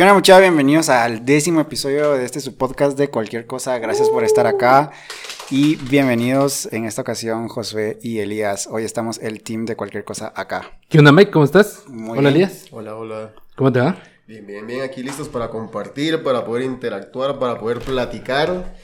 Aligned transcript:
¿Qué 0.00 0.04
onda 0.04 0.14
muchachos? 0.14 0.40
Bienvenidos 0.40 0.88
al 0.88 1.26
décimo 1.26 1.60
episodio 1.60 2.12
de 2.12 2.24
este 2.24 2.40
su 2.40 2.56
podcast 2.56 2.96
de 2.96 3.10
cualquier 3.10 3.44
cosa. 3.44 3.78
Gracias 3.78 4.08
por 4.08 4.24
estar 4.24 4.46
acá 4.46 4.92
y 5.50 5.76
bienvenidos 5.76 6.72
en 6.72 6.86
esta 6.86 7.02
ocasión 7.02 7.48
Josué 7.48 7.98
y 8.00 8.20
Elías. 8.20 8.66
Hoy 8.66 8.84
estamos 8.84 9.18
el 9.18 9.42
team 9.42 9.66
de 9.66 9.76
cualquier 9.76 10.04
cosa 10.04 10.32
acá. 10.34 10.78
¿Qué 10.88 11.00
onda 11.00 11.12
Mike? 11.12 11.30
¿Cómo 11.30 11.44
estás? 11.44 11.82
Muy 11.86 12.18
hola 12.18 12.30
bien. 12.30 12.44
Elías. 12.44 12.68
Hola, 12.70 12.96
hola. 12.96 13.34
¿Cómo 13.56 13.70
te 13.70 13.80
va? 13.80 14.02
Bien, 14.26 14.46
bien, 14.46 14.66
bien. 14.66 14.80
Aquí 14.80 15.02
listos 15.02 15.28
para 15.28 15.50
compartir, 15.50 16.22
para 16.22 16.46
poder 16.46 16.64
interactuar, 16.64 17.38
para 17.38 17.60
poder 17.60 17.80
platicar. 17.80 18.74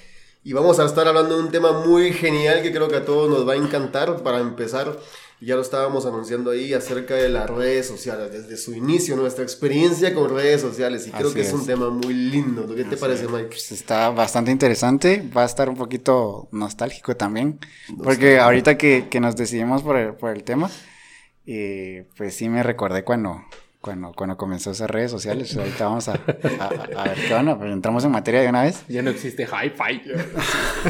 Y 0.45 0.53
vamos 0.53 0.79
a 0.81 0.85
estar 0.85 1.09
hablando 1.09 1.39
de 1.39 1.45
un 1.45 1.51
tema 1.51 1.73
muy 1.81 2.13
genial 2.13 2.61
que 2.61 2.73
creo 2.73 2.89
que 2.89 2.97
a 2.97 3.07
todos 3.07 3.31
nos 3.31 3.49
va 3.49 3.55
a 3.55 3.57
encantar. 3.57 4.23
Para 4.23 4.41
empezar, 4.41 4.95
ya 5.41 5.55
lo 5.55 5.63
estábamos 5.63 6.07
anunciando 6.07 6.51
ahí 6.51 6.73
acerca 6.73 7.15
de 7.15 7.29
las 7.29 7.49
redes 7.49 7.87
sociales, 7.87 8.33
desde 8.33 8.57
su 8.57 8.75
inicio, 8.75 9.17
nuestra 9.17 9.45
experiencia 9.45 10.15
con 10.15 10.31
redes 10.31 10.61
sociales. 10.61 11.07
Y 11.07 11.11
creo 11.11 11.27
Así 11.27 11.35
que 11.35 11.43
es. 11.43 11.49
es. 11.49 11.55
un 11.55 11.67
tema 11.67 11.91
muy 11.91 12.15
lindo. 12.15 12.67
¿Qué 12.75 12.85
te 12.85 12.97
parece, 12.97 13.29
Mike? 13.29 13.49
Pues 13.49 13.73
está 13.73 14.11
bastante 14.11 14.51
interesante, 14.51 15.23
va 15.37 15.43
a 15.43 15.47
estar 15.47 15.69
un 15.69 15.77
poquito 15.77 16.49
nostálgico 16.53 17.17
también, 17.17 17.59
porque 18.03 18.39
ahorita 18.39 18.79
que, 18.79 19.09
que 19.11 19.21
nos 19.21 19.37
decidimos 19.37 19.83
por 19.83 19.97
el, 19.97 20.15
por 20.15 20.35
el 20.35 20.43
tema, 20.43 20.71
eh, 21.47 22.09
pues 22.17 22.35
sí 22.35 22.49
me 22.49 22.63
recordé 22.63 23.05
cuando, 23.05 23.43
cuando, 23.87 24.13
cuando 24.15 24.37
comenzó 24.37 24.73
esas 24.73 24.91
redes 24.91 25.11
sociales. 25.11 25.57
Ahorita 25.57 25.87
vamos 25.87 26.09
a, 26.09 26.13
a- 26.13 27.01
a 27.01 27.05
ver 27.05 27.17
qué 27.27 27.35
onda, 27.35 27.59
pero 27.59 27.73
entramos 27.73 28.05
en 28.05 28.11
materia 28.11 28.43
de 28.43 28.49
una 28.49 28.65
vez. 28.65 28.83
Ya 28.89 29.01
no 29.01 29.09
existe 29.11 29.45
hi-fi. 29.45 30.03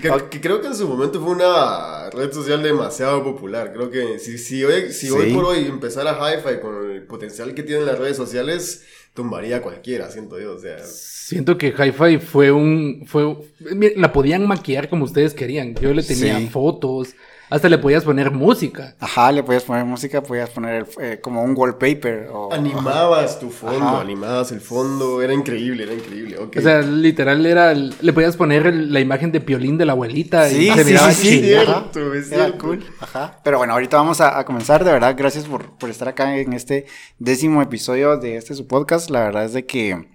que, 0.00 0.10
que 0.30 0.40
creo 0.40 0.60
que 0.60 0.68
en 0.68 0.74
su 0.74 0.88
momento 0.88 1.20
fue 1.20 1.30
una 1.32 2.10
red 2.10 2.32
social 2.32 2.62
demasiado 2.62 3.22
popular. 3.24 3.72
Creo 3.72 3.90
que 3.90 4.18
si, 4.18 4.38
si, 4.38 4.64
hoy, 4.64 4.92
si 4.92 5.10
hoy 5.10 5.32
por 5.32 5.44
hoy 5.44 5.66
empezara 5.66 6.12
Hi-Fi 6.18 6.60
con 6.60 6.90
el 6.92 7.02
potencial 7.02 7.54
que 7.54 7.62
tienen 7.62 7.86
las 7.86 7.98
redes 7.98 8.16
sociales, 8.16 8.84
tumbaría 9.14 9.56
a 9.56 9.62
cualquiera, 9.62 10.10
siento 10.10 10.38
yo. 10.40 10.54
O 10.54 10.58
sea, 10.58 10.78
Siento 10.84 11.58
que 11.58 11.68
hi-fi 11.76 12.18
fue 12.18 12.52
un... 12.52 13.04
Fue, 13.06 13.36
mira, 13.74 13.92
la 13.96 14.12
podían 14.12 14.46
maquillar 14.46 14.88
como 14.88 15.04
ustedes 15.04 15.34
querían. 15.34 15.74
Yo 15.74 15.92
le 15.92 16.02
tenía 16.02 16.38
Sí. 16.38 16.46
fotos. 16.46 17.14
Hasta 17.50 17.68
le 17.68 17.78
podías 17.78 18.04
poner 18.04 18.30
música. 18.30 18.94
Ajá, 19.00 19.32
le 19.32 19.42
podías 19.42 19.62
poner 19.62 19.84
música, 19.84 20.22
podías 20.22 20.50
poner 20.50 20.74
el- 20.74 20.86
eh, 21.04 21.20
como 21.20 21.42
un 21.42 21.54
wallpaper. 21.56 22.28
O, 22.32 22.52
animabas 22.52 23.40
tu 23.40 23.50
fondo, 23.50 23.86
Ajá. 23.88 24.00
animabas 24.02 24.52
el 24.52 24.60
fondo. 24.60 25.22
Era 25.22 25.32
increíble, 25.32 25.84
era 25.84 25.94
increíble. 25.94 26.36
O 26.38 26.60
sea, 26.60 26.82
literal 26.82 27.46
era... 27.46 27.72
el- 27.72 27.94
Le 28.00 28.12
podías 28.12 28.36
poner 28.36 28.66
el- 28.66 28.92
la 28.92 29.00
imagen 29.00 29.32
de 29.32 29.40
Piolín 29.40 29.78
de 29.78 29.86
la 29.86 29.92
abuelita. 29.92 30.48
Sí, 30.48 30.68
y 30.68 30.70
se 30.72 30.84
sí, 30.84 30.90
miraba 30.90 31.10
sí, 31.12 31.28
sí, 31.28 31.40
cierto, 31.40 32.14
es 32.14 32.30
Era 32.32 32.44
cierto. 32.46 32.58
cool, 32.66 32.84
ajá. 33.00 33.40
Pero 33.42 33.58
bueno, 33.58 33.72
ahorita 33.72 33.96
vamos 33.96 34.20
a, 34.20 34.38
a 34.38 34.44
comenzar, 34.44 34.84
de 34.84 34.92
verdad, 34.92 35.14
gracias 35.16 35.46
por, 35.46 35.76
por 35.78 35.88
estar 35.90 36.08
acá 36.08 36.36
en 36.36 36.52
este 36.52 36.84
décimo 37.18 37.62
episodio 37.62 38.16
de 38.18 38.36
este 38.36 38.54
su 38.54 38.66
podcast. 38.66 39.08
La 39.10 39.20
verdad 39.24 39.44
es 39.46 39.54
de 39.54 39.64
que 39.64 40.06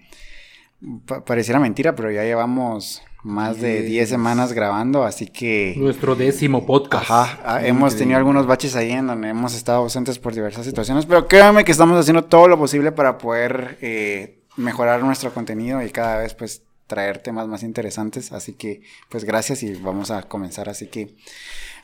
pa- 1.06 1.24
pareciera 1.24 1.58
mentira, 1.58 1.94
pero 1.96 2.10
ya 2.12 2.22
llevamos 2.22 3.02
más 3.24 3.60
de 3.60 3.80
10 3.80 3.86
Diez. 3.86 4.08
semanas 4.10 4.52
grabando, 4.52 5.04
así 5.04 5.26
que... 5.26 5.74
Nuestro 5.78 6.14
décimo 6.14 6.66
podcast. 6.66 7.10
Ajá, 7.10 7.40
ah, 7.44 7.66
hemos 7.66 7.96
tenido 7.96 8.18
algunos 8.18 8.46
baches 8.46 8.76
ahí 8.76 8.92
en 8.92 9.06
donde 9.06 9.30
hemos 9.30 9.54
estado 9.54 9.78
ausentes 9.78 10.18
por 10.18 10.34
diversas 10.34 10.66
situaciones, 10.66 11.06
pero 11.06 11.26
créanme 11.26 11.64
que 11.64 11.72
estamos 11.72 11.98
haciendo 11.98 12.24
todo 12.24 12.48
lo 12.48 12.58
posible 12.58 12.92
para 12.92 13.16
poder 13.16 13.78
eh, 13.80 14.42
mejorar 14.56 15.02
nuestro 15.02 15.32
contenido 15.32 15.82
y 15.82 15.90
cada 15.90 16.18
vez 16.18 16.34
pues 16.34 16.62
traer 16.86 17.18
temas 17.18 17.48
más 17.48 17.62
interesantes, 17.62 18.30
así 18.30 18.52
que 18.52 18.82
pues 19.08 19.24
gracias 19.24 19.62
y 19.62 19.74
vamos 19.74 20.10
a 20.10 20.22
comenzar, 20.22 20.68
así 20.68 20.88
que 20.88 21.16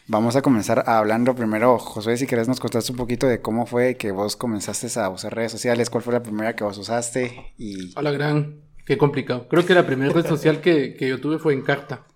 vamos 0.06 0.36
a 0.36 0.42
comenzar 0.42 0.84
hablando 0.86 1.34
primero, 1.34 1.78
Josué, 1.78 2.18
si 2.18 2.26
querés 2.26 2.48
nos 2.48 2.60
contaste 2.60 2.92
un 2.92 2.98
poquito 2.98 3.26
de 3.26 3.40
cómo 3.40 3.64
fue 3.64 3.96
que 3.96 4.12
vos 4.12 4.36
comenzaste 4.36 5.00
a 5.00 5.08
usar 5.08 5.34
redes 5.34 5.52
sociales, 5.52 5.88
cuál 5.88 6.04
fue 6.04 6.12
la 6.12 6.22
primera 6.22 6.54
que 6.54 6.64
vos 6.64 6.76
usaste 6.76 7.54
y... 7.56 7.96
A 7.96 8.02
la 8.02 8.10
gran... 8.10 8.69
Qué 8.84 8.98
complicado. 8.98 9.46
Creo 9.48 9.64
que 9.64 9.74
la 9.74 9.86
primera 9.86 10.12
red 10.12 10.26
social 10.26 10.60
que, 10.60 10.94
que 10.94 11.08
yo 11.08 11.20
tuve 11.20 11.38
fue 11.38 11.54
en 11.54 11.62
carta. 11.62 12.06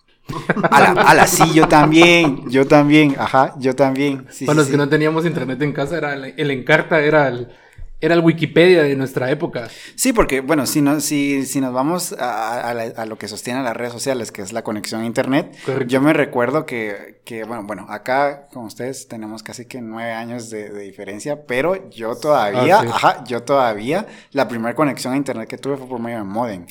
Ala, 0.70 0.92
ala, 0.92 1.26
sí, 1.26 1.42
yo 1.52 1.68
también, 1.68 2.48
yo 2.50 2.66
también, 2.66 3.14
ajá, 3.18 3.54
yo 3.58 3.74
también. 3.74 4.26
Sí, 4.30 4.46
Para 4.46 4.54
sí, 4.54 4.58
los 4.58 4.66
sí. 4.66 4.72
que 4.72 4.78
no 4.78 4.88
teníamos 4.88 5.26
internet 5.26 5.60
en 5.60 5.72
casa, 5.72 5.98
era 5.98 6.14
el, 6.14 6.34
el 6.36 6.50
Encarta 6.50 7.00
era 7.00 7.28
el, 7.28 7.48
era 8.00 8.14
el 8.14 8.20
Wikipedia 8.20 8.82
de 8.82 8.96
nuestra 8.96 9.30
época. 9.30 9.68
Sí, 9.96 10.12
porque, 10.12 10.40
bueno, 10.40 10.66
si, 10.66 10.82
no, 10.82 11.00
si, 11.00 11.46
si 11.46 11.60
nos 11.60 11.72
vamos 11.72 12.12
a, 12.12 12.68
a 12.68 12.74
la- 12.74 12.92
a 12.96 13.06
lo 13.06 13.16
que 13.16 13.28
sostiene 13.28 13.62
las 13.62 13.76
redes 13.76 13.92
sociales, 13.92 14.30
que 14.30 14.42
es 14.42 14.52
la 14.52 14.62
conexión 14.62 15.00
a 15.02 15.06
Internet, 15.06 15.56
Correcto. 15.64 15.86
yo 15.88 16.00
me 16.02 16.12
recuerdo 16.12 16.66
que, 16.66 17.22
que, 17.24 17.44
bueno, 17.44 17.64
bueno, 17.64 17.86
acá 17.88 18.48
con 18.52 18.64
ustedes 18.66 19.08
tenemos 19.08 19.42
casi 19.42 19.64
que 19.66 19.80
nueve 19.80 20.12
años 20.12 20.50
de, 20.50 20.68
de 20.70 20.82
diferencia, 20.82 21.46
pero 21.46 21.88
yo 21.90 22.14
todavía, 22.16 22.78
Ah, 22.78 22.82
sí. 22.82 22.88
ajá, 22.92 23.24
yo 23.24 23.42
todavía, 23.42 24.06
la 24.32 24.48
primera 24.48 24.74
conexión 24.74 25.14
a 25.14 25.16
Internet 25.16 25.48
que 25.48 25.56
tuve 25.58 25.76
fue 25.78 25.88
por 25.88 26.00
medio 26.00 26.18
de 26.18 26.24
modem. 26.24 26.66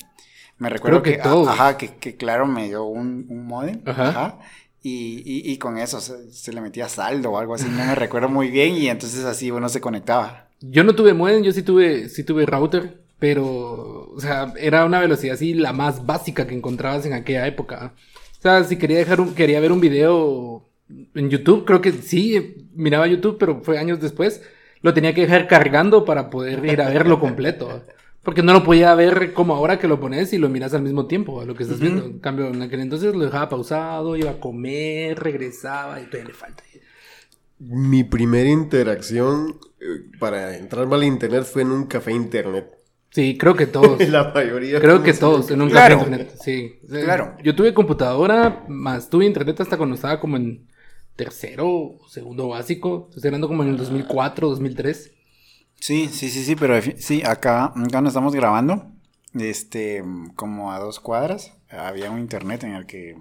Me 0.58 0.68
recuerdo 0.68 1.02
Creo 1.02 1.14
que 1.16 1.20
que, 1.20 1.28
a- 1.28 1.32
todos. 1.32 1.48
ajá, 1.48 1.76
que, 1.76 1.96
que 1.96 2.16
claro 2.16 2.46
me 2.46 2.66
dio 2.68 2.84
un, 2.84 3.26
un 3.28 3.44
modem, 3.44 3.82
Ajá. 3.86 4.08
ajá, 4.10 4.38
y, 4.82 5.22
y, 5.24 5.50
y 5.50 5.58
con 5.58 5.78
eso 5.78 6.00
se, 6.00 6.30
se 6.30 6.52
le 6.52 6.60
metía 6.60 6.88
saldo 6.88 7.32
o 7.32 7.38
algo 7.38 7.54
así, 7.54 7.66
no 7.70 7.84
me 7.86 7.94
recuerdo 7.96 8.28
muy 8.28 8.50
bien, 8.50 8.76
y 8.76 8.88
entonces 8.88 9.24
así 9.24 9.50
uno 9.50 9.68
se 9.68 9.80
conectaba. 9.80 10.42
Yo 10.70 10.84
no 10.84 10.94
tuve 10.94 11.14
modem, 11.14 11.42
yo 11.42 11.52
sí 11.52 11.62
tuve, 11.62 12.08
sí 12.08 12.24
tuve 12.24 12.46
router, 12.46 13.00
pero, 13.18 14.10
o 14.14 14.20
sea, 14.20 14.52
era 14.58 14.84
una 14.84 15.00
velocidad 15.00 15.34
así 15.34 15.54
la 15.54 15.72
más 15.72 16.06
básica 16.06 16.46
que 16.46 16.54
encontrabas 16.54 17.04
en 17.06 17.12
aquella 17.12 17.46
época. 17.46 17.94
O 18.38 18.42
sea, 18.42 18.64
si 18.64 18.76
quería 18.76 18.98
dejar 18.98 19.20
un, 19.20 19.34
quería 19.34 19.60
ver 19.60 19.72
un 19.72 19.80
video 19.80 20.66
en 21.14 21.30
YouTube, 21.30 21.64
creo 21.64 21.80
que 21.80 21.92
sí, 21.92 22.68
miraba 22.74 23.06
YouTube, 23.06 23.36
pero 23.38 23.60
fue 23.62 23.78
años 23.78 24.00
después, 24.00 24.42
lo 24.82 24.94
tenía 24.94 25.14
que 25.14 25.22
dejar 25.22 25.48
cargando 25.48 26.04
para 26.04 26.30
poder 26.30 26.64
ir 26.64 26.80
a 26.80 26.90
verlo 26.90 27.20
completo. 27.20 27.82
Porque 28.22 28.42
no 28.42 28.54
lo 28.54 28.64
podía 28.64 28.94
ver 28.94 29.34
como 29.34 29.54
ahora 29.54 29.78
que 29.78 29.88
lo 29.88 30.00
pones 30.00 30.32
y 30.32 30.38
lo 30.38 30.48
miras 30.48 30.72
al 30.72 30.82
mismo 30.82 31.06
tiempo 31.06 31.42
a 31.42 31.44
lo 31.44 31.54
que 31.54 31.64
estás 31.64 31.78
viendo. 31.78 32.06
En 32.06 32.18
cambio, 32.20 32.48
en 32.48 32.62
aquel 32.62 32.80
entonces 32.80 33.14
lo 33.14 33.24
dejaba 33.24 33.50
pausado, 33.50 34.16
iba 34.16 34.30
a 34.30 34.40
comer, 34.40 35.18
regresaba 35.18 36.00
y 36.00 36.04
todavía 36.04 36.28
le 36.28 36.34
falta. 36.34 36.62
Mi 37.58 38.02
primera 38.02 38.48
interacción 38.48 39.58
para 40.18 40.56
entrarme 40.56 40.94
al 40.96 41.04
internet 41.04 41.44
fue 41.44 41.62
en 41.62 41.70
un 41.70 41.86
café 41.86 42.12
internet. 42.12 42.70
Sí, 43.10 43.38
creo 43.38 43.54
que 43.54 43.66
todos. 43.66 43.98
La 44.08 44.32
mayoría. 44.32 44.80
Creo 44.80 45.02
que 45.02 45.12
todos, 45.12 45.50
en 45.50 45.62
un 45.62 45.70
Claro. 45.70 45.98
café 45.98 46.10
internet, 46.10 46.36
sí. 46.42 46.78
O 46.84 46.88
sea, 46.90 47.04
Claro. 47.04 47.36
Yo 47.42 47.54
tuve 47.54 47.72
computadora, 47.74 48.64
más 48.68 49.08
tuve 49.10 49.26
internet 49.26 49.60
hasta 49.60 49.76
cuando 49.76 49.94
estaba 49.94 50.18
como 50.20 50.36
en 50.36 50.66
tercero 51.16 51.68
o 51.68 52.08
segundo 52.08 52.48
básico. 52.48 53.08
Estoy 53.14 53.28
hablando 53.28 53.46
como 53.48 53.62
en 53.62 53.70
el 53.70 53.76
2004, 53.76 54.48
2003. 54.48 55.12
Sí, 55.78 56.08
sí, 56.10 56.28
sí, 56.30 56.44
sí, 56.44 56.56
pero 56.56 56.74
sí, 56.96 57.22
acá 57.24 57.72
cuando 57.90 58.08
estamos 58.08 58.34
grabando, 58.34 58.86
este, 59.34 60.02
como 60.34 60.72
a 60.72 60.78
dos 60.78 60.98
cuadras, 60.98 61.52
había 61.68 62.10
un 62.10 62.18
internet 62.20 62.64
en 62.64 62.74
el 62.74 62.86
que 62.86 63.16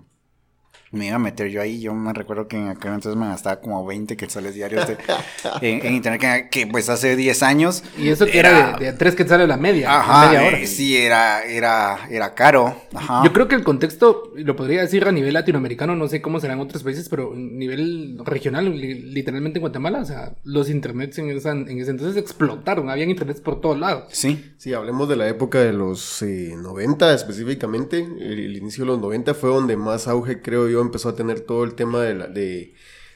me 0.93 1.07
iba 1.07 1.15
a 1.15 1.19
meter 1.19 1.49
yo 1.49 1.61
ahí. 1.61 1.81
Yo 1.81 1.93
me 1.93 2.13
recuerdo 2.13 2.47
que 2.47 2.55
en 2.57 2.69
aquel 2.69 2.93
entonces 2.93 3.19
me 3.19 3.27
gastaba 3.27 3.59
como 3.59 3.85
20 3.85 4.15
quetzales 4.15 4.53
diarios 4.55 4.87
de- 4.87 4.97
en, 5.61 5.85
en 5.85 5.93
internet, 5.95 6.49
que, 6.49 6.49
que, 6.65 6.67
pues 6.67 6.87
hace 6.89 7.15
10 7.17 7.43
años. 7.43 7.83
Y 7.97 8.07
eso 8.09 8.25
que 8.25 8.39
era, 8.39 8.77
de, 8.77 8.85
de 8.85 8.93
tres 8.93 9.15
quetzales 9.15 9.47
la 9.47 9.57
media, 9.57 9.99
Ajá, 9.99 10.27
media 10.27 10.47
hora. 10.47 10.59
eh, 10.59 10.67
sí, 10.67 10.95
era, 10.95 11.43
era, 11.43 11.97
era 12.09 12.33
caro. 12.33 12.75
Ajá. 12.93 13.21
Yo 13.25 13.33
creo 13.33 13.47
que 13.47 13.55
el 13.55 13.63
contexto, 13.63 14.31
lo 14.35 14.55
podría 14.55 14.81
decir 14.81 15.05
a 15.07 15.11
nivel 15.11 15.33
latinoamericano, 15.33 15.95
no 15.95 16.07
sé 16.07 16.21
cómo 16.21 16.39
será 16.39 16.53
en 16.53 16.59
otros 16.61 16.83
países, 16.83 17.09
pero 17.09 17.33
a 17.33 17.35
nivel 17.35 18.19
regional, 18.23 18.71
li- 18.79 19.01
literalmente 19.01 19.57
en 19.59 19.61
Guatemala, 19.61 19.99
o 19.99 20.05
sea, 20.05 20.33
los 20.43 20.69
internets 20.69 21.17
en, 21.17 21.29
esa- 21.31 21.51
en 21.51 21.79
ese 21.79 21.91
entonces 21.91 22.15
explotaron, 22.21 22.89
habían 22.89 23.09
internets 23.09 23.41
por 23.41 23.59
todos 23.61 23.79
lados. 23.79 24.05
Sí, 24.11 24.51
Sí, 24.57 24.73
hablemos 24.73 25.09
de 25.09 25.17
la 25.17 25.27
época 25.27 25.59
de 25.59 25.73
los 25.73 26.21
eh, 26.21 26.53
90 26.57 27.13
específicamente. 27.13 27.97
El, 27.99 28.39
el 28.39 28.55
inicio 28.57 28.83
de 28.85 28.91
los 28.91 28.99
90 29.01 29.33
fue 29.33 29.49
donde 29.49 29.75
más 29.75 30.07
auge, 30.07 30.41
creo 30.41 30.69
yo, 30.69 30.82
empezó 30.83 31.09
a 31.09 31.15
tener 31.15 31.41
todo 31.41 31.63
el 31.63 31.73
tema 31.75 32.03
de 32.03 32.73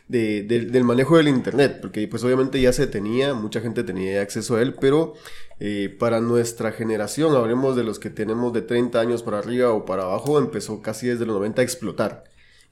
del 0.08 0.84
manejo 0.84 1.18
del 1.18 1.28
Internet. 1.28 1.80
Porque 1.82 2.08
pues 2.08 2.24
obviamente 2.24 2.60
ya 2.62 2.74
se 2.74 2.88
tenía, 2.88 3.34
mucha 3.34 3.62
gente 3.62 3.84
tenía 3.84 4.22
acceso 4.22 4.56
a 4.56 4.62
él, 4.62 4.76
pero 4.80 5.14
eh, 5.60 5.96
para 6.00 6.22
nuestra 6.22 6.72
generación, 6.72 7.36
hablemos 7.36 7.76
de 7.76 7.84
los 7.84 8.00
que 8.00 8.10
tenemos 8.10 8.54
de 8.54 8.62
30 8.62 9.00
años 9.00 9.24
para 9.24 9.40
arriba 9.40 9.72
o 9.72 9.86
para 9.86 10.04
abajo, 10.04 10.40
empezó 10.40 10.82
casi 10.82 11.08
desde 11.08 11.26
los 11.26 11.36
90 11.36 11.62
a 11.62 11.64
explotar. 11.64 12.24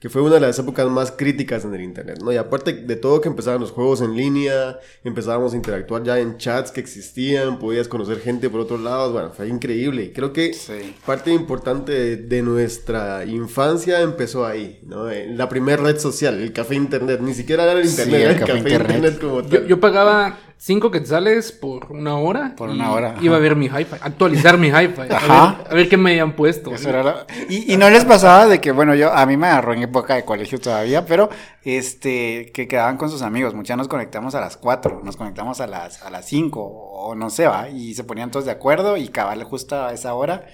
Que 0.06 0.10
fue 0.10 0.22
una 0.22 0.34
de 0.36 0.40
las 0.40 0.56
épocas 0.56 0.88
más 0.88 1.10
críticas 1.10 1.64
en 1.64 1.74
el 1.74 1.80
Internet, 1.80 2.18
¿no? 2.22 2.30
Y 2.30 2.36
aparte 2.36 2.72
de 2.72 2.94
todo 2.94 3.20
que 3.20 3.28
empezaban 3.28 3.60
los 3.60 3.72
juegos 3.72 4.02
en 4.02 4.14
línea, 4.14 4.78
empezábamos 5.02 5.52
a 5.52 5.56
interactuar 5.56 6.04
ya 6.04 6.20
en 6.20 6.36
chats 6.38 6.70
que 6.70 6.78
existían, 6.78 7.58
podías 7.58 7.88
conocer 7.88 8.20
gente 8.20 8.48
por 8.48 8.60
otros 8.60 8.80
lados, 8.80 9.12
bueno, 9.12 9.32
fue 9.32 9.48
increíble. 9.48 10.04
Y 10.04 10.12
creo 10.12 10.32
que 10.32 10.54
sí. 10.54 10.94
parte 11.04 11.32
importante 11.32 11.90
de, 11.90 12.16
de 12.18 12.40
nuestra 12.42 13.24
infancia 13.24 14.00
empezó 14.00 14.46
ahí, 14.46 14.78
¿no? 14.84 15.10
En 15.10 15.36
la 15.36 15.48
primera 15.48 15.82
red 15.82 15.98
social, 15.98 16.40
el 16.40 16.52
café 16.52 16.76
internet, 16.76 17.18
ni 17.20 17.34
siquiera 17.34 17.64
era 17.64 17.72
el 17.72 17.88
Sí, 17.88 18.02
internet, 18.02 18.30
el 18.30 18.38
café 18.38 18.46
café, 18.46 18.58
internet. 18.58 18.96
internet. 19.14 19.20
como 19.20 19.40
Yo, 19.42 19.58
tal. 19.58 19.66
yo 19.66 19.80
pagaba 19.80 20.38
cinco 20.58 20.90
quetzales 20.90 21.52
por 21.52 21.92
una 21.92 22.16
hora. 22.18 22.54
Por 22.56 22.68
una 22.70 22.90
hora, 22.92 23.16
Iba 23.20 23.36
a 23.36 23.38
ver 23.38 23.56
mi 23.56 23.66
hi-fi, 23.66 23.96
actualizar 24.00 24.58
mi 24.58 24.68
hi-fi. 24.68 25.02
A 25.12 25.16
Ajá. 25.16 25.56
ver, 25.62 25.72
a 25.72 25.74
ver 25.74 25.88
qué 25.88 25.96
me 25.96 26.10
habían 26.10 26.34
puesto. 26.36 26.72
Eso 26.74 26.88
era 26.88 27.02
la- 27.02 27.26
y, 27.48 27.72
y 27.72 27.76
no 27.76 27.88
les 27.90 28.04
pasaba 28.04 28.46
de 28.46 28.60
que, 28.60 28.72
bueno, 28.72 28.94
yo, 28.94 29.12
a 29.12 29.24
mí 29.26 29.36
me 29.36 29.46
agarró 29.46 29.74
en 29.74 29.82
época 29.82 30.14
de 30.16 30.24
colegio 30.24 30.58
todavía, 30.60 31.04
pero 31.06 31.28
este, 31.62 32.50
que 32.54 32.66
quedaban 32.68 32.96
con 32.96 33.10
sus 33.10 33.22
amigos. 33.22 33.54
Muchas 33.54 33.76
nos 33.76 33.88
conectamos 33.88 34.34
a 34.34 34.40
las 34.40 34.56
4, 34.56 35.02
nos 35.04 35.16
conectamos 35.16 35.60
a 35.60 35.66
las, 35.66 36.02
a 36.02 36.10
las 36.10 36.26
5, 36.26 36.60
o 36.62 37.14
no 37.14 37.28
sé, 37.30 37.46
va, 37.46 37.68
y 37.68 37.94
se 37.94 38.04
ponían 38.04 38.30
todos 38.30 38.44
de 38.46 38.52
acuerdo 38.52 38.96
y 38.96 39.08
cabal 39.08 39.42
justo 39.44 39.76
a 39.76 39.92
esa 39.92 40.14
hora, 40.14 40.46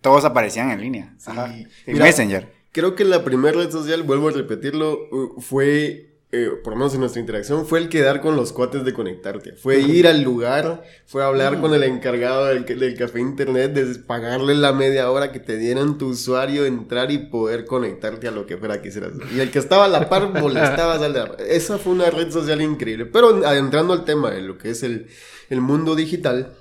todos 0.00 0.24
aparecían 0.24 0.70
en 0.70 0.80
línea. 0.80 1.14
Ajá. 1.26 1.52
En 1.54 1.68
Mira, 1.86 2.04
Messenger. 2.04 2.52
Creo 2.72 2.94
que 2.94 3.04
la 3.04 3.22
primera 3.22 3.58
red 3.58 3.70
social, 3.70 4.02
vuelvo 4.02 4.28
a 4.28 4.32
repetirlo, 4.32 4.92
uh, 5.10 5.40
fue, 5.40 6.11
eh, 6.34 6.48
por 6.64 6.72
lo 6.72 6.78
menos 6.78 6.94
en 6.94 7.00
nuestra 7.00 7.20
interacción, 7.20 7.66
fue 7.66 7.78
el 7.78 7.90
quedar 7.90 8.22
con 8.22 8.36
los 8.36 8.54
cuates 8.54 8.86
de 8.86 8.94
conectarte. 8.94 9.52
Fue 9.52 9.80
ir 9.80 10.06
al 10.06 10.22
lugar, 10.22 10.82
fue 11.04 11.22
hablar 11.22 11.60
con 11.60 11.74
el 11.74 11.82
encargado 11.82 12.46
del, 12.46 12.64
del 12.64 12.96
café 12.96 13.20
internet, 13.20 13.74
de 13.74 13.98
pagarle 13.98 14.54
la 14.54 14.72
media 14.72 15.10
hora 15.10 15.30
que 15.30 15.40
te 15.40 15.58
dieran 15.58 15.98
tu 15.98 16.08
usuario, 16.08 16.64
entrar 16.64 17.10
y 17.10 17.18
poder 17.18 17.66
conectarte 17.66 18.28
a 18.28 18.30
lo 18.30 18.46
que 18.46 18.56
fuera 18.56 18.80
que 18.80 18.88
quisieras. 18.88 19.12
Y 19.30 19.40
el 19.40 19.50
que 19.50 19.58
estaba 19.58 19.84
a 19.84 19.88
la 19.88 20.08
par 20.08 20.30
molestabas 20.40 21.02
al 21.02 21.12
de 21.12 21.18
la 21.18 21.26
par. 21.36 21.42
Esa 21.42 21.76
fue 21.76 21.92
una 21.92 22.08
red 22.08 22.30
social 22.30 22.62
increíble. 22.62 23.04
Pero 23.04 23.46
adentrando 23.46 23.92
al 23.92 24.06
tema 24.06 24.30
de 24.30 24.40
lo 24.40 24.56
que 24.56 24.70
es 24.70 24.82
el, 24.82 25.08
el 25.50 25.60
mundo 25.60 25.94
digital, 25.94 26.54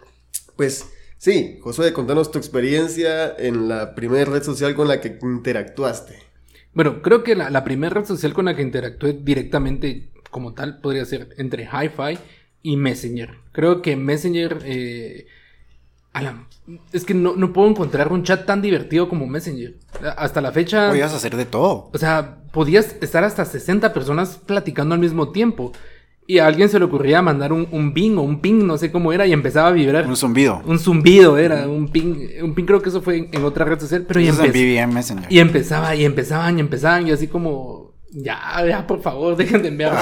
pues 0.57 0.85
sí, 1.17 1.59
Josué, 1.61 1.93
contanos 1.93 2.29
tu 2.29 2.39
experiencia 2.39 3.33
en 3.37 3.69
la 3.69 3.95
primera 3.95 4.29
red 4.29 4.43
social 4.43 4.75
con 4.75 4.89
la 4.89 4.99
que 4.99 5.17
interactuaste. 5.21 6.30
Bueno, 6.73 7.01
creo 7.01 7.23
que 7.23 7.35
la, 7.35 7.49
la 7.49 7.63
primera 7.63 7.93
red 7.93 8.05
social 8.05 8.33
con 8.33 8.45
la 8.45 8.55
que 8.55 8.61
interactué 8.61 9.13
directamente 9.13 10.09
como 10.29 10.53
tal 10.53 10.79
podría 10.79 11.03
ser 11.05 11.29
entre 11.37 11.63
Hi-Fi 11.65 12.17
y 12.63 12.77
Messenger. 12.77 13.35
Creo 13.51 13.81
que 13.81 13.95
Messenger... 13.95 14.59
eh, 14.65 15.27
la- 16.13 16.47
es 16.93 17.03
que 17.05 17.13
no, 17.13 17.35
no 17.35 17.51
puedo 17.53 17.69
encontrar 17.69 18.11
un 18.13 18.23
chat 18.23 18.45
tan 18.45 18.61
divertido 18.61 19.09
como 19.09 19.27
Messenger. 19.27 19.75
Hasta 20.17 20.39
la 20.41 20.51
fecha... 20.51 20.89
Podías 20.89 21.13
hacer 21.13 21.35
de 21.35 21.45
todo. 21.45 21.89
O 21.93 21.97
sea, 21.97 22.37
podías 22.51 22.95
estar 23.01 23.23
hasta 23.23 23.43
60 23.45 23.91
personas 23.93 24.37
platicando 24.45 24.93
al 24.95 25.01
mismo 25.01 25.31
tiempo. 25.31 25.73
Y 26.27 26.37
a 26.37 26.47
alguien 26.47 26.69
se 26.69 26.79
le 26.79 26.85
ocurría 26.85 27.21
mandar 27.21 27.51
un, 27.51 27.67
un 27.71 27.93
ping 27.93 28.15
o 28.17 28.21
un 28.21 28.39
ping, 28.39 28.65
no 28.65 28.77
sé 28.77 28.91
cómo 28.91 29.11
era, 29.11 29.25
y 29.27 29.33
empezaba 29.33 29.67
a 29.67 29.71
vibrar. 29.71 30.07
Un 30.07 30.15
zumbido. 30.15 30.61
Un 30.65 30.79
zumbido 30.79 31.37
era, 31.37 31.67
un 31.67 31.89
ping. 31.89 32.15
Un 32.41 32.53
ping 32.55 32.63
creo 32.65 32.81
que 32.81 32.89
eso 32.89 33.01
fue 33.01 33.17
en, 33.17 33.29
en 33.33 33.43
otra 33.43 33.65
red 33.65 33.79
social, 33.79 34.05
pero 34.07 34.21
y, 34.21 34.27
Eso 34.27 34.43
es 34.43 34.49
en 34.49 34.53
empe- 34.53 34.81
BBM 34.85 34.93
Messenger. 34.93 35.25
y 35.31 35.39
empezaba, 35.39 35.95
y 35.95 36.05
empezaban, 36.05 36.57
y 36.57 36.61
empezaban, 36.61 37.07
y 37.07 37.11
así 37.11 37.27
como, 37.27 37.95
ya, 38.11 38.39
ya, 38.67 38.87
por 38.87 39.01
favor, 39.01 39.35
dejen 39.35 39.61
de 39.61 39.69
enviar 39.69 39.93
Ajá. 39.93 40.01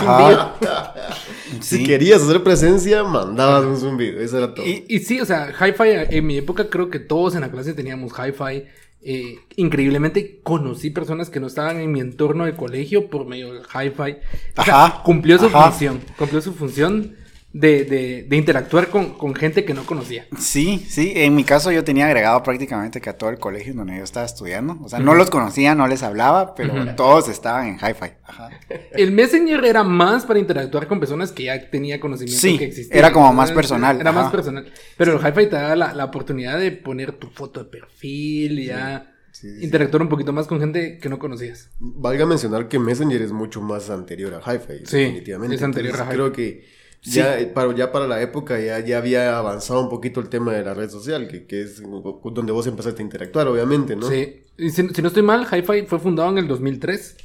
zumbidos. 0.60 0.74
Si 1.62 1.78
Sí. 1.78 1.84
querías 1.84 2.22
hacer 2.22 2.44
presencia, 2.44 3.04
mandabas 3.04 3.66
un 3.66 3.76
zumbido. 3.78 4.20
Eso 4.22 4.38
era 4.38 4.54
todo. 4.54 4.64
Y, 4.68 4.86
y 4.88 5.00
sí, 5.00 5.20
o 5.20 5.26
sea, 5.26 5.50
hi-fi, 5.52 6.16
en 6.16 6.28
mi 6.28 6.38
época 6.38 6.70
creo 6.70 6.92
que 6.92 7.00
todos 7.00 7.34
en 7.34 7.42
la 7.42 7.50
clase 7.50 7.74
teníamos 7.74 8.12
hi-fi. 8.14 8.66
Eh, 9.02 9.40
increíblemente 9.56 10.42
conocí 10.44 10.90
personas 10.90 11.30
que 11.30 11.40
no 11.40 11.48
estaban 11.48 11.80
en 11.80 11.92
mi 11.92 12.02
entorno 12.02 12.46
de 12.46 12.56
colegio 12.56 13.10
por 13.10 13.26
medio 13.26 13.54
del 13.54 13.64
hi-fi. 13.64 14.18
O 14.58 14.64
sea, 14.64 15.02
cumplió 15.04 15.38
su 15.38 15.46
ajá. 15.46 15.72
función. 15.72 16.02
Cumplió 16.18 16.42
su 16.42 16.54
función 16.54 17.16
de, 17.52 17.84
de- 17.84 18.24
de 18.30 18.38
interactuar 18.38 18.90
con, 18.90 19.18
con 19.18 19.34
gente 19.34 19.66
que 19.66 19.74
no 19.74 19.84
conocía. 19.86 20.28
Sí, 20.38 20.86
sí, 20.88 21.14
en 21.16 21.34
mi 21.36 21.44
caso 21.44 21.72
yo 21.72 21.84
tenía 21.84 22.06
agregado 22.06 22.44
prácticamente 22.44 23.02
que 23.02 23.10
a 23.10 23.18
todo 23.18 23.32
el 23.32 23.40
colegio 23.40 23.74
donde 23.74 23.98
yo 23.98 24.04
estaba 24.04 24.26
estudiando. 24.26 24.78
O 24.84 24.88
sea, 24.90 25.00
no 25.00 25.16
los 25.16 25.32
conocía, 25.32 25.74
no 25.74 25.88
les 25.88 26.04
hablaba, 26.04 26.54
pero 26.54 26.94
todos 26.96 27.28
estaban 27.28 27.68
en 27.68 27.76
hi-fi. 27.78 28.12
Ajá. 28.24 28.50
El 28.92 29.12
Messenger 29.12 29.66
era 29.66 29.84
más 29.84 30.26
para 30.26 30.38
interactuar 30.40 30.88
con 30.88 31.00
personas 31.00 31.32
que 31.32 31.46
ya 31.46 31.70
tenía 31.72 32.00
conocimiento 32.00 32.40
Sí, 32.40 32.58
que 32.60 32.66
existían. 32.66 33.00
era 33.00 33.12
como 33.12 33.34
más 33.34 33.52
personal, 33.52 34.00
Era 34.00 34.12
más 34.12 34.32
personal. 34.32 34.72
Pero 34.98 35.14
el 35.14 35.26
hi-fi 35.28 35.48
te 35.48 35.56
da 35.56 35.76
la, 35.76 35.94
la 35.94 36.06
oportunidad 36.06 36.60
de 36.60 36.72
poner 36.72 37.14
tu 37.14 37.30
foto 37.30 37.64
de 37.64 37.70
perfil 37.70 38.60
y 38.60 38.66
ya 38.68 39.12
Sí, 39.32 39.48
sí. 39.58 39.64
interactuar 39.66 40.02
un 40.04 40.10
poquito 40.10 40.34
más 40.34 40.48
con 40.48 40.60
gente 40.60 40.98
que 41.00 41.08
no 41.10 41.18
conocías. 41.18 41.70
Valga 41.80 42.26
mencionar 42.26 42.68
que 42.68 42.78
Messenger 42.78 43.22
es 43.22 43.32
mucho 43.32 43.62
más 43.62 43.90
anterior 43.90 44.34
a 44.36 44.40
Hi-Fi. 44.54 44.86
Sí, 44.86 44.98
definitivamente. 44.98 45.56
es 45.56 45.64
anterior 45.64 45.96
a 45.96 46.04
Hi-Fi. 46.04 46.14
Creo 46.14 46.32
que 46.32 46.66
ya, 47.04 47.40
eh, 47.40 47.48
para, 47.48 47.74
ya 47.76 47.92
para 47.92 48.08
la 48.08 48.22
época 48.22 48.60
ya, 48.60 48.80
ya 48.80 48.98
había 48.98 49.38
avanzado 49.38 49.82
un 49.82 49.90
poquito 49.90 50.20
el 50.20 50.30
tema 50.30 50.54
de 50.54 50.64
la 50.64 50.74
red 50.74 50.90
social, 50.90 51.28
que, 51.28 51.46
que 51.46 51.62
es 51.62 51.82
donde 51.82 52.52
vos 52.52 52.68
empezaste 52.68 53.02
a 53.02 53.06
interactuar, 53.06 53.48
obviamente, 53.48 53.96
¿no? 53.96 54.08
Sí. 54.10 54.44
Y 54.58 54.70
si, 54.72 54.90
si 54.90 55.02
no 55.02 55.08
estoy 55.08 55.24
mal, 55.24 55.48
Hi-Fi 55.50 55.86
fue 55.88 56.00
fundado 56.00 56.30
en 56.30 56.38
el 56.38 56.48
2003. 56.48 57.18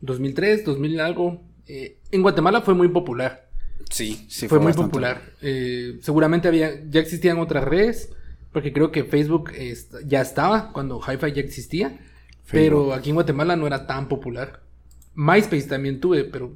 2003, 0.00 0.64
2000 0.64 1.00
algo. 1.00 1.42
Eh, 1.66 2.00
en 2.10 2.22
Guatemala 2.22 2.62
fue 2.62 2.74
muy 2.74 2.88
popular. 2.88 3.48
Sí, 3.88 4.26
sí. 4.28 4.48
fue, 4.48 4.58
muy 4.58 4.66
bastante. 4.66 4.90
popular. 4.90 5.22
Eh, 5.40 5.98
seguramente 6.02 6.48
había, 6.48 6.84
ya 6.88 7.00
existían 7.00 7.38
otras 7.38 7.64
redes, 7.64 8.10
porque 8.52 8.72
creo 8.72 8.90
que 8.90 9.04
Facebook 9.04 9.52
ya 10.06 10.20
estaba 10.20 10.72
cuando 10.72 11.00
Hi-Fi 11.00 11.32
ya 11.32 11.42
existía, 11.42 12.00
pero 12.50 12.92
aquí 12.92 13.10
en 13.10 13.14
Guatemala 13.14 13.54
no 13.54 13.66
era 13.66 13.86
tan 13.86 14.08
popular. 14.08 14.62
MySpace 15.14 15.68
también 15.68 16.00
tuve, 16.00 16.24
pero 16.24 16.52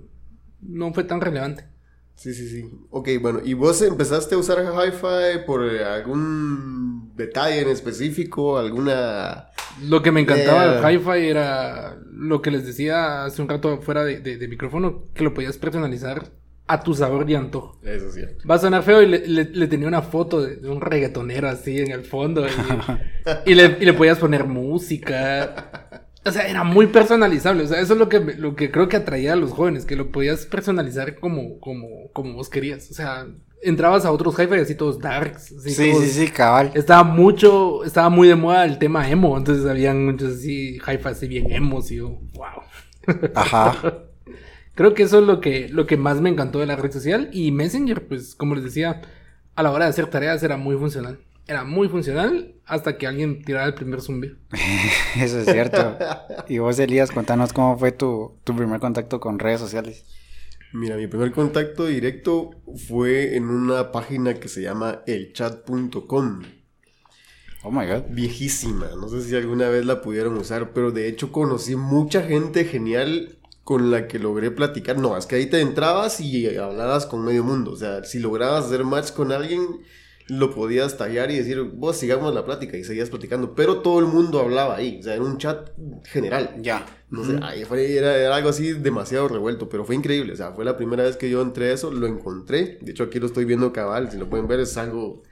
no 0.60 0.92
fue 0.92 1.04
tan 1.04 1.20
relevante. 1.20 1.75
Sí, 2.16 2.32
sí, 2.34 2.48
sí. 2.48 2.64
Ok, 2.90 3.08
bueno, 3.20 3.40
¿y 3.44 3.54
vos 3.54 3.80
empezaste 3.82 4.34
a 4.34 4.38
usar 4.38 4.58
Hi-Fi 4.64 5.44
por 5.46 5.62
algún 5.62 7.12
detalle 7.14 7.60
en 7.60 7.68
específico? 7.68 8.58
¿Alguna...? 8.58 9.48
Lo 9.82 10.00
que 10.02 10.10
me 10.10 10.20
encantaba 10.22 10.76
del 10.80 10.96
Hi-Fi 10.98 11.28
era 11.28 11.96
lo 12.10 12.40
que 12.40 12.50
les 12.50 12.64
decía 12.66 13.24
hace 13.26 13.42
un 13.42 13.48
rato 13.48 13.78
fuera 13.82 14.02
de, 14.04 14.20
de- 14.20 14.38
de 14.38 14.48
micrófono, 14.48 15.04
que 15.14 15.22
lo 15.24 15.34
podías 15.34 15.58
personalizar 15.58 16.30
a 16.68 16.82
tu 16.82 16.94
sabor 16.94 17.28
y 17.30 17.34
antojo. 17.34 17.78
Eso 17.84 18.10
sí. 18.10 18.22
Va 18.48 18.54
a 18.56 18.58
sonar 18.58 18.82
feo 18.82 19.02
y 19.02 19.06
le, 19.06 19.26
le- 19.28 19.44
le 19.50 19.66
tenía 19.68 19.86
una 19.86 20.02
foto 20.02 20.40
de, 20.42 20.56
de 20.56 20.68
un 20.70 20.80
reggaetonero 20.80 21.48
así 21.48 21.78
en 21.78 21.92
el 21.92 22.04
fondo 22.04 22.46
y, 22.46 22.50
y 23.50 23.54
le, 23.54 23.76
y 23.78 23.84
le 23.84 23.92
podías 23.92 24.18
poner 24.18 24.46
música. 24.46 25.85
O 26.26 26.32
sea, 26.32 26.48
era 26.48 26.64
muy 26.64 26.86
personalizable. 26.88 27.62
O 27.64 27.66
sea, 27.66 27.80
eso 27.80 27.92
es 27.94 27.98
lo 27.98 28.08
que, 28.08 28.20
lo 28.20 28.54
que 28.56 28.70
creo 28.70 28.88
que 28.88 28.96
atraía 28.96 29.32
a 29.32 29.36
los 29.36 29.52
jóvenes, 29.52 29.84
que 29.86 29.96
lo 29.96 30.10
podías 30.10 30.46
personalizar 30.46 31.18
como, 31.20 31.58
como, 31.60 32.10
como 32.12 32.34
vos 32.34 32.48
querías. 32.48 32.90
O 32.90 32.94
sea, 32.94 33.26
entrabas 33.62 34.04
a 34.04 34.10
otros 34.12 34.34
hi-fi 34.38 34.56
así 34.60 34.74
todos 34.74 34.98
darks. 34.98 35.52
así 35.52 35.70
Sí, 35.70 35.90
todos- 35.90 36.04
sí, 36.04 36.10
sí, 36.26 36.28
cabal. 36.32 36.72
Estaba 36.74 37.04
mucho, 37.04 37.84
estaba 37.84 38.08
muy 38.10 38.28
de 38.28 38.34
moda 38.36 38.64
el 38.64 38.78
tema 38.78 39.08
emo, 39.10 39.36
entonces 39.38 39.64
habían 39.66 40.04
muchos 40.04 40.34
así 40.36 40.78
hi-fi 40.78 41.08
así 41.08 41.28
bien 41.28 41.50
emos 41.52 41.90
y 41.90 41.96
yo, 41.96 42.18
wow. 42.34 42.62
Ajá. 43.34 44.02
Creo 44.74 44.92
que 44.94 45.04
eso 45.04 45.20
es 45.20 45.26
lo 45.26 45.40
que, 45.40 45.68
lo 45.70 45.86
que 45.86 45.96
más 45.96 46.20
me 46.20 46.28
encantó 46.28 46.58
de 46.58 46.66
la 46.66 46.76
red 46.76 46.92
social. 46.92 47.30
Y 47.32 47.50
Messenger, 47.50 48.06
pues, 48.06 48.34
como 48.34 48.54
les 48.56 48.64
decía, 48.64 49.00
a 49.54 49.62
la 49.62 49.70
hora 49.70 49.84
de 49.86 49.90
hacer 49.90 50.08
tareas 50.08 50.42
era 50.42 50.56
muy 50.58 50.76
funcional. 50.76 51.18
Era 51.46 51.64
muy 51.64 51.88
funcional 51.88 52.54
hasta 52.64 52.98
que 52.98 53.06
alguien 53.06 53.44
tirara 53.44 53.66
el 53.66 53.74
primer 53.74 54.00
zumbido. 54.00 54.36
Eso 55.16 55.40
es 55.40 55.46
cierto. 55.46 55.96
Y 56.48 56.58
vos, 56.58 56.78
Elías, 56.78 57.12
contanos 57.12 57.52
cómo 57.52 57.78
fue 57.78 57.92
tu, 57.92 58.38
tu 58.42 58.56
primer 58.56 58.80
contacto 58.80 59.20
con 59.20 59.38
redes 59.38 59.60
sociales. 59.60 60.04
Mira, 60.72 60.96
mi 60.96 61.06
primer 61.06 61.32
contacto 61.32 61.86
directo 61.86 62.50
fue 62.88 63.36
en 63.36 63.44
una 63.44 63.92
página 63.92 64.34
que 64.34 64.48
se 64.48 64.62
llama 64.62 65.02
elchat.com. 65.06 66.42
Oh 67.62 67.70
my 67.70 67.86
god. 67.86 68.02
Viejísima, 68.10 68.90
no 69.00 69.08
sé 69.08 69.22
si 69.22 69.34
alguna 69.34 69.68
vez 69.68 69.86
la 69.86 70.02
pudieron 70.02 70.36
usar, 70.36 70.72
pero 70.72 70.90
de 70.90 71.08
hecho 71.08 71.32
conocí 71.32 71.76
mucha 71.76 72.22
gente 72.22 72.64
genial 72.64 73.38
con 73.64 73.90
la 73.90 74.06
que 74.06 74.18
logré 74.18 74.50
platicar. 74.50 74.98
No, 74.98 75.16
es 75.16 75.26
que 75.26 75.36
ahí 75.36 75.46
te 75.46 75.60
entrabas 75.60 76.20
y 76.20 76.56
hablabas 76.56 77.06
con 77.06 77.24
medio 77.24 77.42
mundo. 77.42 77.72
O 77.72 77.76
sea, 77.76 78.04
si 78.04 78.18
lograbas 78.18 78.66
hacer 78.66 78.84
match 78.84 79.10
con 79.12 79.32
alguien, 79.32 79.80
lo 80.28 80.52
podías 80.54 80.96
tallar 80.96 81.30
y 81.30 81.36
decir, 81.38 81.60
vos 81.62 81.96
sigamos 81.96 82.34
la 82.34 82.44
plática 82.44 82.76
y 82.76 82.84
seguías 82.84 83.10
platicando. 83.10 83.54
Pero 83.54 83.78
todo 83.80 84.00
el 84.00 84.06
mundo 84.06 84.40
hablaba 84.40 84.76
ahí, 84.76 84.98
o 85.00 85.02
sea, 85.02 85.14
era 85.14 85.22
un 85.22 85.38
chat 85.38 85.70
general. 86.04 86.56
Ya. 86.60 86.84
No 87.10 87.24
sé, 87.24 87.38
ahí 87.42 87.64
fue- 87.64 87.96
era, 87.96 88.16
era 88.16 88.34
algo 88.34 88.48
así 88.48 88.72
demasiado 88.72 89.28
revuelto, 89.28 89.68
pero 89.68 89.84
fue 89.84 89.94
increíble. 89.94 90.32
O 90.32 90.36
sea, 90.36 90.52
fue 90.52 90.64
la 90.64 90.76
primera 90.76 91.04
vez 91.04 91.16
que 91.16 91.30
yo 91.30 91.40
entré 91.42 91.70
a 91.70 91.74
eso, 91.74 91.92
lo 91.92 92.06
encontré. 92.08 92.78
De 92.82 92.90
hecho, 92.90 93.04
aquí 93.04 93.20
lo 93.20 93.26
estoy 93.26 93.44
viendo 93.44 93.72
cabal, 93.72 94.10
si 94.10 94.18
lo 94.18 94.28
pueden 94.28 94.48
ver, 94.48 94.58
es 94.58 94.76
algo 94.76 95.22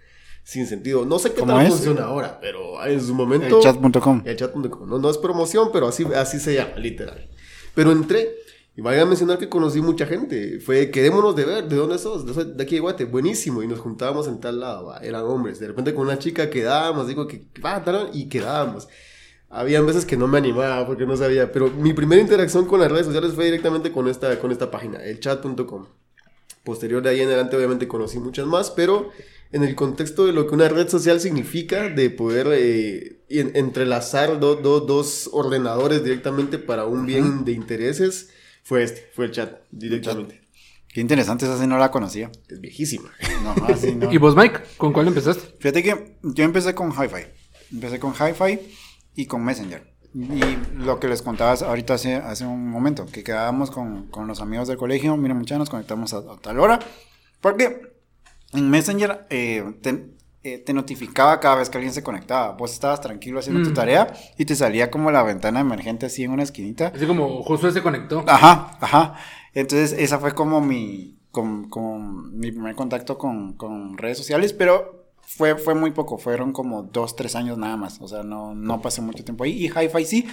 sin 0.44 0.66
sentido. 0.68 1.04
No 1.04 1.18
sé 1.18 1.32
qué 1.32 1.40
¿Cómo 1.40 1.54
tal 1.54 1.66
es? 1.66 1.72
funciona 1.72 2.04
ahora, 2.04 2.38
pero 2.40 2.84
en 2.86 3.00
su 3.00 3.14
momento. 3.14 3.56
El 3.56 3.62
chat.com. 3.62 4.22
El 4.24 4.36
chat.com. 4.36 4.88
No, 4.88 4.98
no 4.98 5.10
es 5.10 5.18
promoción, 5.18 5.70
pero 5.72 5.88
así, 5.88 6.04
así 6.14 6.38
se 6.38 6.54
llama, 6.54 6.76
literal. 6.76 7.28
Pero 7.74 7.90
entré 7.90 8.30
y 8.76 8.80
vaya 8.82 9.02
a 9.02 9.06
mencionar 9.06 9.38
que 9.38 9.48
conocí 9.48 9.80
mucha 9.80 10.04
gente. 10.06 10.58
Fue, 10.60 10.90
quedémonos 10.90 11.36
de 11.36 11.44
ver, 11.44 11.68
¿de 11.68 11.76
dónde 11.76 11.98
sos? 11.98 12.26
De, 12.26 12.44
de 12.44 12.62
aquí 12.62 12.74
de 12.74 12.80
Guate, 12.80 13.04
buenísimo. 13.04 13.62
Y 13.62 13.68
nos 13.68 13.78
juntábamos 13.80 14.26
en 14.26 14.40
tal 14.40 14.60
lado, 14.60 14.86
va, 14.86 14.98
eran 14.98 15.22
hombres. 15.22 15.60
De 15.60 15.68
repente 15.68 15.94
con 15.94 16.06
una 16.06 16.18
chica 16.18 16.50
quedábamos, 16.50 17.06
digo 17.06 17.26
que, 17.28 17.46
va, 17.64 17.82
tal, 17.84 18.10
y 18.12 18.28
quedábamos. 18.28 18.88
Habían 19.48 19.86
veces 19.86 20.04
que 20.04 20.16
no 20.16 20.26
me 20.26 20.38
animaba 20.38 20.84
porque 20.86 21.06
no 21.06 21.16
sabía, 21.16 21.52
pero 21.52 21.70
mi 21.70 21.92
primera 21.92 22.20
interacción 22.20 22.66
con 22.66 22.80
las 22.80 22.90
redes 22.90 23.06
sociales 23.06 23.34
fue 23.34 23.44
directamente 23.44 23.92
con 23.92 24.08
esta, 24.08 24.40
con 24.40 24.50
esta 24.50 24.68
página, 24.70 24.98
el 25.04 25.20
chat.com. 25.20 25.86
Posterior 26.64 27.02
de 27.02 27.10
ahí 27.10 27.20
en 27.20 27.28
adelante 27.28 27.56
obviamente 27.56 27.86
conocí 27.86 28.18
muchas 28.18 28.46
más, 28.46 28.70
pero 28.72 29.10
en 29.52 29.62
el 29.62 29.76
contexto 29.76 30.26
de 30.26 30.32
lo 30.32 30.48
que 30.48 30.54
una 30.54 30.68
red 30.68 30.88
social 30.88 31.20
significa, 31.20 31.88
de 31.90 32.10
poder 32.10 32.48
eh, 32.50 33.20
en- 33.28 33.52
entrelazar 33.54 34.40
do- 34.40 34.56
do- 34.56 34.80
dos 34.80 35.28
ordenadores 35.32 36.02
directamente 36.02 36.58
para 36.58 36.86
un 36.86 37.06
bien 37.06 37.44
de 37.44 37.52
intereses, 37.52 38.30
fue 38.64 38.82
este, 38.82 39.08
fue 39.14 39.26
el 39.26 39.30
chat 39.30 39.60
directamente. 39.70 40.40
Qué 40.88 41.00
interesante, 41.00 41.44
esa 41.44 41.58
sí 41.58 41.66
no 41.66 41.78
la 41.78 41.90
conocía. 41.90 42.30
Es 42.48 42.60
viejísima. 42.60 43.12
No, 43.42 43.66
así 43.66 43.94
no. 43.94 44.12
¿Y 44.12 44.16
vos, 44.16 44.34
Mike? 44.34 44.60
¿Con 44.76 44.92
cuál 44.92 45.08
empezaste? 45.08 45.56
Fíjate 45.58 45.82
que 45.82 46.16
yo 46.22 46.44
empecé 46.44 46.74
con 46.74 46.90
Hi-Fi. 46.92 47.26
Empecé 47.72 47.98
con 47.98 48.12
Hi-Fi 48.12 48.60
y 49.14 49.26
con 49.26 49.44
Messenger. 49.44 49.92
Y 50.14 50.76
lo 50.76 51.00
que 51.00 51.08
les 51.08 51.22
contabas 51.22 51.62
ahorita 51.62 51.94
hace, 51.94 52.14
hace 52.14 52.46
un 52.46 52.70
momento, 52.70 53.06
que 53.06 53.24
quedábamos 53.24 53.70
con, 53.70 54.06
con 54.08 54.28
los 54.28 54.40
amigos 54.40 54.68
del 54.68 54.76
colegio, 54.76 55.16
miren 55.16 55.36
muchachos, 55.36 55.58
nos 55.58 55.70
conectamos 55.70 56.14
a, 56.14 56.18
a 56.18 56.38
tal 56.40 56.60
hora. 56.60 56.78
Porque 57.40 57.82
en 58.52 58.70
Messenger 58.70 59.26
eh, 59.30 59.64
te, 59.82 60.14
eh, 60.44 60.58
te 60.58 60.72
notificaba 60.72 61.40
cada 61.40 61.56
vez 61.56 61.68
que 61.70 61.78
alguien 61.78 61.92
se 61.94 62.02
conectaba. 62.02 62.52
Vos 62.52 62.72
estabas 62.72 63.00
tranquilo 63.00 63.38
haciendo 63.40 63.62
tu 63.62 63.70
Mm. 63.70 63.74
tarea 63.74 64.12
y 64.38 64.44
te 64.44 64.54
salía 64.54 64.90
como 64.90 65.10
la 65.10 65.22
ventana 65.22 65.60
emergente 65.60 66.06
así 66.06 66.22
en 66.22 66.30
una 66.32 66.42
esquinita. 66.42 66.92
Así 66.94 67.06
como 67.06 67.42
Josué 67.42 67.72
se 67.72 67.82
conectó. 67.82 68.24
Ajá, 68.26 68.76
ajá. 68.80 69.14
Entonces, 69.54 69.92
esa 69.98 70.18
fue 70.18 70.34
como 70.34 70.60
mi, 70.60 71.16
con, 71.30 71.68
con 71.68 72.38
mi 72.38 72.52
primer 72.52 72.74
contacto 72.76 73.16
con, 73.18 73.54
con 73.54 73.96
redes 73.98 74.18
sociales, 74.18 74.52
pero 74.52 75.03
fue, 75.26 75.56
fue 75.56 75.74
muy 75.74 75.90
poco, 75.90 76.18
fueron 76.18 76.52
como 76.52 76.82
dos, 76.82 77.16
tres 77.16 77.34
años 77.34 77.58
nada 77.58 77.76
más. 77.76 77.98
O 78.00 78.08
sea, 78.08 78.22
no, 78.22 78.54
no 78.54 78.80
pasé 78.82 79.00
mucho 79.00 79.24
tiempo 79.24 79.44
ahí. 79.44 79.64
Y 79.64 79.68
Hi-Fi 79.68 80.04
sí, 80.04 80.26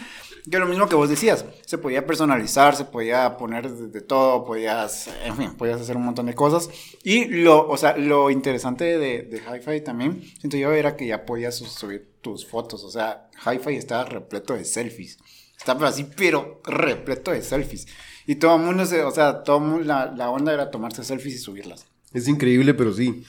que 0.50 0.60
lo 0.60 0.66
mismo 0.66 0.88
que 0.88 0.96
vos 0.96 1.10
decías, 1.10 1.46
se 1.66 1.78
podía 1.78 2.06
personalizar, 2.06 2.76
se 2.76 2.86
podía 2.86 3.38
poner 3.38 3.70
de, 3.72 4.02
todo, 4.02 4.46
podías, 4.46 5.10
en 5.26 5.36
fin, 5.38 5.54
podías 5.56 5.82
hacer 5.82 5.98
un 5.98 6.06
montón 6.06 6.26
de 6.28 6.34
cosas. 6.36 6.70
Y 7.04 7.26
lo, 7.26 7.68
o 7.68 7.78
sea, 7.78 7.98
lo 7.98 8.30
interesante 8.30 8.98
de, 8.98 9.24
de 9.24 9.38
Hi-Fi 9.40 9.82
también, 9.82 10.22
siento 10.40 10.58
yo, 10.58 10.72
era 10.72 10.96
que 10.96 11.08
ya 11.08 11.26
podías 11.26 11.56
su- 11.56 11.66
subir 11.66 12.12
tus 12.22 12.46
fotos. 12.48 12.84
O 12.84 12.92
sea, 12.92 13.30
Hi-Fi 13.46 13.76
estaba 13.76 14.06
repleto 14.06 14.54
de 14.54 14.66
selfies. 14.66 15.18
Estaba 15.58 15.88
así, 15.88 16.08
pero 16.18 16.60
repleto 16.64 17.32
de 17.32 17.42
selfies. 17.44 17.88
Y 18.26 18.36
todo 18.36 18.56
el 18.56 18.62
mundo, 18.64 18.86
se, 18.86 19.04
o 19.04 19.12
sea, 19.12 19.44
todo 19.44 19.80
la, 19.80 20.12
la 20.12 20.30
onda 20.30 20.54
era 20.54 20.72
tomarse 20.72 21.04
selfies 21.04 21.36
y 21.36 21.38
subirlas. 21.40 21.86
Es 22.14 22.28
increíble, 22.28 22.74
pero 22.74 22.94
sí. 22.94 23.24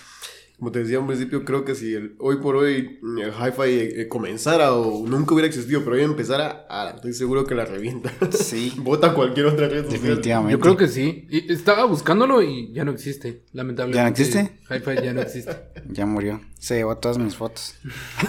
Como 0.62 0.70
te 0.70 0.78
decía 0.78 0.98
al 0.98 1.06
principio, 1.08 1.44
creo 1.44 1.64
que 1.64 1.74
si 1.74 1.92
el, 1.92 2.14
hoy 2.20 2.36
por 2.36 2.54
hoy 2.54 3.00
el 3.20 3.30
hi-fi 3.32 3.62
eh, 3.68 4.02
eh, 4.02 4.08
comenzara 4.08 4.74
o 4.74 5.04
nunca 5.08 5.34
hubiera 5.34 5.48
existido, 5.48 5.82
pero 5.82 5.96
hoy 5.96 6.02
empezara, 6.02 6.66
ah, 6.70 6.92
estoy 6.94 7.14
seguro 7.14 7.44
que 7.44 7.56
la 7.56 7.64
revienta. 7.64 8.12
Sí, 8.30 8.72
Vota 8.78 9.12
cualquier 9.12 9.46
otra 9.46 9.66
red 9.66 9.86
social. 9.86 10.00
definitivamente. 10.00 10.52
Yo 10.52 10.60
creo 10.60 10.76
que 10.76 10.86
sí. 10.86 11.26
Y 11.30 11.52
estaba 11.52 11.84
buscándolo 11.86 12.44
y 12.44 12.72
ya 12.72 12.84
no 12.84 12.92
existe, 12.92 13.42
lamentablemente. 13.52 13.96
¿Ya 13.98 14.02
no 14.04 14.08
existe? 14.10 14.60
Hi-Fi 14.72 15.04
ya 15.04 15.12
no 15.12 15.22
existe. 15.22 15.52
Ya 15.88 16.06
murió. 16.06 16.40
Se 16.60 16.76
llevó 16.76 16.96
todas 16.96 17.18
mis 17.18 17.34
fotos. 17.34 17.74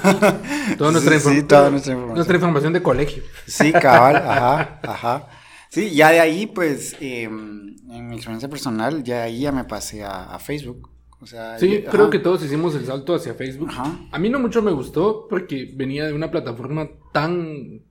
Toda 0.80 0.92
nuestra, 0.92 1.20
Sí, 1.20 1.30
sí, 1.36 1.44
toda 1.44 1.70
nuestra 1.70 1.92
información. 1.94 2.16
nuestra 2.16 2.36
información 2.36 2.74
de 2.74 2.82
colegio. 2.82 3.22
Sí, 3.46 3.72
cabal, 3.74 4.16
ajá, 4.16 4.80
ajá. 4.82 5.28
Sí, 5.70 5.92
ya 5.94 6.10
de 6.10 6.20
ahí, 6.20 6.48
pues, 6.48 6.96
eh, 7.00 7.26
en 7.26 8.08
mi 8.10 8.16
experiencia 8.16 8.50
personal, 8.50 9.04
ya 9.04 9.18
de 9.18 9.22
ahí 9.22 9.42
ya 9.42 9.52
me 9.52 9.66
pasé 9.66 10.04
a, 10.04 10.34
a 10.34 10.40
Facebook. 10.40 10.90
O 11.24 11.26
sea, 11.26 11.58
Sí, 11.58 11.84
creo 11.90 12.10
que 12.10 12.20
todos 12.20 12.44
hicimos 12.44 12.76
el 12.76 12.86
salto 12.86 13.16
hacia 13.16 13.34
Facebook. 13.34 13.70
Ajá. 13.72 14.00
A 14.12 14.20
mí 14.20 14.30
no 14.30 14.40
mucho 14.40 14.62
me 14.62 14.72
gustó 14.72 15.28
porque 15.30 15.72
venía 15.76 16.06
de 16.06 16.14
una 16.14 16.30
plataforma 16.30 16.90
tan, 17.12 17.82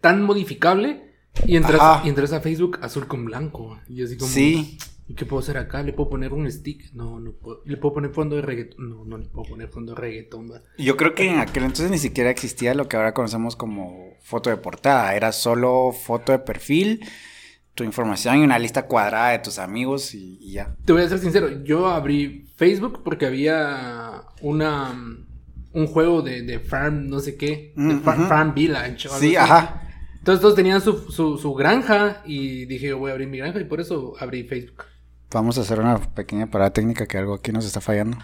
tan 0.00 0.22
modificable 0.22 1.14
y 1.46 1.56
entras, 1.56 2.04
y 2.04 2.08
entras 2.08 2.32
a 2.32 2.40
Facebook 2.40 2.78
azul 2.82 3.06
con 3.06 3.24
blanco. 3.24 3.78
Y 3.88 4.02
así 4.02 4.16
como, 4.16 4.30
Sí, 4.30 4.78
¿y 5.06 5.14
qué 5.14 5.26
puedo 5.26 5.40
hacer 5.40 5.58
acá? 5.58 5.82
¿Le 5.82 5.92
puedo 5.92 6.08
poner 6.08 6.32
un 6.32 6.50
stick? 6.50 6.92
No, 6.94 7.20
no 7.20 7.32
puedo. 7.32 7.62
¿Le 7.66 7.76
puedo 7.76 7.94
poner 7.94 8.10
fondo 8.12 8.36
de 8.36 8.42
reggaetón? 8.42 8.88
No, 8.88 9.04
no 9.04 9.18
le 9.18 9.26
puedo 9.26 9.50
poner 9.50 9.68
fondo 9.68 9.94
de 9.94 10.00
reggaetón. 10.00 10.50
yo 10.78 10.96
creo 10.96 11.14
que 11.14 11.28
en 11.28 11.38
aquel 11.40 11.64
entonces 11.64 11.90
ni 11.90 11.98
siquiera 11.98 12.30
existía 12.30 12.74
lo 12.74 12.88
que 12.88 12.96
ahora 12.96 13.12
conocemos 13.14 13.54
como 13.54 14.14
foto 14.22 14.50
de 14.50 14.56
portada. 14.56 15.14
Era 15.14 15.32
solo 15.32 15.92
foto 15.92 16.32
de 16.32 16.38
perfil, 16.38 17.04
tu 17.76 17.84
información 17.84 18.38
y 18.38 18.42
una 18.42 18.58
lista 18.58 18.86
cuadrada 18.86 19.30
de 19.30 19.38
tus 19.38 19.60
amigos 19.60 20.12
y, 20.14 20.38
y 20.40 20.52
ya. 20.54 20.74
Te 20.84 20.92
voy 20.92 21.02
a 21.02 21.08
ser 21.08 21.20
sincero, 21.20 21.62
yo 21.62 21.86
abrí 21.86 22.48
Facebook 22.56 23.02
porque 23.04 23.26
había 23.26 24.22
una 24.42 24.92
un 25.72 25.86
juego 25.86 26.22
de, 26.22 26.40
de 26.42 26.58
Farm, 26.58 27.06
no 27.08 27.20
sé 27.20 27.36
qué, 27.36 27.72
de 27.76 27.82
Mm, 27.82 27.98
ujú. 27.98 28.26
Farm 28.28 28.54
Village. 28.54 29.08
o 29.08 29.12
algo 29.12 29.20
Sí, 29.20 29.36
así. 29.36 29.36
ajá. 29.36 29.82
Entonces 30.18 30.40
todos 30.40 30.54
tenían 30.56 30.80
su, 30.80 31.12
su, 31.12 31.36
su 31.38 31.54
granja 31.54 32.22
y 32.24 32.64
dije, 32.64 32.92
voy 32.94 33.10
a 33.10 33.12
abrir 33.12 33.28
mi 33.28 33.38
granja 33.38 33.60
y 33.60 33.64
por 33.64 33.80
eso 33.80 34.14
abrí 34.18 34.42
Facebook. 34.44 34.84
Vamos 35.30 35.58
a 35.58 35.60
hacer 35.60 35.78
una 35.78 35.98
pequeña 35.98 36.46
parada 36.46 36.72
técnica 36.72 37.06
que 37.06 37.18
algo 37.18 37.34
aquí 37.34 37.52
nos 37.52 37.66
está 37.66 37.80
fallando. 37.82 38.16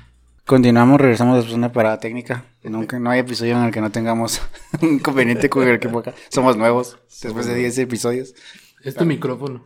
Continuamos, 0.46 1.00
regresamos 1.00 1.36
después 1.36 1.52
de 1.52 1.58
una 1.58 1.72
parada 1.72 2.00
técnica. 2.00 2.44
Nunca, 2.64 2.98
no 2.98 3.10
hay 3.10 3.20
episodio 3.20 3.56
en 3.58 3.64
el 3.64 3.70
que 3.70 3.80
no 3.80 3.90
tengamos 3.92 4.40
un 4.80 4.94
inconveniente 4.94 5.48
con 5.50 5.68
el 5.68 5.74
equipo 5.76 5.98
acá. 6.00 6.14
Somos 6.30 6.56
nuevos, 6.56 6.98
después 7.22 7.46
de 7.46 7.54
10 7.54 7.78
episodios. 7.78 8.34
Es 8.84 8.94
tu 8.94 9.04
micrófono. 9.04 9.62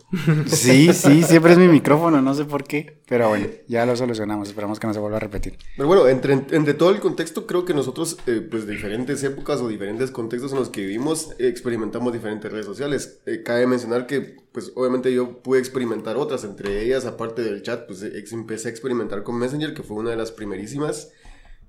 Sí, 0.46 0.92
sí, 0.92 1.22
siempre 1.22 1.52
es 1.52 1.58
mi 1.58 1.68
micrófono, 1.68 2.20
no 2.20 2.34
sé 2.34 2.44
por 2.44 2.64
qué. 2.64 3.00
Pero 3.08 3.28
bueno, 3.30 3.46
ya 3.66 3.86
lo 3.86 3.96
solucionamos, 3.96 4.48
esperamos 4.48 4.78
que 4.78 4.86
no 4.86 4.92
se 4.94 5.00
vuelva 5.00 5.16
a 5.16 5.20
repetir. 5.20 5.56
Pero 5.76 5.88
bueno, 5.88 6.06
entre, 6.08 6.34
entre 6.34 6.74
todo 6.74 6.90
el 6.90 7.00
contexto, 7.00 7.46
creo 7.46 7.64
que 7.64 7.72
nosotros, 7.72 8.18
eh, 8.26 8.46
pues 8.50 8.66
diferentes 8.66 9.22
épocas 9.22 9.60
o 9.60 9.68
diferentes 9.68 10.10
contextos 10.10 10.52
en 10.52 10.58
los 10.58 10.68
que 10.68 10.82
vivimos, 10.82 11.30
experimentamos 11.38 12.12
diferentes 12.12 12.50
redes 12.52 12.66
sociales. 12.66 13.20
Eh, 13.26 13.42
cabe 13.42 13.66
mencionar 13.66 14.06
que, 14.06 14.36
pues 14.52 14.72
obviamente 14.74 15.12
yo 15.14 15.42
pude 15.42 15.58
experimentar 15.60 16.16
otras, 16.16 16.44
entre 16.44 16.82
ellas, 16.84 17.06
aparte 17.06 17.42
del 17.42 17.62
chat, 17.62 17.86
pues 17.86 18.02
ex- 18.02 18.32
empecé 18.32 18.68
a 18.68 18.70
experimentar 18.70 19.22
con 19.22 19.38
Messenger, 19.38 19.72
que 19.72 19.82
fue 19.82 19.96
una 19.96 20.10
de 20.10 20.16
las 20.16 20.30
primerísimas. 20.32 21.10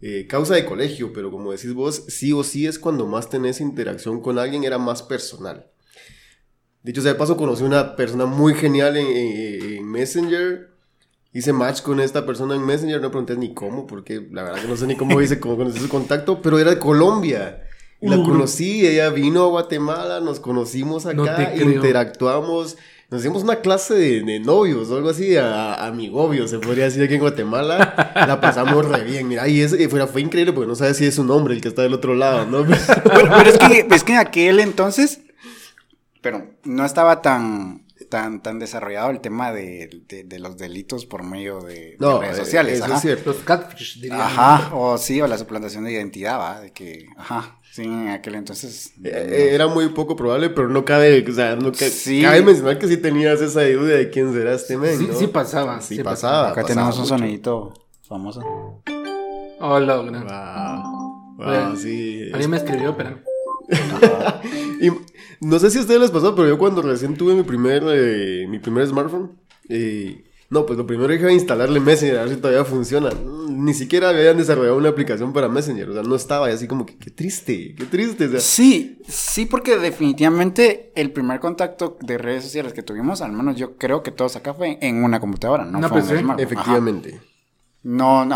eh, 0.02 0.28
causa 0.30 0.54
de 0.54 0.64
colegio, 0.66 1.12
pero 1.12 1.32
como 1.32 1.52
decís 1.52 1.74
vos, 1.74 2.04
sí 2.08 2.32
o 2.32 2.44
sí 2.44 2.68
es 2.68 2.78
cuando 2.78 3.08
más 3.08 3.30
tenés 3.32 3.60
interacción 3.62 4.22
con 4.22 4.38
alguien, 4.38 4.64
era 4.64 4.78
más 4.78 5.02
personal. 5.02 5.72
Dicho 6.88 7.02
sea 7.02 7.14
de 7.14 7.20
paso, 7.20 7.36
conocí 7.38 7.64
una 7.64 7.96
persona 7.96 8.26
muy 8.26 8.54
genial 8.56 8.96
en, 8.98 9.06
en- 9.06 9.74
en 9.78 9.92
Messenger. 9.92 10.70
Hice 11.34 11.52
match 11.54 11.82
con 11.82 12.00
esta 12.00 12.26
persona 12.26 12.56
en 12.56 12.66
Messenger, 12.66 13.00
no 13.02 13.12
pregunté 13.12 13.36
ni 13.36 13.54
cómo, 13.54 13.86
porque 13.86 14.26
la 14.32 14.44
verdad 14.44 14.62
que 14.62 14.68
no 14.68 14.78
sé 14.78 14.88
ni 14.88 14.96
cómo 14.96 15.22
hice, 15.22 15.40
cómo 15.40 15.58
conocí 15.58 15.80
su 15.80 15.90
contacto, 15.90 16.42
pero 16.42 16.58
era 16.58 16.72
de 16.72 16.80
Colombia. 16.80 17.64
Y 18.02 18.08
la 18.08 18.18
Uh. 18.18 18.24
conocí, 18.24 18.86
ella 18.88 19.10
vino 19.10 19.44
a 19.44 19.48
Guatemala, 19.48 20.20
nos 20.22 20.40
conocimos 20.40 21.06
No 21.06 21.24
acá, 21.24 21.52
creo. 21.54 21.70
interactuamos, 21.72 22.78
nos 23.10 23.22
hicimos 23.22 23.44
una 23.44 23.58
clase 23.58 23.94
de, 23.96 24.22
de 24.22 24.40
novios 24.40 24.90
o 24.90 24.96
algo 24.96 25.10
así, 25.10 25.36
a, 25.36 25.86
amigobios, 25.88 26.50
se 26.50 26.60
podría 26.60 26.86
decir 26.86 27.04
aquí 27.04 27.16
en 27.16 27.20
Guatemala. 27.22 28.14
La 28.16 28.40
pasamos 28.40 28.86
re 28.88 29.04
bien, 29.04 29.28
mira, 29.28 29.48
y 29.48 29.62
es, 29.62 29.74
y 29.80 29.88
fue, 29.88 30.06
fue 30.08 30.22
increíble 30.22 30.54
porque 30.54 30.68
no 30.70 30.76
sabes 30.76 30.98
si 30.98 31.06
es 31.06 31.18
un 31.18 31.30
hombre 31.32 31.54
el 31.56 31.62
que 31.62 31.68
está 31.68 31.82
del 31.82 31.94
otro 31.94 32.16
lado, 32.16 32.46
¿no? 32.46 32.66
Pero, 33.04 33.30
pero 33.30 33.50
es, 33.50 33.58
que, 33.58 33.88
es 33.90 34.04
que 34.04 34.14
en 34.14 34.20
aquel 34.20 34.60
entonces, 34.60 35.20
pero 36.32 36.46
no 36.66 36.84
estaba 36.86 37.22
tan, 37.22 37.86
tan, 38.10 38.44
tan 38.44 38.60
desarrollado 38.60 39.12
el 39.12 39.22
tema 39.22 39.54
de, 39.54 40.02
de- 40.10 40.26
de 40.26 40.40
los 40.40 40.58
delitos 40.58 41.06
por 41.06 41.24
medio 41.24 41.62
de, 41.62 41.96
redes 41.98 42.38
eh, 42.38 42.44
sociales. 42.44 42.74
eso 42.76 42.84
ajá. 42.86 42.96
es 42.96 43.02
cierto. 43.02 43.32
Los 43.32 43.40
catfish, 43.44 44.02
diría. 44.02 44.26
Ajá, 44.26 44.76
o 44.76 44.98
sí, 44.98 45.22
o 45.22 45.28
la 45.28 45.38
suplantación 45.38 45.86
de 45.86 45.94
identidad, 45.94 46.38
¿va? 46.38 46.60
De 46.60 46.74
que, 46.74 47.08
ajá, 47.16 47.60
sí, 47.72 47.84
en 47.84 48.10
aquel 48.10 48.36
entonces. 48.36 48.92
Eh, 49.06 49.10
eh, 49.14 49.50
Era 49.54 49.68
muy 49.68 49.88
poco 49.90 50.18
probable, 50.18 50.50
pero 50.50 50.68
no 50.68 50.84
cabe, 50.84 51.24
o 51.26 51.34
sea, 51.34 51.56
no 51.56 51.72
ca- 51.72 51.88
Sí. 51.90 52.22
cabe 52.24 52.42
mencionar 52.42 52.78
que 52.78 52.88
sí 52.90 52.98
tenías 52.98 53.40
esa 53.40 53.64
duda 53.64 53.96
de 53.96 54.10
quién 54.10 54.34
será 54.34 54.54
este 54.54 54.78
men, 54.78 54.98
Sí, 54.98 55.08
¿no? 55.08 55.14
sí 55.18 55.28
pasaba. 55.28 55.80
Sí 55.80 55.96
sí 55.96 56.04
pasaba. 56.04 56.50
Acá 56.50 56.56
pasaba 56.64 56.68
tenemos 56.68 57.00
un 57.00 57.06
sonidito 57.06 57.74
famoso. 58.02 58.42
Hola, 59.62 59.98
gran. 60.04 60.28
Wow, 60.28 61.36
wow, 61.38 61.76
sí. 61.78 62.30
Alguien 62.34 62.52
me 62.52 62.58
escribió, 62.58 62.90
espérame. 62.90 63.22
Y 64.82 64.90
no 65.42 65.60
sé 65.60 65.70
si 65.72 65.78
a 65.78 65.82
ustedes 65.82 66.00
les 66.02 66.12
pasó, 66.12 66.36
pero 66.36 66.48
yo 66.48 66.58
cuando 66.58 66.82
recién 66.82 67.16
tuve 67.16 67.34
mi 67.36 67.44
primer, 67.44 67.84
eh, 67.88 68.46
mi 68.50 68.60
primer 68.60 68.88
smartphone, 68.88 69.32
eh, 69.70 70.24
no, 70.50 70.66
pues 70.66 70.78
lo 70.78 70.88
primero 70.88 71.10
que 71.10 71.16
dije 71.16 71.34
instalarle 71.34 71.80
Messenger, 71.82 72.18
a 72.20 72.22
ver 72.24 72.30
si 72.36 72.38
todavía 72.38 72.64
funciona. 72.64 73.10
Ni 73.50 73.74
siquiera 73.74 74.10
habían 74.10 74.38
desarrollado 74.38 74.78
una 74.78 74.88
aplicación 74.90 75.34
para 75.34 75.50
Messenger, 75.50 75.90
o 75.90 75.94
sea, 75.94 76.04
no 76.04 76.16
estaba 76.16 76.50
y 76.50 76.54
así 76.54 76.68
como 76.68 76.86
que, 76.86 76.96
qué 76.98 77.12
triste, 77.12 77.76
qué 77.78 77.84
triste. 77.86 78.26
O 78.28 78.30
sea, 78.30 78.40
Sí, 78.40 78.98
sí, 79.08 79.46
porque 79.46 79.78
definitivamente 79.78 80.92
el 80.96 81.12
primer 81.12 81.40
contacto 81.42 81.98
de 82.02 82.18
redes 82.18 82.44
sociales 82.46 82.72
que 82.74 82.82
tuvimos, 82.82 83.22
al 83.22 83.34
menos 83.34 83.58
yo 83.58 83.76
creo 83.78 84.04
que 84.04 84.12
todos 84.12 84.36
acá 84.38 84.54
fue 84.54 84.78
en 84.82 85.04
una 85.04 85.20
computadora, 85.20 85.66
no 85.66 85.80
Una 85.80 85.90
fue 85.90 86.00
en 86.00 86.06
un 86.06 86.18
smartphone. 86.20 86.40
efectivamente. 86.46 87.10
Ajá. 87.16 87.24
No, 87.84 88.26
no, 88.26 88.36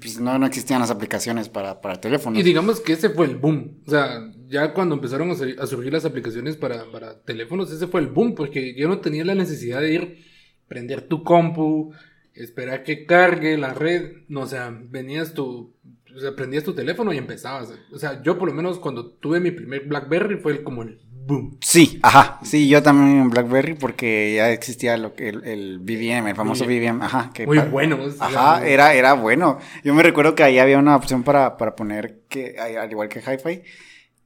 pues 0.00 0.20
no, 0.20 0.38
no 0.38 0.46
existían 0.46 0.80
las 0.80 0.90
aplicaciones 0.90 1.48
para, 1.48 1.80
para 1.80 2.00
teléfonos. 2.00 2.40
Y 2.40 2.42
digamos 2.42 2.80
que 2.80 2.94
ese 2.94 3.10
fue 3.10 3.26
el 3.26 3.36
boom. 3.36 3.82
O 3.86 3.90
sea, 3.90 4.20
ya 4.50 4.74
cuando 4.74 4.94
empezaron 4.96 5.30
a, 5.30 5.34
sur- 5.34 5.56
a 5.58 5.66
surgir 5.66 5.92
las 5.92 6.04
aplicaciones 6.04 6.56
para, 6.56 6.84
para 6.90 7.20
teléfonos, 7.22 7.72
ese 7.72 7.86
fue 7.86 8.00
el 8.00 8.08
boom, 8.08 8.34
porque 8.34 8.74
yo 8.74 8.88
no 8.88 8.98
tenía 8.98 9.24
la 9.24 9.34
necesidad 9.34 9.80
de 9.80 9.92
ir, 9.94 10.24
prender 10.68 11.02
tu 11.02 11.22
compu, 11.22 11.92
esperar 12.34 12.82
que 12.82 13.06
cargue 13.06 13.56
la 13.56 13.72
red. 13.74 14.12
No, 14.28 14.40
o 14.42 14.46
sea, 14.46 14.70
venías 14.72 15.34
tu. 15.34 15.74
O 16.14 16.18
sea, 16.18 16.34
prendías 16.34 16.64
tu 16.64 16.74
teléfono 16.74 17.12
y 17.12 17.18
empezabas. 17.18 17.72
O 17.92 17.98
sea, 17.98 18.20
yo 18.22 18.36
por 18.38 18.48
lo 18.48 18.54
menos 18.54 18.78
cuando 18.80 19.12
tuve 19.12 19.38
mi 19.38 19.52
primer 19.52 19.86
Blackberry 19.86 20.38
fue 20.38 20.52
el- 20.52 20.62
como 20.64 20.82
el 20.82 20.98
boom. 21.12 21.58
Sí, 21.60 22.00
ajá, 22.02 22.40
sí, 22.42 22.68
yo 22.68 22.82
también 22.82 23.20
en 23.20 23.30
BlackBerry 23.30 23.74
porque 23.74 24.34
ya 24.34 24.50
existía 24.50 24.96
lo 24.96 25.14
que 25.14 25.28
el, 25.28 25.44
el 25.44 25.78
BBM, 25.78 26.30
el 26.30 26.34
famoso 26.34 26.64
BBM, 26.64 27.00
ajá. 27.04 27.30
Que 27.32 27.46
Muy 27.46 27.58
bueno. 27.60 27.98
Ajá, 28.18 28.66
era, 28.66 28.94
era 28.94 29.12
bueno. 29.12 29.58
Yo 29.84 29.94
me 29.94 30.02
recuerdo 30.02 30.34
que 30.34 30.42
ahí 30.42 30.58
había 30.58 30.78
una 30.78 30.96
opción 30.96 31.22
para, 31.22 31.56
para 31.56 31.76
poner 31.76 32.22
que, 32.28 32.56
al 32.58 32.90
igual 32.90 33.08
que 33.08 33.20
Hi-Fi, 33.20 33.62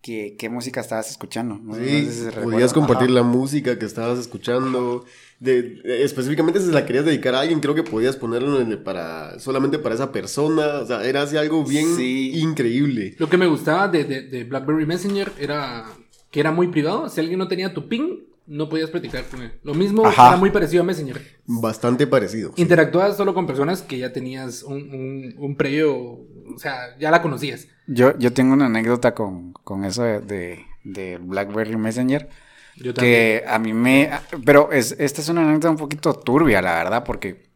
que, 0.04 0.36
qué 0.38 0.50
música 0.50 0.82
estabas 0.82 1.10
escuchando. 1.10 1.58
No, 1.62 1.74
sí, 1.74 1.80
no 1.80 1.86
sé 1.86 2.12
si 2.12 2.20
se 2.24 2.30
podías 2.32 2.74
compartir 2.74 3.06
Ajá. 3.06 3.14
la 3.14 3.22
música 3.22 3.78
que 3.78 3.86
estabas 3.86 4.18
escuchando. 4.18 5.06
De, 5.40 5.80
específicamente 5.84 6.60
si 6.60 6.70
la 6.70 6.84
querías 6.84 7.06
dedicar 7.06 7.34
a 7.34 7.40
alguien, 7.40 7.60
creo 7.60 7.74
que 7.74 7.82
podías 7.82 8.14
ponerlo 8.16 8.60
en 8.60 8.70
el- 8.70 8.82
para, 8.82 9.38
solamente 9.40 9.78
para 9.78 9.94
esa 9.94 10.12
persona. 10.12 10.80
O 10.80 10.86
sea, 10.86 11.02
era 11.04 11.22
así 11.22 11.38
algo 11.38 11.64
bien 11.64 11.96
Sí. 11.96 12.32
increíble. 12.38 13.14
Lo 13.18 13.30
que 13.30 13.38
me 13.38 13.46
gustaba 13.46 13.88
de, 13.88 14.04
de- 14.04 14.22
de 14.28 14.44
BlackBerry 14.44 14.84
Messenger 14.84 15.32
era 15.40 15.86
que 16.30 16.40
era 16.40 16.52
muy 16.52 16.68
privado. 16.68 17.08
Si 17.08 17.20
alguien 17.20 17.38
no 17.38 17.48
tenía 17.48 17.72
tu 17.72 17.88
ping, 17.88 18.24
no 18.46 18.68
podías 18.68 18.90
platicar 18.90 19.24
con 19.30 19.40
él. 19.40 19.52
Lo 19.62 19.72
mismo 19.72 20.04
Ajá. 20.06 20.28
era 20.28 20.36
muy 20.36 20.50
parecido 20.50 20.82
a 20.82 20.86
Messenger. 20.86 21.18
Bastante 21.46 22.06
parecido. 22.06 22.52
Interactuabas 22.56 23.16
solo 23.16 23.32
con 23.32 23.46
personas 23.46 23.80
que 23.80 23.96
ya 23.98 24.12
tenías 24.12 24.62
un, 24.62 24.74
un, 24.92 25.34
un 25.38 25.56
previo, 25.56 26.20
o 26.54 26.58
sea, 26.58 26.96
ya 26.98 27.10
la 27.10 27.22
conocías. 27.22 27.68
Yo, 27.86 28.18
yo 28.18 28.32
tengo 28.32 28.54
una 28.54 28.66
anécdota 28.66 29.14
con, 29.14 29.52
con 29.52 29.84
eso 29.84 30.02
de, 30.02 30.20
de, 30.20 30.64
de 30.84 31.18
BlackBerry 31.18 31.76
Messenger. 31.76 32.28
Yo 32.76 32.92
también. 32.92 33.14
Que 33.14 33.44
a 33.46 33.58
mí 33.58 33.72
me... 33.72 34.10
Pero 34.44 34.72
es, 34.72 34.96
esta 34.98 35.20
es 35.20 35.28
una 35.28 35.42
anécdota 35.42 35.70
un 35.70 35.76
poquito 35.76 36.14
turbia, 36.14 36.60
la 36.62 36.74
verdad, 36.74 37.04
porque 37.04 37.46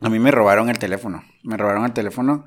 a 0.00 0.08
mí 0.08 0.18
me 0.18 0.30
robaron 0.30 0.68
el 0.68 0.78
teléfono. 0.78 1.22
Me 1.42 1.56
robaron 1.56 1.84
el 1.84 1.92
teléfono. 1.92 2.44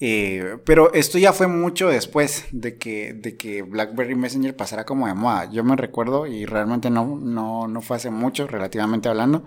eh, 0.00 0.56
pero 0.64 0.92
esto 0.94 1.18
ya 1.18 1.32
fue 1.32 1.46
mucho 1.46 1.88
después 1.88 2.46
de 2.52 2.78
que, 2.78 3.12
de 3.12 3.36
que 3.36 3.62
BlackBerry 3.62 4.14
Messenger 4.14 4.56
pasara 4.56 4.84
como 4.84 5.06
de 5.06 5.14
moda. 5.14 5.50
Yo 5.50 5.62
me 5.62 5.76
recuerdo, 5.76 6.26
y 6.26 6.46
realmente 6.46 6.88
no, 6.90 7.18
no, 7.20 7.68
no 7.68 7.80
fue 7.82 7.98
hace 7.98 8.10
mucho, 8.10 8.46
relativamente 8.46 9.08
hablando, 9.10 9.44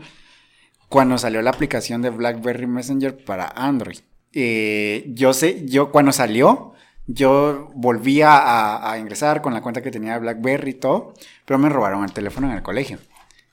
cuando 0.87 1.17
salió 1.17 1.41
la 1.41 1.49
aplicación 1.49 2.03
de 2.03 2.11
BlackBerry 2.11 2.67
Messenger 2.67 3.25
para 3.25 3.47
Android. 3.47 3.97
Eh, 4.33 5.05
yo 5.13 5.33
sé, 5.33 5.65
yo 5.65 5.91
cuando 5.91 6.11
salió, 6.11 6.73
yo 7.07 7.69
volví 7.75 8.21
a, 8.23 8.95
ingresar 8.99 9.41
con 9.41 9.53
la 9.53 9.61
cuenta 9.61 9.81
que 9.81 9.91
tenía 9.91 10.13
de 10.13 10.19
BlackBerry 10.19 10.71
y 10.71 10.73
todo, 10.75 11.13
pero 11.45 11.59
me 11.59 11.69
robaron 11.69 12.03
el 12.03 12.13
teléfono 12.13 12.49
en 12.49 12.53
el 12.57 12.63
colegio. 12.63 12.99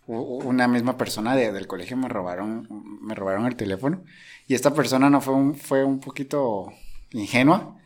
Una 0.06 0.66
misma 0.66 0.96
persona 0.96 1.36
de- 1.36 1.52
del 1.52 1.66
colegio 1.66 1.96
me 1.96 2.08
robaron, 2.08 2.66
me 3.00 3.14
robaron 3.14 3.46
el 3.46 3.56
teléfono. 3.56 4.02
Y 4.48 4.54
esta 4.54 4.74
persona 4.74 5.08
no 5.10 5.20
fue 5.20 5.34
un, 5.34 5.54
fue 5.54 5.84
un 5.84 6.00
poquito 6.00 6.72
ingenua, 7.12 7.76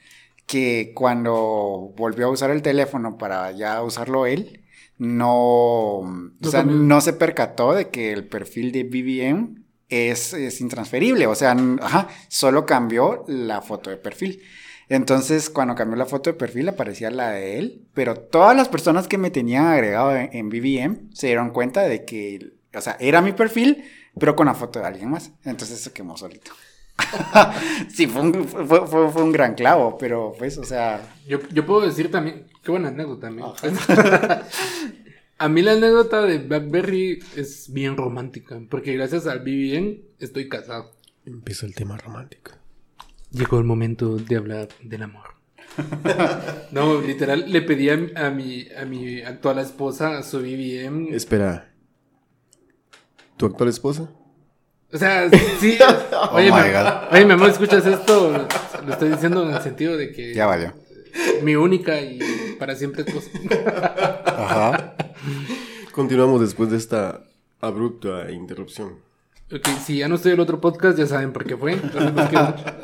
que 0.46 0.92
cuando 0.94 1.92
volvió 1.96 2.26
a 2.26 2.30
usar 2.30 2.50
el 2.50 2.62
teléfono 2.62 3.18
para 3.18 3.52
ya 3.52 3.82
usarlo 3.82 4.26
él, 4.26 4.62
no, 4.98 5.98
o 5.98 6.30
sea, 6.42 6.62
no 6.62 7.00
se 7.00 7.12
percató 7.14 7.74
de 7.74 7.88
que 7.90 8.12
el 8.12 8.26
perfil 8.26 8.72
de 8.72 8.84
BBM 8.84 9.63
es, 9.94 10.32
es 10.34 10.60
intransferible, 10.60 11.26
o 11.26 11.34
sea, 11.34 11.56
ajá, 11.80 12.08
solo 12.28 12.66
cambió 12.66 13.24
la 13.28 13.62
foto 13.62 13.90
de 13.90 13.96
perfil. 13.96 14.42
Entonces, 14.88 15.48
cuando 15.48 15.74
cambió 15.74 15.96
la 15.96 16.06
foto 16.06 16.30
de 16.30 16.34
perfil, 16.34 16.68
aparecía 16.68 17.10
la 17.10 17.30
de 17.30 17.58
él, 17.58 17.86
pero 17.94 18.14
todas 18.16 18.54
las 18.56 18.68
personas 18.68 19.08
que 19.08 19.16
me 19.18 19.30
tenían 19.30 19.66
agregado 19.66 20.14
en, 20.14 20.28
en 20.32 20.48
BBM 20.50 21.10
se 21.14 21.28
dieron 21.28 21.50
cuenta 21.50 21.82
de 21.82 22.04
que, 22.04 22.52
o 22.74 22.80
sea, 22.80 22.96
era 23.00 23.22
mi 23.22 23.32
perfil, 23.32 23.84
pero 24.18 24.36
con 24.36 24.46
la 24.46 24.54
foto 24.54 24.80
de 24.80 24.86
alguien 24.86 25.10
más. 25.10 25.32
Entonces 25.44 25.80
se 25.80 25.92
quemó 25.92 26.16
solito. 26.18 26.52
sí, 27.92 28.06
fue 28.06 28.22
un, 28.22 28.44
fue, 28.46 28.86
fue- 28.86 29.10
fue 29.10 29.22
un 29.22 29.32
gran 29.32 29.54
clavo, 29.54 29.96
pero 29.98 30.32
pues, 30.38 30.58
o 30.58 30.64
sea, 30.64 31.00
Yo, 31.26 31.38
yo 31.50 31.66
puedo 31.66 31.80
decir 31.86 32.10
también, 32.10 32.46
qué 32.62 32.70
buena 32.70 32.88
anécdota 32.88 33.28
también. 33.28 33.48
a 35.38 35.48
mí 35.48 35.62
la 35.62 35.72
anécdota 35.72 36.22
de 36.22 36.38
BlackBerry 36.38 37.18
es 37.36 37.72
bien 37.72 37.96
romántica, 37.96 38.60
porque 38.70 38.94
gracias 38.94 39.26
al 39.26 39.40
BBM 39.40 40.00
estoy 40.20 40.48
casado. 40.48 40.92
Empieza 41.26 41.66
el 41.66 41.74
tema 41.74 41.96
romántico. 41.96 42.52
Llegó 43.30 43.58
el 43.58 43.64
momento 43.64 44.16
de 44.16 44.36
hablar 44.36 44.68
del 44.82 45.02
amor. 45.02 45.34
no, 46.70 47.00
literal, 47.00 47.50
le 47.50 47.62
pedí 47.62 47.88
a, 47.88 47.94
a 48.16 48.30
mi, 48.30 48.68
a 48.78 48.84
mi 48.84 49.22
actual 49.22 49.58
esposa 49.58 50.22
su 50.22 50.38
BBM. 50.40 51.08
Espera. 51.14 51.72
¿Tu 53.36 53.46
actual 53.46 53.68
esposa? 53.70 54.10
O 54.92 54.98
sea, 54.98 55.28
sí. 55.58 55.76
Oh 56.12 56.36
oye, 56.36 56.46
my 56.50 56.70
God. 56.70 57.12
oye, 57.12 57.24
mi 57.26 57.32
amor, 57.32 57.50
¿escuchas 57.50 57.84
esto? 57.86 58.46
Lo 58.86 58.92
estoy 58.92 59.10
diciendo 59.10 59.46
en 59.48 59.54
el 59.54 59.62
sentido 59.62 59.96
de 59.96 60.12
que 60.12 60.32
ya 60.32 60.46
valió. 60.46 60.72
mi 61.42 61.54
única 61.56 62.00
y 62.00 62.18
para 62.58 62.76
siempre 62.76 63.02
esposa. 63.02 63.30
Ajá. 64.26 64.96
Continuamos 65.92 66.40
después 66.40 66.70
de 66.70 66.76
esta 66.76 67.24
abrupta 67.60 68.30
interrupción. 68.30 68.98
Ok, 69.52 69.68
si 69.84 69.98
ya 69.98 70.08
no 70.08 70.16
estoy 70.16 70.32
en 70.32 70.36
el 70.36 70.40
otro 70.40 70.60
podcast, 70.60 70.98
ya 70.98 71.06
saben 71.06 71.32
por 71.32 71.44
qué 71.44 71.56
fue. 71.56 71.76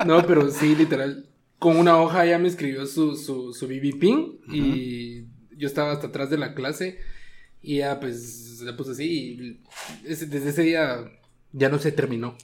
No, 0.07 0.27
pero 0.27 0.51
sí, 0.51 0.77
literal. 0.77 1.27
Con 1.59 1.77
una 1.77 2.01
hoja 2.01 2.25
ya 2.25 2.39
me 2.39 2.49
escribió 2.49 2.87
su, 2.87 3.17
su, 3.17 3.53
su 3.53 3.67
BB 3.67 3.99
pin 3.99 4.41
y 4.51 5.25
yo 5.57 5.67
estaba 5.67 5.93
hasta 5.93 6.07
atrás 6.07 6.31
de 6.31 6.39
la 6.39 6.55
clase 6.55 6.99
y 7.63 7.79
ya 7.79 8.01
pues 8.01 8.61
la 8.63 8.77
puse 8.77 8.93
así 8.93 9.05
y 9.05 9.61
desde 10.03 10.49
ese 10.49 10.63
día 10.63 11.05
ya 11.53 11.69
no 11.69 11.79
se 11.79 11.93
terminó. 11.93 12.35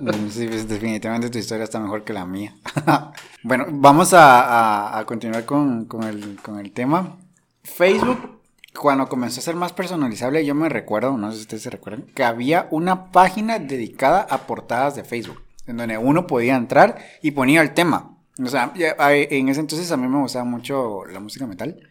Mm, 0.00 0.28
Sí, 0.30 0.46
pues, 0.46 0.68
definitivamente 0.68 1.30
tu 1.30 1.38
historia 1.38 1.64
está 1.64 1.78
mejor 1.78 2.04
que 2.04 2.12
la 2.12 2.24
mía. 2.24 2.54
bueno, 3.42 3.66
vamos 3.70 4.10
a, 4.14 5.02
continuar 5.06 5.44
con, 5.44 5.86
el, 6.02 6.72
tema. 6.72 7.16
Facebook, 7.62 8.40
cuando 8.78 9.08
comenzó 9.08 9.40
a 9.40 9.42
ser 9.42 9.56
más 9.56 9.72
personalizable, 9.72 10.44
yo 10.44 10.54
me 10.54 10.68
recuerdo, 10.68 11.16
no 11.16 11.30
sé 11.30 11.38
si 11.38 11.42
ustedes 11.42 11.62
se 11.62 11.70
recuerdan, 11.70 12.02
que 12.14 12.24
había 12.24 12.68
una 12.70 13.10
página 13.10 13.58
dedicada 13.58 14.26
a 14.28 14.46
portadas 14.46 14.96
de 14.96 15.04
Facebook, 15.04 15.42
en 15.66 15.76
donde 15.76 15.98
uno 15.98 16.26
podía 16.26 16.56
entrar 16.56 16.98
y 17.22 17.32
ponía 17.32 17.62
el 17.62 17.74
tema. 17.74 18.16
O 18.42 18.48
sea, 18.48 18.72
en 18.74 19.48
ese 19.48 19.60
entonces 19.60 19.90
a 19.92 19.96
mí 19.96 20.08
me 20.08 20.18
gustaba 20.18 20.44
mucho 20.44 21.04
la 21.06 21.20
música 21.20 21.46
metal. 21.46 21.89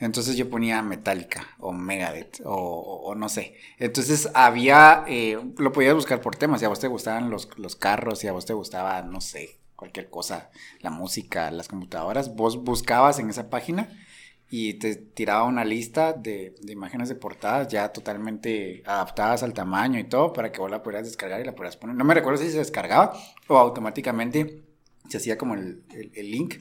Entonces 0.00 0.36
yo 0.36 0.48
ponía 0.48 0.80
Metallica 0.82 1.48
o 1.58 1.72
Megadeth 1.72 2.40
o, 2.44 3.14
no 3.16 3.28
sé. 3.28 3.56
Entonces 3.78 4.28
había, 4.34 5.04
eh, 5.08 5.38
lo 5.58 5.72
podías 5.72 5.94
buscar 5.94 6.20
por 6.20 6.36
temas. 6.36 6.60
Si 6.60 6.66
a 6.66 6.68
vos 6.68 6.78
te 6.80 6.86
gustaban 6.88 7.30
los, 7.30 7.48
los 7.58 7.74
carros, 7.76 8.20
si 8.20 8.28
a 8.28 8.32
vos 8.32 8.46
te 8.46 8.52
gustaba, 8.54 9.02
no 9.02 9.20
sé, 9.20 9.58
cualquier 9.76 10.08
cosa, 10.08 10.50
la 10.80 10.90
música, 10.90 11.50
las 11.50 11.68
computadoras, 11.68 12.34
vos 12.36 12.62
buscabas 12.62 13.18
en 13.18 13.30
esa 13.30 13.50
página 13.50 13.88
y 14.50 14.74
te 14.74 14.94
tiraba 14.96 15.44
una 15.44 15.64
lista 15.64 16.12
de, 16.14 16.54
de 16.62 16.72
imágenes 16.72 17.08
de 17.08 17.14
portadas 17.16 17.68
ya 17.68 17.92
totalmente 17.92 18.82
adaptadas 18.86 19.42
al 19.42 19.52
tamaño 19.52 19.98
y 19.98 20.04
todo 20.04 20.32
para 20.32 20.50
que 20.52 20.60
vos 20.60 20.70
la 20.70 20.82
pudieras 20.82 21.06
descargar 21.06 21.40
y 21.40 21.44
la 21.44 21.52
pudieras 21.54 21.76
poner. 21.76 21.96
No 21.96 22.04
me 22.04 22.14
recuerdo 22.14 22.42
si 22.42 22.50
se 22.50 22.58
descargaba 22.58 23.12
o 23.48 23.58
automáticamente 23.58 24.62
se 25.08 25.16
hacía 25.18 25.36
como 25.36 25.54
el- 25.54 25.82
el 26.14 26.30
link 26.30 26.54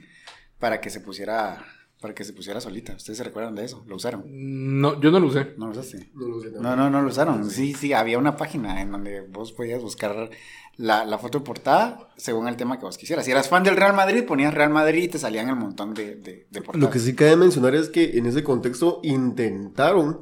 para 0.59 0.81
que 0.81 0.89
se 0.89 0.99
pusiera 1.01 1.65
para 2.01 2.13
que 2.13 2.23
se 2.23 2.33
pusiera 2.33 2.61
solita. 2.61 2.93
¿Ustedes 2.95 3.17
se 3.17 3.23
recuerdan 3.23 3.55
de 3.55 3.65
eso? 3.65 3.83
¿Lo 3.87 3.95
usaron? 3.95 4.23
No, 4.27 4.99
yo 5.01 5.09
no 5.11 5.19
lo 5.19 5.27
usé. 5.27 5.53
No 5.57 5.65
lo 5.67 5.71
usaste. 5.71 6.09
No 6.13 6.27
lo 6.27 6.39
sé. 6.41 6.51
No, 6.59 6.75
no, 6.75 6.89
no 6.89 7.01
lo 7.01 7.07
usaron. 7.09 7.49
Sí, 7.49 7.73
sí, 7.73 7.93
había 7.93 8.17
una 8.17 8.37
página 8.37 8.81
en 8.81 8.91
donde 8.91 9.21
vos 9.21 9.51
podías 9.53 9.81
buscar 9.81 10.29
la, 10.77 11.05
la 11.05 11.17
foto 11.17 11.39
de 11.39 11.45
portada 11.45 12.09
según 12.17 12.47
el 12.47 12.55
tema 12.55 12.77
que 12.77 12.85
vos 12.85 12.97
quisieras. 12.97 13.25
Si 13.25 13.31
eras 13.31 13.49
fan 13.49 13.63
del 13.63 13.75
Real 13.77 13.95
Madrid, 13.95 14.23
ponías 14.25 14.53
Real 14.53 14.69
Madrid 14.69 15.03
y 15.03 15.07
te 15.07 15.17
salían 15.19 15.49
el 15.49 15.55
montón 15.55 15.93
de, 15.95 16.15
de, 16.15 16.47
de 16.51 16.61
portadas. 16.61 16.81
Lo 16.81 16.89
que 16.91 16.99
sí 16.99 17.15
cabe 17.15 17.35
mencionar 17.35 17.73
es 17.73 17.89
que 17.89 18.17
en 18.17 18.25
ese 18.27 18.43
contexto 18.43 18.99
intentaron 19.03 20.19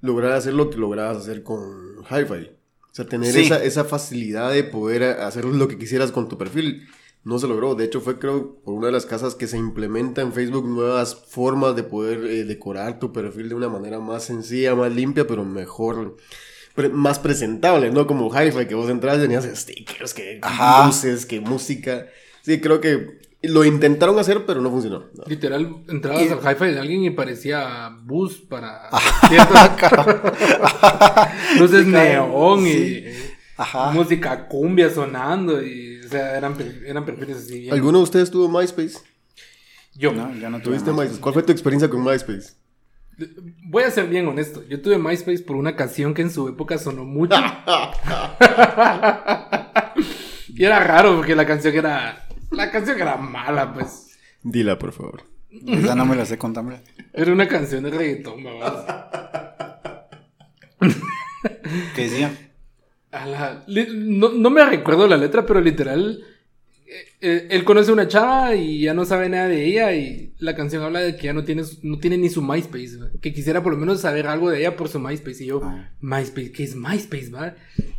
lograr 0.00 0.32
hacer 0.32 0.54
lo 0.54 0.70
que 0.70 0.78
lograbas 0.78 1.18
hacer 1.18 1.42
con 1.44 1.98
Hi-Fi. 2.10 2.50
O 2.90 2.94
sea, 2.94 3.06
tener 3.06 3.32
Sí. 3.32 3.42
esa, 3.44 3.62
esa 3.62 3.84
facilidad 3.84 4.50
de 4.52 4.64
poder 4.64 5.02
hacer 5.20 5.44
lo 5.44 5.68
que 5.68 5.78
quisieras 5.78 6.10
con 6.12 6.28
tu 6.28 6.36
perfil. 6.36 6.88
No 7.24 7.38
se 7.38 7.46
logró. 7.46 7.74
De 7.76 7.84
hecho, 7.84 8.00
fue 8.00 8.18
creo 8.18 8.56
por 8.64 8.74
una 8.74 8.86
de 8.86 8.92
las 8.92 9.06
casas 9.06 9.36
que 9.36 9.46
se 9.46 9.56
implementa 9.56 10.22
en 10.22 10.32
Facebook 10.32 10.66
nuevas 10.68 11.14
formas 11.14 11.76
de 11.76 11.84
poder 11.84 12.24
eh, 12.24 12.42
decorar 12.44 12.98
tu 12.98 13.12
perfil 13.12 13.48
de 13.48 13.54
una 13.54 13.68
manera 13.68 14.00
más 14.00 14.24
sencilla, 14.24 14.74
más 14.74 14.92
limpia, 14.92 15.24
pero 15.26 15.44
mejor, 15.44 16.16
pre- 16.74 16.88
más 16.88 17.20
presentable, 17.20 17.92
¿no? 17.92 18.08
Como 18.08 18.28
Hi-Fi, 18.28 18.66
que 18.66 18.74
vos 18.74 18.90
entras 18.90 19.18
y 19.18 19.22
tenías 19.22 19.44
stickers, 19.54 20.14
que 20.14 20.40
Ajá. 20.42 20.86
luces, 20.86 21.24
que 21.24 21.40
música. 21.40 22.06
Sí, 22.42 22.60
creo 22.60 22.80
que 22.80 23.20
lo 23.44 23.64
intentaron 23.64 24.18
hacer, 24.18 24.44
pero 24.46 24.60
no 24.60 24.70
funcionó. 24.70 25.04
¿no? 25.14 25.24
Literal, 25.26 25.76
entrabas 25.88 26.22
Y- 26.22 26.28
al 26.28 26.38
hi-fi 26.38 26.64
de 26.74 26.80
alguien 26.80 27.04
y 27.04 27.10
parecía 27.10 27.90
bus 28.04 28.40
para 28.40 28.82
Ah, 28.92 29.00
luces 31.58 31.86
neón 31.86 32.66
y 32.66 32.72
Sí. 32.72 33.04
Ajá. 33.56 33.90
música 33.90 34.48
cumbia 34.48 34.90
sonando 34.90 35.62
y 35.62 36.00
o 36.00 36.08
sea, 36.08 36.36
eran, 36.36 36.56
eran 36.86 37.04
perfiles 37.04 37.36
así 37.38 37.60
bien. 37.60 37.74
¿Alguno 37.74 37.98
de 37.98 38.04
ustedes 38.04 38.30
tuvo 38.30 38.48
MySpace? 38.48 38.98
Yo 39.94 40.12
No, 40.12 40.34
yo 40.34 40.48
no 40.50 40.58
tuve 40.58 40.78
¿Tuviste. 40.78 40.90
MySpace? 40.92 41.20
¿Cuál 41.20 41.34
fue 41.34 41.42
tu 41.42 41.52
experiencia 41.52 41.88
con 41.88 42.02
MySpace? 42.02 42.54
voy 43.64 43.82
a 43.84 43.90
ser 43.90 44.08
bien 44.08 44.26
honesto, 44.26 44.64
yo 44.68 44.80
tuve 44.80 44.96
MySpace 44.98 45.40
por 45.42 45.56
una 45.56 45.76
canción 45.76 46.14
que 46.14 46.22
en 46.22 46.30
su 46.30 46.48
época 46.48 46.78
sonó 46.78 47.04
mucho. 47.04 47.36
y 50.48 50.64
era 50.64 50.80
raro 50.80 51.16
porque 51.16 51.36
la 51.36 51.46
canción 51.46 51.74
era 51.74 52.26
la 52.50 52.70
canción 52.70 53.00
era 53.00 53.16
mala, 53.16 53.72
pues. 53.72 54.18
Dila, 54.42 54.78
por 54.78 54.92
favor. 54.92 55.22
Esa 55.66 55.94
no 55.94 56.04
me 56.06 56.16
la 56.16 56.24
sé 56.26 56.38
contar. 56.38 56.64
Era 57.12 57.32
una 57.32 57.48
canción 57.48 57.84
de 57.84 57.90
reggaetón, 57.90 58.44
babas. 58.44 58.84
¿Qué 61.94 62.02
decía? 62.02 62.51
A 63.12 63.26
la- 63.26 63.64
no, 63.68 64.30
no 64.32 64.50
me 64.50 64.64
recuerdo 64.64 65.06
la 65.06 65.16
letra, 65.16 65.44
pero 65.46 65.60
literal 65.60 66.24
eh, 67.22 67.46
él 67.50 67.64
conoce 67.64 67.90
una 67.92 68.06
chava 68.08 68.54
y 68.54 68.80
ya 68.82 68.92
no 68.94 69.04
sabe 69.06 69.28
nada 69.28 69.48
de 69.48 69.64
ella 69.64 69.94
y 69.94 70.34
la 70.38 70.54
canción 70.54 70.82
habla 70.82 71.00
de 71.00 71.16
que 71.16 71.24
ya 71.24 71.32
no 71.32 71.42
tiene, 71.44 71.62
no 71.82 71.98
tiene 71.98 72.18
ni 72.18 72.28
su 72.28 72.42
MySpace, 72.42 72.96
¿va? 72.98 73.08
que 73.20 73.32
quisiera 73.32 73.62
por 73.62 73.72
lo 73.72 73.78
menos 73.78 74.00
saber 74.02 74.26
algo 74.26 74.50
de 74.50 74.58
ella 74.60 74.76
por 74.76 74.88
su 74.88 74.98
MySpace 74.98 75.44
y 75.44 75.46
yo, 75.46 75.60
Ah. 75.64 75.90
MySpace, 76.00 76.52
¿qué 76.52 76.64
es 76.64 76.74
MySpace, 76.74 77.30
va? 77.30 77.54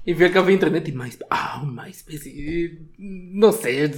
Y 0.05 0.13
fui 0.13 0.25
al 0.25 0.31
café 0.31 0.47
de 0.47 0.53
internet 0.53 0.87
y 0.87 0.91
MySpace, 0.91 1.25
ah, 1.31 1.61
un 1.63 1.73
MySpace, 1.75 2.29
y, 2.29 2.79
no 2.99 3.51
sé, 3.51 3.91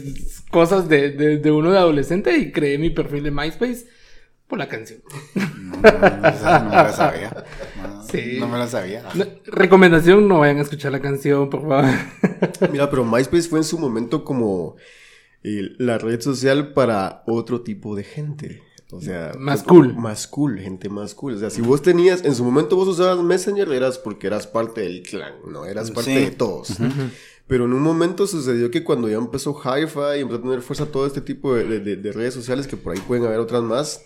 cosas 0.52 0.88
de, 0.88 1.12
de, 1.12 1.38
de 1.40 1.52
uno 1.52 1.72
de 1.72 1.78
adolescente 1.80 2.38
y 2.38 2.52
creé 2.52 2.78
mi 2.78 2.90
perfil 2.90 3.24
de 3.24 3.32
MySpace 3.32 3.88
por 4.48 4.60
la 4.60 4.68
canción. 4.70 5.00
No, 5.34 5.42
no, 5.82 6.00
no, 6.00 6.60
no 6.60 6.70
me 6.70 6.76
la 6.76 6.92
sabía. 6.94 7.44
No, 8.16 8.22
Sí. 8.24 8.40
no 8.40 8.48
me 8.48 8.58
la 8.58 8.68
sabía. 8.68 9.04
No, 9.14 9.26
recomendación, 9.46 10.28
no 10.28 10.40
vayan 10.40 10.58
a 10.58 10.62
escuchar 10.62 10.92
la 10.92 11.00
canción, 11.02 11.50
por 11.50 11.62
favor. 11.62 11.86
Mira, 12.72 12.90
pero 12.90 13.04
MySpace 13.06 13.50
fue 13.50 13.60
en 13.60 13.64
su 13.66 13.78
momento 13.78 14.24
como 14.24 14.76
eh, 15.44 15.70
la 15.78 15.98
red 15.98 16.22
social 16.22 16.74
para 16.74 17.24
otro 17.28 17.62
tipo 17.62 17.96
de 17.96 18.04
gente. 18.04 18.64
O 18.92 19.02
sea, 19.02 19.32
Más 19.38 19.64
cool. 19.64 19.94
Más 19.96 20.28
cool, 20.28 20.60
gente 20.60 20.90
más 20.90 21.16
cool. 21.16 21.34
O 21.34 21.38
sea, 21.40 21.50
si 21.50 21.62
vos 21.62 21.82
tenías, 21.82 22.24
en 22.24 22.36
su 22.36 22.44
momento 22.46 22.76
vos 22.76 22.88
usabas 22.88 23.22
Messenger, 23.24 23.72
eras 23.74 23.98
porque 23.98 24.28
eras 24.28 24.48
parte 24.48 24.82
del 24.82 25.02
clan, 25.02 25.34
¿no? 25.52 25.66
Eras 25.66 25.92
parte 25.92 26.14
Sí. 26.18 26.26
de 26.26 26.32
todos. 26.32 26.70
Pero 27.48 27.66
en 27.66 27.74
un 27.74 27.82
momento 27.82 28.26
sucedió 28.28 28.72
que 28.72 28.84
cuando 28.84 29.10
ya 29.10 29.18
empezó 29.18 29.54
Hi-Fi 29.54 30.18
y 30.18 30.22
empezó 30.22 30.40
a 30.40 30.42
tener 30.44 30.62
fuerza 30.62 30.86
todo 30.88 31.06
este 31.06 31.22
tipo 31.22 31.54
de- 31.56 31.80
de 31.96 32.12
redes 32.12 32.34
sociales, 32.34 32.68
que 32.68 32.78
por 32.78 32.94
ahí 32.94 33.00
pueden 33.08 33.26
haber 33.26 33.40
otras 33.40 33.62
más, 33.64 34.04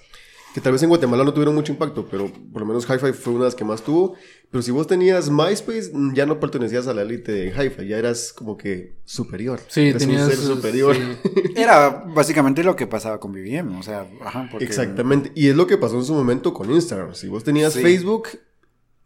que 0.60 0.63
tal 0.63 0.74
vez 0.74 0.84
en 0.84 0.89
Guatemala 0.89 1.24
no 1.24 1.34
tuvieron 1.34 1.56
mucho 1.56 1.72
impacto, 1.72 2.06
pero 2.12 2.30
por 2.52 2.62
lo 2.62 2.65
menos 2.65 2.84
Hi-Fi 2.86 3.13
fue 3.13 3.32
una 3.32 3.43
de 3.43 3.48
las 3.48 3.56
que 3.56 3.63
más 3.63 3.82
tuvo. 3.82 4.15
Pero 4.52 4.62
si 4.62 4.72
vos 4.72 4.88
tenías 4.88 5.30
MySpace, 5.30 5.91
mm, 5.93 6.13
ya 6.13 6.26
no 6.26 6.38
pertenecías 6.41 6.86
a 6.88 6.93
la 6.93 7.04
élite 7.04 7.32
de 7.32 7.48
Hi-Fi, 7.52 7.88
ya 7.88 7.98
eras 7.98 8.34
como 8.34 8.58
que 8.58 8.98
superior. 9.06 9.62
Sí, 9.69 9.88
Eras 9.88 10.02
tenías... 10.02 10.24
un 10.24 10.30
ser 10.30 10.38
superior. 10.39 10.95
sí. 10.98 11.02
Era 11.56 12.04
básicamente 12.13 12.62
lo 12.63 12.76
que 12.76 12.88
pasaba 12.88 13.22
con 13.22 13.32
BBM, 13.32 13.78
o 13.80 13.84
sea, 13.84 14.06
ajá, 14.22 14.50
porque... 14.52 14.65
Exactamente. 14.65 15.32
Y 15.34 15.48
es 15.48 15.56
lo 15.56 15.65
que 15.65 15.78
pasó 15.78 15.95
en 15.98 16.04
su 16.04 16.13
momento 16.13 16.54
con 16.54 16.69
Instagram. 16.69 17.15
Si 17.15 17.30
vos 17.30 17.43
tenías 17.45 17.72
Sí. 17.74 17.82
Facebook 17.82 18.28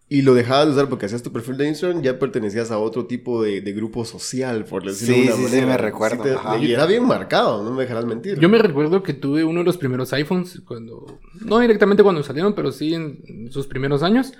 y 0.10 0.22
lo 0.22 0.34
dejabas 0.36 0.68
de 0.68 0.72
usar 0.74 0.90
porque 0.90 1.06
hacías 1.08 1.24
tu 1.24 1.32
perfil 1.32 1.58
de 1.58 1.68
Instagram, 1.70 2.02
ya 2.04 2.20
pertenecías 2.20 2.70
a 2.72 2.78
otro 2.78 3.06
tipo 3.08 3.42
de, 3.42 3.62
de 3.62 3.74
grupo 3.74 4.06
social, 4.06 4.66
por 4.66 4.84
decirlo 4.86 5.16
Sí, 5.16 5.22
de 5.22 5.28
una 5.28 5.36
sí, 5.36 5.38
sí, 5.44 5.50
manera. 5.50 5.68
me 5.68 5.78
recuerdo, 5.78 6.24
te- 6.24 6.34
ajá. 6.34 6.58
y 6.60 6.72
era 6.72 6.86
bien 6.86 7.06
marcado, 7.06 7.64
no 7.64 7.72
me 7.72 7.84
dejarás 7.84 8.06
mentir. 8.06 8.38
Yo 8.40 8.48
me 8.50 8.58
recuerdo 8.60 9.02
que 9.02 9.14
tuve 9.14 9.44
uno 9.44 9.60
de 9.62 9.66
los 9.66 9.78
primeros 9.78 10.14
iPhones 10.14 10.62
cuando, 10.66 11.20
no 11.42 11.60
directamente 11.60 12.04
cuando 12.04 12.22
salieron, 12.22 12.54
pero 12.54 12.72
sí 12.72 12.94
en 12.94 13.50
sus 13.52 13.66
primeros 13.66 14.04
años. 14.04 14.34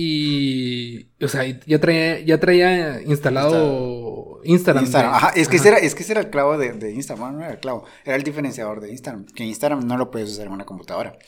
Y, 0.00 1.08
o 1.20 1.26
sea, 1.26 1.42
ya 1.66 1.80
traía, 1.80 2.20
ya 2.20 2.38
traía 2.38 3.02
instalado 3.02 4.40
Instagram. 4.44 4.84
Instagram, 4.84 5.12
ajá, 5.14 5.30
es 5.34 5.48
que, 5.48 5.56
ajá. 5.56 5.62
Ese, 5.64 5.68
era, 5.68 5.78
es 5.78 5.94
que 5.96 6.02
ese 6.04 6.12
era 6.12 6.20
el 6.20 6.30
clavo 6.30 6.56
de, 6.56 6.72
de 6.72 6.92
Instagram, 6.92 7.20
bueno, 7.20 7.38
no 7.38 7.44
era 7.44 7.54
el 7.54 7.58
clavo, 7.60 7.84
era 8.04 8.14
el 8.14 8.22
diferenciador 8.22 8.80
de 8.80 8.92
Instagram, 8.92 9.26
que 9.26 9.44
Instagram 9.44 9.84
no 9.88 9.96
lo 9.96 10.12
puedes 10.12 10.30
usar 10.30 10.46
en 10.46 10.52
una 10.52 10.64
computadora. 10.64 11.18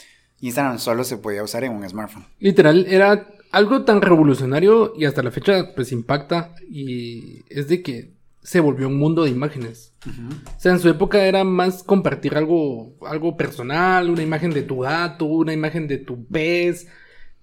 Instagram 0.40 0.78
solo 0.78 1.02
se 1.02 1.16
podía 1.18 1.42
usar 1.42 1.64
en 1.64 1.72
un 1.72 1.86
smartphone. 1.88 2.26
Literal, 2.38 2.86
era 2.88 3.26
algo 3.52 3.82
tan 3.84 4.00
revolucionario 4.02 4.92
y 4.96 5.04
hasta 5.04 5.22
la 5.22 5.30
fecha 5.30 5.74
pues 5.74 5.92
impacta 5.92 6.54
y 6.68 7.42
es 7.48 7.68
de 7.68 7.82
que 7.82 8.12
se 8.42 8.60
volvió 8.60 8.88
un 8.88 8.96
mundo 8.98 9.24
de 9.24 9.30
imágenes. 9.30 9.92
O 10.56 10.60
sea, 10.60 10.72
en 10.72 10.78
su 10.78 10.88
época 10.88 11.24
era 11.26 11.44
más 11.44 11.82
compartir 11.82 12.34
algo, 12.36 12.94
algo 13.06 13.36
personal, 13.36 14.08
una 14.08 14.22
imagen 14.22 14.50
de 14.52 14.62
tu 14.62 14.78
gato, 14.80 15.26
una 15.26 15.52
imagen 15.52 15.86
de 15.88 15.98
tu 15.98 16.24
pez, 16.26 16.86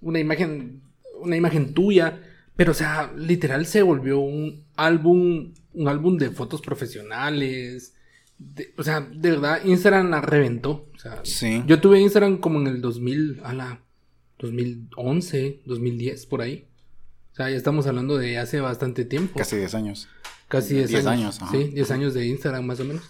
una 0.00 0.18
imagen, 0.18 0.82
una 1.20 1.36
imagen 1.36 1.72
tuya. 1.72 2.20
Pero, 2.56 2.72
o 2.72 2.74
sea, 2.74 3.12
literal 3.16 3.66
se 3.66 3.82
volvió 3.82 4.18
un 4.18 4.64
álbum, 4.74 5.52
un 5.74 5.88
álbum 5.88 6.16
de 6.18 6.30
fotos 6.30 6.60
profesionales. 6.60 7.94
de- 8.40 8.72
o 8.76 8.84
sea, 8.84 9.00
de 9.00 9.30
verdad, 9.30 9.60
Instagram 9.64 10.10
la 10.10 10.20
reventó. 10.20 10.88
O 10.94 10.98
sea, 10.98 11.20
Sí. 11.24 11.64
yo 11.66 11.80
tuve 11.80 12.00
Instagram 12.00 12.38
como 12.38 12.60
en 12.60 12.68
el 12.68 12.80
2000, 12.80 13.40
a 13.42 13.52
la 13.52 13.80
2011, 14.38 15.60
2010, 15.64 16.26
por 16.26 16.42
ahí. 16.42 16.66
O 17.32 17.36
sea, 17.36 17.50
ya 17.50 17.56
estamos 17.56 17.86
hablando 17.86 18.16
de 18.18 18.38
hace 18.38 18.60
bastante 18.60 19.04
tiempo. 19.04 19.38
Casi 19.38 19.56
10 19.56 19.74
años. 19.74 20.08
Casi 20.48 20.74
10 20.74 20.88
10 20.88 21.06
años. 21.06 21.40
años, 21.40 21.42
ajá. 21.42 21.52
sí, 21.52 21.64
10 21.74 21.90
años 21.90 22.14
de 22.14 22.26
Instagram 22.26 22.64
más 22.64 22.80
o 22.80 22.84
menos. 22.84 23.02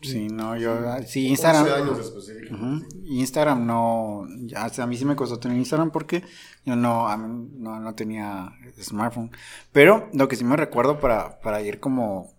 Sí, 0.00 0.26
no, 0.26 0.56
yo, 0.56 0.74
sí, 1.06 1.20
11 1.20 1.28
Instagram. 1.28 1.66
años 1.82 1.98
específicamente. 2.00 2.86
Ujú. 2.96 3.06
Instagram 3.06 3.66
no, 3.66 4.26
ya, 4.46 4.66
o 4.66 4.68
sea, 4.68 4.84
a 4.84 4.86
mí 4.88 4.96
sí 4.96 5.04
me 5.04 5.14
costó 5.14 5.38
tener 5.38 5.56
Instagram 5.56 5.92
porque 5.92 6.24
yo 6.64 6.74
no, 6.74 7.06
a 7.08 7.16
mí 7.16 7.50
no, 7.58 7.78
no 7.78 7.94
tenía 7.94 8.52
smartphone. 8.80 9.30
Pero 9.70 10.08
lo 10.12 10.26
que 10.26 10.34
sí 10.34 10.44
me 10.44 10.56
recuerdo 10.56 10.98
para, 10.98 11.40
para 11.40 11.62
ir 11.62 11.78
como 11.78 12.32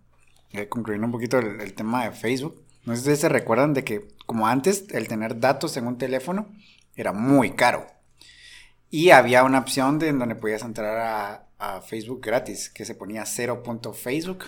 eh, 0.52 0.68
concluyendo 0.68 1.06
un 1.08 1.14
poquito 1.14 1.40
el, 1.40 1.62
el 1.62 1.74
tema 1.74 2.04
de 2.04 2.12
Facebook, 2.12 2.62
no 2.86 2.98
sé 2.98 3.16
si 3.16 3.22
se 3.22 3.30
recuerdan 3.30 3.74
de 3.74 3.86
que 3.86 4.10
como 4.26 4.48
antes 4.48 4.86
el 4.90 5.08
tener 5.08 5.40
datos 5.40 5.78
en 5.78 5.88
un 5.88 5.98
teléfono 5.98 6.48
era 6.98 7.14
muy 7.14 7.52
caro. 7.52 7.88
Y 8.96 9.10
había 9.10 9.44
una 9.44 9.58
opción 9.58 9.98
de 9.98 10.10
en 10.10 10.20
donde 10.20 10.36
podías 10.36 10.62
entrar 10.62 10.98
a, 10.98 11.48
a 11.58 11.82
Facebook 11.82 12.22
gratis, 12.24 12.70
que 12.70 12.86
se 12.86 12.94
ponía 12.94 13.24
0.facebook 13.26 14.44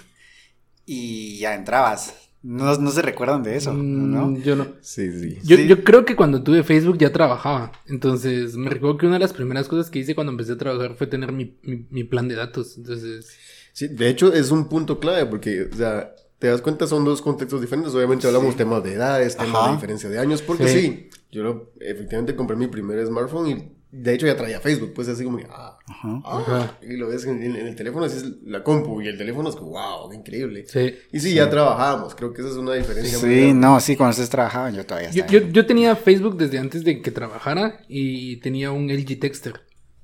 y 0.86 1.40
ya 1.40 1.56
entrabas. 1.56 2.14
No, 2.44 2.76
no 2.78 2.92
se 2.92 3.02
recuerdan 3.02 3.42
de 3.42 3.56
eso, 3.56 3.74
¿no? 3.74 4.28
Mm, 4.28 4.44
Yo 4.44 4.56
no. 4.56 4.68
Sí, 4.82 5.12
sí. 5.20 5.40
Yo, 5.44 5.58
Sí. 5.58 5.66
yo 5.68 5.84
creo 5.84 6.06
que 6.06 6.16
cuando 6.16 6.44
tuve 6.44 6.62
Facebook 6.64 7.00
ya 7.00 7.12
trabajaba. 7.12 7.72
Entonces, 7.88 8.56
me 8.56 8.70
recuerdo 8.70 8.98
que 9.00 9.08
una 9.08 9.16
de 9.16 9.22
las 9.22 9.34
primeras 9.34 9.68
cosas 9.68 9.90
que 9.90 9.98
hice 9.98 10.14
cuando 10.14 10.30
empecé 10.32 10.52
a 10.52 10.58
trabajar 10.58 10.94
fue 10.96 11.08
tener 11.08 11.32
mi, 11.32 11.58
mi, 11.64 11.88
mi 11.90 12.04
plan 12.04 12.28
de 12.28 12.36
datos. 12.36 12.78
Entonces, 12.78 13.28
Sí, 13.74 13.88
de 13.88 14.10
hecho 14.10 14.32
es 14.32 14.52
un 14.52 14.70
punto 14.70 15.00
clave 15.00 15.26
porque, 15.26 15.64
o 15.74 15.76
sea, 15.76 16.14
te 16.38 16.48
das 16.48 16.62
cuenta, 16.62 16.86
son 16.86 17.04
dos 17.04 17.20
contextos 17.22 17.62
diferentes. 17.62 17.96
Obviamente 17.96 18.28
hablamos 18.28 18.56
temas 18.56 18.84
de 18.84 18.94
edades, 18.94 19.36
temas 19.36 19.56
Ajá. 19.56 19.68
de 19.70 19.74
diferencia 19.78 20.10
de 20.10 20.20
años, 20.20 20.44
porque 20.44 20.68
Sí. 20.68 20.80
sí, 20.82 21.10
yo 21.32 21.42
lo- 21.44 21.74
efectivamente 21.82 22.36
compré 22.36 22.56
mi 22.56 22.68
primer 22.68 23.04
smartphone 23.08 23.48
y 23.50 23.75
de 23.92 24.14
hecho 24.14 24.26
ya 24.28 24.36
traía 24.36 24.60
Facebook, 24.60 24.94
pues 24.94 25.08
así 25.08 25.24
como 25.24 25.38
que, 25.38 25.48
ah, 25.50 25.78
Ajá. 25.88 26.22
ah, 26.26 26.40
Ajá. 26.46 26.78
y 26.82 26.98
lo 26.98 27.08
ves 27.08 27.26
en, 27.26 27.42
en- 27.42 27.56
en 27.56 27.68
el 27.68 27.76
teléfono, 27.76 28.06
así 28.06 28.18
es 28.18 28.26
la 28.44 28.64
compu 28.64 29.02
y 29.02 29.08
el 29.08 29.18
teléfono 29.18 29.50
es 29.50 29.56
como, 29.56 29.72
wow, 29.72 30.10
qué 30.10 30.18
increíble. 30.18 30.66
sí. 30.68 30.96
Y 31.14 31.20
sí, 31.20 31.34
ya 31.34 31.50
trabajábamos, 31.50 32.14
creo 32.16 32.34
que 32.34 32.42
esa 32.42 32.52
es 32.52 32.58
una 32.58 32.74
diferencia. 32.74 33.18
muy 33.20 33.30
Sí, 33.30 33.54
no, 33.54 33.80
sí, 33.80 33.96
cuando 33.96 34.12
ustedes 34.12 34.30
trabajaban 34.30 34.76
yo 34.76 34.86
todavía 34.86 35.12
Yo, 35.12 35.24
estaba. 35.26 35.40
yo, 35.40 35.48
yo 35.50 35.66
tenía 35.66 35.96
Facebook 35.96 36.38
desde 36.38 36.58
antes 36.60 36.84
de 36.84 37.02
que 37.02 37.12
trabajara 37.12 37.80
y 37.88 38.38
tenía 38.38 38.72
un 38.72 38.90
LG 38.90 39.20
Texter. 39.20 39.62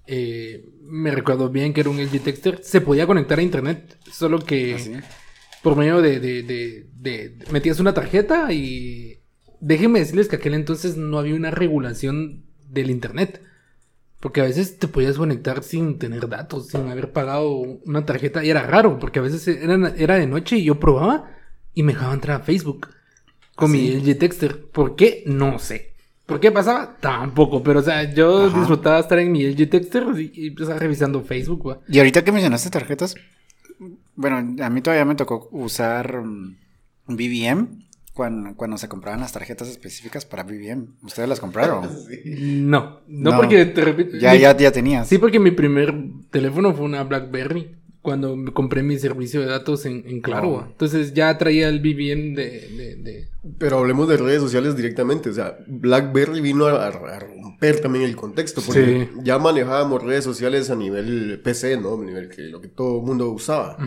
Eh, 0.08 0.66
me 0.84 1.12
recuerdo 1.12 1.50
bien 1.50 1.74
que 1.74 1.82
era 1.82 1.90
un 1.90 1.98
LG 2.02 2.22
Texter. 2.24 2.60
Se 2.64 2.82
podía 2.82 3.06
conectar 3.08 3.40
a 3.40 3.42
internet, 3.44 3.98
solo 4.12 4.40
que 4.40 4.76
¿Así? 4.76 4.94
por 5.64 5.76
medio 5.76 6.02
de, 6.02 6.20
de, 6.20 6.44
de- 6.44 6.88
de- 6.96 7.38
metías 7.52 7.80
una 7.80 7.94
tarjeta 7.94 8.52
y 8.52 9.20
déjenme 9.60 10.00
decirles 10.00 10.28
que 10.28 10.38
aquel 10.38 10.54
entonces 10.56 10.98
no 10.98 11.20
había 11.20 11.36
una 11.36 11.52
regulación 11.52 12.44
del 12.68 12.90
internet. 12.90 13.42
Porque 14.22 14.40
a 14.40 14.46
veces 14.46 14.78
te 14.78 14.88
podías 14.88 15.18
conectar 15.18 15.64
sin 15.64 15.98
tener 15.98 16.30
datos, 16.30 16.68
sin 16.68 16.88
haber 16.88 17.12
pagado 17.12 17.50
una 17.50 18.06
tarjeta. 18.06 18.46
Y 18.46 18.50
era 18.50 18.64
raro, 18.64 19.00
porque 19.00 19.20
a 19.20 19.24
veces 19.24 19.46
era, 19.48 19.94
era 19.98 20.16
de 20.16 20.28
noche 20.28 20.58
y 20.58 20.64
yo 20.64 20.80
probaba 20.80 21.32
y 21.74 21.84
me 21.84 21.94
dejaba 21.94 22.14
entrar 22.14 22.42
a 22.42 22.44
Facebook 22.44 22.88
con 23.56 23.72
mi 23.72 23.90
LG 23.92 24.18
Texter. 24.18 24.62
¿Por 24.70 24.96
qué? 24.96 25.24
No 25.26 25.60
sé. 25.60 25.92
¿Por 26.28 26.40
qué 26.40 26.52
pasaba? 26.52 26.96
Tampoco. 27.00 27.62
Pero, 27.64 27.80
o 27.80 27.84
sea, 27.84 28.14
yo 28.14 28.46
Ajá. 28.46 28.60
disfrutaba 28.60 29.00
estar 29.00 29.20
en 29.20 29.32
mi 29.32 29.44
LG 29.44 29.70
Texter 29.70 30.06
y, 30.16 30.32
y 30.34 30.48
empezaba 30.48 30.80
revisando 30.80 31.24
Facebook. 31.24 31.68
¿va? 31.68 31.80
Y 31.90 31.98
ahorita 31.98 32.24
que 32.24 32.32
mencionaste 32.32 32.70
tarjetas, 32.70 33.16
bueno, 34.16 34.38
a 34.64 34.70
mí 34.70 34.82
todavía 34.82 35.06
me 35.06 35.16
tocó 35.16 35.50
usar 35.52 36.22
mm, 36.22 36.58
BBM 37.08 37.68
cuando, 38.22 38.56
cuando 38.56 38.78
se 38.78 38.88
compraban 38.88 39.20
las 39.22 39.32
tarjetas 39.34 39.68
específicas 39.68 40.26
para 40.26 40.44
BBM. 40.44 40.90
¿Ustedes 41.02 41.28
las 41.28 41.40
compraron? 41.40 41.90
No, 42.26 43.00
no, 43.08 43.32
No. 43.32 43.38
porque 43.38 43.66
te 43.66 43.82
repito. 43.84 44.16
ya, 44.18 44.34
mi- 44.34 44.40
ya, 44.40 44.56
ya 44.56 44.72
tenías. 44.72 45.08
Sí, 45.08 45.18
porque 45.18 45.40
mi 45.40 45.50
primer 45.50 45.92
teléfono 46.30 46.72
fue 46.76 46.86
una 46.86 47.04
BlackBerry 47.04 47.76
cuando 48.04 48.36
me 48.36 48.52
compré 48.54 48.84
mi 48.84 48.98
servicio 49.00 49.42
de 49.42 49.48
datos 49.48 49.86
en, 49.88 50.04
en 50.08 50.22
Claro. 50.22 50.50
Oh. 50.50 50.66
Entonces 50.68 51.14
ya 51.16 51.36
traía 51.40 51.68
el 51.70 51.80
BBM 51.80 52.36
de, 52.36 52.68
de, 52.78 52.96
de- 52.98 53.28
Pero 53.58 53.80
hablemos 53.80 54.08
de 54.08 54.18
redes 54.18 54.42
sociales 54.42 54.76
directamente. 54.76 55.30
O 55.30 55.34
sea, 55.34 55.58
BlackBerry 55.68 56.42
vino 56.42 56.66
a, 56.68 56.88
a 56.88 56.92
romper 56.92 57.80
también 57.80 58.06
el 58.06 58.16
contexto. 58.16 58.62
Porque 58.64 59.10
Sí. 59.12 59.20
ya 59.24 59.40
manejábamos 59.40 60.04
redes 60.04 60.24
sociales 60.24 60.70
a 60.70 60.76
nivel 60.76 61.42
PC, 61.44 61.78
¿no? 61.78 62.00
A 62.00 62.06
nivel 62.06 62.30
que 62.30 62.44
lo 62.44 62.62
que 62.62 62.68
todo 62.68 63.00
el 63.00 63.06
mundo 63.06 63.30
usaba. 63.32 63.78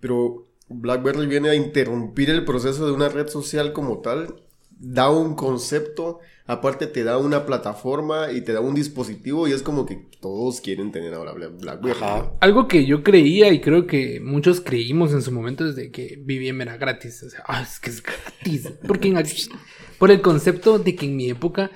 Pero 0.00 0.47
BlackBerry 0.68 1.26
viene 1.26 1.48
a 1.50 1.54
interrumpir 1.54 2.30
el 2.30 2.44
proceso 2.44 2.86
de 2.86 2.92
una 2.92 3.08
red 3.08 3.28
social 3.28 3.72
como 3.72 3.98
tal. 3.98 4.34
Da 4.80 5.10
un 5.10 5.34
concepto, 5.34 6.20
aparte 6.46 6.86
te 6.86 7.02
da 7.02 7.18
una 7.18 7.46
plataforma 7.46 8.30
y 8.30 8.42
te 8.42 8.52
da 8.52 8.60
un 8.60 8.74
dispositivo 8.76 9.48
y 9.48 9.52
es 9.52 9.62
como 9.62 9.86
que 9.86 10.06
todos 10.20 10.60
quieren 10.60 10.92
tener 10.92 11.14
ahora 11.14 11.32
Bla- 11.34 11.48
BlackBerry. 11.48 11.96
Ajá. 12.00 12.32
Algo 12.40 12.68
que 12.68 12.86
yo 12.86 13.02
creía 13.02 13.52
y 13.52 13.60
creo 13.60 13.86
que 13.88 14.20
muchos 14.20 14.60
creímos 14.60 15.12
en 15.12 15.22
su 15.22 15.32
momento 15.32 15.66
es 15.66 15.74
de 15.74 15.90
que 15.90 16.16
BBM 16.22 16.62
era 16.62 16.76
gratis. 16.76 17.22
O 17.24 17.30
sea, 17.30 17.42
ah, 17.46 17.62
es 17.62 17.80
que 17.80 17.90
es 17.90 18.02
gratis. 18.02 18.72
Porque 18.86 19.08
en 19.08 19.16
por 19.98 20.10
el 20.12 20.20
concepto 20.22 20.78
de 20.78 20.94
que 20.94 21.06
en 21.06 21.16
mi 21.16 21.28
época 21.28 21.72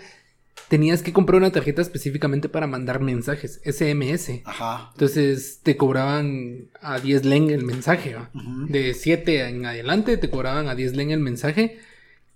tenías 0.72 1.02
que 1.02 1.12
comprar 1.12 1.36
una 1.36 1.52
tarjeta 1.52 1.82
específicamente 1.82 2.48
para 2.48 2.66
mandar 2.66 2.98
mensajes, 3.00 3.60
SMS. 3.62 4.40
Ajá. 4.46 4.88
Entonces 4.94 5.60
te 5.62 5.76
cobraban 5.76 6.70
a 6.80 6.98
10 6.98 7.26
len 7.26 7.50
el 7.50 7.62
mensaje, 7.62 8.14
¿va? 8.14 8.30
De 8.70 8.94
7 8.94 9.50
en 9.50 9.66
adelante 9.66 10.16
te 10.16 10.30
cobraban 10.30 10.68
a 10.68 10.74
10 10.74 10.96
len 10.96 11.10
el 11.10 11.20
mensaje 11.20 11.78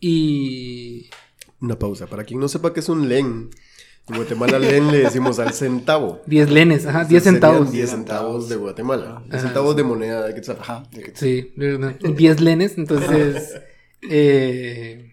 y... 0.01 1.09
Una 1.63 1.79
pausa. 1.79 2.09
Para 2.09 2.25
quien 2.25 2.39
no 2.39 2.49
sepa 2.49 2.75
qué 2.75 2.81
es 2.81 2.91
un 2.91 3.09
len, 3.09 3.49
en 4.07 4.17
Guatemala 4.17 4.59
len 4.59 4.93
le 4.93 4.99
decimos 4.99 5.39
al 5.39 5.55
centavo. 5.55 6.21
10 6.27 6.51
lenes, 6.51 6.85
ajá, 6.85 7.07
10 7.07 7.23
Serían 7.23 7.35
centavos. 7.37 7.73
10 7.73 7.89
centavos 7.89 8.49
de 8.51 8.57
Guatemala. 8.57 9.23
10 9.25 9.35
Ajá. 9.35 9.43
centavos 9.45 9.77
de 9.77 9.83
moneda 9.83 10.27
de 10.27 10.35
Quetzal. 10.35 10.59
Ajá. 10.61 10.83
de 10.93 11.05
que- 11.05 11.17
Sí, 11.17 11.55
10 11.57 12.41
lenes, 12.43 12.77
entonces... 12.77 13.55
eh, 14.11 15.06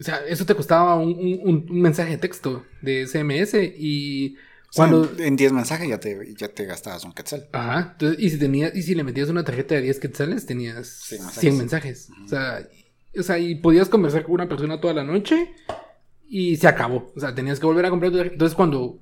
o 0.00 0.02
sea, 0.02 0.18
eso 0.28 0.44
te 0.44 0.54
costaba 0.54 0.96
un, 0.96 1.12
un- 1.44 1.66
un 1.70 1.80
mensaje 1.80 2.10
de 2.12 2.18
texto 2.18 2.64
de 2.82 3.06
SMS 3.06 3.54
y 3.78 4.36
cuando... 4.74 5.02
O 5.02 5.14
sea, 5.14 5.26
en 5.26 5.36
10 5.36 5.52
mensajes 5.52 5.88
ya 5.88 5.98
te, 6.00 6.34
ya 6.36 6.48
te 6.48 6.64
gastabas 6.66 7.04
un 7.04 7.12
quetzal. 7.12 7.48
Ajá, 7.52 7.90
entonces, 7.92 8.18
y 8.22 8.30
si 8.30 8.38
tenías, 8.38 8.74
y 8.74 8.82
si 8.82 8.94
le 8.94 9.04
metías 9.04 9.28
una 9.28 9.44
tarjeta 9.44 9.74
de 9.76 9.82
10 9.82 10.00
quetzales, 10.00 10.46
tenías 10.46 10.88
Cien 10.88 11.22
100 11.22 11.58
mensajes. 11.58 12.10
O 12.24 12.28
sea, 12.28 12.60
y- 13.12 13.18
o 13.18 13.22
sea, 13.22 13.38
y 13.38 13.54
podías 13.56 13.88
conversar 13.88 14.24
con 14.24 14.32
una 14.34 14.48
persona 14.48 14.80
toda 14.80 14.94
la 14.94 15.04
noche 15.04 15.52
y 16.28 16.56
se 16.56 16.66
acabó. 16.66 17.12
O 17.14 17.20
sea, 17.20 17.34
tenías 17.34 17.60
que 17.60 17.66
volver 17.66 17.86
a 17.86 17.90
comprar 17.90 18.10
tu 18.10 18.16
tarjeta. 18.16 18.34
Entonces, 18.34 18.56
cuando, 18.56 19.00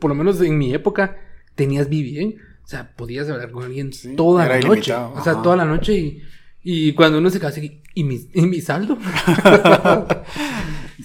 por 0.00 0.08
lo 0.08 0.14
menos 0.16 0.40
en 0.40 0.58
mi 0.58 0.74
época, 0.74 1.16
tenías 1.54 1.88
BBM, 1.88 2.34
o 2.64 2.66
sea, 2.66 2.92
podías 2.96 3.28
hablar 3.28 3.50
con 3.52 3.62
alguien 3.64 3.92
Sí, 3.92 4.16
toda 4.16 4.48
la 4.48 4.58
noche. 4.60 4.92
O 4.92 5.22
sea, 5.22 5.32
ajá. 5.34 5.42
toda 5.42 5.56
la 5.56 5.64
noche 5.64 5.92
y, 5.96 6.22
y 6.64 6.92
cuando 6.94 7.18
uno 7.18 7.30
se 7.30 7.40
casa, 7.40 7.60
¿y, 7.94 8.04
mi, 8.04 8.28
y 8.32 8.42
mi 8.42 8.60
saldo? 8.60 8.98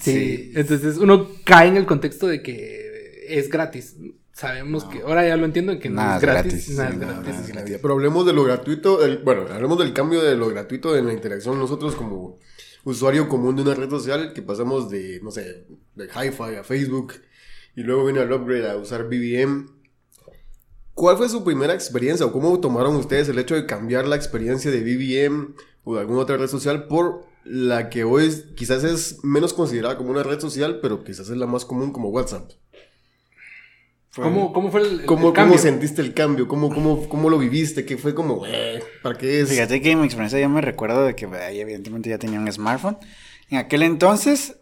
Sí. 0.00 0.52
entonces 0.54 0.96
uno 0.98 1.28
cae 1.44 1.68
en 1.68 1.76
el 1.76 1.86
contexto 1.86 2.26
de 2.26 2.42
que 2.42 3.24
es 3.28 3.48
gratis. 3.48 3.96
Sabemos 4.32 4.84
que, 4.84 5.00
ahora 5.02 5.26
ya 5.26 5.36
lo 5.36 5.44
entiendo, 5.46 5.76
que 5.80 5.88
no 5.90 5.96
Nada 5.96 6.16
es 6.18 6.22
es 6.22 6.22
gratis. 6.22 6.52
gratis, 6.52 6.76
nada 6.76 6.90
sí, 6.90 6.94
es 6.94 7.00
nada, 7.00 7.22
gratis. 7.22 7.54
nada. 7.54 7.78
Pero 7.82 7.94
hablemos 7.94 8.24
de 8.24 8.32
lo 8.32 8.44
gratuito, 8.44 9.04
el- 9.04 9.18
bueno, 9.18 9.46
hablemos 9.50 9.78
del 9.78 9.92
cambio 9.92 10.22
de 10.22 10.36
lo 10.36 10.48
gratuito 10.48 10.96
en 10.96 11.06
la 11.06 11.12
interacción 11.12 11.58
nosotros 11.58 11.96
como 11.96 12.38
usuario 12.84 13.28
común 13.28 13.56
de 13.56 13.62
una 13.62 13.74
red 13.74 13.90
social 13.90 14.32
que 14.32 14.42
pasamos 14.42 14.88
de, 14.90 15.20
no 15.24 15.32
sé, 15.32 15.66
de 15.96 16.04
Hi-Fi 16.06 16.54
a 16.60 16.62
Facebook 16.64 17.14
y 17.74 17.82
luego 17.82 18.04
viene 18.04 18.22
el 18.22 18.32
upgrade 18.32 18.70
a 18.70 18.76
usar 18.76 19.08
BBM. 19.08 19.66
¿Cuál 20.98 21.16
fue 21.16 21.28
su 21.28 21.44
primera 21.44 21.72
experiencia 21.74 22.26
o 22.26 22.32
cómo 22.32 22.58
tomaron 22.58 22.96
ustedes 22.96 23.28
el 23.28 23.38
hecho 23.38 23.54
de 23.54 23.66
cambiar 23.66 24.08
la 24.08 24.16
experiencia 24.16 24.68
de 24.72 24.80
BBM 24.80 25.54
o 25.84 25.94
de 25.94 26.00
alguna 26.00 26.20
otra 26.22 26.36
red 26.36 26.48
social 26.48 26.88
por 26.88 27.24
la 27.44 27.88
que 27.88 28.02
hoy 28.02 28.26
es- 28.26 28.46
quizás 28.56 28.82
es 28.82 29.22
menos 29.22 29.54
considerada 29.54 29.96
como 29.96 30.10
una 30.10 30.24
red 30.24 30.40
social, 30.40 30.80
pero 30.82 31.04
quizás 31.04 31.28
es 31.30 31.36
la 31.36 31.46
más 31.46 31.64
común 31.64 31.92
como 31.92 32.08
WhatsApp? 32.08 32.50
Fue- 34.10 34.24
¿Cómo, 34.24 34.52
¿Cómo 34.52 34.72
fue 34.72 34.80
el, 34.80 35.00
el 35.00 35.06
¿Cómo, 35.06 35.32
cambio? 35.32 35.52
¿Cómo 35.56 35.62
sentiste 35.62 36.02
el 36.02 36.14
cambio? 36.14 36.48
¿Cómo, 36.48 36.68
cómo, 36.68 37.08
cómo 37.08 37.30
lo 37.30 37.38
viviste? 37.38 37.84
¿Qué 37.84 37.96
fue 37.96 38.12
como, 38.14 38.44
eh, 38.46 38.82
¿para 39.02 39.16
qué 39.16 39.40
es? 39.42 39.50
Fíjate 39.50 39.80
que 39.80 39.92
en 39.92 40.00
mi 40.00 40.06
experiencia 40.06 40.40
yo 40.40 40.48
me 40.48 40.60
recuerdo 40.62 41.04
de 41.06 41.14
que 41.14 41.26
ahí 41.26 41.60
evidentemente 41.60 42.10
ya 42.10 42.18
tenía 42.18 42.40
un 42.40 42.50
smartphone. 42.52 42.98
En 43.50 43.58
aquel 43.58 43.82
entonces 43.84 44.56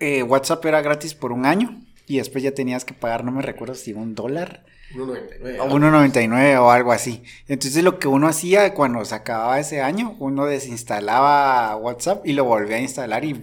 eh, 0.00 0.22
WhatsApp 0.22 0.64
era 0.64 0.80
gratis 0.80 1.14
por 1.14 1.32
un 1.32 1.44
año 1.44 1.82
y 2.06 2.16
después 2.16 2.42
ya 2.42 2.52
tenías 2.52 2.84
que 2.86 2.94
pagar, 2.94 3.24
no 3.24 3.32
me 3.32 3.42
recuerdo 3.42 3.74
si 3.74 3.92
un 3.92 4.14
dólar 4.14 4.64
1.99. 4.94 5.58
o 5.60 5.68
1.99 5.68 6.58
o 6.60 6.70
algo 6.70 6.92
así. 6.92 7.22
Entonces 7.48 7.82
lo 7.82 7.98
que 7.98 8.08
uno 8.08 8.28
hacía 8.28 8.74
cuando 8.74 9.04
se 9.04 9.14
acababa 9.14 9.58
ese 9.58 9.80
año, 9.82 10.14
uno 10.18 10.46
desinstalaba 10.46 11.76
WhatsApp 11.76 12.26
y 12.26 12.32
lo 12.32 12.44
volvía 12.44 12.76
a 12.76 12.80
instalar 12.80 13.24
y 13.24 13.34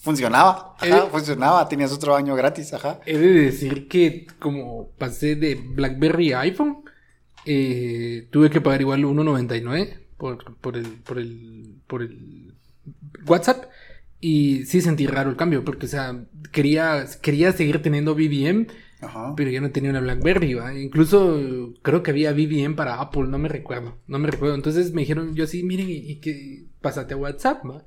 funcionaba. 0.00 0.74
Ajá, 0.78 0.98
Eh. 0.98 1.08
funcionaba, 1.10 1.68
tenías 1.68 1.92
otro 1.92 2.16
año 2.16 2.34
gratis, 2.34 2.72
ajá. 2.72 3.00
He 3.06 3.16
de 3.18 3.28
decir 3.42 3.88
que 3.88 4.26
como 4.38 4.88
pasé 4.98 5.36
de 5.36 5.54
BlackBerry 5.54 6.32
a 6.32 6.40
iPhone, 6.40 6.84
eh, 7.44 8.28
tuve 8.30 8.50
que 8.50 8.60
pagar 8.60 8.80
igual 8.80 9.04
1.99 9.04 9.98
por, 10.16 10.56
por, 10.56 10.76
el, 10.76 10.86
por, 10.86 11.18
el, 11.18 11.76
por 11.86 12.02
el 12.02 12.54
WhatsApp. 13.26 13.64
Y 14.20 14.64
sí 14.64 14.80
sentí 14.80 15.06
raro 15.06 15.30
el 15.30 15.36
cambio, 15.36 15.64
porque, 15.64 15.86
o 15.86 15.88
sea, 15.88 16.24
quería, 16.50 17.06
quería 17.22 17.52
seguir 17.52 17.80
teniendo 17.82 18.14
BBM, 18.16 18.66
Pero 19.36 19.50
yo 19.50 19.60
no 19.60 19.70
tenía 19.70 19.90
una 19.90 20.00
BlackBerry, 20.00 20.54
¿va? 20.54 20.74
Incluso 20.74 21.72
creo 21.82 22.02
que 22.02 22.10
había 22.10 22.32
BBM 22.32 22.74
para 22.74 23.00
Apple, 23.00 23.28
no 23.28 23.38
me 23.38 23.48
recuerdo, 23.48 23.96
no 24.08 24.18
me 24.18 24.28
recuerdo. 24.28 24.56
Entonces 24.56 24.92
me 24.92 25.02
dijeron, 25.02 25.34
yo 25.34 25.46
sí, 25.46 25.62
miren, 25.62 25.86
y, 25.88 26.16
que 26.16 26.64
pásate 26.80 27.14
a 27.14 27.16
WhatsApp, 27.16 27.64
¿va? 27.64 27.84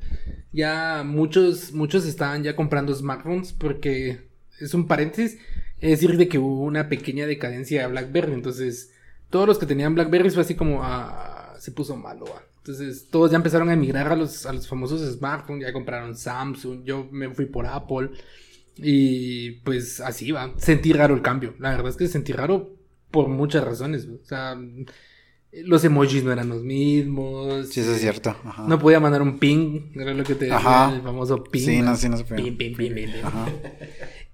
Ya 0.53 1.03
muchos, 1.05 1.73
muchos 1.73 2.05
estaban 2.05 2.43
ya 2.43 2.55
comprando 2.55 2.93
smartphones 2.93 3.51
porque 3.51 4.29
es 4.59 4.73
un 4.73 4.87
paréntesis, 4.87 5.37
es 5.79 5.89
decir, 5.91 6.15
de 6.17 6.29
que 6.29 6.39
hubo 6.39 6.63
una 6.63 6.87
pequeña 6.87 7.25
decadencia 7.25 7.81
de 7.81 7.87
BlackBerry. 7.87 8.33
Entonces, 8.33 8.93
todos 9.29 9.47
los 9.47 9.57
que 9.57 9.65
tenían 9.65 9.95
BlackBerry 9.95 10.29
fue 10.29 10.43
así 10.43 10.55
como, 10.55 10.81
ah, 10.81 11.55
se 11.59 11.71
puso 11.71 11.97
malo. 11.97 12.25
Entonces, 12.59 13.07
todos 13.09 13.31
ya 13.31 13.37
empezaron 13.37 13.69
a 13.69 13.73
emigrar 13.73 14.07
a 14.11 14.15
los, 14.15 14.45
a 14.45 14.53
los 14.53 14.67
famosos 14.67 15.01
smartphones, 15.13 15.65
ya 15.65 15.73
compraron 15.73 16.15
Samsung, 16.15 16.83
yo 16.83 17.09
me 17.11 17.29
fui 17.31 17.47
por 17.47 17.65
Apple. 17.65 18.11
Y 18.77 19.51
pues 19.63 19.99
así 19.99 20.31
va. 20.31 20.53
Sentí 20.57 20.93
raro 20.93 21.13
el 21.13 21.21
cambio. 21.21 21.55
La 21.59 21.71
verdad 21.71 21.89
es 21.89 21.97
que 21.97 22.07
sentí 22.07 22.33
raro 22.33 22.75
por 23.11 23.27
muchas 23.27 23.63
razones. 23.63 24.07
O 24.07 24.23
sea, 24.25 24.57
los 25.51 25.83
emojis 25.83 26.23
no 26.23 26.31
eran 26.31 26.49
los 26.49 26.63
mismos. 26.63 27.69
Sí, 27.69 27.81
eso 27.81 27.93
es 27.93 28.01
cierto. 28.01 28.35
Ajá. 28.43 28.65
No 28.67 28.79
podía 28.79 28.99
mandar 28.99 29.21
un 29.21 29.37
ping. 29.37 29.91
Era 29.95 30.13
lo 30.13 30.23
que 30.23 30.35
te 30.35 30.45
decía, 30.45 30.57
Ajá. 30.57 30.95
el 30.95 31.01
famoso 31.01 31.43
ping. 31.43 31.65
Sí, 31.65 31.81
no, 31.81 31.95
sí, 31.95 32.09
no 32.09 32.17
se 32.17 32.23
puede. 32.23 32.41
Ping, 32.43 32.57
ping, 32.57 32.75
ping, 32.75 32.93
ping, 32.93 33.11
ping. 33.11 33.23
Ajá. 33.23 33.45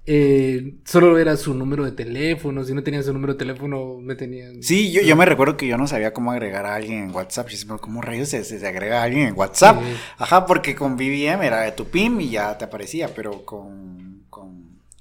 Eh, 0.09 0.75
solo 0.85 1.19
era 1.19 1.35
su 1.35 1.53
número 1.53 1.83
de 1.83 1.91
teléfono. 1.91 2.63
Si 2.63 2.73
no 2.73 2.81
tenía 2.81 3.03
su 3.03 3.11
número 3.11 3.33
de 3.33 3.39
teléfono, 3.39 3.97
me 3.99 4.15
tenían. 4.15 4.63
Sí, 4.63 4.89
yo, 4.89 5.01
yo 5.01 5.17
me 5.17 5.25
recuerdo 5.25 5.57
que 5.57 5.67
yo 5.67 5.77
no 5.77 5.85
sabía 5.85 6.13
cómo 6.13 6.31
agregar 6.31 6.65
a 6.65 6.75
alguien 6.75 7.03
en 7.03 7.11
WhatsApp. 7.13 7.49
Yo 7.49 7.57
siempre, 7.57 7.77
¿cómo 7.79 8.01
rayos 8.01 8.29
se, 8.29 8.45
se 8.45 8.65
agrega 8.65 9.01
a 9.01 9.03
alguien 9.03 9.27
en 9.27 9.37
WhatsApp? 9.37 9.83
Sí. 9.83 9.93
Ajá, 10.17 10.45
porque 10.45 10.75
con 10.75 10.95
BBM 10.95 11.45
era 11.45 11.59
de 11.59 11.73
tu 11.73 11.83
PIM 11.89 12.21
y 12.21 12.29
ya 12.29 12.57
te 12.57 12.63
aparecía, 12.63 13.09
pero 13.13 13.43
con, 13.43 14.06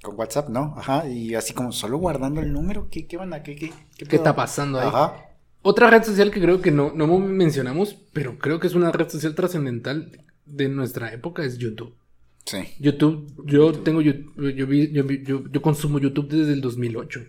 con, 0.01 0.15
WhatsApp 0.17 0.49
no. 0.49 0.73
Ajá, 0.77 1.07
y 1.07 1.35
así 1.35 1.53
como 1.53 1.71
solo 1.71 1.97
guardando 1.97 2.41
el 2.41 2.51
número, 2.53 2.87
¿qué, 2.89 3.07
qué 3.07 3.17
onda? 3.17 3.43
¿Qué, 3.43 3.55
qué, 3.55 3.71
¿Qué 3.97 4.05
pedo? 4.05 4.17
está 4.17 4.35
pasando 4.35 4.79
ahí? 4.79 4.87
Ajá. 4.87 5.15
Otra 5.63 5.89
red 5.89 6.03
social 6.03 6.31
que 6.31 6.39
creo 6.41 6.61
que 6.61 6.71
no, 6.71 6.91
no 6.95 7.07
mencionamos, 7.19 7.95
pero 8.13 8.37
creo 8.37 8.59
que 8.59 8.67
es 8.67 8.75
una 8.75 8.91
red 8.91 9.09
social 9.09 9.35
trascendental 9.35 10.11
de 10.45 10.69
nuestra 10.69 11.11
época 11.13 11.43
es 11.43 11.57
YouTube. 11.57 11.93
Sí. 12.45 12.59
YouTube, 12.79 13.33
yo 13.45 13.73
tengo 13.73 14.01
YouTube, 14.01 14.53
yo, 14.55 14.65
vi- 14.67 14.91
yo, 14.93 15.03
vi- 15.03 15.23
yo, 15.23 15.43
yo 15.51 15.61
consumo 15.61 15.99
YouTube 15.99 16.29
desde 16.29 16.53
el 16.53 16.61
2008. 16.61 17.21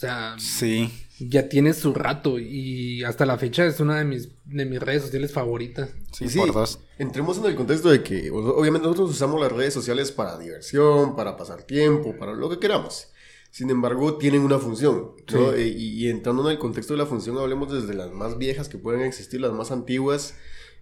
O 0.00 0.06
sea, 0.06 0.34
Sí. 0.38 0.90
ya 1.18 1.50
tiene 1.50 1.74
su 1.74 1.92
rato 1.92 2.38
y 2.38 3.04
hasta 3.04 3.26
la 3.26 3.36
fecha 3.36 3.66
es 3.66 3.80
una 3.80 3.98
de 3.98 4.06
mis, 4.06 4.30
de 4.46 4.64
mis 4.64 4.80
redes 4.80 5.02
sociales 5.02 5.30
favoritas. 5.30 5.90
Sí, 6.12 6.26
sí, 6.30 6.38
por 6.38 6.54
dos. 6.54 6.78
entremos 6.98 7.36
en 7.36 7.44
el 7.44 7.54
contexto 7.54 7.90
de 7.90 8.02
que 8.02 8.30
obviamente 8.30 8.86
nosotros 8.88 9.10
usamos 9.10 9.38
las 9.38 9.52
redes 9.52 9.74
sociales 9.74 10.10
para 10.10 10.38
diversión, 10.38 11.14
para 11.16 11.36
pasar 11.36 11.64
tiempo, 11.64 12.16
para 12.18 12.32
lo 12.32 12.48
que 12.48 12.58
queramos. 12.58 13.08
Sin 13.50 13.68
embargo, 13.68 14.16
tienen 14.16 14.40
una 14.40 14.58
función. 14.58 15.12
¿no? 15.32 15.52
Sí. 15.52 15.58
Eh, 15.60 15.68
Y, 15.76 16.06
y 16.06 16.08
entrando 16.08 16.46
en 16.46 16.52
el 16.52 16.58
contexto 16.58 16.94
de 16.94 16.98
la 16.98 17.04
función, 17.06 17.36
hablemos 17.36 17.70
desde 17.70 17.92
las 17.92 18.10
más 18.10 18.38
viejas 18.38 18.70
que 18.70 18.78
pueden 18.78 19.02
existir, 19.02 19.38
las 19.42 19.52
más 19.52 19.70
antiguas, 19.70 20.34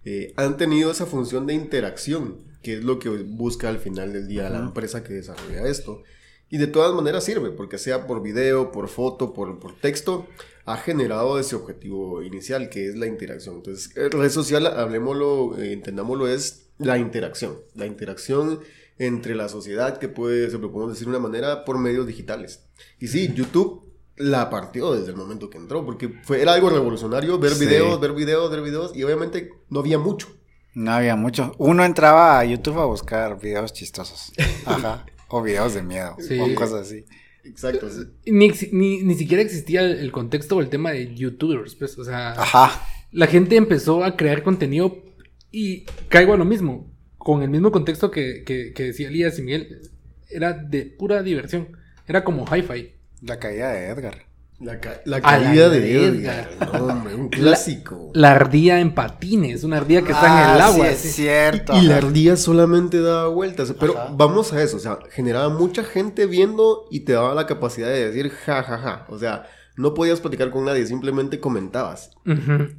eh, 0.05 0.31
han 0.37 0.55
tenido 0.55 0.91
esa 0.91 1.05
función 1.05 1.45
de 1.45 1.55
interacción, 1.55 2.37
que 2.63 2.75
es 2.75 2.85
lo 2.85 2.99
que 2.99 3.09
busca 3.09 3.67
al 3.67 3.79
final 3.79 4.13
del 4.13 4.29
día 4.29 4.49
la 4.49 4.59
empresa 4.59 5.03
que 5.03 5.11
desarrolla 5.11 5.67
esto. 5.67 6.03
Y 6.49 6.57
de 6.57 6.67
todas 6.67 6.93
maneras 6.93 7.23
sirve, 7.23 7.51
porque 7.51 7.77
sea 7.77 8.07
por 8.07 8.21
video, 8.21 8.71
por 8.71 8.87
foto, 8.87 9.33
por, 9.33 9.59
por 9.59 9.75
texto, 9.79 10.25
ha 10.65 10.77
generado 10.77 11.39
ese 11.39 11.55
objetivo 11.55 12.23
inicial, 12.23 12.69
que 12.69 12.87
es 12.87 12.95
la 12.95 13.05
interacción. 13.05 13.55
Entonces, 13.57 13.95
eh, 13.95 14.09
red 14.09 14.29
social, 14.31 14.65
hablemoslo, 14.67 15.57
eh, 15.59 15.73
entendámoslo, 15.73 16.27
es 16.27 16.67
la 16.79 16.97
interacción. 16.97 17.57
La 17.75 17.85
interacción 17.85 18.59
entre 18.97 19.35
la 19.35 19.47
sociedad, 19.47 19.97
que 19.97 20.09
puede, 20.09 20.49
se 20.49 20.57
lo 20.57 20.71
podemos 20.71 20.93
decir 20.93 21.05
de 21.05 21.11
una 21.11 21.19
manera, 21.19 21.65
por 21.65 21.77
medios 21.77 22.07
digitales. 22.07 22.63
Y 22.99 23.07
sí, 23.07 23.31
YouTube 23.33 23.85
la 24.17 24.49
partió 24.49 24.91
desde 24.93 25.11
el 25.11 25.15
momento 25.17 25.49
que 25.49 25.57
entró, 25.57 25.85
porque 25.85 26.09
fue, 26.23 26.41
era 26.41 26.53
algo 26.53 26.69
revolucionario, 26.69 27.39
ver 27.39 27.53
Sí. 27.53 27.65
videos, 27.65 27.99
ver 27.99 28.13
videos, 28.13 28.51
ver 28.51 28.61
videos, 28.61 28.95
y 28.95 29.03
obviamente 29.03 29.51
no 29.69 29.79
había 29.79 29.97
mucho. 29.99 30.27
No 30.73 30.91
había 30.91 31.15
mucho. 31.15 31.53
Uno 31.57 31.85
entraba 31.85 32.39
a 32.39 32.43
YouTube 32.45 32.79
a 32.79 32.85
buscar 32.85 33.39
videos 33.39 33.71
chistosos. 33.71 34.33
Ajá. 34.65 35.05
O 35.29 35.41
videos 35.41 35.73
de 35.73 35.83
miedo. 35.83 36.15
Sí. 36.19 36.39
O 36.39 36.53
cosas 36.55 36.81
así. 36.81 37.05
Exacto. 37.43 37.87
Ni, 38.25 38.51
ni, 38.71 39.03
ni 39.03 39.15
siquiera 39.15 39.41
existía 39.41 39.81
el, 39.81 39.99
el 39.99 40.11
contexto 40.11 40.57
o 40.57 40.61
el 40.61 40.69
tema 40.69 40.91
de 40.91 41.15
YouTubers, 41.15 41.75
pues, 41.75 41.97
o 41.97 42.03
sea, 42.03 42.31
Ajá. 42.31 42.85
la 43.11 43.27
gente 43.27 43.55
empezó 43.55 44.03
a 44.03 44.17
crear 44.17 44.43
contenido 44.43 45.03
y 45.51 45.85
caigo 46.09 46.33
a 46.33 46.37
lo 46.37 46.45
mismo, 46.45 46.91
con 47.17 47.41
el 47.41 47.49
mismo 47.49 47.71
contexto 47.71 48.11
que, 48.11 48.43
que, 48.45 48.73
que 48.73 48.83
decía 48.83 49.07
Elías 49.07 49.39
y 49.39 49.41
Miguel, 49.41 49.89
era 50.29 50.53
de 50.53 50.85
pura 50.85 51.23
diversión, 51.23 51.69
era 52.07 52.23
como 52.23 52.45
hi-fi. 52.45 52.91
La 53.21 53.39
caída 53.39 53.71
de 53.71 53.87
Edgar. 53.87 54.28
La, 54.61 54.79
ca- 54.81 55.01
la 55.05 55.17
A 55.17 55.37
la 55.37 55.45
caída 55.45 55.69
de. 55.69 56.05
Edgar. 56.05 56.49
No, 56.73 56.85
hombre, 56.87 57.15
un 57.15 57.29
clásico. 57.29 58.11
La 58.13 58.31
ardilla 58.31 58.81
en 58.81 58.93
patines, 58.93 59.63
una 59.63 59.77
ardilla 59.77 60.01
que 60.01 60.11
está 60.11 60.25
en 60.25 60.31
Ah, 60.33 60.55
el 60.55 60.61
agua. 60.61 60.85
Sí, 60.87 60.91
es 61.07 61.15
cierto. 61.15 61.73
Y 61.77 61.83
la 61.83 61.97
ardilla 61.97 62.35
solamente 62.35 62.99
daba 63.01 63.27
vueltas. 63.29 63.73
Pero 63.79 63.97
Ajá. 63.97 64.13
vamos 64.17 64.51
a 64.51 64.61
eso. 64.61 64.75
O 64.77 64.79
sea, 64.79 64.99
generaba 65.11 65.47
mucha 65.49 65.83
gente 65.83 66.25
viendo 66.25 66.87
y 66.91 67.01
te 67.01 67.13
daba 67.13 67.33
la 67.33 67.45
capacidad 67.45 67.87
de 67.87 68.07
decir 68.11 68.29
ja, 68.31 68.61
ja, 68.63 68.77
ja. 68.77 69.05
O 69.09 69.17
sea, 69.17 69.47
no 69.77 69.93
podías 69.93 70.19
platicar 70.19 70.51
con 70.51 70.65
nadie, 70.65 70.85
simplemente 70.85 71.39
comentabas. 71.39 72.11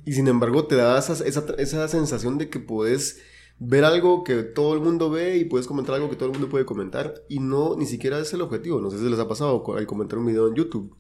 Y 0.04 0.12
sin 0.12 0.28
embargo, 0.28 0.66
te 0.66 0.76
da 0.76 0.98
esa, 0.98 1.14
esa, 1.24 1.44
esa 1.56 1.88
sensación 1.88 2.36
de 2.36 2.50
que 2.50 2.60
puedes 2.60 3.20
ver 3.58 3.84
algo 3.86 4.22
que 4.22 4.42
todo 4.42 4.74
el 4.74 4.80
mundo 4.80 5.08
ve 5.10 5.38
y 5.38 5.44
puedes 5.46 5.66
comentar 5.66 5.94
algo 5.94 6.10
que 6.10 6.16
todo 6.16 6.26
el 6.26 6.32
mundo 6.32 6.50
puede 6.50 6.66
comentar. 6.66 7.14
Y 7.30 7.38
no, 7.38 7.74
ni 7.76 7.86
siquiera 7.86 8.18
es 8.18 8.32
el 8.34 8.42
objetivo. 8.42 8.82
No 8.82 8.90
sé 8.90 8.98
si 8.98 9.04
les 9.08 9.18
ha 9.18 9.26
pasado 9.28 9.64
al 9.76 9.86
comentar 9.86 10.18
un 10.18 10.26
video 10.26 10.46
en 10.48 10.54
YouTube. 10.56 10.94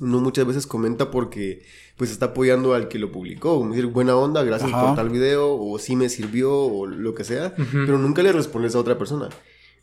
Uno 0.00 0.20
muchas 0.20 0.46
veces 0.46 0.66
comenta 0.66 1.10
porque 1.10 1.62
pues 1.96 2.10
está 2.10 2.26
apoyando 2.26 2.74
al 2.74 2.88
que 2.88 2.98
lo 2.98 3.10
publicó. 3.10 3.58
Como 3.58 3.70
decir, 3.70 3.86
buena 3.86 4.16
onda, 4.16 4.44
gracias 4.44 4.72
Ajá. 4.72 4.86
por 4.86 4.96
tal 4.96 5.10
video, 5.10 5.54
o 5.54 5.78
sí 5.78 5.96
me 5.96 6.08
sirvió, 6.08 6.52
o 6.54 6.86
lo 6.86 7.14
que 7.14 7.24
sea. 7.24 7.54
Pero 7.56 7.98
nunca 7.98 8.22
le 8.22 8.32
respondes 8.32 8.74
a 8.74 8.78
otra 8.78 8.96
persona. 8.98 9.28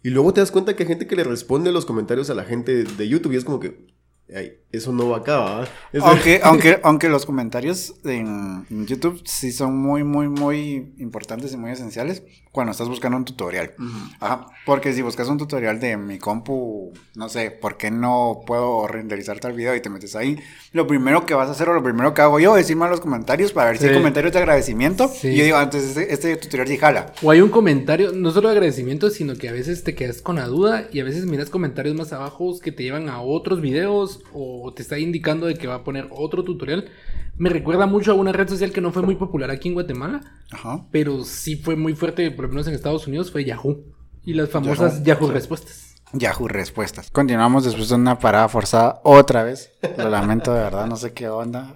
Y 0.04 0.12
luego 0.12 0.34
te 0.34 0.39
das 0.39 0.51
cuenta 0.51 0.75
que 0.75 0.84
hay 0.84 0.88
gente 0.89 1.08
que 1.08 1.15
le 1.15 1.23
responde 1.23 1.71
los 1.71 1.86
comentarios 1.86 2.30
a 2.30 2.36
la 2.36 2.45
gente 2.45 2.84
de 2.84 3.08
YouTube 3.08 3.34
y 3.34 3.38
es 3.38 3.43
como 3.43 3.60
que, 3.60 3.88
ay, 4.34 4.54
eso 4.72 4.92
no 4.92 5.10
va 5.10 5.18
acá, 5.18 5.38
¿va? 5.40 5.68
Eso- 5.94 6.06
Aunque, 6.06 6.40
aunque, 6.44 6.80
aunque 6.84 7.10
los 7.10 7.26
comentarios 7.26 7.96
en, 8.06 8.66
en 8.70 8.86
YouTube 8.88 9.22
sí 9.26 9.52
son 9.52 9.78
muy, 9.78 10.04
muy, 10.04 10.28
muy 10.30 10.94
importantes 10.98 11.54
y 11.54 11.58
muy 11.58 11.72
esenciales 11.72 12.24
cuando 12.52 12.72
estás 12.72 12.88
buscando 12.88 13.18
un 13.18 13.26
tutorial. 13.26 13.74
Ajá, 14.22 14.48
porque 14.66 14.94
si 14.94 15.02
buscas 15.02 15.28
un 15.28 15.38
tutorial 15.38 15.80
de 15.82 15.98
mi 15.98 16.18
compu, 16.20 16.94
no 17.16 17.28
sé, 17.28 17.52
¿por 17.52 17.76
qué 17.76 17.92
no 17.92 18.42
puedo 18.48 18.88
renderizar 18.88 19.40
tal 19.42 19.52
video 19.54 19.76
y 19.76 19.82
te 19.82 19.90
metes 19.90 20.16
ahí? 20.16 20.38
Lo 20.72 20.88
primero 20.88 21.26
que 21.26 21.34
vas 21.34 21.50
a 21.50 21.52
hacer 21.52 21.68
o 21.68 21.74
lo 21.74 21.84
primero 21.84 22.14
que 22.14 22.22
hago 22.22 22.40
yo 22.40 22.56
es 22.58 22.70
irme 22.70 22.86
a 22.86 22.90
los 22.90 23.02
comentarios 23.02 23.52
para 23.52 23.70
ver 23.72 23.78
si 23.78 23.86
hay 23.86 23.92
Sí. 23.92 23.98
comentarios 23.98 24.32
de 24.32 24.40
agradecimiento. 24.40 25.10
Sí. 25.10 25.30
Y 25.30 25.36
yo 25.38 25.44
digo, 25.44 25.58
antes 25.58 25.84
este, 25.84 26.14
este 26.14 26.36
tutorial 26.38 26.68
sí 26.70 26.78
jala. 26.78 27.12
O 27.22 27.30
hay 27.32 27.42
un 27.42 27.50
comentario, 27.50 28.14
no 28.14 28.32
solo 28.32 28.48
de 28.48 28.54
agradecimiento, 28.56 29.10
sino 29.10 29.36
que 29.36 29.50
a 29.50 29.52
veces 29.52 29.84
te 29.84 29.94
quedas 29.94 30.22
con 30.22 30.38
la 30.38 30.46
duda 30.48 30.88
y 30.94 31.02
a 31.02 31.04
veces 31.04 31.26
miras 31.26 31.50
comentarios 31.50 31.94
más 31.96 32.14
abajo 32.14 32.58
que 32.62 32.72
te 32.72 32.84
llevan 32.84 33.10
a 33.10 33.20
otros 33.22 33.60
videos 33.60 34.14
o 34.34 34.73
te 34.75 34.82
está 34.82 34.97
indicando 34.99 35.45
de 35.47 35.56
que 35.56 35.67
va 35.67 35.75
a 35.75 35.84
poner 35.84 36.08
otro 36.12 36.43
tutorial. 36.43 36.89
Me 37.38 37.49
recuerda 37.49 37.86
mucho 37.86 38.12
a 38.12 38.15
una 38.15 38.32
red 38.32 38.47
social 38.47 38.71
que 38.71 38.82
no 38.82 38.91
fue 38.91 39.01
muy 39.01 39.15
popular 39.15 39.51
aquí 39.51 39.67
en 39.67 39.73
Guatemala, 39.73 40.21
Ajá. 40.51 40.86
pero 40.91 41.23
sí 41.23 41.58
fue 41.58 41.75
muy 41.75 41.93
fuerte, 41.93 42.32
por 42.32 42.45
lo 42.45 42.49
menos 42.49 42.67
en 42.67 42.73
Estados 42.73 43.08
Unidos, 43.08 43.32
fue 43.32 43.43
Yahoo. 43.43 43.84
Y 44.23 44.34
las 44.34 44.49
famosas 44.49 45.04
Yahoo, 45.04 45.21
Yahoo, 45.21 45.32
respuestas. 45.32 45.95
Yahoo 46.13 46.47
Respuestas. 46.47 47.10
Continuamos 47.12 47.65
después 47.65 47.89
de 47.89 47.95
una 47.95 48.19
parada 48.19 48.47
forzada 48.47 49.01
otra 49.04 49.43
vez. 49.43 49.71
Lo 49.97 50.10
lamento 50.10 50.54
de 50.54 50.62
verdad, 50.62 50.88
no 50.88 50.95
sé 50.95 51.13
qué 51.13 51.28
onda. 51.28 51.75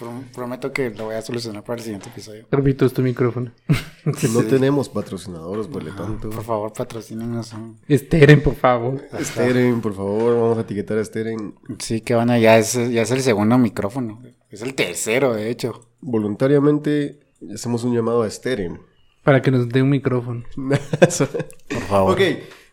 Prom- 0.00 0.24
prometo 0.32 0.72
que 0.72 0.88
lo 0.90 1.04
voy 1.06 1.14
a 1.16 1.22
solucionar 1.22 1.62
para 1.62 1.76
el 1.78 1.82
siguiente 1.84 2.08
episodio. 2.08 2.46
Repito, 2.50 2.86
es 2.86 2.92
tu 2.94 3.02
micrófono. 3.02 3.52
No 4.32 4.42
tenemos 4.44 4.88
patrocinadores, 4.88 5.66
por 5.66 5.82
lo 5.84 5.94
tanto. 5.94 6.30
Por 6.30 6.42
favor, 6.42 6.72
patrocínenos. 6.72 7.52
Esteren, 7.86 8.42
por 8.42 8.54
favor. 8.54 9.02
Steren, 9.20 9.82
por 9.82 9.94
favor, 9.94 10.34
vamos 10.40 10.56
a 10.58 10.62
etiquetar 10.62 10.96
a 10.96 11.04
Steren 11.04 11.54
Sí, 11.78 12.00
que 12.00 12.14
van 12.14 12.28
ya 12.40 12.56
es, 12.56 12.72
ya 12.90 13.02
es 13.02 13.10
el 13.10 13.20
segundo 13.20 13.58
micrófono. 13.58 14.22
Es 14.48 14.62
el 14.62 14.74
tercero, 14.74 15.34
de 15.34 15.50
hecho. 15.50 15.86
voluntariamente. 16.00 17.20
Hacemos 17.54 17.84
un 17.84 17.94
llamado 17.94 18.22
a 18.22 18.30
Steren. 18.30 18.80
Para 19.22 19.42
que 19.42 19.50
nos 19.50 19.68
dé 19.68 19.82
un 19.82 19.90
micrófono. 19.90 20.44
Por 20.56 21.82
favor. 21.88 22.12
ok, 22.14 22.20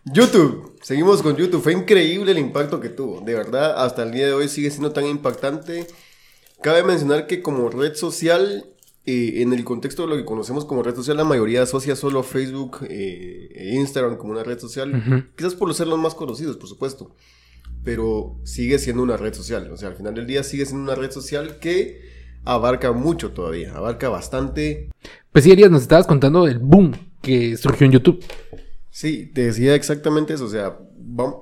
YouTube. 0.05 0.77
Seguimos 0.81 1.21
con 1.21 1.35
YouTube. 1.35 1.61
Fue 1.61 1.73
increíble 1.73 2.31
el 2.31 2.37
impacto 2.37 2.79
que 2.79 2.87
tuvo. 2.89 3.19
De 3.21 3.33
verdad, 3.33 3.83
hasta 3.83 4.03
el 4.03 4.11
día 4.11 4.27
de 4.27 4.33
hoy 4.33 4.47
sigue 4.47 4.69
siendo 4.71 4.91
tan 4.91 5.05
impactante. 5.05 5.87
Cabe 6.61 6.83
mencionar 6.83 7.27
que 7.27 7.41
como 7.41 7.69
red 7.69 7.93
social, 7.95 8.65
eh, 9.05 9.41
en 9.41 9.53
el 9.53 9.63
contexto 9.63 10.03
de 10.03 10.09
lo 10.09 10.15
que 10.17 10.25
conocemos 10.25 10.65
como 10.65 10.83
red 10.83 10.95
social, 10.95 11.17
la 11.17 11.23
mayoría 11.23 11.61
asocia 11.61 11.95
solo 11.95 12.23
Facebook 12.23 12.79
eh, 12.89 13.49
e 13.53 13.75
Instagram 13.75 14.17
como 14.17 14.31
una 14.31 14.43
red 14.43 14.59
social. 14.59 15.29
Quizás 15.35 15.55
por 15.55 15.73
ser 15.73 15.87
los 15.87 15.99
más 15.99 16.15
conocidos, 16.15 16.57
por 16.57 16.67
supuesto. 16.67 17.15
Pero 17.83 18.39
sigue 18.43 18.79
siendo 18.79 19.03
una 19.03 19.17
red 19.17 19.33
social. 19.33 19.71
O 19.71 19.77
sea, 19.77 19.89
al 19.89 19.95
final 19.95 20.15
del 20.15 20.27
día 20.27 20.43
sigue 20.43 20.65
siendo 20.65 20.83
una 20.83 20.95
red 20.95 21.11
social 21.11 21.59
que 21.59 22.01
abarca 22.43 22.91
mucho 22.91 23.31
todavía. 23.31 23.73
Abarca 23.75 24.09
bastante. 24.09 24.89
Pues 25.31 25.43
sí, 25.43 25.51
Arias, 25.51 25.71
nos 25.71 25.83
estabas 25.83 26.07
contando 26.07 26.45
del 26.45 26.59
boom 26.59 26.93
que 27.21 27.55
surgió 27.55 27.85
en 27.85 27.93
YouTube. 27.93 28.23
Sí, 28.89 29.31
te 29.33 29.45
decía 29.45 29.75
exactamente 29.75 30.33
eso. 30.33 30.45
O 30.45 30.49
sea, 30.49 30.79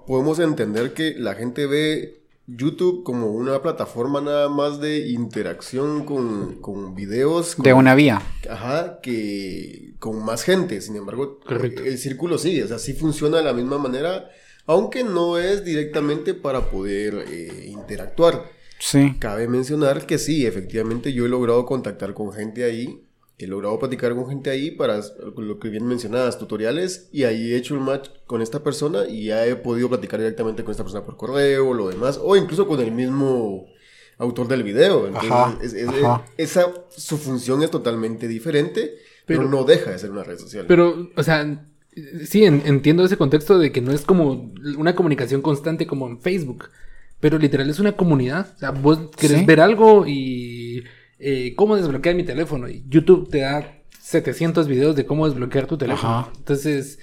podemos 0.05 0.39
entender 0.39 0.93
que 0.93 1.15
la 1.17 1.35
gente 1.35 1.67
ve 1.67 2.24
YouTube 2.47 3.03
como 3.03 3.31
una 3.31 3.61
plataforma 3.61 4.21
nada 4.21 4.49
más 4.49 4.79
de 4.79 5.07
interacción 5.09 6.05
con, 6.05 6.61
con 6.61 6.93
videos. 6.95 7.55
con- 7.55 7.63
De 7.63 7.73
una 7.73 7.95
vía. 7.95 8.21
Ajá, 8.49 8.99
que 9.01 9.93
con 9.99 10.23
más 10.23 10.43
gente. 10.43 10.79
Sin 10.81 10.95
embargo, 10.95 11.39
Correcto. 11.45 11.83
el 11.83 11.97
círculo 11.97 12.37
sigue. 12.37 12.63
O 12.63 12.67
sea, 12.67 12.77
sí 12.79 12.93
funciona 12.93 13.37
de 13.37 13.43
la 13.43 13.53
misma 13.53 13.77
manera, 13.77 14.29
aunque 14.67 15.03
no 15.03 15.37
es 15.39 15.63
directamente 15.65 16.33
para 16.33 16.69
poder 16.69 17.25
eh, 17.29 17.65
interactuar. 17.71 18.43
Sí. 18.79 19.15
Cabe 19.19 19.47
mencionar 19.47 20.05
que 20.05 20.17
sí, 20.17 20.45
efectivamente 20.45 21.13
yo 21.13 21.25
he 21.25 21.29
logrado 21.29 21.65
contactar 21.65 22.13
con 22.13 22.33
gente 22.33 22.65
ahí, 22.65 23.04
he 23.37 23.47
logrado 23.47 23.77
platicar 23.79 24.15
con 24.15 24.27
gente 24.29 24.49
ahí 24.49 24.71
para 24.71 25.01
lo 25.37 25.59
que 25.59 25.69
bien 25.69 25.85
mencionabas, 25.85 26.37
tutoriales, 26.39 27.09
y 27.11 27.23
ahí 27.23 27.51
he 27.53 27.57
hecho 27.57 27.75
un 27.75 27.83
match 27.83 28.09
con 28.27 28.41
esta 28.41 28.63
persona 28.63 29.05
y 29.09 29.25
ya 29.25 29.45
he 29.45 29.55
podido 29.55 29.89
platicar 29.89 30.19
directamente 30.21 30.63
con 30.63 30.71
esta 30.71 30.83
persona 30.83 31.05
por 31.05 31.17
correo, 31.17 31.73
lo 31.73 31.89
demás, 31.89 32.19
o 32.23 32.35
incluso 32.37 32.65
con 32.67 32.79
el 32.79 32.91
mismo 32.91 33.65
autor 34.17 34.47
del 34.47 34.63
video. 34.63 35.07
Entonces, 35.07 35.31
Ajá, 35.31 35.57
es- 35.61 35.73
es- 35.73 35.89
ajá. 35.89 36.25
esa, 36.37 36.73
su 36.89 37.17
función 37.17 37.61
es 37.63 37.71
totalmente 37.71 38.27
diferente, 38.29 38.95
pero, 39.25 39.41
Pero- 39.41 39.51
no 39.51 39.63
deja 39.65 39.91
de 39.91 39.99
ser 39.99 40.11
una 40.11 40.23
red 40.23 40.37
social. 40.37 40.65
Pero, 40.67 41.09
o 41.17 41.23
sea, 41.23 41.67
sí, 42.25 42.45
en- 42.45 42.61
entiendo 42.65 43.03
ese 43.03 43.17
contexto 43.17 43.59
de 43.59 43.71
que 43.73 43.81
no 43.81 43.91
es 43.91 44.01
como 44.01 44.53
una 44.77 44.95
comunicación 44.95 45.41
constante 45.41 45.85
como 45.87 46.07
en 46.07 46.21
Facebook, 46.21 46.69
pero 47.19 47.37
literal 47.37 47.69
es 47.69 47.79
una 47.79 47.93
comunidad. 47.97 48.53
O 48.55 48.59
sea, 48.59 48.71
vos 48.71 48.99
querés 49.17 49.39
Sí. 49.39 49.45
ver 49.45 49.59
algo 49.59 50.05
y 50.07 50.54
eh, 51.27 51.53
cómo 51.55 51.75
desbloquear 51.75 52.15
mi 52.15 52.23
teléfono. 52.23 52.67
YouTube 52.89 53.29
te 53.29 53.39
da 53.39 53.81
700 53.99 54.67
videos 54.67 54.95
de 54.95 55.05
cómo 55.05 55.27
desbloquear 55.27 55.65
tu 55.65 55.77
teléfono. 55.77 56.19
Ajá. 56.19 56.31
Entonces, 56.37 56.99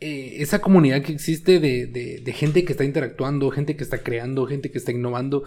eh, 0.00 0.36
esa 0.38 0.60
comunidad 0.60 1.02
que 1.02 1.12
existe 1.12 1.58
de, 1.58 1.86
de- 1.86 2.20
de 2.24 2.32
gente 2.32 2.64
que 2.64 2.72
está 2.72 2.84
interactuando, 2.84 3.50
gente 3.50 3.74
que 3.76 3.82
está 3.84 3.98
creando, 3.98 4.46
gente 4.46 4.70
que 4.70 4.78
está 4.78 4.92
innovando. 4.92 5.42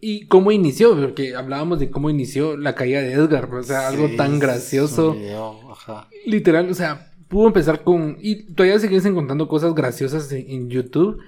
¿Y 0.00 0.26
cómo 0.26 0.50
inició? 0.50 0.98
Porque 0.98 1.34
hablábamos 1.36 1.78
de 1.78 1.90
cómo 1.90 2.08
inició 2.10 2.56
la 2.56 2.74
caída 2.74 3.02
de 3.02 3.12
Edgar. 3.12 3.52
O 3.54 3.62
sea, 3.62 3.86
algo 3.88 4.08
tan 4.16 4.38
gracioso. 4.38 5.14
video, 5.14 5.70
ajá. 5.72 6.08
Literal, 6.26 6.70
o 6.70 6.74
sea, 6.74 7.12
pudo 7.28 7.46
empezar 7.48 7.84
con... 7.84 8.16
Y 8.20 8.52
todavía 8.54 8.78
sigues 8.80 9.04
encontrando 9.04 9.46
cosas 9.46 9.74
graciosas 9.74 10.32
en, 10.32 10.50
en 10.50 10.70
YouTube, 10.70 11.18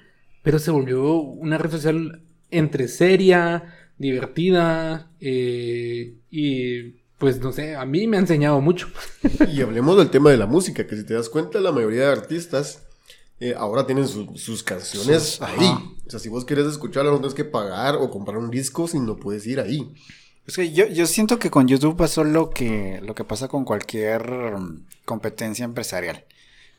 pero 0.42 0.58
se 0.58 0.70
volvió 0.72 1.16
una 1.16 1.58
red 1.58 1.70
social 1.70 2.22
entre 2.50 2.88
seria, 2.88 3.64
divertida, 4.02 5.10
eh, 5.20 6.14
y 6.30 6.82
pues 7.18 7.40
no 7.40 7.52
sé, 7.52 7.76
a 7.76 7.84
mí 7.86 8.06
me 8.06 8.16
ha 8.16 8.20
enseñado 8.20 8.60
mucho. 8.60 8.88
Y 9.48 9.62
hablemos 9.62 9.96
del 9.96 10.10
tema 10.10 10.30
de 10.30 10.36
la 10.36 10.46
música, 10.46 10.86
que 10.86 10.96
si 10.96 11.04
te 11.06 11.14
das 11.14 11.28
cuenta, 11.28 11.60
la 11.60 11.72
mayoría 11.72 12.06
de 12.06 12.12
artistas 12.12 12.82
eh, 13.40 13.54
ahora 13.56 13.86
tienen 13.86 14.06
su- 14.06 14.36
sus 14.36 14.62
canciones 14.62 15.22
Sus- 15.22 15.40
ahí. 15.42 15.56
ajá. 15.66 15.82
O 16.06 16.10
sea, 16.10 16.20
si 16.20 16.28
vos 16.28 16.44
querés 16.44 16.66
escucharlas, 16.66 17.12
no 17.12 17.18
tienes 17.20 17.34
que 17.34 17.44
pagar 17.44 17.94
o 17.96 18.10
comprar 18.10 18.36
un 18.38 18.50
disco, 18.50 18.86
sino 18.88 19.16
puedes 19.16 19.46
ir 19.46 19.58
ahí. 19.60 19.94
Es 20.46 20.56
que 20.56 20.72
yo, 20.72 20.86
yo 20.86 21.06
siento 21.06 21.38
que 21.38 21.50
con 21.50 21.68
YouTube 21.68 21.96
pasó 21.96 22.24
lo 22.24 22.50
que, 22.50 23.00
lo 23.02 23.14
que 23.14 23.24
pasa 23.24 23.46
con 23.48 23.64
cualquier 23.64 24.28
mm, 24.58 24.86
competencia 25.04 25.64
empresarial. 25.64 26.24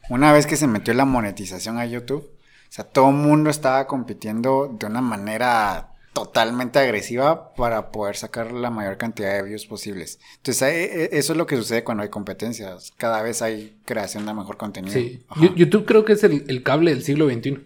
Una 0.10 0.34
vez 0.34 0.46
que 0.46 0.58
se 0.58 0.68
metió 0.68 0.94
la 0.94 1.06
monetización 1.06 1.78
a 1.80 1.86
YouTube, 1.86 2.24
o 2.26 2.72
sea, 2.76 2.84
todo 2.84 3.10
el 3.10 3.16
mundo 3.16 3.50
estaba 3.50 3.88
compitiendo 3.88 4.76
de 4.78 4.86
una 4.86 5.00
manera 5.02 5.93
totalmente 6.14 6.78
agresiva 6.80 7.54
para 7.56 7.92
poder 7.92 8.16
sacar 8.16 8.52
la 8.52 8.70
mayor 8.70 8.98
cantidad 8.98 9.34
de 9.36 9.44
views 9.44 9.66
posibles. 9.66 10.20
Entonces, 10.38 10.62
eh, 10.64 11.04
eh, 11.06 11.10
eso 11.14 11.34
es 11.34 11.38
lo 11.38 11.46
que 11.48 11.56
sucede 11.58 11.84
cuando 11.84 12.04
hay 12.04 12.10
competencias. 12.10 12.92
Cada 12.98 13.22
vez 13.24 13.42
hay 13.42 13.78
creación 13.86 14.26
de 14.26 14.34
mejor 14.34 14.58
contenido. 14.58 14.94
Sí, 14.94 15.24
Ajá. 15.28 15.42
Yo- 15.42 15.56
YouTube 15.56 15.86
creo 15.86 16.06
que 16.06 16.14
es 16.14 16.24
el, 16.24 16.46
el 16.48 16.62
cable 16.64 16.92
del 16.94 17.04
siglo 17.04 17.28
XXI. 17.28 17.66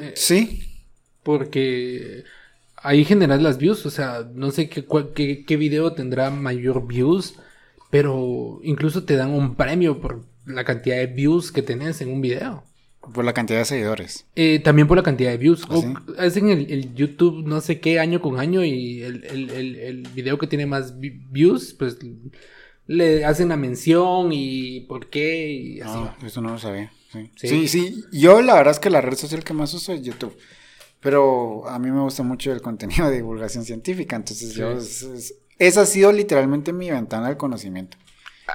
Eh, 0.00 0.12
Sí, 0.16 0.62
porque 1.22 2.24
ahí 2.76 3.04
generas 3.04 3.42
las 3.42 3.58
views, 3.58 3.84
o 3.84 3.90
sea, 3.90 4.26
no 4.34 4.50
sé 4.52 4.68
qué, 4.68 4.84
qué, 5.14 5.44
qué 5.44 5.56
video 5.56 5.92
tendrá 5.92 6.30
mayor 6.30 6.86
views, 6.86 7.34
pero 7.90 8.60
incluso 8.62 9.04
te 9.04 9.16
dan 9.16 9.30
un 9.32 9.54
premio 9.54 10.00
por 10.00 10.24
la 10.46 10.64
cantidad 10.64 10.96
de 10.96 11.06
views 11.06 11.52
que 11.52 11.62
tenés 11.62 12.00
en 12.00 12.10
un 12.12 12.20
video. 12.20 12.64
Por 13.12 13.24
la 13.24 13.32
cantidad 13.32 13.58
de 13.58 13.64
seguidores. 13.64 14.26
Eh, 14.36 14.58
también 14.60 14.86
por 14.88 14.96
la 14.96 15.02
cantidad 15.02 15.30
de 15.30 15.36
views. 15.38 15.62
¿Ah, 15.68 15.74
O 15.76 15.84
hacen 16.18 16.48
el, 16.48 16.70
el 16.70 16.94
YouTube 16.94 17.46
no 17.46 17.60
sé 17.60 17.80
qué 17.80 17.98
año 17.98 18.20
con 18.20 18.38
año 18.38 18.64
y 18.64 19.02
el, 19.02 19.24
el- 19.24 19.50
el- 19.50 20.08
video 20.14 20.38
que 20.38 20.46
tiene 20.46 20.66
más 20.66 20.98
vi- 20.98 21.20
views, 21.30 21.74
pues 21.74 21.98
le 22.86 23.24
hacen 23.24 23.48
la 23.48 23.56
mención 23.56 24.30
y 24.32 24.80
por 24.82 25.08
qué 25.10 25.50
y 25.52 25.80
así. 25.80 25.92
Ah, 25.94 26.16
eso 26.24 26.40
no 26.40 26.50
lo 26.50 26.58
sabía. 26.58 26.92
Sí. 27.12 27.30
Sí. 27.36 27.48
sí, 27.48 27.68
sí. 27.68 28.04
Yo 28.12 28.42
la 28.42 28.54
verdad 28.54 28.72
es 28.72 28.80
que 28.80 28.90
la 28.90 29.00
red 29.00 29.16
social 29.16 29.42
que 29.44 29.52
más 29.54 29.72
uso 29.74 29.92
es 29.92 30.02
YouTube. 30.02 30.36
Pero 31.00 31.68
a 31.68 31.78
mí 31.78 31.90
me 31.90 32.00
gusta 32.00 32.22
mucho 32.22 32.52
el 32.52 32.60
contenido 32.62 33.08
de 33.08 33.16
divulgación 33.16 33.64
científica, 33.64 34.16
entonces 34.16 34.54
yo... 34.54 34.76
esa 35.58 35.80
ha 35.82 35.86
sido 35.86 36.10
literalmente 36.10 36.72
mi 36.72 36.90
ventana 36.90 37.28
del 37.28 37.36
conocimiento. 37.36 37.96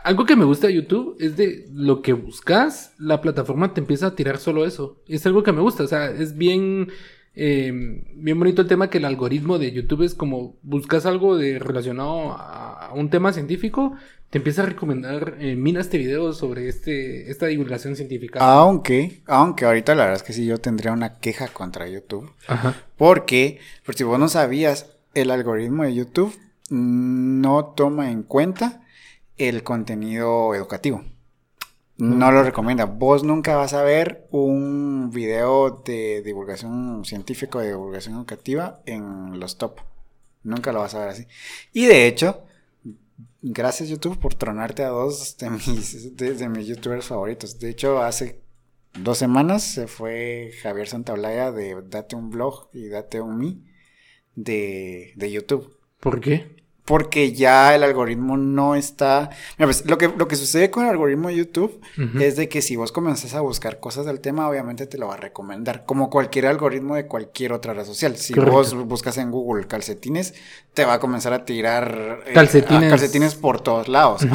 Algo 0.03 0.25
que 0.25 0.35
me 0.35 0.45
gusta 0.45 0.67
de 0.67 0.73
YouTube 0.73 1.17
es 1.19 1.35
de 1.35 1.67
lo 1.73 2.01
que 2.01 2.13
buscas, 2.13 2.93
la 2.97 3.21
plataforma 3.21 3.73
te 3.73 3.81
empieza 3.81 4.07
a 4.07 4.15
tirar 4.15 4.37
solo 4.37 4.65
eso. 4.65 5.01
Es 5.07 5.25
algo 5.25 5.43
que 5.43 5.51
me 5.51 5.61
gusta, 5.61 5.83
o 5.83 5.87
sea, 5.87 6.09
es 6.09 6.37
bien, 6.37 6.89
eh, 7.35 7.71
bien 8.15 8.39
bonito 8.39 8.61
el 8.61 8.69
tema 8.69 8.89
que 8.89 8.99
el 8.99 9.05
algoritmo 9.05 9.59
de 9.59 9.71
YouTube 9.71 10.03
es 10.03 10.15
como 10.15 10.55
buscas 10.61 11.05
algo 11.05 11.37
de 11.37 11.59
relacionado 11.59 12.31
a, 12.37 12.93
un 12.95 13.09
tema 13.09 13.33
científico, 13.33 13.95
te 14.29 14.37
empieza 14.37 14.63
a 14.63 14.65
recomendar 14.65 15.35
eh, 15.39 15.55
minas 15.55 15.89
de 15.91 15.97
videos 15.97 16.37
sobre 16.37 16.69
este, 16.69 17.29
esta 17.29 17.47
divulgación 17.47 17.97
científica. 17.97 18.39
Aunque, 18.39 19.21
aunque 19.27 19.65
ahorita 19.65 19.93
la 19.93 20.03
verdad 20.03 20.21
es 20.21 20.23
que 20.23 20.33
sí 20.33 20.45
yo 20.45 20.57
tendría 20.57 20.93
una 20.93 21.19
queja 21.19 21.49
contra 21.49 21.87
YouTube. 21.87 22.31
Ajá. 22.47 22.75
Porque, 22.97 23.59
por 23.85 23.95
si 23.95 24.05
vos 24.05 24.19
no 24.19 24.29
sabías, 24.29 24.93
el 25.13 25.31
algoritmo 25.31 25.83
de 25.83 25.95
YouTube 25.95 26.33
no 26.69 27.73
toma 27.75 28.09
en 28.09 28.23
cuenta 28.23 28.80
el 29.41 29.63
contenido 29.63 30.53
educativo. 30.55 31.03
No 31.97 32.31
lo 32.31 32.41
recomienda. 32.41 32.85
Vos 32.85 33.23
nunca 33.23 33.55
vas 33.55 33.73
a 33.73 33.83
ver 33.83 34.27
un 34.31 35.11
video 35.11 35.81
de 35.85 36.23
divulgación 36.23 37.05
científica 37.05 37.59
o 37.59 37.61
de 37.61 37.67
divulgación 37.69 38.15
educativa 38.15 38.81
en 38.87 39.39
los 39.39 39.59
top. 39.59 39.81
Nunca 40.43 40.71
lo 40.71 40.79
vas 40.79 40.95
a 40.95 40.99
ver 41.01 41.09
así. 41.09 41.27
Y 41.73 41.85
de 41.85 42.07
hecho, 42.07 42.43
gracias 43.43 43.89
YouTube 43.89 44.17
por 44.17 44.33
tronarte 44.33 44.83
a 44.83 44.89
dos 44.89 45.37
de 45.37 45.51
mis, 45.51 46.15
de, 46.17 46.49
mis 46.49 46.65
youtubers 46.65 47.05
favoritos. 47.05 47.59
De 47.59 47.69
hecho, 47.69 48.01
hace 48.01 48.41
dos 48.99 49.19
semanas 49.19 49.61
se 49.63 49.85
fue 49.85 50.53
Javier 50.63 50.87
Santaolalla 50.87 51.51
de 51.51 51.83
Date 51.83 52.15
un 52.15 52.31
blog 52.31 52.69
y 52.73 52.87
Date 52.87 53.21
un 53.21 53.37
mi 53.37 53.63
de, 54.35 55.13
de 55.15 55.31
YouTube. 55.31 55.77
¿Por 55.99 56.19
qué? 56.19 56.60
Porque 56.85 57.31
ya 57.31 57.75
el 57.75 57.83
algoritmo 57.83 58.37
no 58.37 58.75
está... 58.75 59.29
Pues, 59.57 59.85
lo, 59.85 59.97
que, 59.97 60.07
lo 60.09 60.27
que 60.27 60.35
sucede 60.35 60.71
con 60.71 60.83
el 60.83 60.89
algoritmo 60.89 61.29
de 61.29 61.35
YouTube 61.35 61.79
es 62.19 62.35
de 62.35 62.49
que 62.49 62.61
si 62.61 62.75
vos 62.75 62.91
comenzás 62.91 63.33
a 63.35 63.41
buscar 63.41 63.79
cosas 63.79 64.05
del 64.05 64.19
tema, 64.19 64.49
obviamente 64.49 64.87
te 64.87 64.97
lo 64.97 65.07
va 65.07 65.13
a 65.13 65.17
recomendar, 65.17 65.85
como 65.85 66.09
cualquier 66.09 66.47
algoritmo 66.47 66.95
de 66.95 67.07
cualquier 67.07 67.53
otra 67.53 67.73
red 67.73 67.85
social. 67.85 68.17
Si 68.17 68.33
vos 68.33 68.73
buscas 68.73 69.17
en 69.17 69.31
Google 69.31 69.67
calcetines, 69.67 70.33
te 70.73 70.85
va 70.85 70.95
a 70.95 70.99
comenzar 70.99 71.33
a 71.33 71.45
tirar 71.45 72.23
eh, 72.25 72.33
calcetines, 72.33 72.89
calcetines 72.89 73.35
por 73.35 73.61
todos 73.61 73.87
lados. 73.87 74.25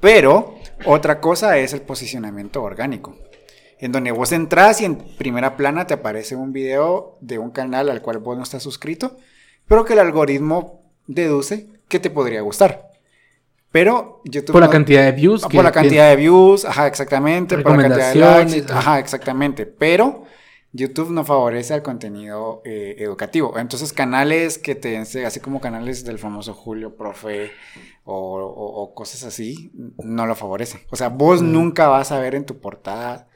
Pero 0.00 0.56
otra 0.84 1.20
cosa 1.20 1.58
es 1.58 1.72
el 1.72 1.80
posicionamiento 1.80 2.62
orgánico 2.62 3.16
en 3.78 3.92
donde 3.92 4.12
vos 4.12 4.32
entras 4.32 4.80
y 4.80 4.84
en 4.84 4.96
primera 4.96 5.56
plana 5.56 5.86
te 5.86 5.94
aparece 5.94 6.36
un 6.36 6.52
video 6.52 7.18
de 7.20 7.38
un 7.38 7.50
canal 7.50 7.90
al 7.90 8.00
cual 8.00 8.18
vos 8.18 8.36
no 8.36 8.42
estás 8.42 8.62
suscrito, 8.62 9.16
pero 9.66 9.84
que 9.84 9.94
el 9.94 9.98
algoritmo 9.98 10.83
deduce 11.06 11.68
que 11.88 12.00
te 12.00 12.10
podría 12.10 12.40
gustar. 12.42 12.90
Pero 13.70 14.20
YouTube. 14.24 14.52
Por 14.52 14.62
la 14.62 14.70
cantidad 14.70 15.04
de 15.04 15.12
views. 15.12 15.42
Por 15.42 15.64
la 15.64 15.72
cantidad 15.72 16.08
de 16.08 16.16
views, 16.16 16.64
ajá, 16.64 16.86
exactamente. 16.86 17.58
Por 17.58 17.76
la 17.76 17.88
cantidad 17.88 18.12
de 18.12 18.20
likes, 18.20 18.72
ajá, 18.72 19.00
exactamente. 19.00 19.66
Pero 19.66 20.24
YouTube 20.72 21.10
no 21.10 21.24
favorece 21.24 21.74
al 21.74 21.82
contenido 21.82 22.62
eh, 22.64 22.96
educativo. 22.98 23.58
Entonces, 23.58 23.92
canales 23.92 24.58
que 24.58 24.74
te 24.74 24.98
así 24.98 25.40
como 25.40 25.60
canales 25.60 26.04
del 26.04 26.18
famoso 26.18 26.54
Julio 26.54 26.96
Profe 26.96 27.50
o, 28.04 28.92
cosas 28.94 29.24
así, 29.24 29.72
no 30.04 30.26
lo 30.26 30.34
favorece. 30.34 30.86
O 30.90 30.96
sea, 30.96 31.08
vos 31.08 31.42
mm. 31.42 31.52
nunca 31.52 31.88
vas 31.88 32.12
a 32.12 32.18
ver 32.18 32.34
en 32.34 32.44
tu 32.44 32.58
portada 32.58 33.28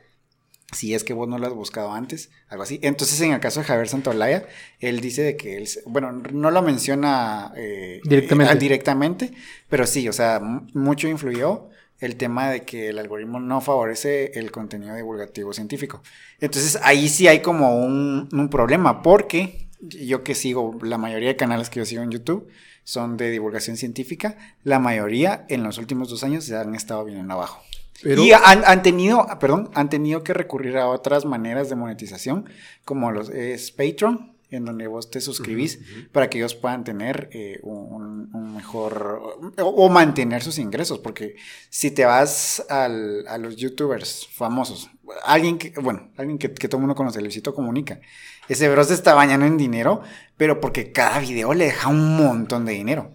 si 0.72 0.94
es 0.94 1.02
que 1.02 1.14
vos 1.14 1.28
no 1.28 1.38
lo 1.38 1.46
has 1.46 1.54
buscado 1.54 1.92
antes, 1.92 2.30
algo 2.48 2.62
así. 2.62 2.78
Entonces, 2.82 3.20
en 3.20 3.32
el 3.32 3.40
caso 3.40 3.60
de 3.60 3.66
Javier 3.66 3.88
Santolaya, 3.88 4.46
él 4.80 5.00
dice 5.00 5.22
de 5.22 5.36
que 5.36 5.56
él, 5.56 5.68
bueno, 5.86 6.12
no 6.12 6.50
lo 6.50 6.62
menciona 6.62 7.52
eh, 7.56 8.00
directamente. 8.04 8.52
Eh, 8.52 8.56
directamente, 8.56 9.32
pero 9.68 9.86
sí, 9.86 10.08
o 10.08 10.12
sea, 10.12 10.40
mucho 10.40 11.08
influyó 11.08 11.68
el 12.00 12.16
tema 12.16 12.50
de 12.50 12.62
que 12.62 12.90
el 12.90 12.98
algoritmo 12.98 13.40
no 13.40 13.60
favorece 13.60 14.32
el 14.38 14.50
contenido 14.52 14.94
divulgativo 14.94 15.52
científico. 15.52 16.02
Entonces, 16.38 16.78
ahí 16.82 17.08
sí 17.08 17.26
hay 17.26 17.40
como 17.40 17.78
un, 17.78 18.28
un 18.30 18.48
problema, 18.50 19.02
porque 19.02 19.68
yo 19.80 20.22
que 20.22 20.34
sigo, 20.34 20.78
la 20.82 20.98
mayoría 20.98 21.28
de 21.28 21.36
canales 21.36 21.70
que 21.70 21.80
yo 21.80 21.86
sigo 21.86 22.02
en 22.02 22.10
YouTube 22.10 22.48
son 22.84 23.16
de 23.16 23.30
divulgación 23.30 23.76
científica, 23.76 24.36
la 24.64 24.78
mayoría 24.78 25.44
en 25.48 25.62
los 25.62 25.78
últimos 25.78 26.08
dos 26.08 26.24
años 26.24 26.44
se 26.44 26.56
han 26.56 26.74
estado 26.74 27.04
viniendo 27.04 27.34
abajo. 27.34 27.62
Y 28.05 28.32
han, 28.32 28.82
tenido, 28.82 29.26
perdón, 29.40 29.70
han 29.74 29.88
tenido 29.88 30.22
que 30.22 30.32
recurrir 30.32 30.76
a 30.78 30.88
otras 30.88 31.24
maneras 31.24 31.68
de 31.68 31.76
monetización, 31.76 32.49
como 32.84 33.11
los 33.11 33.28
es 33.30 33.70
Patreon, 33.72 34.36
en 34.51 34.64
donde 34.64 34.86
vos 34.86 35.11
te 35.11 35.20
suscribís 35.20 35.80
para 36.12 36.30
que 36.30 36.38
ellos 36.38 36.55
puedan 36.55 36.84
tener 36.84 37.28
eh, 37.32 37.59
un, 37.62 38.55
mejor 38.55 39.38
o, 39.59 39.88
mantener 39.88 40.42
sus 40.42 40.59
ingresos, 40.59 40.99
porque 41.01 41.36
si 41.68 41.90
te 41.90 42.05
vas 42.05 42.64
al, 42.70 43.26
a 43.28 43.36
los 43.36 43.57
youtubers 43.57 44.28
famosos, 44.32 44.90
alguien 45.24 45.59
que, 45.59 45.70
bueno, 45.80 46.11
alguien 46.16 46.38
que, 46.38 46.53
que 46.53 46.68
todo 46.68 46.78
el 46.78 46.82
mundo 46.82 46.94
conoce, 46.94 47.20
Luisito 47.20 47.55
Comunica, 47.55 48.01
ese 48.49 48.68
bro 48.68 48.82
se 48.84 48.94
está 48.94 49.14
bañando 49.14 49.44
en 49.44 49.59
dinero, 49.59 50.03
pero 50.36 50.61
porque 50.61 50.92
cada 50.92 51.18
video 51.18 51.53
le 51.53 51.66
deja 51.66 51.88
un 51.88 52.16
montón 52.16 52.64
de 52.64 52.72
dinero. 52.72 53.14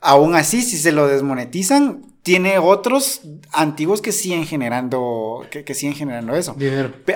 Aún 0.00 0.34
así, 0.34 0.62
si 0.62 0.78
se 0.78 0.90
lo 0.90 1.06
desmonetizan, 1.06 2.11
tiene 2.22 2.58
otros 2.58 3.22
antiguos 3.52 4.00
que 4.00 4.12
siguen 4.12 4.46
generando, 4.46 5.44
que, 5.50 5.74
siguen 5.74 5.94
generando 5.94 6.34
eso. 6.34 6.56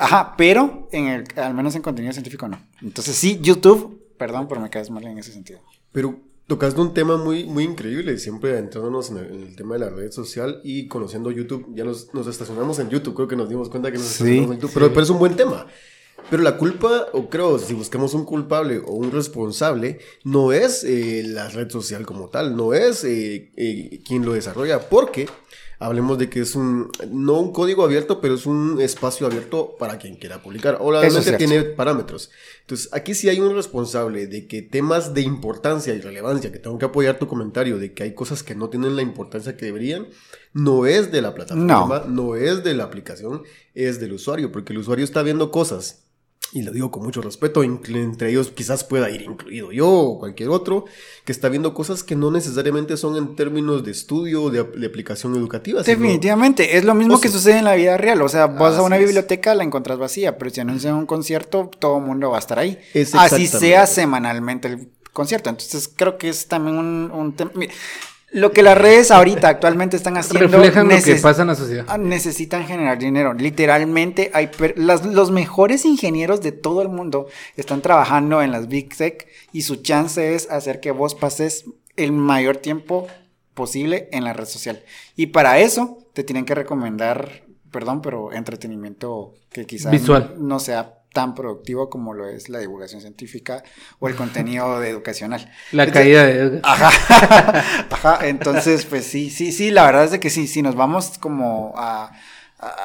ajá, 0.00 0.34
pero 0.36 0.88
en 0.92 1.06
el, 1.06 1.24
al 1.36 1.54
menos 1.54 1.74
en 1.76 1.82
contenido 1.82 2.12
científico 2.12 2.48
no. 2.48 2.60
Entonces 2.82 3.16
sí, 3.16 3.38
YouTube, 3.40 4.02
perdón, 4.18 4.48
pero 4.48 4.60
me 4.60 4.70
caes 4.70 4.90
mal 4.90 5.04
en 5.04 5.18
ese 5.18 5.32
sentido. 5.32 5.60
Pero 5.92 6.20
tocaste 6.46 6.80
un 6.80 6.92
tema 6.92 7.16
muy, 7.16 7.44
muy 7.44 7.64
increíble, 7.64 8.18
siempre 8.18 8.52
adentrándonos 8.52 9.10
en 9.10 9.18
el, 9.18 9.56
tema 9.56 9.74
de 9.74 9.80
la 9.80 9.90
red 9.90 10.10
social 10.10 10.60
y 10.64 10.88
conociendo 10.88 11.30
YouTube. 11.30 11.72
Ya 11.74 11.84
nos, 11.84 12.08
estacionamos 12.26 12.78
en 12.80 12.90
YouTube, 12.90 13.14
creo 13.14 13.28
que 13.28 13.36
nos 13.36 13.48
dimos 13.48 13.68
cuenta 13.68 13.92
que 13.92 13.98
nos 13.98 14.06
estacionamos 14.06 14.50
en 14.50 14.60
YouTube, 14.60 14.74
pero, 14.74 14.88
pero 14.88 15.02
es 15.02 15.10
un 15.10 15.18
buen 15.18 15.36
tema. 15.36 15.66
Pero 16.28 16.42
la 16.42 16.56
culpa, 16.56 17.06
o 17.12 17.28
creo, 17.30 17.58
si 17.58 17.74
buscamos 17.74 18.12
un 18.14 18.24
culpable 18.24 18.78
o 18.78 18.92
un 18.92 19.12
responsable, 19.12 20.00
no 20.24 20.52
es 20.52 20.82
eh, 20.82 21.22
la 21.24 21.48
red 21.48 21.70
social 21.70 22.04
como 22.04 22.28
tal, 22.28 22.56
no 22.56 22.74
es 22.74 23.04
eh, 23.04 23.52
eh, 23.56 24.00
quien 24.04 24.24
lo 24.24 24.32
desarrolla, 24.32 24.88
porque 24.88 25.28
hablemos 25.78 26.18
de 26.18 26.28
que 26.28 26.40
es 26.40 26.56
un, 26.56 26.90
no 27.10 27.38
un 27.38 27.52
código 27.52 27.84
abierto, 27.84 28.20
pero 28.20 28.34
es 28.34 28.44
un 28.44 28.80
espacio 28.80 29.26
abierto 29.28 29.76
para 29.78 29.98
quien 29.98 30.16
quiera 30.16 30.42
publicar. 30.42 30.78
Obviamente 30.80 31.36
tiene 31.36 31.62
parámetros. 31.62 32.30
Entonces, 32.62 32.88
aquí 32.92 33.14
sí 33.14 33.28
hay 33.28 33.38
un 33.38 33.54
responsable 33.54 34.26
de 34.26 34.48
que 34.48 34.62
temas 34.62 35.14
de 35.14 35.20
importancia 35.20 35.94
y 35.94 36.00
relevancia, 36.00 36.50
que 36.50 36.58
tengo 36.58 36.76
que 36.78 36.86
apoyar 36.86 37.20
tu 37.20 37.28
comentario, 37.28 37.78
de 37.78 37.92
que 37.92 38.02
hay 38.02 38.14
cosas 38.14 38.42
que 38.42 38.56
no 38.56 38.68
tienen 38.68 38.96
la 38.96 39.02
importancia 39.02 39.56
que 39.56 39.66
deberían, 39.66 40.08
no 40.52 40.86
es 40.86 41.12
de 41.12 41.22
la 41.22 41.34
plataforma, 41.34 42.04
no, 42.06 42.32
no 42.32 42.34
es 42.34 42.64
de 42.64 42.74
la 42.74 42.82
aplicación, 42.82 43.44
es 43.74 44.00
del 44.00 44.14
usuario, 44.14 44.50
porque 44.50 44.72
el 44.72 44.80
usuario 44.80 45.04
está 45.04 45.22
viendo 45.22 45.52
cosas 45.52 46.05
y 46.52 46.62
lo 46.62 46.72
digo 46.72 46.90
con 46.90 47.02
mucho 47.02 47.20
respeto, 47.20 47.62
entre 47.62 48.30
ellos 48.30 48.50
quizás 48.54 48.84
pueda 48.84 49.10
ir 49.10 49.22
incluido 49.22 49.72
yo 49.72 49.88
o 49.88 50.18
cualquier 50.18 50.48
otro, 50.48 50.84
que 51.24 51.32
está 51.32 51.48
viendo 51.48 51.74
cosas 51.74 52.02
que 52.02 52.16
no 52.16 52.30
necesariamente 52.30 52.96
son 52.96 53.16
en 53.16 53.36
términos 53.36 53.84
de 53.84 53.90
estudio, 53.90 54.48
de, 54.50 54.62
de 54.62 54.86
aplicación 54.86 55.34
educativa. 55.36 55.82
Definitivamente, 55.82 56.76
es 56.76 56.84
lo 56.84 56.94
mismo 56.94 57.20
que 57.20 57.28
sucede 57.28 57.58
en 57.58 57.64
la 57.64 57.74
vida 57.74 57.96
real, 57.96 58.22
o 58.22 58.28
sea, 58.28 58.46
vas 58.46 58.76
a 58.76 58.82
una 58.82 58.96
biblioteca, 58.96 59.54
la 59.54 59.64
encuentras 59.64 59.98
vacía, 59.98 60.38
pero 60.38 60.50
si 60.50 60.60
anuncian 60.60 60.94
un 60.94 61.06
concierto, 61.06 61.70
todo 61.78 61.98
el 61.98 62.04
mundo 62.04 62.30
va 62.30 62.36
a 62.36 62.40
estar 62.40 62.58
ahí. 62.58 62.78
Así 63.14 63.46
sea 63.46 63.86
semanalmente 63.86 64.68
el 64.68 64.88
concierto, 65.12 65.50
entonces 65.50 65.90
creo 65.94 66.18
que 66.18 66.28
es 66.28 66.46
también 66.46 66.76
un, 66.78 67.10
un 67.10 67.34
tema 67.34 67.50
lo 68.36 68.52
que 68.52 68.62
las 68.62 68.76
redes 68.76 69.10
ahorita 69.10 69.48
actualmente 69.48 69.96
están 69.96 70.18
haciendo 70.18 70.58
reflejan 70.58 70.90
lo 70.90 71.02
que 71.02 71.14
pasa 71.14 71.40
en 71.40 71.48
la 71.48 71.54
sociedad. 71.54 71.86
Ah, 71.88 71.96
necesitan 71.96 72.66
generar 72.66 72.98
dinero. 72.98 73.32
Literalmente 73.32 74.30
hay 74.34 74.50
los 74.76 75.30
mejores 75.30 75.86
ingenieros 75.86 76.42
de 76.42 76.52
todo 76.52 76.82
el 76.82 76.90
mundo 76.90 77.28
están 77.56 77.80
trabajando 77.80 78.42
en 78.42 78.52
las 78.52 78.68
Big 78.68 78.94
Tech 78.94 79.26
y 79.52 79.62
su 79.62 79.76
chance 79.76 80.34
es 80.34 80.50
hacer 80.50 80.80
que 80.80 80.90
vos 80.90 81.14
pases 81.14 81.64
el 81.96 82.12
mayor 82.12 82.58
tiempo 82.58 83.06
posible 83.54 84.10
en 84.12 84.24
la 84.24 84.34
red 84.34 84.44
social. 84.44 84.82
Y 85.16 85.28
para 85.28 85.58
eso 85.58 85.96
te 86.12 86.22
tienen 86.22 86.44
que 86.44 86.54
recomendar, 86.54 87.42
perdón, 87.70 88.02
pero 88.02 88.34
entretenimiento 88.34 89.32
que 89.48 89.64
quizás 89.64 89.92
Visual. 89.92 90.34
no 90.36 90.60
sea 90.60 90.95
tan 91.16 91.34
productivo 91.34 91.88
como 91.88 92.12
lo 92.12 92.28
es 92.28 92.50
la 92.50 92.58
divulgación 92.58 93.00
científica 93.00 93.64
o 94.00 94.08
el 94.08 94.14
contenido 94.14 94.84
educacional. 94.84 95.50
La 95.72 95.90
caída 95.90 96.26
de... 96.26 96.60
Ajá, 96.62 96.90
ajá, 97.90 98.26
entonces 98.26 98.84
pues 98.84 99.06
sí, 99.06 99.30
sí, 99.30 99.50
sí, 99.50 99.70
la 99.70 99.86
verdad 99.86 100.04
es 100.04 100.10
de 100.10 100.20
que 100.20 100.28
sí, 100.28 100.46
si 100.46 100.60
nos 100.60 100.74
vamos 100.74 101.16
como 101.18 101.72
a... 101.74 102.12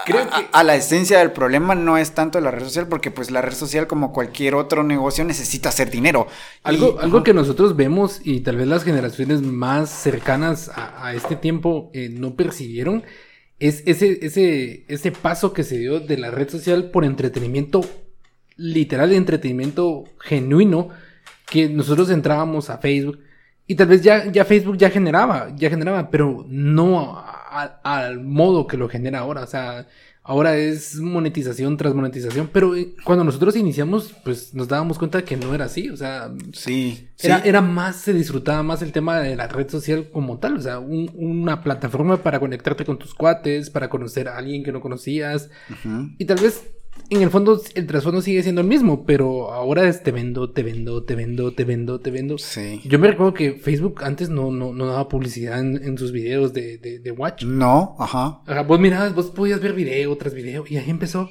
Creo 0.06 0.30
que... 0.30 0.48
a, 0.50 0.64
la 0.64 0.76
esencia 0.76 1.20
del 1.20 1.34
problema 1.34 1.76
no 1.76 1.98
es 1.98 2.14
tanto 2.14 2.40
la 2.40 2.52
red 2.52 2.64
social, 2.64 2.88
porque 2.88 3.12
pues 3.12 3.32
la 3.32 3.42
red 3.42 3.54
social, 3.54 3.86
como 3.86 4.14
cualquier 4.14 4.56
otro 4.56 4.82
negocio, 4.84 5.26
necesita 5.26 5.68
hacer 5.68 5.92
dinero. 5.92 6.28
Algo, 6.64 7.02
algo 7.02 7.24
que 7.24 7.34
nosotros 7.34 7.76
vemos 7.76 8.22
y 8.24 8.40
tal 8.42 8.56
vez 8.56 8.68
las 8.68 8.86
generaciones 8.86 9.42
más 9.42 9.90
cercanas 9.90 10.72
a, 10.74 11.14
este 11.14 11.36
tiempo 11.36 11.92
eh, 11.94 12.08
no 12.10 12.38
percibieron, 12.38 13.04
es 13.60 13.84
ese, 13.86 14.26
ese, 14.26 14.86
ese 14.88 15.12
paso 15.12 15.52
que 15.52 15.66
se 15.66 15.78
dio 15.78 16.00
de 16.00 16.18
la 16.18 16.32
red 16.32 16.48
social 16.50 16.92
por 16.92 17.04
entretenimiento 17.04 17.82
literal 18.62 19.10
de 19.10 19.16
entretenimiento 19.18 20.04
genuino 20.20 20.90
que 21.50 21.68
nosotros 21.68 22.10
entrábamos 22.10 22.70
a 22.70 22.78
Facebook 22.78 23.20
y 23.68 23.76
tal 23.76 23.88
vez 23.88 24.02
ya, 24.02 24.32
ya 24.32 24.46
Facebook 24.46 24.78
ya 24.78 24.90
generaba, 24.90 25.50
ya 25.56 25.70
generaba, 25.70 26.10
pero 26.10 26.46
no 26.48 27.18
a- 27.18 27.80
al 27.84 28.22
modo 28.24 28.68
que 28.68 28.78
lo 28.78 28.88
genera 28.88 29.20
ahora. 29.20 29.42
O 29.44 29.48
sea, 29.48 29.88
ahora 30.24 30.56
es 30.58 30.96
monetización 30.96 31.76
tras 31.78 31.94
monetización, 31.94 32.50
pero 32.52 32.76
eh, 32.76 32.94
cuando 33.04 33.24
nosotros 33.24 33.56
iniciamos, 33.56 34.14
pues 34.24 34.54
nos 34.54 34.68
dábamos 34.68 34.98
cuenta 34.98 35.24
que 35.24 35.36
no 35.38 35.54
era 35.54 35.66
así. 35.66 35.90
O 35.90 35.98
sea, 35.98 36.32
Sí. 36.54 37.10
era, 37.22 37.42
sí. 37.42 37.48
era 37.50 37.62
más, 37.62 37.98
se 37.98 38.14
disfrutaba 38.14 38.62
más 38.64 38.82
el 38.82 38.92
tema 38.92 39.20
de 39.20 39.36
la 39.36 39.48
red 39.48 39.70
social 39.70 40.10
como 40.12 40.38
tal, 40.40 40.58
o 40.58 40.62
sea, 40.62 40.80
un- 40.80 41.12
una 41.16 41.62
plataforma 41.64 42.18
para 42.24 42.40
conectarte 42.40 42.86
con 42.86 42.98
tus 43.00 43.14
cuates, 43.14 43.70
para 43.70 43.90
conocer 43.90 44.28
a 44.30 44.38
alguien 44.38 44.64
que 44.64 44.72
no 44.72 44.80
conocías. 44.82 45.50
Y 46.18 46.26
tal 46.26 46.38
vez 46.40 46.62
en 47.10 47.22
el 47.22 47.30
fondo, 47.30 47.62
el 47.76 47.88
trasfondo 47.88 48.22
sigue 48.22 48.44
siendo 48.44 48.62
el 48.62 48.68
mismo, 48.68 49.06
pero 49.06 49.52
ahora 49.52 49.88
es 49.88 50.04
te 50.04 50.12
vendo, 50.12 50.52
te 50.52 50.64
vendo, 50.64 51.04
te 51.04 51.16
vendo, 51.16 51.54
te 51.54 51.64
vendo, 51.66 52.00
te 52.00 52.12
vendo. 52.12 52.38
Sí. 52.38 52.82
Yo 52.86 53.00
me 53.00 53.08
recuerdo 53.08 53.34
que 53.34 53.54
Facebook 53.54 54.04
antes 54.04 54.30
no, 54.30 54.52
no, 54.52 54.74
no 54.74 54.86
daba 54.86 55.08
publicidad 55.10 55.60
en, 55.60 55.82
en 55.84 55.98
sus 55.98 56.12
videos 56.12 56.54
de, 56.54 56.78
de, 56.78 57.00
de 57.00 57.12
Watch. 57.12 57.44
No, 57.44 57.96
ajá. 58.00 58.42
Ajá, 58.46 58.64
vos 58.64 58.80
mirabas, 58.80 59.14
vos 59.16 59.28
podías 59.32 59.62
ver 59.62 59.74
video 59.74 60.16
tras 60.18 60.34
video 60.34 60.64
y 60.70 60.78
ahí 60.78 60.90
empezó 60.90 61.30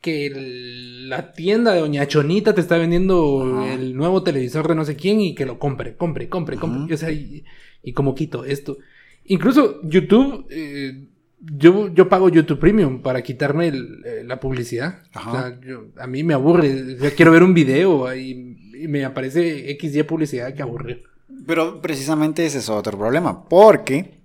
que 0.00 0.26
el- 0.26 1.08
la 1.08 1.32
tienda 1.32 1.72
de 1.74 1.80
Doña 1.80 2.06
Chonita 2.06 2.54
te 2.54 2.60
está 2.60 2.76
vendiendo 2.78 3.42
Ajá. 3.62 3.74
el 3.74 3.96
nuevo 3.96 4.22
televisor 4.22 4.68
de 4.68 4.74
no 4.76 4.84
sé 4.84 4.94
quién 4.96 5.20
y 5.20 5.34
que 5.34 5.44
lo 5.46 5.58
compre, 5.58 5.96
compre, 5.96 6.28
compre, 6.28 6.56
compre. 6.56 6.82
Y, 6.88 6.92
o 6.92 6.96
sea, 6.96 7.10
y, 7.10 7.44
y 7.82 7.92
como 7.92 8.14
quito 8.14 8.44
esto. 8.44 8.78
Incluso 9.24 9.80
YouTube, 9.82 10.46
eh, 10.50 11.07
yo, 11.40 11.88
yo 11.94 12.08
pago 12.08 12.28
YouTube 12.28 12.58
Premium 12.58 13.00
para 13.02 13.22
quitarme 13.22 13.68
el- 13.68 14.02
eh, 14.04 14.22
la 14.24 14.40
publicidad. 14.40 15.02
Ajá. 15.12 15.30
O 15.30 15.34
sea, 15.34 15.60
yo- 15.60 15.84
a 15.98 16.06
mí 16.06 16.22
me 16.24 16.34
aburre. 16.34 16.94
O 16.96 16.98
sea, 17.00 17.10
quiero 17.12 17.30
ver 17.32 17.42
un 17.42 17.54
video 17.54 18.14
y, 18.14 18.56
y 18.74 18.88
me 18.88 19.04
aparece 19.04 19.70
XY 19.78 20.02
publicidad 20.04 20.52
que 20.54 20.62
aburre. 20.62 21.02
Pero 21.46 21.80
precisamente 21.80 22.44
ese 22.44 22.58
es 22.58 22.68
otro 22.68 22.98
problema, 22.98 23.48
porque 23.48 24.18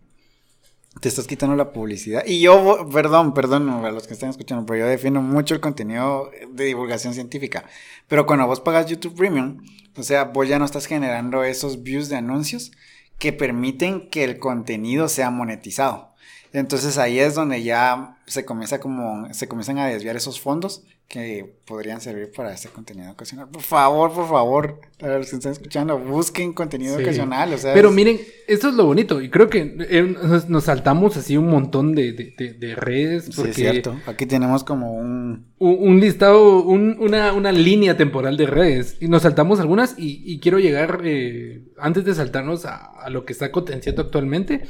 te 1.00 1.10
estás 1.10 1.28
quitando 1.28 1.56
la 1.56 1.72
publicidad. 1.72 2.24
Y 2.26 2.42
yo, 2.42 2.88
perdón, 2.92 3.34
perdón 3.34 3.70
a 3.70 3.92
los 3.92 4.08
que 4.08 4.14
están 4.14 4.30
escuchando, 4.30 4.66
pero 4.66 4.80
yo 4.80 4.88
defiendo 4.88 5.22
mucho 5.22 5.54
el 5.54 5.62
contenido 5.62 6.30
de 6.52 6.66
divulgación 6.66 7.14
científica. 7.14 7.66
Pero 8.08 8.26
cuando 8.26 8.46
vos 8.48 8.62
pagas 8.62 8.88
YouTube 8.88 9.16
Premium, 9.16 9.64
o 9.96 10.04
sea, 10.04 10.26
vos 10.26 10.48
ya 10.48 10.60
no 10.60 10.66
estás 10.66 10.86
generando 10.86 11.44
esos 11.44 11.84
views 11.84 12.10
de 12.10 12.16
anuncios 12.18 12.72
que 13.20 13.34
permiten 13.34 14.10
que 14.10 14.24
el 14.24 14.40
contenido 14.40 15.08
sea 15.08 15.30
monetizado. 15.30 16.13
Entonces 16.54 16.98
ahí 17.00 17.20
es 17.20 17.34
donde 17.34 17.64
ya 17.64 18.18
se 18.28 18.46
comienza 18.46 18.80
como, 18.80 19.28
se 19.34 19.48
comienzan 19.48 19.80
a 19.80 19.88
desviar 19.88 20.16
esos 20.16 20.40
fondos 20.40 20.84
que 21.08 21.58
podrían 21.66 22.00
servir 22.00 22.32
para 22.32 22.54
este 22.54 22.70
contenido 22.70 23.12
ocasional. 23.12 23.48
Por 23.50 23.62
favor, 23.62 24.14
por 24.14 24.28
favor, 24.30 24.80
a 25.02 25.08
los 25.18 25.30
que 25.30 25.36
están 25.36 25.52
escuchando, 25.52 25.98
busquen 26.00 26.54
contenido 26.54 26.96
Sí. 26.98 27.04
ocasional. 27.04 27.54
O 27.54 27.58
sea, 27.58 27.74
Pero 27.74 27.90
es- 27.90 27.96
miren, 27.96 28.20
esto 28.48 28.70
es 28.70 28.76
lo 28.76 28.86
bonito. 28.86 29.20
Y 29.22 29.30
creo 29.30 29.50
que 29.50 29.76
eh, 29.90 30.16
nos, 30.48 30.64
saltamos 30.64 31.18
así 31.18 31.38
un 31.38 31.50
montón 31.50 31.94
de, 31.96 32.14
de- 32.14 32.34
de- 32.38 32.54
de 32.54 32.76
redes. 32.76 33.26
Sí, 33.26 33.32
Porque 33.36 33.52
es 33.52 33.58
cierto. 33.58 33.96
Aquí 34.06 34.26
tenemos 34.26 34.64
como 34.64 34.94
un... 34.94 35.48
un, 35.60 35.78
un 35.80 36.00
listado, 36.00 36.62
un- 36.64 36.98
una, 37.00 37.34
una 37.34 37.52
línea 37.52 37.98
temporal 37.98 38.38
de 38.38 38.46
redes. 38.48 38.98
Y 39.02 39.08
nos 39.08 39.24
saltamos 39.24 39.60
algunas. 39.60 39.96
Y, 39.98 40.22
y 40.26 40.40
quiero 40.40 40.60
llegar, 40.60 41.02
eh, 41.04 41.64
antes 41.78 42.06
de 42.06 42.14
saltarnos 42.16 42.66
a, 42.66 42.76
a 42.78 43.10
lo 43.10 43.26
que 43.26 43.34
está 43.34 43.52
potenciando 43.52 44.04
actualmente. 44.04 44.62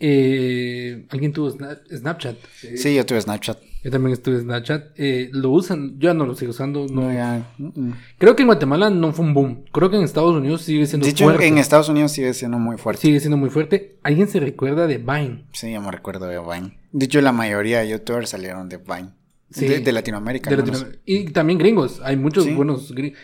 Eh, 0.00 1.06
Alguien 1.10 1.32
tuvo 1.32 1.50
Sna- 1.50 1.80
Snapchat. 1.90 2.36
Eh, 2.64 2.76
Sí, 2.76 2.94
yo 2.94 3.04
tuve 3.06 3.20
Snapchat. 3.20 3.58
Yo 3.84 3.90
también 3.92 4.12
estuve 4.12 4.36
en 4.36 4.42
Snapchat. 4.42 4.86
Eh, 4.96 5.30
lo 5.32 5.50
usan, 5.50 5.98
yo 5.98 6.10
ya 6.10 6.14
no 6.14 6.26
lo 6.26 6.34
sigo 6.34 6.50
usando. 6.50 6.86
No. 6.90 7.02
No, 7.02 7.12
ya. 7.12 7.48
Creo 8.18 8.34
que 8.34 8.42
en 8.42 8.48
Guatemala 8.48 8.90
no 8.90 9.12
fue 9.12 9.24
un 9.24 9.34
boom. 9.34 9.64
Creo 9.72 9.88
que 9.90 9.96
en 9.96 10.02
Estados 10.02 10.34
Unidos 10.34 10.62
sigue 10.62 10.86
siendo 10.86 11.04
De 11.06 11.12
hecho, 11.12 11.24
fuerte. 11.24 11.46
en 11.46 11.58
Estados 11.58 11.88
Unidos 11.88 12.12
sigue 12.12 12.34
siendo 12.34 12.58
muy 12.58 12.76
fuerte. 12.76 13.02
Sigue 13.02 13.20
siendo 13.20 13.36
muy 13.36 13.50
fuerte. 13.50 13.96
¿Alguien 14.02 14.26
se 14.28 14.40
recuerda 14.40 14.86
de 14.86 14.98
Vine? 14.98 15.44
Sí, 15.52 15.72
yo 15.72 15.80
me 15.80 15.90
recuerdo 15.92 16.26
de 16.26 16.38
Vine. 16.40 16.78
De 16.92 17.04
hecho, 17.06 17.20
la 17.20 17.32
mayoría 17.32 17.80
de 17.80 17.88
youtubers 17.90 18.30
salieron 18.30 18.68
de 18.68 18.78
Vine. 18.78 19.10
Sí. 19.50 19.66
De, 19.66 19.80
de 19.80 19.92
Latinoamérica. 19.92 20.50
De. 20.50 20.56
Latinoamérica. 20.58 21.00
Y 21.06 21.24
también 21.30 21.58
gringos. 21.58 22.00
Hay 22.02 22.16
muchos 22.16 22.44
Sí. 22.44 22.52
buenos 22.54 22.92
gringos. 22.92 23.18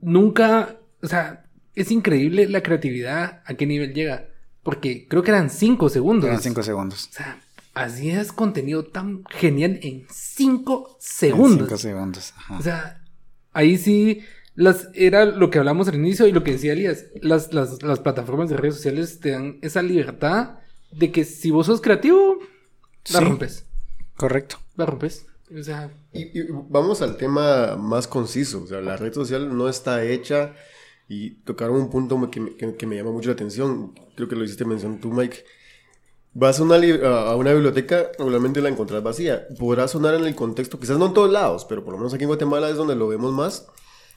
Nunca, 0.00 0.76
o 1.02 1.06
sea, 1.06 1.44
es 1.74 1.90
increíble 1.90 2.48
la 2.48 2.62
creatividad 2.62 3.42
a 3.44 3.54
qué 3.54 3.66
nivel 3.66 3.92
llega. 3.94 4.28
Porque 4.66 5.06
creo 5.08 5.22
que 5.22 5.30
eran 5.30 5.48
cinco 5.48 5.88
segundos. 5.88 6.26
Eran 6.28 6.42
cinco 6.42 6.62
segundos. 6.64 7.08
O 7.08 7.12
sea, 7.12 7.40
hacías 7.72 8.32
contenido 8.32 8.84
tan 8.84 9.22
genial 9.30 9.78
en 9.82 10.06
cinco 10.12 10.88
En 10.90 10.96
segundos. 10.98 11.68
Cinco 11.68 11.78
segundos. 11.78 12.34
Ajá. 12.36 12.58
O 12.58 12.62
sea, 12.62 13.04
ahí 13.52 13.78
sí 13.78 14.22
las 14.56 14.88
era 14.94 15.24
lo 15.24 15.50
que 15.50 15.58
hablamos 15.60 15.86
al 15.86 15.94
inicio 15.94 16.26
y 16.26 16.32
lo 16.32 16.42
que 16.42 16.50
decía 16.52 16.72
Elías. 16.72 17.04
Las, 17.22 17.52
las, 17.54 17.80
las 17.84 18.00
plataformas 18.00 18.50
de 18.50 18.56
redes 18.56 18.74
sociales 18.74 19.20
te 19.20 19.30
dan 19.30 19.58
esa 19.62 19.82
libertad 19.82 20.56
de 20.90 21.12
que 21.12 21.24
si 21.24 21.52
vos 21.52 21.66
sos 21.66 21.80
creativo, 21.80 22.38
la 23.12 23.20
Sí. 23.20 23.24
rompes. 23.24 23.66
Correcto. 24.16 24.56
La 24.74 24.84
rompes. 24.84 25.26
O 25.56 25.62
sea, 25.62 25.92
Y, 26.12 26.40
y 26.40 26.46
vamos 26.50 27.02
al 27.02 27.16
tema 27.16 27.76
más 27.76 28.08
conciso. 28.08 28.64
O 28.64 28.66
sea, 28.66 28.80
la 28.80 28.96
red 28.96 29.12
social 29.12 29.56
no 29.56 29.68
está 29.68 30.02
hecha 30.02 30.54
y 31.08 31.30
tocaron 31.44 31.76
un 31.76 31.90
punto 31.90 32.30
que, 32.30 32.40
me- 32.40 32.56
que- 32.56 32.86
me 32.86 32.96
llama 32.96 33.12
mucho 33.12 33.28
la 33.28 33.34
atención. 33.34 33.94
Creo 34.16 34.28
que 34.28 34.36
lo 34.36 34.44
hiciste 34.44 34.64
mención 34.64 35.00
tú, 35.00 35.10
Mike. 35.12 35.44
Vas 36.34 36.60
a 36.60 36.64
una, 36.64 36.76
a 36.76 37.36
una 37.36 37.52
biblioteca, 37.54 38.10
regularmente 38.18 38.60
la 38.60 38.68
encontrás 38.68 39.02
vacía. 39.02 39.46
Podrá 39.58 39.88
sonar 39.88 40.14
en 40.14 40.24
el 40.24 40.34
contexto, 40.34 40.78
quizás 40.78 40.98
no 40.98 41.06
en 41.06 41.14
todos 41.14 41.30
lados, 41.32 41.64
pero 41.64 41.82
por 41.82 41.92
lo 41.92 41.98
menos 41.98 42.12
aquí 42.12 42.24
en 42.24 42.28
Guatemala 42.28 42.68
es 42.68 42.76
donde 42.76 42.94
lo 42.94 43.08
vemos 43.08 43.32
más. 43.32 43.66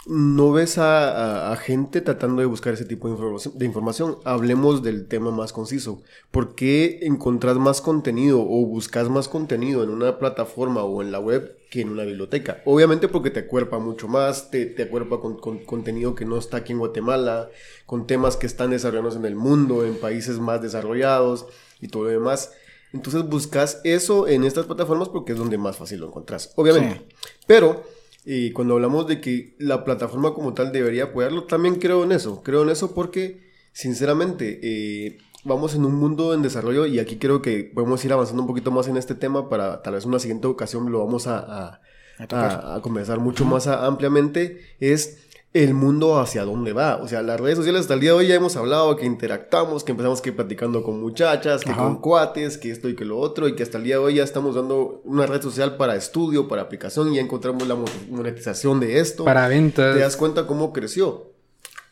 No 0.08 0.52
ves 0.54 0.78
a, 0.78 1.10
a- 1.50 1.52
a 1.52 1.56
gente 1.58 2.02
tratando 2.02 2.40
de 2.42 2.48
buscar 2.48 2.74
ese 2.74 2.86
tipo 2.86 3.08
de 3.08 3.14
información, 3.14 3.58
de 3.58 3.66
información. 3.66 4.18
Hablemos 4.24 4.82
del 4.82 5.08
tema 5.08 5.30
más 5.32 5.52
conciso. 5.54 6.02
¿Por 6.32 6.56
qué 6.56 7.00
encontrás 7.04 7.58
más 7.58 7.82
contenido 7.82 8.40
o 8.42 8.66
buscas 8.66 9.10
más 9.10 9.28
contenido 9.28 9.84
en 9.84 9.90
una 9.90 10.18
plataforma 10.18 10.84
o 10.84 11.02
en 11.02 11.12
la 11.12 11.20
web 11.20 11.58
que 11.70 11.82
en 11.82 11.90
una 11.90 12.04
biblioteca? 12.06 12.62
Obviamente 12.66 13.08
porque 13.10 13.30
te 13.30 13.42
acuerpa 13.42 13.78
mucho 13.78 14.08
más, 14.08 14.50
te, 14.50 14.66
te 14.66 14.84
acuerpa 14.84 15.20
con, 15.20 15.38
con 15.38 15.60
contenido 15.66 16.16
que 16.16 16.26
no 16.26 16.38
está 16.38 16.58
aquí 16.58 16.72
en 16.72 16.80
Guatemala, 16.80 17.50
con 17.86 18.08
temas 18.08 18.38
que 18.38 18.48
están 18.48 18.72
desarrollados 18.72 19.18
en 19.18 19.26
el 19.26 19.36
mundo, 19.36 19.86
en 19.86 19.96
países 19.96 20.40
más 20.40 20.62
desarrollados 20.62 21.46
y 21.82 21.90
todo 21.90 22.04
lo 22.06 22.10
demás. 22.10 22.54
Entonces 22.94 23.24
buscas 23.30 23.82
eso 23.84 24.28
en 24.28 24.46
estas 24.46 24.66
plataformas 24.66 25.10
porque 25.10 25.34
es 25.34 25.38
donde 25.38 25.58
más 25.60 25.76
fácil 25.78 26.00
lo 26.00 26.08
encontrás, 26.08 26.54
obviamente. 26.56 27.06
Pero 27.46 27.84
y 28.32 28.52
cuando 28.52 28.76
hablamos 28.76 29.08
de 29.08 29.20
que 29.22 29.56
la 29.58 29.84
plataforma 29.84 30.34
como 30.36 30.54
tal 30.54 30.72
debería 30.72 31.06
apoyarlo, 31.06 31.46
también 31.46 31.76
creo 31.76 32.04
en 32.04 32.12
eso. 32.12 32.44
Creo 32.44 32.62
en 32.64 32.70
eso 32.70 32.94
porque, 32.94 33.42
sinceramente, 33.74 34.60
eh, 34.62 35.18
vamos 35.46 35.74
en 35.74 35.84
un 35.86 35.96
mundo 35.96 36.34
en 36.36 36.42
desarrollo 36.44 36.86
y 36.86 37.00
aquí 37.00 37.18
creo 37.18 37.42
que 37.42 37.64
podemos 37.74 38.04
ir 38.06 38.14
avanzando 38.14 38.44
un 38.44 38.48
poquito 38.48 38.70
más 38.72 38.88
en 38.88 38.98
este 38.98 39.16
tema 39.16 39.50
para 39.50 39.82
tal 39.82 39.94
vez 39.96 40.06
una 40.06 40.20
siguiente 40.20 40.46
ocasión 40.48 40.92
lo 40.92 41.00
vamos 41.04 41.26
a, 41.28 41.40
a, 41.40 41.82
A 42.20 42.76
a- 42.76 42.82
conversar 42.82 43.20
mucho 43.20 43.46
más 43.46 43.66
ampliamente. 43.68 44.60
Es 44.80 45.29
el 45.54 45.74
mundo 45.74 46.20
hacia 46.20 46.44
dónde 46.46 46.74
va. 46.74 46.98
O 46.98 47.08
sea, 47.08 47.22
las 47.24 47.40
redes 47.40 47.58
sociales 47.58 47.82
hasta 47.82 47.96
el 47.96 48.00
día 48.02 48.12
de 48.12 48.18
hoy 48.18 48.28
ya 48.28 48.36
hemos 48.36 48.56
hablado 48.56 48.96
que 48.96 49.06
interactuamos, 49.06 49.84
que 49.84 49.92
empezamos 49.92 50.22
que 50.22 50.32
platicando 50.32 50.84
con 50.84 51.02
muchachas, 51.02 51.64
que 51.64 51.72
Ajá. 51.72 51.82
con 51.84 51.98
cuates, 52.02 52.58
que 52.60 52.70
esto 52.72 52.88
y 52.88 52.96
que 52.96 53.04
lo 53.06 53.18
otro, 53.18 53.48
y 53.48 53.56
que 53.56 53.64
hasta 53.64 53.80
el 53.80 53.84
día 53.86 53.96
de 53.96 54.04
hoy 54.04 54.16
ya 54.16 54.24
estamos 54.24 54.54
dando 54.56 55.02
una 55.06 55.26
red 55.26 55.42
social 55.42 55.76
para 55.78 55.96
estudio, 55.96 56.48
para 56.48 56.62
aplicación, 56.62 57.12
y 57.12 57.16
ya 57.16 57.22
encontramos 57.22 57.68
la 57.68 57.74
mo- 57.76 57.86
monetización 58.10 58.80
de 58.80 59.00
esto. 59.00 59.26
para 59.26 59.48
ventas. 59.48 59.96
Te 59.96 60.02
das 60.02 60.18
cuenta 60.18 60.46
cómo 60.46 60.72
creció, 60.72 61.32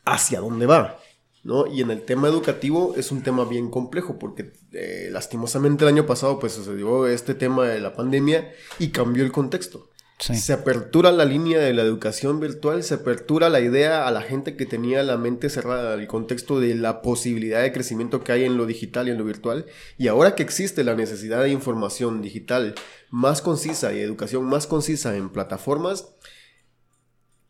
hacia 0.05 0.39
dónde 0.39 0.67
va, 0.67 0.99
¿no? 1.43 1.65
Y 1.65 1.81
en 1.81 1.89
el 1.89 2.03
tema 2.03 2.27
educativo 2.27 2.93
es 2.95 3.11
un 3.11 3.23
tema 3.23 3.43
bien 3.45 3.71
complejo, 3.71 4.19
porque 4.19 4.53
eh, 4.73 5.09
lastimosamente 5.11 5.83
el 5.83 5.89
año 5.89 6.05
pasado 6.05 6.37
pues 6.37 6.53
sucedió 6.53 7.07
este 7.07 7.33
tema 7.33 7.67
de 7.67 7.79
la 7.79 7.95
pandemia 7.95 8.51
y 8.77 8.89
cambió 8.89 9.23
el 9.23 9.31
contexto. 9.31 9.89
Se 10.19 10.51
apertura 10.51 11.11
la 11.11 11.25
línea 11.25 11.59
de 11.59 11.73
la 11.73 11.83
educación 11.83 12.39
virtual, 12.39 12.83
se 12.83 12.95
apertura 12.95 13.49
la 13.49 13.59
idea 13.59 14.07
a 14.07 14.11
la 14.11 14.23
gente 14.23 14.55
que 14.55 14.65
tenía 14.65 15.03
la 15.03 15.15
mente 15.15 15.47
cerrada, 15.47 15.93
el 15.93 16.07
contexto 16.07 16.59
de 16.59 16.73
la 16.73 17.03
posibilidad 17.03 17.61
de 17.61 17.71
crecimiento 17.71 18.23
que 18.23 18.31
hay 18.31 18.43
en 18.43 18.57
lo 18.57 18.65
digital 18.65 19.07
y 19.07 19.11
en 19.11 19.19
lo 19.19 19.25
virtual. 19.25 19.67
Y 19.99 20.07
ahora 20.07 20.33
que 20.33 20.41
existe 20.41 20.83
la 20.83 20.95
necesidad 20.95 21.43
de 21.43 21.51
información 21.51 22.23
digital 22.23 22.73
más 23.11 23.43
concisa 23.43 23.93
y 23.93 23.99
educación 23.99 24.43
más 24.45 24.65
concisa 24.65 25.15
en 25.15 25.29
plataformas, 25.29 26.07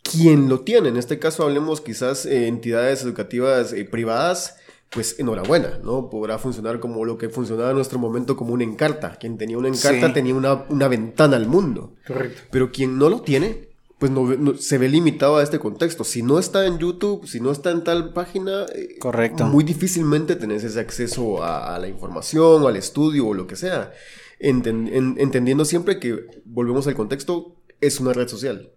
quien 0.03 0.49
lo 0.49 0.61
tiene, 0.61 0.89
en 0.89 0.97
este 0.97 1.19
caso 1.19 1.43
hablemos 1.43 1.79
quizás 1.79 2.25
eh, 2.25 2.47
entidades 2.47 3.01
educativas 3.03 3.71
eh, 3.71 3.85
privadas, 3.85 4.57
pues 4.89 5.19
enhorabuena, 5.19 5.79
¿no? 5.83 6.09
Podrá 6.09 6.37
funcionar 6.37 6.79
como 6.79 7.03
lo 7.05 7.17
que 7.17 7.29
funcionaba 7.29 7.69
en 7.71 7.75
nuestro 7.75 7.99
momento 7.99 8.35
como 8.37 8.53
una 8.53 8.63
encarta. 8.63 9.17
Quien 9.17 9.37
tenía 9.37 9.57
una 9.57 9.67
encarta 9.67 10.07
Sí. 10.07 10.13
tenía 10.13 10.33
una, 10.35 10.65
una 10.69 10.87
ventana 10.87 11.35
al 11.35 11.47
mundo. 11.47 11.93
Correcto. 12.07 12.41
Pero 12.51 12.71
quien 12.71 12.97
no 12.97 13.09
lo 13.09 13.21
tiene, 13.21 13.67
pues 13.99 14.11
no, 14.11 14.55
se 14.55 14.77
ve 14.77 14.87
limitado 14.89 15.37
a 15.37 15.43
este 15.43 15.59
contexto. 15.59 16.03
Si 16.03 16.21
no 16.23 16.39
está 16.39 16.65
en 16.67 16.77
YouTube, 16.77 17.27
si 17.27 17.39
no 17.41 17.51
está 17.51 17.71
en 17.71 17.83
tal 17.83 18.13
página, 18.13 18.65
eh, 18.73 18.97
Correcto. 18.99 19.45
muy 19.45 19.63
difícilmente 19.63 20.35
tenés 20.35 20.63
ese 20.63 20.79
acceso 20.79 21.43
a, 21.43 21.75
a 21.75 21.79
la 21.79 21.87
información, 21.89 22.65
al 22.65 22.75
estudio 22.77 23.27
o 23.27 23.33
lo 23.33 23.45
que 23.47 23.55
sea. 23.55 23.91
Enten- 24.39 24.89
en- 24.93 25.15
entendiendo 25.17 25.65
siempre 25.65 25.99
que, 25.99 26.27
volvemos 26.45 26.87
al 26.87 26.93
contexto, 26.95 27.55
es 27.81 27.99
una 27.99 28.13
red 28.13 28.27
social. 28.27 28.69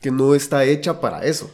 que 0.00 0.10
no 0.10 0.34
está 0.34 0.64
hecha 0.64 1.00
para 1.00 1.24
eso. 1.24 1.50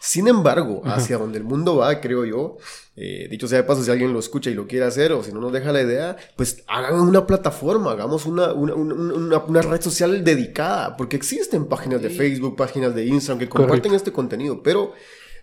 Sin 0.00 0.28
embargo, 0.28 0.82
hacia 0.84 1.18
donde 1.18 1.38
el 1.38 1.44
mundo 1.44 1.76
va, 1.76 2.00
creo 2.00 2.24
yo, 2.24 2.56
eh, 2.94 3.26
dicho 3.30 3.48
sea 3.48 3.58
de 3.58 3.64
paso, 3.64 3.82
si 3.82 3.90
alguien 3.90 4.12
lo 4.12 4.18
escucha 4.18 4.48
y 4.50 4.54
lo 4.54 4.66
quiere 4.66 4.84
hacer 4.84 5.12
o 5.12 5.22
si 5.22 5.32
no 5.32 5.40
nos 5.40 5.52
deja 5.52 5.72
la 5.72 5.82
idea, 5.82 6.16
pues 6.36 6.62
hagan 6.68 7.00
una 7.00 7.26
plataforma, 7.26 7.92
hagamos 7.92 8.26
una, 8.26 8.52
una, 8.52 8.74
una, 8.74 9.38
una 9.38 9.62
red 9.62 9.80
social 9.80 10.22
dedicada, 10.22 10.96
porque 10.96 11.16
existen 11.16 11.66
páginas 11.66 12.00
de 12.00 12.10
Facebook, 12.10 12.56
páginas 12.56 12.94
de 12.94 13.06
Instagram 13.06 13.38
que 13.38 13.48
comparten 13.48 13.94
este 13.94 14.12
contenido, 14.12 14.62
pero 14.62 14.92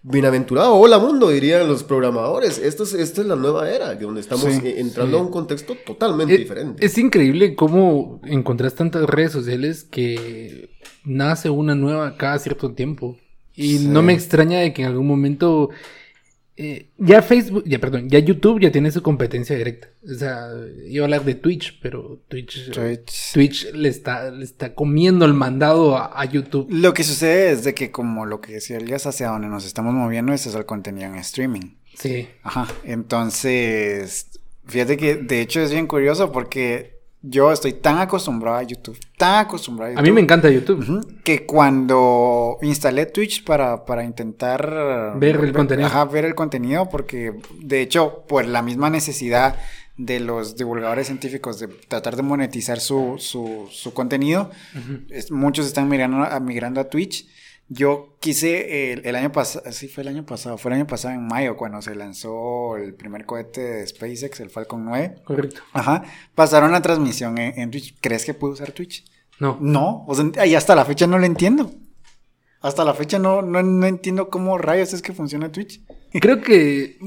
Bienaventurado, 0.08 0.76
hola 0.76 1.00
mundo, 1.00 1.30
dirían 1.30 1.68
los 1.68 1.84
programadores. 1.84 2.60
Esto 2.60 2.84
es, 2.84 2.94
esta 2.94 3.22
es 3.22 3.28
la 3.28 3.36
nueva 3.36 3.72
era, 3.72 3.96
donde 3.96 4.22
estamos 4.22 4.46
entrando 4.46 5.18
a 5.18 5.22
un 5.22 5.32
contexto 5.32 5.76
totalmente 5.84 6.38
diferente. 6.38 6.86
Es 6.86 6.96
increíble 7.00 7.56
cómo 7.56 8.22
encontrás 8.24 8.76
tantas 8.76 9.04
redes 9.06 9.32
sociales 9.32 9.84
que 9.84 10.70
nace 11.06 11.50
una 11.50 11.74
nueva 11.74 12.18
cada 12.18 12.38
cierto 12.38 12.76
tiempo. 12.76 13.18
Y 13.56 13.80
no 13.80 14.02
me 14.02 14.14
extraña 14.14 14.60
de 14.60 14.74
que 14.74 14.82
en 14.82 14.90
algún 14.90 15.08
momento 15.08 15.70
eh, 16.58 16.92
ya 16.98 17.22
Facebook, 17.22 17.66
ya 17.66 17.80
perdón, 17.80 18.10
ya 18.10 18.18
YouTube 18.20 18.62
ya 18.62 18.72
tiene 18.72 18.90
su 18.90 19.02
competencia 19.02 19.58
directa. 19.58 19.90
O 20.10 20.14
sea, 20.14 20.48
iba 20.88 21.04
a 21.04 21.06
hablar 21.06 21.26
de 21.26 21.36
Twitch, 21.36 21.80
pero 21.82 22.22
Twitch, 22.30 22.72
Twitch. 23.34 23.74
le, 23.74 23.90
está, 23.90 24.32
le 24.32 24.46
está 24.46 24.74
comiendo 24.74 25.26
el 25.26 25.34
mandado 25.34 25.98
a, 25.98 26.24
YouTube. 26.24 26.68
Lo 26.70 26.94
que 26.94 27.04
sucede 27.04 27.52
es 27.52 27.66
de 27.66 27.74
que 27.74 27.92
como 27.92 28.26
lo 28.26 28.40
que 28.40 28.54
decía 28.54 28.78
Elias, 28.78 29.06
hacia 29.06 29.28
donde 29.28 29.50
nos 29.50 29.66
estamos 29.66 29.94
moviendo, 29.94 30.32
ese 30.32 30.48
es 30.48 30.56
el 30.56 30.66
contenido 30.66 31.08
en 31.08 31.16
streaming. 31.16 31.76
Sí. 31.94 32.30
Ajá. 32.44 32.68
Entonces, 32.86 34.40
fíjate 34.66 34.96
que 34.96 35.16
de 35.16 35.42
hecho 35.42 35.60
es 35.60 35.72
bien 35.72 35.88
curioso 35.88 36.32
porque 36.32 36.95
yo 37.28 37.52
estoy 37.52 37.74
tan 37.74 37.98
acostumbrado 37.98 38.58
a 38.58 38.64
YouTube, 38.64 38.98
tan 39.18 39.46
acostumbrado 39.46 39.90
a 39.90 39.94
YouTube. 39.94 40.00
A 40.00 40.04
mí 40.04 40.12
me 40.12 40.22
encanta 40.22 40.50
YouTube. 40.50 41.22
que 41.24 41.46
cuando 41.46 42.58
instalé 42.62 43.08
Twitch 43.08 43.44
para, 43.44 43.86
para 43.86 44.04
intentar... 44.04 45.14
Ver 45.18 45.38
el 45.38 45.52
contenido. 45.52 45.88
Ajá, 45.88 46.06
ver 46.06 46.26
el 46.26 46.36
contenido, 46.36 46.88
porque 46.90 47.34
de 47.60 47.82
hecho, 47.82 48.24
por 48.28 48.46
la 48.46 48.62
misma 48.62 48.90
necesidad 48.90 49.58
de 49.98 50.20
los 50.20 50.56
divulgadores 50.56 51.08
científicos 51.08 51.60
de 51.60 51.68
tratar 51.68 52.16
de 52.16 52.22
monetizar 52.22 52.80
su, 52.80 53.16
su, 53.18 53.68
su 53.72 53.94
contenido, 53.94 54.52
muchos 55.32 55.66
están 55.66 55.88
migrando, 55.88 56.28
migrando 56.42 56.82
a 56.82 56.90
Twitch. 56.90 57.28
Yo 57.68 58.18
quise 58.20 58.94
el, 58.94 59.16
año 59.16 59.32
pasado, 59.32 59.72
sí 59.72 59.88
fue 59.88 60.04
el 60.04 60.10
año 60.10 60.26
pasado, 60.26 60.58
fue 60.58 60.70
el 60.70 60.76
año 60.76 60.88
pasado 60.88 61.16
en 61.16 61.26
mayo 61.26 61.58
cuando 61.58 61.82
se 61.82 61.96
lanzó 61.96 62.78
el 62.78 62.94
primer 62.94 63.26
cohete 63.26 63.62
de 63.62 63.88
SpaceX, 63.88 64.40
el 64.40 64.52
Falcon 64.52 64.86
9. 64.86 65.16
Correcto. 65.24 65.62
Ajá. 65.74 66.04
Pasaron 66.36 66.72
la 66.72 66.82
transmisión 66.84 67.40
en, 67.40 67.72
Twitch. 67.72 67.96
¿Crees 68.00 68.24
que 68.24 68.36
pude 68.36 68.52
usar 68.52 68.72
Twitch? 68.72 69.04
No. 69.40 69.58
No, 69.60 70.06
o 70.08 70.14
sea, 70.14 70.46
y 70.46 70.54
hasta 70.54 70.76
la 70.76 70.86
fecha 70.86 71.08
no 71.08 71.18
lo 71.18 71.26
entiendo. 71.26 71.72
Hasta 72.62 72.86
la 72.86 72.94
fecha 72.94 73.18
no, 73.18 73.42
no, 73.42 73.86
entiendo 73.86 74.30
cómo 74.30 74.58
rayos 74.60 74.94
es 74.94 75.02
que 75.02 75.14
funciona 75.14 75.52
Twitch. 75.52 75.82
Creo 76.14 76.42
que 76.42 77.00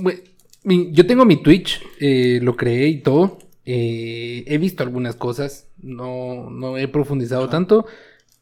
yo 0.64 1.06
tengo 1.06 1.24
mi 1.24 1.40
Twitch, 1.42 1.80
eh, 2.00 2.40
lo 2.42 2.56
creé 2.56 2.88
y 2.88 3.02
todo. 3.02 3.38
Eh, 3.64 4.44
he 4.46 4.58
visto 4.58 4.82
algunas 4.82 5.14
cosas, 5.14 5.68
no, 5.78 6.50
no 6.50 6.78
he 6.78 6.88
profundizado 6.88 7.48
tanto. 7.48 7.86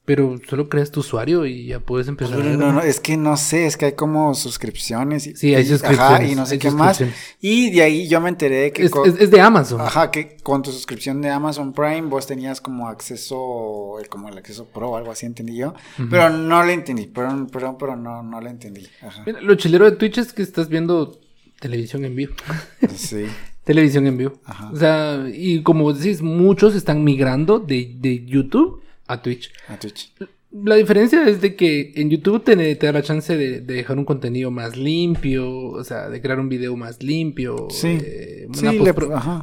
Pero 0.06 0.38
solo 0.48 0.68
creas 0.68 0.92
tu 0.92 1.00
usuario 1.00 1.46
y 1.46 1.66
ya 1.66 1.80
puedes 1.80 2.06
empezar. 2.06 2.38
No, 2.38 2.56
no, 2.56 2.72
no, 2.74 2.80
es 2.80 3.00
que 3.00 3.16
no 3.16 3.36
sé, 3.36 3.66
es 3.66 3.76
que 3.76 3.86
hay 3.86 3.92
como 3.94 4.34
suscripciones. 4.36 5.26
Y, 5.26 5.34
sí, 5.34 5.52
hay 5.52 5.66
suscripciones. 5.66 6.00
Ajá, 6.00 6.24
y 6.24 6.36
no 6.36 6.46
sé 6.46 6.60
qué 6.60 6.70
más. 6.70 7.02
Y 7.40 7.72
de 7.72 7.82
ahí 7.82 8.06
yo 8.06 8.20
me 8.20 8.28
enteré 8.28 8.56
de 8.56 8.72
que... 8.72 8.84
Es, 8.84 8.92
es, 9.18 9.32
de 9.32 9.40
Amazon. 9.40 9.80
Ajá, 9.80 10.12
que 10.12 10.36
con 10.44 10.62
tu 10.62 10.70
suscripción 10.70 11.20
de 11.20 11.30
Amazon 11.30 11.72
Prime 11.72 12.02
vos 12.02 12.24
tenías 12.24 12.60
como 12.60 12.88
acceso, 12.88 13.96
como 14.08 14.28
el 14.28 14.38
acceso 14.38 14.66
pro 14.66 14.90
o 14.90 14.96
algo 14.96 15.10
así, 15.10 15.26
entendí 15.26 15.56
yo. 15.56 15.74
Pero 16.08 16.30
no 16.30 16.62
le 16.62 16.74
entendí, 16.74 17.06
perdón, 17.06 17.48
perdón, 17.48 17.76
pero 17.76 17.96
no, 17.96 18.22
no 18.22 18.40
le 18.40 18.50
entendí. 18.50 18.86
Ajá. 19.02 19.24
lo 19.42 19.56
chilero 19.56 19.90
de 19.90 19.96
Twitch 19.96 20.18
es 20.18 20.32
que 20.32 20.42
estás 20.42 20.68
viendo 20.68 21.18
televisión 21.58 22.04
en 22.04 22.14
vivo. 22.14 22.34
Sí. 22.94 23.26
televisión 23.64 24.06
en 24.06 24.18
vivo. 24.18 24.34
Ajá. 24.44 24.70
O 24.72 24.76
sea, 24.76 25.26
y 25.32 25.64
como 25.64 25.92
decís, 25.92 26.22
muchos 26.22 26.76
están 26.76 27.02
migrando 27.02 27.58
de, 27.58 27.96
de 27.98 28.24
YouTube 28.24 28.85
a 29.06 29.22
Twitch. 29.22 29.52
A 29.68 29.78
Twitch. 29.78 30.12
La 30.52 30.76
diferencia 30.76 31.28
es 31.28 31.40
de 31.40 31.54
que 31.54 31.92
en 31.96 32.08
YouTube 32.08 32.42
te, 32.42 32.56
te 32.76 32.86
da 32.86 32.92
la 32.92 33.02
chance 33.02 33.36
de, 33.36 33.60
dejar 33.60 33.98
un 33.98 34.04
contenido 34.04 34.50
más 34.50 34.76
limpio, 34.76 35.50
o 35.50 35.84
sea, 35.84 36.08
de 36.08 36.20
crear 36.22 36.40
un 36.40 36.48
video 36.48 36.76
más 36.76 37.02
limpio, 37.02 37.68
sí. 37.68 37.98
Eh, 38.00 38.48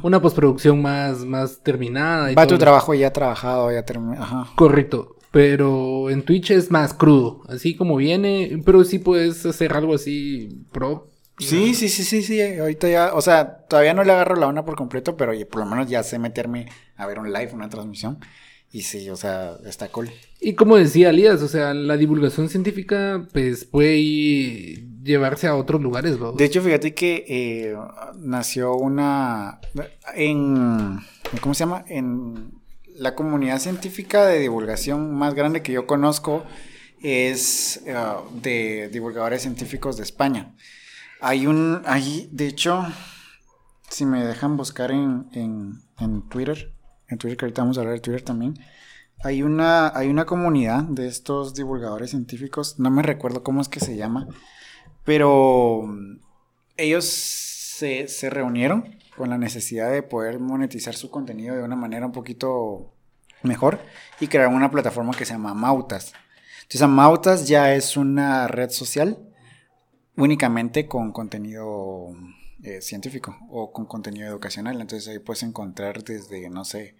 una, 0.02 0.20
postproducción 0.20 0.82
más, 0.82 1.24
más 1.24 1.62
terminada. 1.62 2.32
Va 2.32 2.46
tu 2.46 2.58
trabajo 2.58 2.94
ya 2.94 3.12
trabajado, 3.12 3.70
ya 3.70 3.84
terminado. 3.84 4.48
Correcto. 4.56 5.16
Pero 5.30 6.10
en 6.10 6.22
Twitch 6.22 6.52
es 6.52 6.70
más 6.70 6.94
crudo, 6.94 7.42
así 7.48 7.76
como 7.76 7.96
viene, 7.96 8.62
pero 8.64 8.82
sí 8.84 8.98
puedes 8.98 9.44
hacer 9.44 9.72
algo 9.72 9.94
así 9.94 10.64
pro. 10.72 11.10
Sí, 11.38 11.74
sí, 11.74 11.88
sí, 11.88 12.04
sí, 12.04 12.22
sí. 12.22 12.40
Ahorita 12.40 12.88
ya, 12.88 13.14
o 13.14 13.20
sea, 13.20 13.58
todavía 13.68 13.94
no 13.94 14.04
le 14.04 14.12
agarro 14.12 14.36
la 14.36 14.46
onda 14.46 14.64
por 14.64 14.76
completo, 14.76 15.16
pero 15.16 15.32
por 15.50 15.60
lo 15.60 15.66
menos 15.66 15.88
ya 15.88 16.02
sé 16.02 16.18
meterme 16.18 16.66
a 16.96 17.06
ver 17.06 17.18
un 17.18 17.32
live, 17.32 17.50
una 17.52 17.68
transmisión. 17.68 18.18
Y 18.74 18.82
sí, 18.82 19.08
o 19.08 19.14
sea, 19.14 19.56
está 19.64 19.86
cool. 19.86 20.10
Y 20.40 20.54
como 20.54 20.76
decía 20.76 21.10
Elías, 21.10 21.40
o 21.42 21.46
sea, 21.46 21.72
la 21.74 21.96
divulgación 21.96 22.48
científica, 22.48 23.24
pues 23.32 23.64
puede 23.64 24.82
llevarse 25.00 25.46
a 25.46 25.54
otros 25.54 25.80
lugares, 25.80 26.18
¿no? 26.18 26.32
De 26.32 26.44
hecho, 26.44 26.60
fíjate 26.60 26.92
que 26.92 27.24
eh, 27.28 27.76
nació 28.16 28.74
una. 28.74 29.60
En. 30.16 30.98
¿Cómo 31.40 31.54
se 31.54 31.60
llama? 31.60 31.84
En 31.86 32.50
la 32.96 33.14
comunidad 33.14 33.60
científica 33.60 34.26
de 34.26 34.40
divulgación 34.40 35.14
más 35.14 35.34
grande 35.34 35.62
que 35.62 35.70
yo 35.70 35.86
conozco 35.86 36.42
es 37.00 37.80
eh, 37.86 37.94
de 38.42 38.88
divulgadores 38.88 39.42
científicos 39.42 39.98
de 39.98 40.02
España. 40.02 40.56
Hay 41.20 41.46
un. 41.46 41.82
Hay, 41.84 42.28
de 42.32 42.48
hecho, 42.48 42.84
si 43.88 44.04
me 44.04 44.24
dejan 44.24 44.56
buscar 44.56 44.90
en, 44.90 45.28
en, 45.32 45.80
en 46.00 46.28
Twitter 46.28 46.73
en 47.08 47.18
Twitter, 47.18 47.36
que 47.36 47.44
ahorita 47.44 47.62
vamos 47.62 47.76
a 47.76 47.80
hablar 47.80 47.94
de 47.94 48.00
Twitter 48.00 48.22
también, 48.22 48.58
hay 49.22 49.42
una, 49.42 49.88
hay 49.96 50.08
una 50.08 50.26
comunidad 50.26 50.84
de 50.84 51.06
estos 51.06 51.54
divulgadores 51.54 52.10
científicos, 52.10 52.78
no 52.78 52.90
me 52.90 53.02
recuerdo 53.02 53.42
cómo 53.42 53.60
es 53.60 53.68
que 53.68 53.80
se 53.80 53.96
llama, 53.96 54.28
pero 55.04 55.82
mm, 55.86 56.18
ellos 56.76 57.04
se, 57.04 58.08
se 58.08 58.30
reunieron 58.30 58.96
con 59.16 59.30
la 59.30 59.38
necesidad 59.38 59.90
de 59.90 60.02
poder 60.02 60.40
monetizar 60.40 60.94
su 60.94 61.10
contenido 61.10 61.54
de 61.54 61.62
una 61.62 61.76
manera 61.76 62.06
un 62.06 62.12
poquito 62.12 62.92
mejor 63.42 63.78
y 64.20 64.26
crearon 64.26 64.54
una 64.54 64.70
plataforma 64.70 65.14
que 65.16 65.24
se 65.24 65.34
llama 65.34 65.54
Mautas. 65.54 66.12
Entonces, 66.62 66.88
Mautas 66.88 67.46
ya 67.46 67.74
es 67.74 67.96
una 67.96 68.48
red 68.48 68.70
social 68.70 69.18
únicamente 70.16 70.86
con 70.86 71.12
contenido 71.12 72.14
eh, 72.64 72.80
científico 72.80 73.36
o 73.50 73.72
con 73.72 73.86
contenido 73.86 74.26
educacional. 74.26 74.80
Entonces 74.80 75.08
ahí 75.08 75.18
puedes 75.18 75.42
encontrar 75.42 76.02
desde, 76.02 76.48
no 76.50 76.64
sé, 76.64 76.96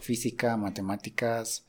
física, 0.00 0.56
matemáticas, 0.56 1.64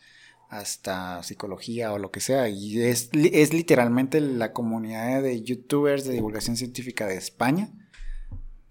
hasta 0.49 1.23
psicología 1.23 1.93
o 1.93 1.99
lo 1.99 2.11
que 2.11 2.21
sea. 2.21 2.49
Y 2.49 2.81
es, 2.81 3.09
es 3.13 3.53
literalmente 3.53 4.19
la 4.19 4.51
comunidad 4.51 5.21
de 5.21 5.41
youtubers 5.43 6.05
de 6.05 6.13
divulgación 6.13 6.57
científica 6.57 7.07
de 7.07 7.17
España 7.17 7.69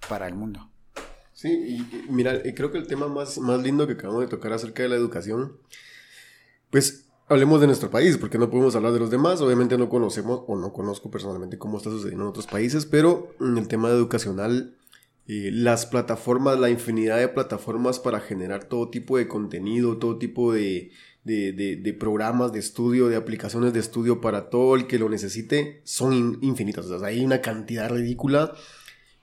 para 0.08 0.26
el 0.26 0.34
mundo. 0.34 0.70
Sí, 1.32 1.50
y, 1.50 2.10
mira, 2.10 2.42
creo 2.54 2.70
que 2.70 2.78
el 2.78 2.86
tema 2.86 3.08
más, 3.08 3.38
más 3.38 3.60
lindo 3.60 3.86
que 3.86 3.94
acabamos 3.94 4.22
de 4.22 4.28
tocar 4.28 4.52
acerca 4.52 4.82
de 4.82 4.88
la 4.88 4.96
educación, 4.96 5.58
pues 6.70 7.03
hablemos 7.28 7.60
de 7.60 7.66
nuestro 7.66 7.90
país, 7.90 8.18
porque 8.18 8.38
no 8.38 8.50
podemos 8.50 8.76
hablar 8.76 8.92
de 8.92 9.00
los 9.00 9.10
demás. 9.10 9.40
Obviamente 9.40 9.78
no 9.78 9.88
conocemos 9.88 10.42
o 10.46 10.56
no 10.56 10.72
conozco 10.72 11.10
personalmente 11.10 11.58
cómo 11.58 11.78
está 11.78 11.90
sucediendo 11.90 12.24
en 12.24 12.30
otros 12.30 12.46
países, 12.46 12.86
pero 12.86 13.34
en 13.40 13.56
el 13.58 13.68
tema 13.68 13.88
educacional, 13.90 14.76
eh, 15.26 15.50
las 15.52 15.86
plataformas, 15.86 16.58
la 16.58 16.70
infinidad 16.70 17.18
de 17.18 17.28
plataformas 17.28 17.98
para 17.98 18.20
generar 18.20 18.64
todo 18.64 18.90
tipo 18.90 19.16
de 19.16 19.26
contenido, 19.26 19.96
todo 19.96 20.18
tipo 20.18 20.52
de, 20.52 20.90
de, 21.24 21.96
programas 21.98 22.52
de 22.52 22.58
estudio, 22.58 23.08
de 23.08 23.16
aplicaciones 23.16 23.72
de 23.72 23.80
estudio 23.80 24.20
para 24.20 24.50
todo 24.50 24.74
el 24.74 24.86
que 24.86 24.98
lo 24.98 25.08
necesite, 25.08 25.80
son 25.84 26.38
infinitas. 26.42 26.86
O 26.86 26.98
sea, 26.98 27.08
hay 27.08 27.24
una 27.24 27.40
cantidad 27.40 27.88
ridícula. 27.88 28.52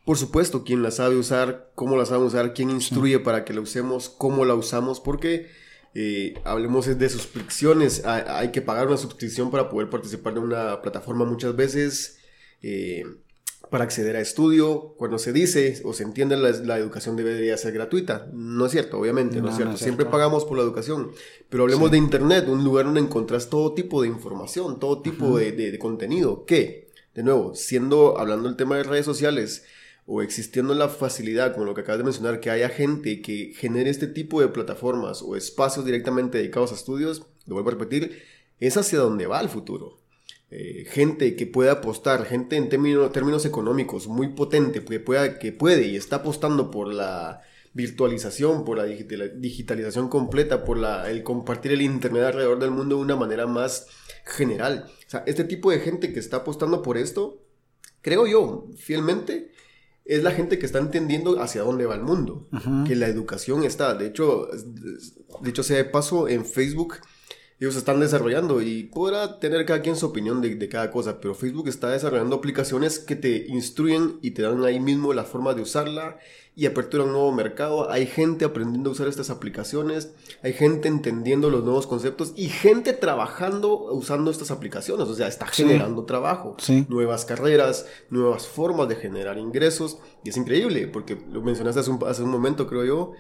Por 0.04 0.18
supuesto, 0.18 0.64
quien 0.64 0.82
la 0.82 0.90
sabe 0.90 1.16
usar, 1.16 1.72
cómo 1.76 1.96
la 1.96 2.08
sabe 2.08 2.26
usar, 2.26 2.56
quién 2.56 2.72
instruye 2.72 3.20
para 3.20 3.46
que 3.46 3.54
la 3.54 3.62
usemos, 3.62 4.10
cómo 4.10 4.46
la 4.46 4.56
usamos, 4.56 5.00
porque 5.00 5.48
eh, 5.94 6.36
hablemos 6.44 6.86
de 6.98 7.10
suscripciones. 7.10 8.06
Hay, 8.06 8.52
que 8.52 8.62
pagar 8.62 8.88
una 8.88 8.98
suscripción 8.98 9.52
para 9.52 9.70
poder 9.70 9.90
participar 9.90 10.34
de 10.34 10.40
una 10.40 10.82
plataforma 10.82 11.26
muchas 11.26 11.56
veces. 11.56 12.20
Eh, 12.62 13.04
para 13.70 13.86
acceder 13.86 14.18
a 14.18 14.20
estudio, 14.20 14.96
cuando 14.98 15.18
se 15.18 15.32
dice 15.32 15.82
o 15.86 15.94
se 15.94 16.04
entiende 16.04 16.36
la, 16.36 16.52
la, 16.52 16.78
educación 16.78 17.16
debería 17.16 17.56
ser 17.56 17.74
gratuita. 17.74 18.28
No 18.34 18.66
es 18.66 18.74
cierto, 18.74 19.00
obviamente, 19.00 19.42
no, 19.42 19.50
es 19.50 19.56
cierto. 19.56 19.78
Siempre 19.78 20.06
pagamos 20.06 20.44
por 20.44 20.58
la 20.58 20.64
educación. 20.64 21.12
Pero 21.50 21.64
hablemos 21.64 21.90
de 21.90 21.98
Internet, 21.98 22.50
un 22.50 22.66
lugar 22.66 22.86
donde 22.86 23.00
encontrás 23.00 23.50
todo 23.50 23.74
tipo 23.74 24.02
de 24.02 24.10
información, 24.10 24.78
todo 24.78 25.02
tipo 25.02 25.38
de, 25.38 25.54
de, 25.54 25.72
de, 25.72 25.80
contenido. 25.80 26.44
Que, 26.46 26.90
de 27.16 27.24
nuevo, 27.24 27.56
siendo, 27.56 28.20
hablando 28.20 28.50
del 28.50 28.58
tema 28.58 28.76
de 28.76 28.84
redes 28.84 29.06
sociales, 29.06 29.64
o 30.14 30.22
existiendo 30.22 30.76
la 30.76 30.90
facilidad, 30.90 31.54
como 31.54 31.66
lo 31.66 31.74
que 31.74 31.82
acabas 31.82 32.00
de 32.00 32.04
mencionar, 32.04 32.42
que 32.42 32.50
haya 32.50 32.68
gente 32.68 33.22
que 33.22 33.54
genere 33.56 33.90
este 33.90 34.08
tipo 34.08 34.42
de 34.42 34.50
plataformas 34.50 35.22
o 35.22 35.38
espacios 35.38 35.86
directamente 35.86 36.38
dedicados 36.38 36.74
a 36.74 36.76
estudios, 36.76 37.26
lo 37.46 37.56
vuelvo 37.56 37.70
a 37.70 37.74
repetir, 37.76 38.22
es 38.60 38.76
hacia 38.76 39.00
donde 39.00 39.26
va 39.26 39.40
el 39.40 39.48
futuro. 39.48 40.02
Eh, 40.50 40.84
gente 40.90 41.38
que 41.38 41.48
puede 41.48 41.70
apostar, 41.70 42.26
gente 42.26 42.58
en 42.58 42.68
términos 42.68 43.46
económicos 43.46 44.10
muy 44.10 44.28
potente, 44.34 44.84
que, 44.84 45.00
pueda, 45.00 45.40
que 45.40 45.54
puede 45.54 45.88
y 45.88 45.96
está 45.96 46.18
apostando 46.18 46.72
por 46.72 46.94
la 46.94 47.40
virtualización, 47.72 48.66
por 48.66 48.80
la 48.80 48.84
digitalización 48.84 50.10
completa, 50.10 50.66
por 50.66 50.78
la, 50.78 51.10
el 51.10 51.24
compartir 51.24 51.72
el 51.72 51.82
Internet 51.82 52.24
alrededor 52.24 52.60
del 52.60 52.72
mundo 52.72 52.98
de 52.98 53.02
una 53.02 53.16
manera 53.16 53.48
más 53.48 53.88
general. 54.26 54.88
O 55.08 55.10
sea, 55.10 55.24
este 55.26 55.46
tipo 55.46 55.72
de 55.72 55.80
gente 55.80 56.12
que 56.12 56.20
está 56.20 56.38
apostando 56.38 56.82
por 56.82 56.98
esto, 56.98 57.42
creo 58.02 58.28
yo, 58.28 58.68
fielmente, 58.76 59.51
es 60.06 60.24
la 60.24 60.32
gente 60.32 60.60
que 60.60 60.66
está 60.66 60.80
entendiendo 60.80 61.42
hacia 61.42 61.62
dónde 61.62 61.86
va 61.86 61.96
el 61.96 62.02
mundo, 62.02 62.48
que 62.88 62.96
la 62.96 63.08
educación 63.08 63.64
está. 63.64 63.94
De 63.94 64.08
hecho, 64.08 64.48
de 65.42 65.50
hecho, 65.50 65.64
sea 65.64 65.78
de 65.78 65.86
paso, 65.86 66.28
en 66.28 66.46
Facebook 66.46 66.96
ellos 67.62 67.76
están 67.76 68.00
desarrollando 68.00 68.60
y 68.64 68.86
podrá 68.86 69.38
tener 69.38 69.68
cada 69.68 69.84
quien 69.84 69.96
su 69.96 70.08
opinión 70.08 70.42
de, 70.42 70.68
cada 70.68 70.90
cosa, 70.90 71.22
pero 71.22 71.36
Facebook 71.36 71.68
está 71.68 71.92
desarrollando 71.92 72.38
aplicaciones 72.38 72.98
que 72.98 73.16
te 73.16 73.46
instruyen 73.50 74.18
y 74.24 74.32
te 74.32 74.42
dan 74.42 74.66
ahí 74.66 74.80
mismo 74.80 75.14
la 75.14 75.26
forma 75.26 75.54
de 75.54 75.62
usarla 75.62 76.18
y 76.56 76.66
apertura 76.66 77.04
un 77.04 77.12
nuevo 77.12 77.32
mercado. 77.32 77.92
Hay 77.92 78.08
gente 78.08 78.46
aprendiendo 78.46 78.90
a 78.90 78.94
usar 78.94 79.08
estas 79.08 79.30
aplicaciones, 79.30 80.12
hay 80.42 80.54
gente 80.54 80.88
entendiendo 80.88 81.52
los 81.52 81.64
nuevos 81.64 81.86
conceptos 81.86 82.34
y 82.36 82.50
gente 82.50 82.94
trabajando 82.94 83.94
usando 83.94 84.32
estas 84.32 84.50
aplicaciones, 84.50 85.08
o 85.08 85.14
sea, 85.14 85.28
está 85.28 85.46
generando 85.46 86.06
trabajo, 86.06 86.58
nuevas 86.90 87.26
carreras, 87.26 87.86
nuevas 88.10 88.48
formas 88.48 88.90
de 88.90 88.96
generar 88.96 89.38
ingresos 89.38 90.00
y 90.24 90.30
es 90.30 90.38
increíble 90.38 90.88
porque 90.88 91.16
lo 91.32 91.44
mencionaste 91.44 91.82
hace 91.82 91.92
un, 91.92 92.00
hace 92.08 92.24
un 92.24 92.32
momento, 92.32 92.66
creo 92.66 92.86
yo. 92.86 93.12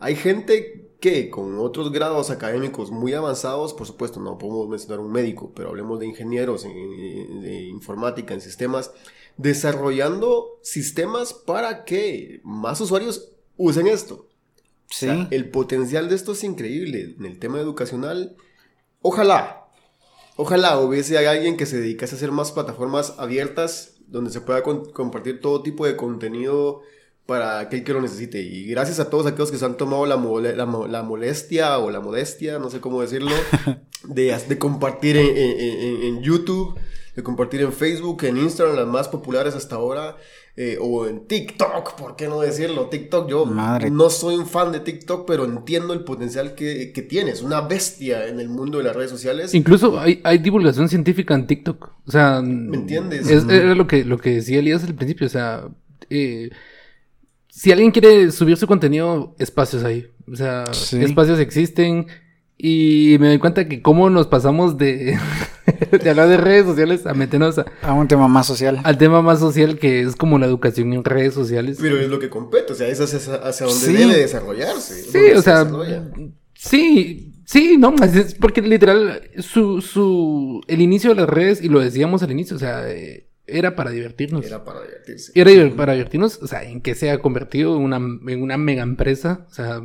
Hay 0.00 0.16
gente 0.16 0.90
que 1.04 1.28
con 1.28 1.58
otros 1.58 1.92
grados 1.92 2.30
académicos 2.30 2.90
muy 2.90 3.12
avanzados, 3.12 3.74
por 3.74 3.86
supuesto, 3.86 4.20
no 4.20 4.38
podemos 4.38 4.70
mencionar 4.70 5.00
un 5.00 5.12
médico, 5.12 5.52
pero 5.54 5.68
hablemos 5.68 6.00
de 6.00 6.06
ingenieros 6.06 6.62
de 6.62 7.68
informática, 7.70 8.32
en 8.32 8.40
sistemas, 8.40 8.90
desarrollando 9.36 10.58
sistemas 10.62 11.34
para 11.34 11.84
que 11.84 12.40
más 12.42 12.80
usuarios 12.80 13.32
usen 13.58 13.86
esto. 13.86 14.30
Sí. 14.88 15.08
el 15.30 15.50
potencial 15.50 16.08
de 16.08 16.14
esto 16.14 16.32
es 16.32 16.42
increíble. 16.42 17.16
En 17.18 17.26
el 17.26 17.38
tema 17.38 17.60
educacional, 17.60 18.34
ojalá, 19.02 19.66
ojalá 20.36 20.80
hubiese 20.80 21.18
alguien 21.18 21.58
que 21.58 21.66
se 21.66 21.80
dedicase 21.80 22.14
a 22.14 22.16
hacer 22.16 22.32
más 22.32 22.50
plataformas 22.50 23.12
abiertas 23.18 23.96
donde 24.06 24.30
se 24.30 24.40
pueda 24.40 24.62
compartir 24.62 25.42
todo 25.42 25.62
tipo 25.62 25.84
de 25.84 25.96
contenido 25.96 26.80
para 27.26 27.58
aquel 27.60 27.84
que 27.84 27.92
lo 27.92 28.02
necesite. 28.02 28.40
Y 28.40 28.66
gracias 28.66 29.00
a 29.00 29.08
todos 29.08 29.26
aquellos 29.26 29.50
que 29.50 29.58
se 29.58 29.64
han 29.64 29.76
tomado 29.76 30.06
la, 30.06 30.16
la, 30.16 31.02
molestia 31.02 31.78
o 31.78 31.90
la 31.90 32.00
modestia, 32.00 32.58
no 32.58 32.70
sé 32.70 32.80
cómo 32.80 33.00
decirlo, 33.00 33.32
de, 34.04 34.36
de 34.48 34.58
compartir 34.58 35.16
en, 35.16 35.36
en, 35.36 36.02
en, 36.02 36.22
YouTube, 36.22 36.78
de 37.16 37.22
compartir 37.22 37.62
en 37.62 37.72
Facebook, 37.72 38.24
en 38.24 38.36
Instagram, 38.36 38.76
las 38.76 38.86
más 38.86 39.08
populares 39.08 39.54
hasta 39.54 39.76
ahora, 39.76 40.16
eh, 40.56 40.76
o 40.80 41.06
en 41.06 41.26
TikTok, 41.26 41.94
¿por 41.96 42.14
qué 42.14 42.28
no 42.28 42.40
decirlo? 42.40 42.88
TikTok, 42.88 43.28
yo 43.28 43.46
no 43.46 44.10
soy 44.10 44.36
un 44.36 44.46
fan 44.46 44.70
de 44.70 44.80
TikTok, 44.80 45.26
pero 45.26 45.46
entiendo 45.46 45.94
el 45.94 46.04
potencial 46.04 46.54
que, 46.54 46.92
que 46.92 47.02
tiene. 47.02 47.30
Es 47.30 47.40
una 47.40 47.62
bestia 47.62 48.28
en 48.28 48.38
el 48.38 48.50
mundo 48.50 48.78
de 48.78 48.84
las 48.84 48.94
redes 48.94 49.10
sociales. 49.10 49.54
Incluso 49.54 49.98
hay, 49.98 50.20
hay 50.24 50.38
divulgación 50.38 50.90
científica 50.90 51.34
en 51.34 51.46
TikTok. 51.46 51.90
O 52.06 52.10
sea, 52.10 52.42
¿me 52.42 52.76
entiendes? 52.76 53.28
Es, 53.28 53.48
era 53.48 53.74
lo 53.74 53.86
que, 53.86 54.04
lo 54.04 54.18
que 54.18 54.34
decía 54.34 54.58
Elías 54.58 54.84
al 54.84 54.94
principio, 54.94 55.26
o 55.26 55.30
sea... 55.30 55.68
Eh, 56.10 56.50
si 57.56 57.70
alguien 57.70 57.92
quiere 57.92 58.32
subir 58.32 58.56
su 58.56 58.66
contenido, 58.66 59.36
espacios 59.38 59.84
ahí. 59.84 60.10
O 60.30 60.34
sea, 60.34 60.64
espacios 60.64 61.38
existen. 61.38 62.08
Y 62.58 63.16
me 63.20 63.28
doy 63.28 63.38
cuenta 63.38 63.68
que 63.68 63.80
cómo 63.80 64.10
nos 64.10 64.26
pasamos 64.26 64.76
de, 64.76 65.16
de 66.02 66.10
hablar 66.10 66.28
de 66.28 66.36
redes 66.36 66.66
sociales 66.66 67.06
a 67.06 67.14
meternos 67.14 67.60
a, 67.82 67.92
un 67.92 68.08
tema 68.08 68.26
más 68.26 68.48
social. 68.48 68.80
Al 68.82 68.98
tema 68.98 69.22
más 69.22 69.38
social 69.38 69.78
que 69.78 70.00
es 70.00 70.16
como 70.16 70.38
la 70.40 70.46
educación 70.46 70.92
en 70.94 71.04
redes 71.04 71.34
sociales. 71.34 71.78
Pero 71.80 72.00
es 72.00 72.08
lo 72.08 72.18
que 72.18 72.28
compete, 72.28 72.72
o 72.72 72.76
sea, 72.76 72.88
es 72.88 73.00
hacia, 73.00 73.36
hacia 73.36 73.66
donde 73.66 73.92
debe 73.92 74.16
desarrollarse. 74.16 75.02
Sí, 75.04 75.32
o 75.36 75.40
sea, 75.40 75.70
sí, 76.54 77.34
sí, 77.44 77.76
no, 77.78 77.94
es 78.02 78.34
porque 78.34 78.62
literal 78.62 79.30
su, 79.38 79.80
su, 79.80 80.60
el 80.66 80.80
inicio 80.80 81.10
de 81.10 81.16
las 81.16 81.28
redes, 81.28 81.62
y 81.62 81.68
lo 81.68 81.78
decíamos 81.78 82.22
al 82.24 82.32
inicio, 82.32 82.56
o 82.56 82.60
sea, 82.60 82.90
eh, 82.90 83.28
era 83.46 83.76
para 83.76 83.90
divertirnos. 83.90 84.44
Era 84.44 84.64
para 84.64 84.82
divertirse. 84.82 85.32
Era 85.34 85.76
para 85.76 85.92
divertirnos, 85.92 86.40
o 86.42 86.46
sea, 86.46 86.64
en 86.64 86.80
que 86.80 86.94
se 86.94 87.10
ha 87.10 87.18
convertido 87.18 87.76
en 87.76 87.82
una, 87.82 87.96
en 87.96 88.42
una 88.42 88.56
mega 88.56 88.82
empresa, 88.82 89.46
o 89.50 89.52
sea, 89.54 89.80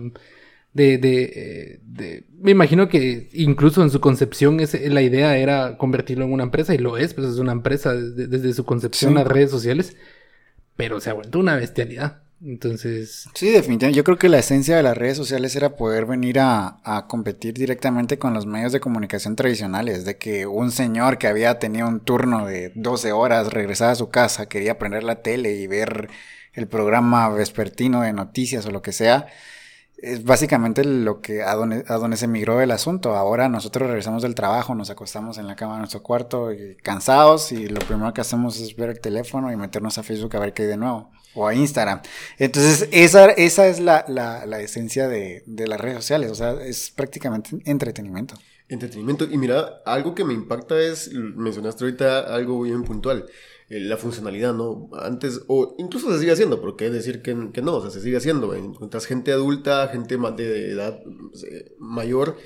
de, 0.74 0.98
de, 0.98 1.24
eh, 1.24 1.80
de, 1.84 2.26
me 2.38 2.52
imagino 2.52 2.88
que 2.90 3.30
incluso 3.34 3.82
en 3.82 3.90
su 3.90 4.00
concepción 4.00 4.58
la 4.58 5.02
idea 5.02 5.38
era 5.38 5.78
convertirlo 5.78 6.26
en 6.26 6.32
una 6.32 6.44
empresa 6.44 6.76
y 6.76 6.78
lo 6.78 6.98
es, 6.98 7.14
pues 7.14 7.28
es 7.28 7.38
una 7.38 7.52
empresa 7.52 7.94
desde, 7.94 8.54
su 8.54 8.66
concepción 8.66 9.18
a 9.18 9.24
las 9.24 9.32
redes 9.32 9.52
sociales, 9.52 9.96
pero 10.76 11.00
se 11.00 11.10
ha 11.10 11.14
vuelto 11.14 11.40
una 11.40 11.56
bestialidad. 11.56 12.24
Entonces. 12.42 13.28
Sí, 13.34 13.50
definitivamente. 13.50 13.98
Yo 13.98 14.04
creo 14.04 14.18
que 14.18 14.30
la 14.30 14.40
esencia 14.40 14.78
de 14.78 14.84
las 14.84 14.98
redes 14.98 15.18
sociales 15.18 15.56
era 15.56 15.76
poder 15.76 16.06
venir 16.06 16.40
a, 16.40 16.80
a, 16.84 17.08
competir 17.08 17.54
directamente 17.54 18.18
con 18.18 18.34
los 18.34 18.46
medios 18.46 18.72
de 18.72 18.80
comunicación 18.80 19.36
tradicionales. 19.36 20.06
De 20.06 20.18
que 20.18 20.48
un 20.48 20.72
señor 20.72 21.18
que 21.18 21.28
había 21.28 21.60
tenido 21.60 21.88
un 21.88 22.00
turno 22.00 22.46
de 22.46 22.72
12 22.76 23.12
horas 23.12 23.52
regresaba 23.52 23.92
a 23.92 23.96
su 23.96 24.10
casa, 24.10 24.48
quería 24.48 24.78
prender 24.78 25.04
la 25.04 25.22
tele 25.22 25.54
y 25.54 25.68
ver 25.68 26.10
el 26.54 26.68
programa 26.68 27.30
vespertino 27.30 28.02
de 28.02 28.14
noticias 28.14 28.66
o 28.66 28.72
lo 28.72 28.82
que 28.82 28.94
sea. 28.94 29.28
Es 29.98 30.24
básicamente 30.24 30.86
lo 30.86 31.22
que 31.22 31.44
a 31.44 31.56
donde, 31.56 31.84
a 31.88 31.96
donde 31.96 32.16
se 32.16 32.28
migró 32.28 32.62
el 32.62 32.72
asunto. 32.72 33.16
Ahora 33.18 33.50
nosotros 33.50 33.88
regresamos 33.90 34.24
del 34.24 34.34
trabajo, 34.34 34.76
nos 34.76 34.90
acostamos 34.90 35.38
en 35.38 35.48
la 35.48 35.58
cama 35.58 35.74
de 35.74 35.80
nuestro 35.80 36.04
cuarto 36.04 36.54
y 36.54 36.78
cansados 36.78 37.52
y 37.52 37.68
lo 37.68 37.80
primero 37.82 38.14
que 38.14 38.22
hacemos 38.22 38.62
es 38.62 38.78
ver 38.78 38.92
el 38.92 39.02
teléfono 39.02 39.52
y 39.52 39.58
meternos 39.58 39.98
a 39.98 40.04
Facebook 40.04 40.36
a 40.38 40.40
ver 40.40 40.54
qué 40.54 40.64
hay 40.64 40.70
de 40.70 40.78
nuevo 40.78 41.12
o 41.34 41.48
a 41.48 41.54
Instagram. 41.54 42.02
Entonces, 42.38 42.88
esa, 42.92 43.30
esa 43.32 43.68
es 43.68 43.80
la, 43.80 44.06
la, 44.08 44.62
esencia 44.62 45.08
de, 45.08 45.44
de, 45.46 45.68
las 45.68 45.80
redes 45.80 45.98
sociales, 45.98 46.32
o 46.32 46.36
sea, 46.36 46.54
es 46.64 46.92
prácticamente 46.92 47.52
entretenimiento. 47.66 48.36
Entretenimiento, 48.68 49.26
y 49.26 49.38
mira, 49.38 49.82
algo 49.86 50.14
que 50.14 50.24
me 50.24 50.34
impacta 50.34 50.80
es, 50.80 51.12
mencionaste 51.14 51.84
ahorita 51.84 52.20
algo 52.34 52.62
bien 52.62 52.84
puntual, 52.84 53.26
eh, 53.70 53.80
la 53.80 53.98
funcionalidad, 53.98 54.54
¿no? 54.54 54.90
Antes, 54.94 55.42
o 55.48 55.76
incluso 55.78 56.12
se 56.12 56.20
sigue 56.20 56.32
haciendo, 56.32 56.60
pero 56.60 56.76
qué 56.76 56.90
decir 56.90 57.22
que, 57.22 57.52
que 57.54 57.62
no, 57.62 57.76
o 57.76 57.82
sea, 57.82 57.92
se 57.92 58.02
sigue 58.02 58.18
haciendo. 58.18 58.54
Encuentras 58.54 59.06
gente 59.06 59.32
adulta, 59.32 59.88
gente 59.90 60.18
de 60.18 60.72
edad 60.72 61.00
eh, 61.50 61.76
mayor, 61.78 62.38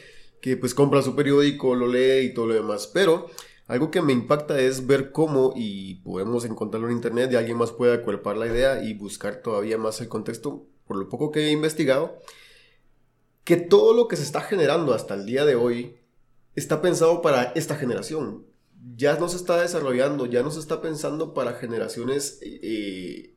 que 0.41 0.57
pues 0.57 0.73
compra 0.73 1.01
su 1.01 1.15
periódico, 1.15 1.75
lo 1.75 1.87
lee 1.87 2.25
y 2.25 2.33
todo 2.33 2.47
lo 2.47 2.53
demás, 2.53 2.87
pero 2.93 3.29
algo 3.67 3.91
que 3.91 4.01
me 4.01 4.13
impacta 4.13 4.59
es 4.59 4.87
ver 4.87 5.11
cómo, 5.11 5.53
y 5.55 5.95
podemos 5.95 6.45
encontrarlo 6.45 6.87
en 6.89 6.95
internet, 6.95 7.31
y 7.31 7.35
alguien 7.35 7.57
más 7.57 7.71
puede 7.71 7.93
acuerpar 7.93 8.37
la 8.37 8.47
idea 8.47 8.83
y 8.83 8.93
buscar 8.93 9.37
todavía 9.37 9.77
más 9.77 10.01
el 10.01 10.09
contexto, 10.09 10.65
por 10.85 10.97
lo 10.97 11.09
poco 11.09 11.31
que 11.31 11.47
he 11.47 11.51
investigado, 11.51 12.19
que 13.43 13.57
todo 13.57 13.93
lo 13.93 14.07
que 14.07 14.15
se 14.15 14.23
está 14.23 14.41
generando 14.41 14.93
hasta 14.93 15.13
el 15.15 15.25
día 15.25 15.45
de 15.45 15.55
hoy 15.55 15.97
está 16.55 16.81
pensado 16.81 17.21
para 17.21 17.51
esta 17.55 17.75
generación. 17.75 18.45
Ya 18.95 19.17
no 19.17 19.29
se 19.29 19.37
está 19.37 19.61
desarrollando, 19.61 20.25
ya 20.25 20.43
no 20.43 20.51
se 20.51 20.59
está 20.59 20.81
pensando 20.81 21.33
para 21.33 21.53
generaciones 21.53 22.39
eh, 22.41 23.32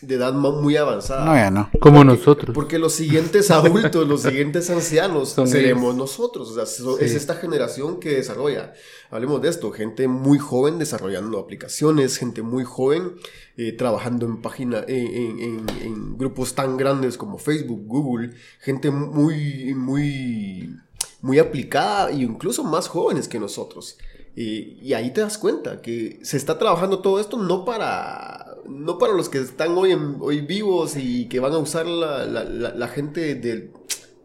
de 0.00 0.16
edad 0.16 0.32
muy 0.32 0.76
avanzada. 0.76 1.24
No, 1.24 1.34
ya 1.34 1.50
no. 1.50 1.70
Como 1.80 2.04
nosotros. 2.04 2.54
Porque 2.54 2.78
los 2.78 2.92
siguientes 2.92 3.50
adultos, 3.50 4.06
los 4.06 4.22
siguientes 4.22 4.70
ancianos 4.70 5.36
seremos 5.46 5.94
nosotros. 5.94 6.50
O 6.50 6.54
sea, 6.54 6.64
es 7.00 7.14
esta 7.14 7.34
generación 7.36 8.00
que 8.00 8.10
desarrolla. 8.10 8.72
Hablemos 9.10 9.40
de 9.42 9.48
esto, 9.48 9.70
gente 9.70 10.08
muy 10.08 10.38
joven 10.38 10.78
desarrollando 10.78 11.38
aplicaciones, 11.38 12.16
gente 12.18 12.42
muy 12.42 12.64
joven 12.64 13.14
eh, 13.56 13.72
trabajando 13.72 14.26
en 14.26 14.42
página, 14.42 14.84
en, 14.88 15.66
en, 15.80 16.18
grupos 16.18 16.54
tan 16.54 16.76
grandes 16.76 17.16
como 17.16 17.38
Facebook, 17.38 17.82
Google, 17.86 18.32
gente 18.58 18.90
muy, 18.90 19.74
muy, 19.74 20.76
muy 21.20 21.38
aplicada 21.38 22.10
e 22.10 22.16
incluso 22.16 22.64
más 22.64 22.88
jóvenes 22.88 23.28
que 23.28 23.38
nosotros. 23.38 23.98
y 24.34 24.92
ahí 24.94 25.12
te 25.12 25.20
das 25.20 25.38
cuenta 25.38 25.80
que 25.80 26.18
se 26.22 26.36
está 26.36 26.58
trabajando 26.58 26.98
todo 26.98 27.20
esto 27.20 27.36
no 27.38 27.64
para 27.64 28.43
no 28.68 28.98
para 28.98 29.12
los 29.12 29.28
que 29.28 29.38
están 29.38 29.76
hoy, 29.76 29.96
hoy 30.20 30.40
vivos 30.40 30.96
y 30.96 31.28
que 31.28 31.40
van 31.40 31.52
a 31.52 31.58
usar 31.58 31.86
la, 31.86 32.24
la, 32.26 32.44
la, 32.44 32.88
gente 32.88 33.34
del, 33.34 33.70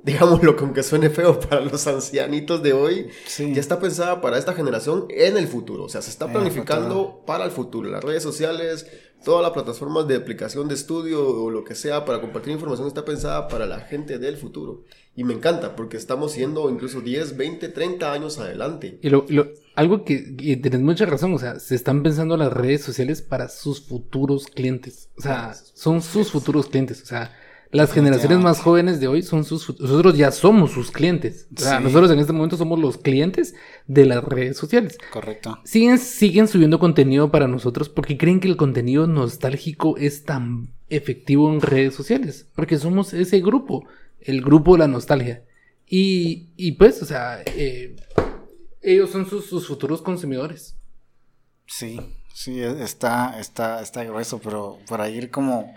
digámoslo 0.04 0.56
con 0.56 0.74
que 0.74 0.84
suene 0.84 1.10
feo, 1.10 1.39
para 1.50 1.62
los 1.62 1.86
ancianitos 1.88 2.64
de 2.64 2.74
hoy, 2.74 3.10
ya 3.38 3.60
está 3.60 3.80
pensada 3.80 4.22
para 4.22 4.38
esta 4.38 4.54
generación 4.54 5.06
en 5.10 5.38
el 5.38 5.47
futuro. 5.47 5.84
O 5.84 5.89
sea, 5.89 6.02
se 6.02 6.10
está 6.10 6.32
planificando 6.32 7.24
para 7.26 7.45
el 7.45 7.52
futuro. 7.52 7.89
Las 7.89 8.04
redes 8.04 8.24
sociales, 8.24 8.88
todas 9.24 9.41
las 9.41 9.52
plataformas 9.52 10.08
de 10.08 10.16
aplicación 10.16 10.68
de 10.68 10.76
estudio 10.76 11.28
o 11.28 11.50
lo 11.50 11.64
que 11.64 11.76
sea 11.76 12.06
para 12.06 12.22
compartir 12.22 12.54
información 12.54 12.88
está 12.88 13.06
pensada 13.06 13.47
para 13.47 13.66
la 13.66 13.82
gente 13.82 14.20
del 14.20 14.38
futuro. 14.38 14.84
Y 15.16 15.24
me 15.24 15.34
encanta 15.34 15.76
porque 15.76 15.97
estamos 15.97 16.32
siendo 16.32 16.70
incluso 16.70 17.02
10, 17.02 17.36
20, 17.36 17.70
30 17.70 18.14
años 18.14 18.39
adelante. 18.39 19.00
Y 19.02 19.10
lo, 19.10 19.26
algo 19.76 20.06
que 20.06 20.18
tienes 20.18 20.80
mucha 20.82 21.06
razón, 21.06 21.34
o 21.34 21.39
sea, 21.39 21.60
se 21.60 21.76
están 21.76 22.04
pensando 22.04 22.38
las 22.38 22.54
redes 22.54 22.82
sociales 22.82 23.22
para 23.22 23.50
sus 23.50 23.82
futuros 23.82 24.47
clientes. 24.47 25.10
O 25.18 25.22
sea, 25.22 25.54
son 25.54 26.02
sus 26.02 26.32
futuros 26.32 26.68
clientes. 26.68 27.02
O 27.02 27.06
sea, 27.06 27.34
Las 27.72 27.92
generaciones 27.94 28.40
más 28.40 28.62
jóvenes 28.62 29.00
de 29.00 29.08
hoy 29.08 29.22
son 29.22 29.44
sus... 29.46 29.80
Nosotros 29.80 30.18
ya 30.18 30.32
somos 30.32 30.72
sus 30.72 30.90
clientes. 30.90 31.48
O 31.56 31.60
sea, 31.62 31.78
Sí. 31.78 31.84
nosotros 31.84 32.10
en 32.10 32.18
este 32.20 32.34
momento 32.34 32.58
somos 32.58 32.80
los 32.80 32.98
clientes 32.98 33.54
de 33.86 34.06
las 34.08 34.24
redes 34.24 34.58
sociales. 34.58 34.98
Correcto. 35.14 35.60
Siguen, 35.66 36.00
siguen 36.00 36.48
subiendo 36.48 36.80
contenido 36.80 37.30
para 37.32 37.48
nosotros 37.48 37.88
porque 37.88 38.18
creen 38.18 38.40
que 38.40 38.48
el 38.48 38.58
contenido 38.58 39.06
nostálgico 39.06 39.98
es 39.98 40.24
tan 40.26 40.74
efectivo 40.90 41.54
en 41.54 41.62
redes 41.62 41.94
sociales. 41.94 42.48
Porque 42.56 42.78
somos 42.80 43.14
ese 43.14 43.40
grupo, 43.40 43.86
el 44.20 44.42
grupo 44.42 44.74
de 44.74 44.80
la 44.80 44.88
nostalgia. 44.88 45.44
Y, 45.86 46.50
y 46.58 46.72
pues, 46.72 47.02
o 47.04 47.06
sea, 47.06 47.44
eh, 47.46 47.96
ellos 48.82 49.12
son 49.12 49.28
sus, 49.30 49.46
sus 49.46 49.68
futuros 49.68 50.02
consumidores. 50.02 50.76
Sí, 51.68 52.00
sí, 52.34 52.60
e- 52.62 52.84
está, 52.84 53.40
está, 53.40 53.82
está 53.84 54.04
grueso, 54.04 54.40
pero 54.40 54.80
para 54.88 55.08
ir 55.10 55.30
como 55.30 55.72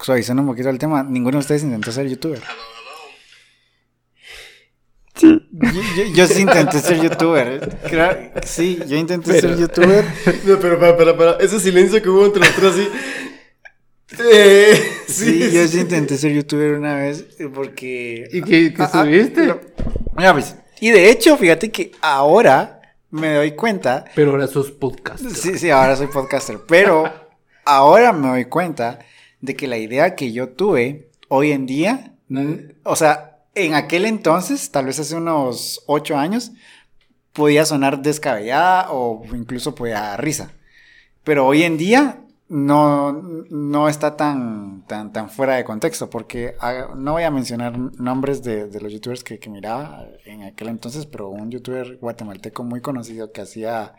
suavizando 0.00 0.42
un 0.42 0.48
poquito 0.48 0.68
el 0.68 0.78
tema, 0.78 1.02
ninguno 1.02 1.38
de 1.38 1.40
ustedes 1.40 1.62
intentó 1.62 1.90
ser 1.92 2.08
youtuber. 2.08 2.40
Yo, 5.18 5.30
yo- 5.50 6.04
yo 6.14 6.26
sí 6.26 6.42
intenté 6.42 6.78
ser 6.80 7.00
youtuber. 7.00 7.78
Creo- 7.88 8.32
sí, 8.44 8.78
yo 8.86 8.96
intenté 8.96 9.40
ser 9.40 9.56
youtuber. 9.56 10.04
No, 10.44 10.58
pero 10.60 10.78
para, 10.78 10.96
para, 10.96 11.16
para. 11.16 11.32
Ese 11.38 11.58
silencio 11.58 12.02
que 12.02 12.08
hubo 12.10 12.26
entre 12.26 12.40
los 12.40 12.54
tres 12.54 12.72
así. 12.74 12.88
Eh, 14.30 14.92
Sí, 15.08 15.50
yo 15.52 15.66
sí 15.66 15.80
intenté 15.80 16.16
ser 16.18 16.32
youtuber 16.32 16.74
una 16.74 16.96
vez 16.96 17.24
porque... 17.54 18.28
¿Y 18.32 18.42
qué, 18.42 18.74
qué 18.74 18.82
Ah, 18.82 18.90
ah, 18.92 19.02
subiste? 19.04 19.46
no. 19.46 19.60
Mira, 20.16 20.32
pues, 20.32 20.54
y 20.80 20.90
de 20.90 21.10
hecho, 21.10 21.36
fíjate 21.38 21.70
que 21.70 21.92
ahora 22.02 22.80
me 23.10 23.34
doy 23.34 23.52
cuenta 23.52 24.04
Pero 24.14 24.32
ahora 24.32 24.46
sos 24.46 24.70
podcast. 24.72 25.24
Sí, 25.30 25.58
sí, 25.58 25.70
ahora 25.70 25.96
soy 25.96 26.08
podcaster, 26.08 26.58
pero 26.68 27.10
ahora 27.64 28.12
me 28.12 28.28
doy 28.28 28.44
cuenta 28.46 28.98
de 29.46 29.56
que 29.56 29.66
la 29.66 29.78
idea 29.78 30.14
que 30.14 30.32
yo 30.32 30.50
tuve 30.50 31.08
hoy 31.28 31.52
en 31.52 31.64
día, 31.64 32.12
o 32.84 32.96
sea, 32.96 33.38
en 33.54 33.74
aquel 33.74 34.04
entonces, 34.04 34.70
tal 34.70 34.86
vez 34.86 34.98
hace 34.98 35.14
unos 35.16 35.82
ocho 35.86 36.18
años, 36.18 36.52
podía 37.32 37.64
sonar 37.64 38.02
descabellada 38.02 38.90
o 38.90 39.22
incluso 39.34 39.74
podía 39.74 40.00
dar 40.00 40.22
risa. 40.22 40.52
Pero 41.24 41.46
hoy 41.46 41.62
en 41.62 41.78
día 41.78 42.20
no, 42.48 43.12
no 43.12 43.88
está 43.88 44.16
tan, 44.16 44.84
tan, 44.86 45.12
tan 45.12 45.30
fuera 45.30 45.56
de 45.56 45.64
contexto, 45.64 46.10
porque 46.10 46.54
ah, 46.60 46.88
no 46.96 47.12
voy 47.12 47.22
a 47.22 47.30
mencionar 47.30 47.78
nombres 47.78 48.42
de, 48.42 48.66
de 48.68 48.80
los 48.80 48.92
youtubers 48.92 49.24
que, 49.24 49.38
que 49.38 49.50
miraba 49.50 50.06
en 50.24 50.42
aquel 50.42 50.68
entonces, 50.68 51.06
pero 51.06 51.28
un 51.28 51.50
youtuber 51.50 51.96
guatemalteco 51.98 52.64
muy 52.64 52.80
conocido 52.80 53.32
que 53.32 53.40
hacía 53.40 53.94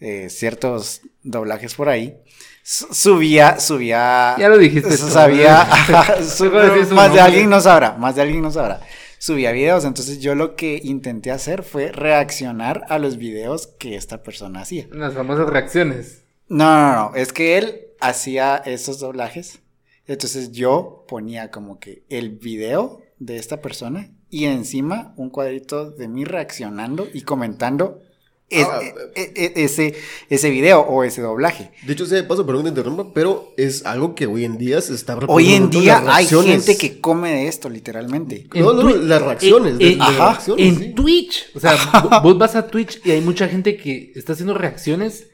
eh, 0.00 0.28
ciertos 0.30 1.02
doblajes 1.22 1.74
por 1.74 1.88
ahí, 1.88 2.18
subía, 2.64 3.60
subía... 3.60 4.36
Ya 4.38 4.48
lo 4.48 4.58
dijiste. 4.58 4.96
Sabía, 4.96 5.68
más 6.92 7.12
de 7.12 7.20
alguien 7.20 7.50
no 7.50 7.60
sabrá, 7.60 7.92
más 7.92 8.16
de 8.16 8.22
alguien 8.22 8.42
no 8.42 8.50
sabrá. 8.50 8.80
Subía 9.18 9.52
videos, 9.52 9.84
entonces 9.84 10.20
yo 10.20 10.34
lo 10.34 10.56
que 10.56 10.80
intenté 10.82 11.30
hacer 11.30 11.62
fue 11.62 11.92
reaccionar 11.92 12.84
a 12.88 12.98
los 12.98 13.16
videos 13.16 13.66
que 13.66 13.96
esta 13.96 14.22
persona 14.22 14.60
hacía. 14.60 14.86
Las 14.90 15.14
famosas 15.14 15.48
reacciones. 15.48 16.24
No, 16.48 16.64
no, 16.64 16.94
no, 16.94 17.14
es 17.14 17.32
que 17.32 17.56
él 17.56 17.86
hacía 18.00 18.56
esos 18.56 18.98
doblajes. 18.98 19.60
Entonces 20.06 20.52
yo 20.52 21.04
ponía 21.08 21.50
como 21.50 21.78
que 21.78 22.04
el 22.10 22.30
video 22.30 23.02
de 23.18 23.38
esta 23.38 23.62
persona 23.62 24.10
y 24.28 24.44
encima 24.44 25.14
un 25.16 25.30
cuadrito 25.30 25.90
de 25.90 26.08
mí 26.08 26.24
reaccionando 26.24 27.08
y 27.12 27.22
comentando 27.22 28.02
es- 28.50 28.66
Ah, 28.70 28.80
e- 29.14 29.32
e- 29.34 29.52
ese, 29.64 29.94
ese 30.30 30.50
video 30.50 30.80
o 30.80 31.02
ese 31.04 31.22
doblaje. 31.22 31.70
De 31.86 31.92
hecho, 31.92 32.06
de 32.06 32.22
paso, 32.22 32.44
perdón 32.46 32.64
que 32.64 32.70
te 32.72 32.80
interrumpa, 32.80 33.12
pero 33.14 33.52
es 33.56 33.84
algo 33.86 34.14
que 34.14 34.26
hoy 34.26 34.44
en 34.44 34.58
día 34.58 34.80
se 34.80 34.94
está 34.94 35.18
Hoy 35.28 35.54
en 35.54 35.70
día 35.70 36.02
hay 36.06 36.26
gente 36.26 36.76
que 36.76 37.00
come 37.00 37.30
de 37.32 37.48
esto, 37.48 37.68
literalmente. 37.68 38.46
No, 38.54 38.72
no, 38.72 38.88
las 38.96 39.22
reacciones, 39.22 39.78
de 39.78 39.96
ajá, 40.00 40.30
reacciones, 40.30 40.66
en 40.66 40.78
sí. 40.78 40.92
Twitch. 40.94 41.50
O 41.54 41.60
sea, 41.60 41.76
vo- 42.02 42.22
vos 42.22 42.38
vas 42.38 42.54
a 42.56 42.66
Twitch 42.68 43.00
y 43.04 43.10
hay 43.12 43.20
mucha 43.20 43.48
gente 43.48 43.76
que 43.76 44.12
está 44.14 44.32
haciendo 44.34 44.54
reacciones 44.54 45.28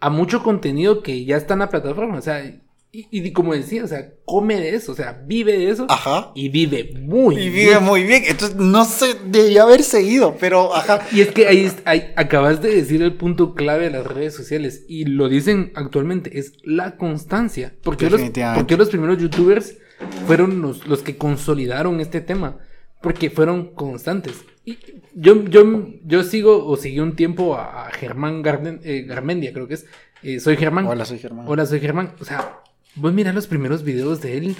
a 0.00 0.10
mucho 0.10 0.42
contenido 0.42 1.02
que 1.02 1.24
ya 1.24 1.36
está 1.36 1.54
en 1.54 1.60
la 1.60 1.70
plataforma. 1.70 2.18
O 2.18 2.22
sea, 2.22 2.44
y, 2.94 3.08
y 3.10 3.32
como 3.32 3.54
decía, 3.54 3.82
o 3.84 3.86
sea, 3.88 4.12
come 4.24 4.60
de 4.60 4.74
eso, 4.74 4.92
o 4.92 4.94
sea, 4.94 5.22
vive 5.26 5.52
de 5.58 5.70
eso. 5.70 5.86
Ajá. 5.88 6.30
Y 6.34 6.48
vive 6.48 6.92
muy 7.00 7.34
Y 7.36 7.48
bien. 7.50 7.52
vive 7.68 7.80
muy 7.80 8.04
bien. 8.04 8.22
Entonces 8.26 8.56
no 8.56 8.84
se 8.84 9.14
debía 9.26 9.62
haber 9.64 9.82
seguido, 9.82 10.36
pero 10.38 10.74
ajá. 10.74 11.00
Y 11.12 11.20
es 11.20 11.32
que 11.32 11.46
ahí, 11.48 11.70
ahí 11.84 12.12
acabas 12.16 12.62
de 12.62 12.74
decir 12.74 13.02
el 13.02 13.14
punto 13.14 13.54
clave 13.54 13.84
de 13.84 13.90
las 13.90 14.06
redes 14.06 14.34
sociales. 14.34 14.84
Y 14.88 15.06
lo 15.06 15.28
dicen 15.28 15.72
actualmente, 15.74 16.38
es 16.38 16.54
la 16.62 16.96
constancia. 16.96 17.74
Porque 17.82 18.08
los, 18.08 18.20
porque 18.54 18.76
los 18.76 18.88
primeros 18.90 19.18
youtubers 19.18 19.76
fueron 20.26 20.62
los, 20.62 20.86
los 20.86 21.02
que 21.02 21.16
consolidaron 21.16 22.00
este 22.00 22.20
tema. 22.20 22.58
Porque 23.02 23.28
fueron 23.28 23.74
constantes. 23.74 24.44
Y 24.64 24.78
yo, 25.14 25.44
yo, 25.44 25.88
yo 26.06 26.22
sigo 26.22 26.64
o 26.66 26.76
seguí 26.76 26.98
un 27.00 27.16
tiempo 27.16 27.54
a, 27.56 27.86
a 27.88 27.90
Germán 27.90 28.42
Garden- 28.42 28.80
eh, 28.82 29.02
Garmendia, 29.06 29.52
creo 29.52 29.68
que 29.68 29.74
es. 29.74 29.84
Eh, 30.22 30.40
soy 30.40 30.56
Germán. 30.56 30.86
Hola, 30.86 31.04
soy 31.04 31.18
Germán. 31.18 31.44
Hola, 31.46 31.66
soy 31.66 31.80
Germán. 31.80 32.14
O 32.18 32.24
sea, 32.24 32.60
vos 32.96 33.12
mirás 33.12 33.34
los 33.34 33.46
primeros 33.46 33.82
videos 33.84 34.20
de 34.20 34.38
él 34.38 34.56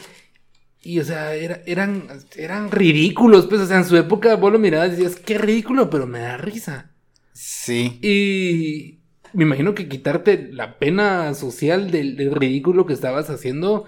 y, 0.83 1.01
o 1.01 1.05
sea, 1.05 1.35
era- 1.35 1.63
eran, 1.67 2.09
eran 2.37 2.71
ridículos. 2.71 3.47
Pues, 3.47 3.61
o 3.63 3.67
sea, 3.67 3.79
en 3.79 3.85
su 3.87 3.97
época 3.97 4.37
vos 4.37 4.53
lo 4.53 4.59
mirabas 4.59 4.89
y 4.89 4.91
decías, 5.03 5.17
qué 5.17 5.39
ridículo, 5.39 5.89
pero 5.91 6.07
me 6.07 6.19
da 6.21 6.37
risa. 6.37 6.91
Sí. 7.33 7.99
Y 8.03 9.01
me 9.33 9.45
imagino 9.45 9.75
que 9.75 9.89
quitarte 9.89 10.49
la 10.53 10.79
pena 10.79 11.35
social 11.35 11.91
del, 11.91 12.17
del 12.17 12.35
ridículo 12.35 12.87
que 12.87 12.93
estabas 12.93 13.31
haciendo 13.31 13.85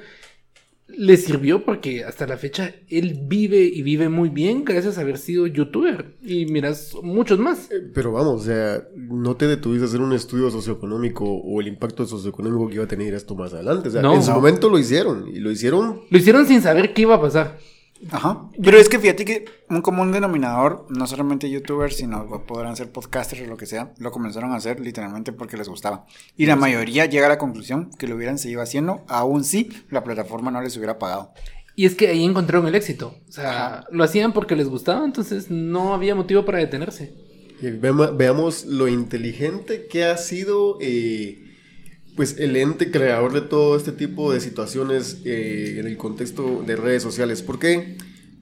le 0.89 1.16
sirvió 1.16 1.64
porque 1.64 2.05
hasta 2.05 2.26
la 2.26 2.37
fecha 2.37 2.72
él 2.89 3.18
vive 3.26 3.59
y 3.64 3.82
vive 3.82 4.09
muy 4.09 4.28
bien 4.28 4.64
gracias 4.64 4.99
a 4.99 5.01
haber 5.03 5.18
sido 5.18 5.47
youtuber. 5.47 6.14
Y 6.22 6.47
miras 6.47 6.93
muchos 7.03 7.39
más. 7.39 7.70
Eh, 7.70 7.91
Pero 7.93 8.12
vamos, 8.12 8.43
o 8.43 8.45
sea, 8.45 8.87
no 8.97 9.37
te 9.37 9.47
detuviste 9.47 9.84
a 9.84 9.89
hacer 9.89 10.01
un 10.01 10.12
estudio 10.12 10.51
socioeconómico 10.51 11.24
o 11.24 11.61
el 11.61 11.68
impacto 11.68 12.07
socioeconómico 12.07 12.68
que 12.68 12.74
iba 12.76 12.84
a 12.84 12.89
tener 12.89 13.14
esto 13.14 13.34
más 13.34 13.53
adelante. 13.53 13.89
O 13.89 13.93
sea, 13.93 14.01
No. 14.03 14.14
en 14.14 14.22
su 14.22 14.30
No. 14.30 14.37
momento 14.37 14.68
lo 14.70 14.78
hicieron 14.78 15.28
y 15.28 15.41
lo 15.41 15.51
hicieron 15.51 16.03
Lo 16.09 16.18
hicieron 16.18 16.47
sin 16.47 16.62
saber 16.62 16.95
qué 16.95 17.03
iba 17.03 17.16
a 17.16 17.20
pasar. 17.20 17.59
Ajá. 18.11 18.51
Pero 18.62 18.78
es 18.78 18.88
que 18.88 18.99
fíjate 18.99 19.24
que 19.24 19.44
un 19.68 19.80
común 19.82 20.12
denominador, 20.12 20.86
no 20.90 21.07
solamente 21.07 21.51
youtubers, 21.51 21.97
sino 21.97 22.44
podrán 22.47 22.76
ser 22.76 22.90
podcasters 22.90 23.42
o 23.42 23.47
lo 23.47 23.57
que 23.57 23.66
sea, 23.66 23.92
lo 23.99 24.11
comenzaron 24.11 24.53
a 24.53 24.57
hacer 24.57 24.80
literalmente 24.80 25.32
porque 25.32 25.57
les 25.57 25.68
gustaba. 25.68 26.07
Y 26.36 26.47
la 26.47 26.57
mayoría 26.57 27.07
llega 27.07 27.26
a 27.26 27.30
la 27.30 27.38
conclusión 27.38 27.90
que 27.99 28.07
lo 28.07 28.16
hubieran 28.16 28.38
seguido 28.38 28.62
haciendo, 28.62 29.05
aún 29.09 29.44
si 29.44 29.70
la 29.90 30.05
plataforma 30.05 30.51
no 30.51 30.61
les 30.61 30.76
hubiera 30.76 30.99
pagado. 30.99 31.32
Y 31.74 31.84
es 31.84 31.94
que 31.94 32.09
ahí 32.09 32.24
encontraron 32.24 32.66
el 32.66 32.74
éxito. 32.74 33.14
O 33.28 33.32
sea, 33.32 33.51
Ajá. 33.51 33.84
lo 33.90 34.03
hacían 34.05 34.32
porque 34.32 34.57
les 34.57 34.68
gustaba, 34.68 35.05
entonces 35.05 35.51
no 35.51 35.94
había 35.94 36.14
motivo 36.14 36.44
para 36.44 36.59
detenerse. 36.59 37.14
Veamos 37.61 38.66
lo 38.66 38.88
inteligente 38.88 39.86
que 39.86 40.05
ha 40.05 40.16
sido 40.18 40.78
eh, 40.80 41.45
pues 42.16 42.36
el 42.38 42.56
ente 42.56 42.90
creador 42.90 43.32
de 43.32 43.42
todo 43.42 43.76
este 43.76 43.92
tipo 43.92 44.32
de 44.32 44.40
situaciones 44.40 45.18
eh, 45.24 45.76
en 45.78 45.86
el 45.86 45.96
contexto 45.96 46.62
de 46.66 46.74
redes 46.76 47.02
sociales. 47.02 47.42
¿Por 47.42 47.58
qué? 47.58 47.96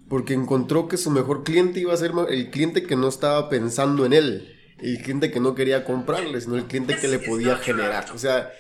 Porque 0.09 0.33
encontró 0.35 0.87
que 0.89 0.97
su 0.97 1.11
mejor 1.11 1.43
cliente 1.45 1.81
iba 1.81 1.93
a 1.93 1.97
ser 1.97 2.13
el 2.31 2.51
cliente 2.51 2.85
que 2.85 2.95
no 2.97 3.09
estaba 3.09 3.49
pensando 3.49 4.07
en 4.07 4.13
él, 4.13 4.55
el 4.79 4.99
cliente 5.03 5.31
que 5.31 5.41
no 5.41 5.55
quería 5.55 5.85
comprarle, 5.85 6.41
sino 6.41 6.57
el 6.57 6.65
cliente 6.67 6.97
que 7.01 7.09
le 7.09 7.19
podía 7.19 7.57
generar. 7.57 8.07
O 8.15 8.19
sea, 8.19 8.53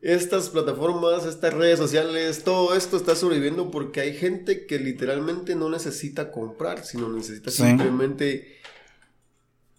estas 0.00 0.48
plataformas, 0.50 1.26
estas 1.26 1.52
redes 1.52 1.78
sociales, 1.78 2.42
todo 2.44 2.74
esto 2.74 2.96
está 2.96 3.16
sobreviviendo 3.16 3.70
porque 3.70 4.00
hay 4.00 4.14
gente 4.16 4.66
que 4.66 4.78
literalmente 4.78 5.54
no 5.56 5.68
necesita 5.68 6.30
comprar, 6.30 6.84
sino 6.84 7.08
necesita 7.10 7.50
Sí. 7.50 7.62
simplemente 7.64 8.58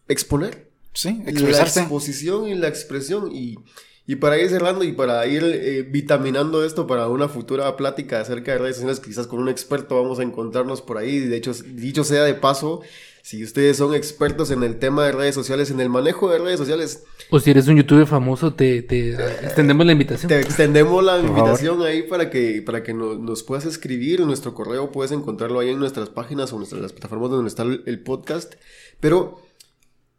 exponer 0.08 0.70
Sí, 0.94 1.22
la 1.24 1.32
expresarse. 1.32 1.80
exposición 1.82 2.48
y 2.48 2.56
la 2.56 2.68
expresión. 2.68 3.32
Y, 3.32 3.56
y 4.08 4.18
para 4.18 4.38
ir 4.38 4.50
cerrando 4.50 4.84
y 4.84 4.92
para 4.92 5.26
ir 5.26 5.44
eh, 5.44 5.82
vitaminando 5.82 6.64
esto 6.64 6.86
para 6.86 7.08
una 7.08 7.28
futura 7.28 7.76
plática 7.76 8.22
acerca 8.22 8.52
de 8.52 8.60
redes 8.60 8.76
sociales, 8.76 9.00
quizás 9.00 9.26
con 9.26 9.40
un 9.40 9.50
experto 9.50 10.00
vamos 10.00 10.20
a 10.20 10.24
encontrarnos 10.24 10.82
por 10.82 11.00
ahí. 11.00 11.20
De 11.20 11.36
hecho, 11.36 11.54
dicho 11.54 12.04
sea 12.04 12.24
de 12.24 12.36
paso, 12.36 12.82
si 13.24 13.44
ustedes 13.44 13.78
son 13.78 13.96
expertos 13.96 14.52
en 14.52 14.62
el 14.62 14.78
tema 14.78 15.04
de 15.04 15.12
redes 15.12 15.34
sociales, 15.34 15.72
en 15.72 15.80
el 15.80 15.90
manejo 15.90 16.30
de 16.30 16.38
redes 16.38 16.60
sociales, 16.60 17.04
O 17.32 17.40
si 17.40 17.50
eres 17.50 17.68
un 17.68 17.78
youtuber 17.78 18.06
famoso, 18.06 18.54
te, 18.54 18.84
te 18.84 19.14
extendemos 19.44 19.84
la 19.88 19.94
invitación. 19.94 20.30
te 20.30 20.40
extendemos 20.40 21.04
la 21.04 21.18
Por 21.18 21.30
invitación 21.30 21.82
ahí 21.82 22.04
para 22.04 22.30
que, 22.30 22.62
para 22.62 22.84
que 22.84 22.94
nos, 22.94 23.18
nos 23.18 23.42
puedas 23.42 23.66
escribir 23.66 24.22
en 24.22 24.28
nuestro 24.28 24.54
correo. 24.54 24.92
Puedes 24.92 25.12
encontrarlo 25.12 25.60
ahí 25.60 25.70
en 25.70 25.80
nuestras 25.80 26.10
páginas 26.10 26.52
o 26.52 26.58
en 26.58 26.60
nuestras, 26.60 26.84
las 26.84 26.94
plataformas 26.94 27.32
donde 27.32 27.48
está 27.50 27.64
el, 27.64 27.82
el 27.88 28.00
podcast. 28.02 28.54
Pero 29.00 29.42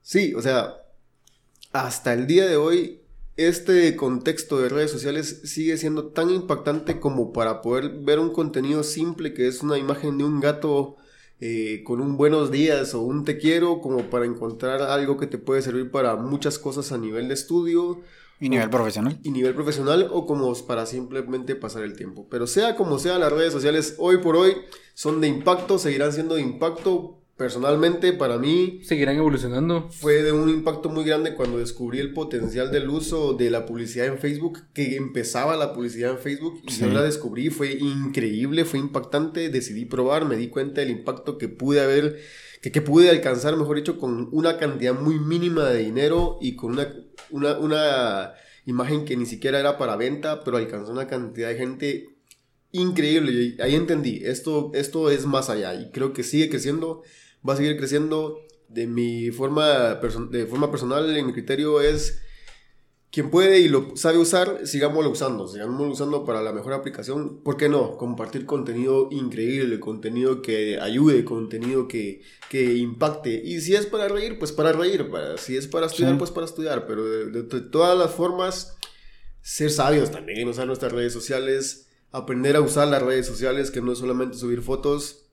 sí, 0.03 0.35
o 0.35 0.43
sea, 0.43 0.75
hasta 1.71 2.13
el 2.13 2.27
día 2.27 2.47
de 2.47 2.57
hoy, 2.57 3.03
este 3.37 3.95
contexto 3.97 4.59
de 4.59 4.71
redes 4.71 4.91
sociales 4.91 5.43
sigue 5.45 5.77
siendo 5.77 6.07
tan 6.07 6.31
impactante 6.31 6.99
como 7.01 7.33
para 7.33 7.61
poder 7.61 7.91
ver 8.01 8.19
un 8.19 8.31
contenido 8.31 8.83
simple 8.83 9.35
que 9.35 9.47
es 9.47 9.63
una 9.63 9.77
imagen 9.77 10.17
de 10.19 10.25
un 10.25 10.41
gato 10.41 10.97
eh, 11.39 11.83
con 11.85 12.01
un 12.01 12.17
buenos 12.17 12.51
días 12.51 12.95
o 12.95 13.03
un 13.03 13.25
te 13.25 13.37
quiero 13.37 13.83
como 13.83 14.09
para 14.09 14.25
encontrar 14.25 14.81
algo 14.81 15.19
que 15.19 15.27
te 15.27 15.37
puede 15.37 15.61
servir 15.61 15.91
para 15.91 16.17
muchas 16.17 16.59
cosas 16.59 16.93
a 16.93 16.99
nivel 16.99 17.29
de 17.29 17.35
estudio. 17.35 18.01
Y 18.41 18.49
nivel 18.49 18.71
profesional. 18.71 19.19
Y 19.23 19.31
nivel 19.31 19.55
profesional 19.55 20.09
o 20.11 20.27
como 20.27 20.55
para 20.67 20.87
simplemente 20.87 21.55
pasar 21.55 21.83
el 21.83 21.95
tiempo. 21.95 22.27
Pero 22.31 22.47
sea 22.47 22.75
como 22.75 22.99
sea, 22.99 23.19
las 23.19 23.33
redes 23.33 23.53
sociales 23.53 23.97
hoy 23.99 24.19
por 24.19 24.37
hoy 24.37 24.55
son 24.95 25.21
de 25.21 25.29
impacto, 25.29 25.79
seguirán 25.79 26.13
siendo 26.15 26.37
de 26.37 26.43
impacto 26.43 27.19
personalmente 27.37 28.15
para 28.15 28.39
mí 28.39 28.81
seguirán 28.83 29.17
evolucionando. 29.17 29.91
Fue 29.91 30.23
de 30.23 30.33
un 30.33 30.49
impacto 30.49 30.89
muy 30.89 31.05
grande 31.05 31.35
cuando 31.35 31.59
descubrí 31.59 31.99
el 31.99 32.13
potencial 32.13 32.71
del 32.71 32.89
uso 32.89 33.35
de 33.35 33.51
la 33.51 33.67
publicidad 33.67 34.07
en 34.07 34.19
Facebook, 34.19 34.61
que 34.73 34.97
empezaba 34.97 35.57
la 35.57 35.75
publicidad 35.75 36.13
en 36.13 36.19
Facebook 36.19 36.63
y 36.67 36.73
yo 36.73 36.89
la 36.89 37.03
descubrí, 37.03 37.51
fue 37.51 37.73
increíble, 37.75 38.65
fue 38.65 38.79
impactante, 38.79 39.51
decidí 39.51 39.85
probar, 39.85 40.25
me 40.25 40.37
di 40.37 40.49
cuenta 40.49 40.81
del 40.81 40.91
impacto 40.91 41.37
que 41.37 41.49
pude 41.49 41.81
haber, 41.81 42.19
que, 42.63 42.73
que 42.73 42.81
pude 42.81 43.11
alcanzar, 43.11 43.55
mejor 43.57 43.77
dicho, 43.77 43.99
con 43.99 44.31
una 44.33 44.57
cantidad 44.57 44.95
muy 44.95 45.19
mínima 45.19 45.65
de 45.69 45.79
dinero 45.79 46.39
y 46.41 46.57
con 46.57 46.73
una, 46.73 46.95
una, 47.31 47.59
una 47.59 48.33
imagen 48.65 49.05
que 49.05 49.17
ni 49.17 49.27
siquiera 49.27 49.61
era 49.61 49.77
para 49.77 49.97
venta, 49.97 50.43
pero 50.43 50.57
alcanzó 50.57 50.91
una 50.91 51.07
cantidad 51.07 51.49
de 51.51 51.57
gente 51.57 52.17
increíble. 52.73 53.33
Y 53.33 53.61
ahí 53.61 53.75
entendí, 53.75 54.23
esto, 54.25 54.71
esto 54.75 55.11
es 55.11 55.27
más 55.27 55.51
allá 55.51 55.75
y 55.75 55.91
creo 55.91 56.15
que 56.15 56.23
sigue 56.23 56.49
creciendo 56.49 57.03
va 57.47 57.55
a 57.55 57.57
seguir 57.57 57.77
creciendo. 57.77 58.41
De 58.69 58.87
mi 58.87 59.31
forma, 59.31 59.95
de 60.31 60.47
forma 60.47 60.71
personal, 60.71 61.17
en 61.17 61.27
mi 61.27 61.33
criterio 61.33 61.81
es 61.81 62.21
quien 63.17 63.31
puede 63.31 63.61
y 63.61 63.69
lo 63.69 63.97
sabe 63.97 64.19
usar, 64.19 64.67
sigámoslo 64.67 65.11
usando, 65.11 65.49
sigámoslo 65.49 65.91
usando 65.91 66.25
para 66.27 66.43
la 66.43 66.53
mejor 66.53 66.75
aplicación. 66.75 67.43
¿Por 67.43 67.57
qué 67.57 67.69
no? 67.69 67.97
Compartir 67.97 68.45
contenido 68.45 69.09
increíble, 69.11 69.81
contenido 69.81 70.43
que 70.43 70.79
ayude, 70.81 71.25
contenido 71.25 71.89
que, 71.89 72.21
que 72.51 72.75
impacte. 72.75 73.41
Y 73.43 73.63
si 73.63 73.75
es 73.75 73.87
para 73.87 74.09
reír, 74.09 74.39
pues 74.39 74.53
para 74.53 74.73
reír. 74.73 75.11
Para, 75.11 75.39
si 75.39 75.57
es 75.57 75.67
para 75.67 75.87
estudiar, 75.87 76.19
pues 76.19 76.31
para 76.31 76.45
estudiar. 76.45 76.87
Pero 76.87 77.05
de, 77.05 77.43
de, 77.43 77.61
todas 77.63 77.97
las 77.97 78.11
formas, 78.11 78.77
ser 79.41 79.71
sabios 79.71 80.11
también, 80.11 80.47
usar 80.47 80.67
nuestras 80.67 80.93
redes 80.93 81.15
sociales, 81.15 81.89
aprender 82.13 82.55
a 82.57 82.61
usar 82.61 82.89
las 82.89 83.03
redes 83.03 83.27
sociales, 83.27 83.71
que 83.71 83.81
no 83.81 83.93
es 83.93 83.99
solamente 83.99 84.37
subir 84.37 84.61
fotos, 84.61 85.26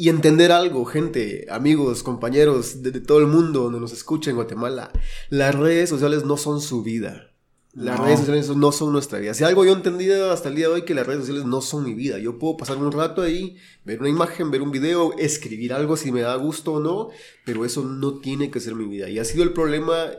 y 0.00 0.08
entender 0.08 0.50
algo, 0.50 0.86
gente, 0.86 1.44
amigos, 1.50 2.02
compañeros 2.02 2.82
de, 2.82 2.90
todo 3.02 3.18
el 3.18 3.26
mundo 3.26 3.64
donde 3.64 3.80
nos 3.80 3.92
escucha 3.92 4.30
en 4.30 4.36
Guatemala. 4.36 4.90
Las 5.28 5.54
redes 5.54 5.90
sociales 5.90 6.24
no 6.24 6.38
son 6.38 6.62
su 6.62 6.82
vida. 6.82 7.34
Las 7.74 8.00
redes 8.00 8.20
sociales 8.20 8.48
no 8.48 8.72
son 8.72 8.92
nuestra 8.94 9.18
vida. 9.18 9.34
Si 9.34 9.44
algo 9.44 9.62
yo 9.62 9.72
he 9.72 9.74
entendido 9.74 10.32
hasta 10.32 10.48
el 10.48 10.54
día 10.54 10.68
de 10.68 10.72
hoy 10.72 10.82
que 10.86 10.94
las 10.94 11.06
redes 11.06 11.20
sociales 11.20 11.44
no 11.44 11.60
son 11.60 11.84
mi 11.84 11.92
vida. 11.92 12.18
Yo 12.18 12.38
puedo 12.38 12.56
pasar 12.56 12.78
un 12.78 12.90
rato 12.90 13.20
ahí, 13.20 13.58
ver 13.84 14.00
una 14.00 14.08
imagen, 14.08 14.50
ver 14.50 14.62
un 14.62 14.70
video, 14.70 15.12
escribir 15.18 15.74
algo 15.74 15.98
si 15.98 16.10
me 16.12 16.22
da 16.22 16.34
gusto 16.36 16.72
o 16.72 16.80
no, 16.80 17.10
pero 17.44 17.66
eso 17.66 17.84
no 17.84 18.20
tiene 18.20 18.50
que 18.50 18.60
ser 18.60 18.76
mi 18.76 18.86
vida. 18.86 19.10
Y 19.10 19.18
ha 19.18 19.24
sido 19.26 19.44
el 19.44 19.52
problema 19.52 20.12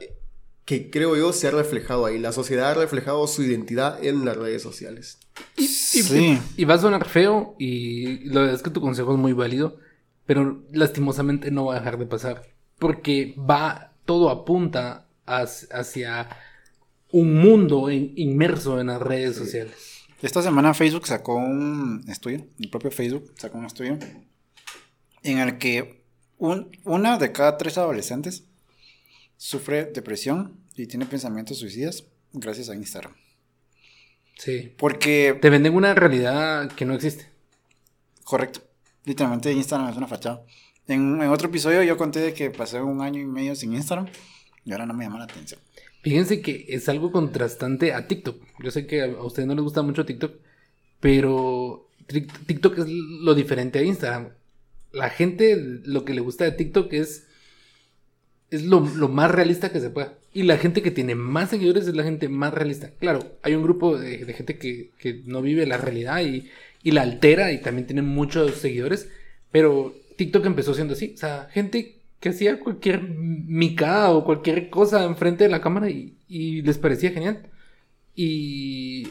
que 0.65 0.89
creo 0.89 1.15
yo 1.15 1.33
se 1.33 1.47
ha 1.47 1.51
reflejado 1.51 2.05
ahí. 2.05 2.19
La 2.19 2.31
sociedad 2.31 2.71
ha 2.71 2.73
reflejado 2.73 3.27
su 3.27 3.43
identidad 3.43 4.03
en 4.03 4.25
las 4.25 4.37
redes 4.37 4.61
sociales. 4.61 5.19
Y, 5.57 5.67
sí. 5.67 6.39
y, 6.57 6.65
va 6.65 6.75
a 6.75 6.79
sonar 6.79 7.07
feo 7.07 7.55
y 7.57 8.25
la 8.25 8.41
verdad 8.41 8.55
es 8.55 8.61
que 8.61 8.69
tu 8.69 8.81
consejo 8.81 9.13
es 9.13 9.19
muy 9.19 9.33
válido, 9.33 9.77
pero 10.25 10.63
lastimosamente 10.71 11.51
no 11.51 11.65
va 11.65 11.75
a 11.75 11.79
dejar 11.79 11.97
de 11.97 12.05
pasar. 12.05 12.43
Porque 12.79 13.35
va, 13.37 13.93
todo 14.05 14.29
apunta 14.29 15.07
hacia 15.25 16.29
un 17.11 17.35
mundo 17.35 17.89
inmerso 17.89 18.79
en 18.79 18.87
las 18.87 19.01
redes 19.01 19.35
sociales. 19.35 20.05
Esta 20.21 20.41
semana 20.41 20.73
Facebook 20.73 21.07
sacó 21.07 21.35
un 21.35 22.03
estudio, 22.07 22.45
el 22.59 22.69
propio 22.69 22.91
Facebook 22.91 23.33
sacó 23.37 23.57
un 23.57 23.65
estudio, 23.65 23.97
en 25.23 25.39
el 25.39 25.57
que 25.57 26.03
una 26.37 27.17
de 27.17 27.31
cada 27.31 27.57
tres 27.57 27.77
adolescentes 27.77 28.45
sufre 29.41 29.85
depresión 29.85 30.55
y 30.75 30.85
tiene 30.85 31.07
pensamientos 31.07 31.57
suicidas 31.57 32.03
gracias 32.31 32.69
a 32.69 32.75
Instagram. 32.75 33.15
Sí. 34.37 34.71
Porque... 34.77 35.35
Te 35.41 35.49
venden 35.49 35.73
una 35.73 35.95
realidad 35.95 36.71
que 36.73 36.85
no 36.85 36.93
existe. 36.93 37.27
Correcto. 38.23 38.61
Literalmente 39.03 39.51
Instagram 39.51 39.89
es 39.89 39.97
una 39.97 40.05
fachada. 40.05 40.45
En, 40.87 41.19
otro 41.21 41.49
episodio 41.49 41.81
yo 41.81 41.97
conté 41.97 42.19
de 42.19 42.35
que 42.35 42.51
pasé 42.51 42.81
un 42.81 43.01
año 43.01 43.19
y 43.19 43.25
medio 43.25 43.55
sin 43.55 43.73
Instagram 43.73 44.09
y 44.63 44.73
ahora 44.73 44.85
no 44.85 44.93
me 44.93 45.05
llama 45.05 45.17
la 45.17 45.25
atención. 45.25 45.59
Fíjense 46.03 46.41
que 46.41 46.67
es 46.69 46.87
algo 46.87 47.11
contrastante 47.11 47.95
a 47.95 48.07
TikTok. 48.07 48.39
Yo 48.63 48.69
sé 48.69 48.85
que 48.85 49.01
a 49.01 49.23
ustedes 49.23 49.47
no 49.47 49.55
les 49.55 49.63
gusta 49.63 49.81
mucho 49.81 50.05
TikTok, 50.05 50.35
pero 50.99 51.89
TikTok 52.45 52.77
es 52.77 52.85
lo 52.87 53.33
diferente 53.33 53.79
a 53.79 53.83
Instagram. 53.83 54.33
La 54.91 55.09
gente 55.09 55.55
lo 55.83 56.05
que 56.05 56.13
le 56.13 56.21
gusta 56.21 56.43
de 56.43 56.51
TikTok 56.51 56.93
es 56.93 57.25
es 58.51 58.63
lo, 58.63 58.81
más 58.81 59.31
realista 59.31 59.71
que 59.71 59.79
se 59.79 59.89
pueda. 59.89 60.13
Y 60.33 60.43
la 60.43 60.57
gente 60.57 60.81
que 60.81 60.91
tiene 60.91 61.15
más 61.15 61.49
seguidores 61.49 61.87
es 61.87 61.95
la 61.95 62.03
gente 62.03 62.27
más 62.27 62.53
realista. 62.53 62.91
Claro, 62.99 63.37
hay 63.41 63.55
un 63.55 63.63
grupo 63.63 63.97
de, 63.97 64.25
gente 64.33 64.57
que, 64.57 64.91
no 65.25 65.41
vive 65.41 65.65
la 65.65 65.77
realidad 65.77 66.21
y, 66.21 66.49
la 66.91 67.01
altera 67.01 67.53
y 67.53 67.61
también 67.61 67.87
tienen 67.87 68.05
muchos 68.05 68.55
seguidores. 68.55 69.09
Pero 69.51 69.95
TikTok 70.17 70.45
empezó 70.45 70.73
siendo 70.73 70.93
así. 70.93 71.13
O 71.15 71.17
sea, 71.17 71.47
gente 71.51 72.01
que 72.19 72.29
hacía 72.29 72.59
cualquier 72.59 73.01
micada 73.01 74.11
o 74.11 74.25
cualquier 74.25 74.69
cosa 74.69 75.05
enfrente 75.05 75.45
de 75.45 75.49
la 75.49 75.61
cámara 75.61 75.89
y, 75.89 76.17
les 76.61 76.77
parecía 76.77 77.11
genial. 77.11 77.47
Y 78.15 79.07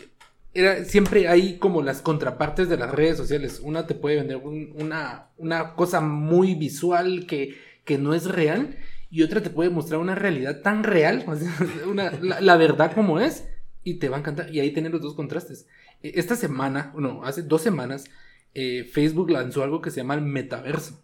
era, 0.52 0.84
siempre 0.84 1.28
hay 1.28 1.56
como 1.56 1.80
las 1.80 2.02
contrapartes 2.02 2.68
de 2.68 2.76
las 2.76 2.90
redes 2.90 3.16
sociales. 3.16 3.60
Una 3.62 3.86
te 3.86 3.94
puede 3.94 4.16
vender 4.16 4.36
una, 4.36 5.28
una 5.38 5.74
cosa 5.74 6.02
muy 6.02 6.54
visual 6.54 7.24
que, 7.26 7.56
que 7.86 7.96
no 7.96 8.12
es 8.12 8.26
real 8.26 8.76
y 9.10 9.22
otra 9.22 9.42
te 9.42 9.50
puede 9.50 9.70
mostrar 9.70 10.00
una 10.00 10.14
realidad 10.14 10.62
tan 10.62 10.84
real, 10.84 11.24
una, 11.90 12.12
la, 12.20 12.56
verdad 12.56 12.92
como 12.94 13.18
es, 13.18 13.44
y 13.82 13.94
te 13.94 14.08
va 14.08 14.16
a 14.16 14.20
encantar. 14.20 14.54
Y 14.54 14.60
ahí 14.60 14.72
tienen 14.72 14.92
los 14.92 15.02
dos 15.02 15.14
contrastes. 15.14 15.66
E, 16.02 16.12
esta 16.14 16.36
semana, 16.36 16.92
no, 16.96 17.24
hace 17.24 17.42
dos 17.42 17.60
semanas, 17.60 18.04
eh, 18.54 18.84
Facebook 18.84 19.30
lanzó 19.30 19.64
algo 19.64 19.80
que 19.80 19.90
se 19.90 19.98
llama 19.98 20.14
el 20.14 20.22
metaverso. 20.22 21.02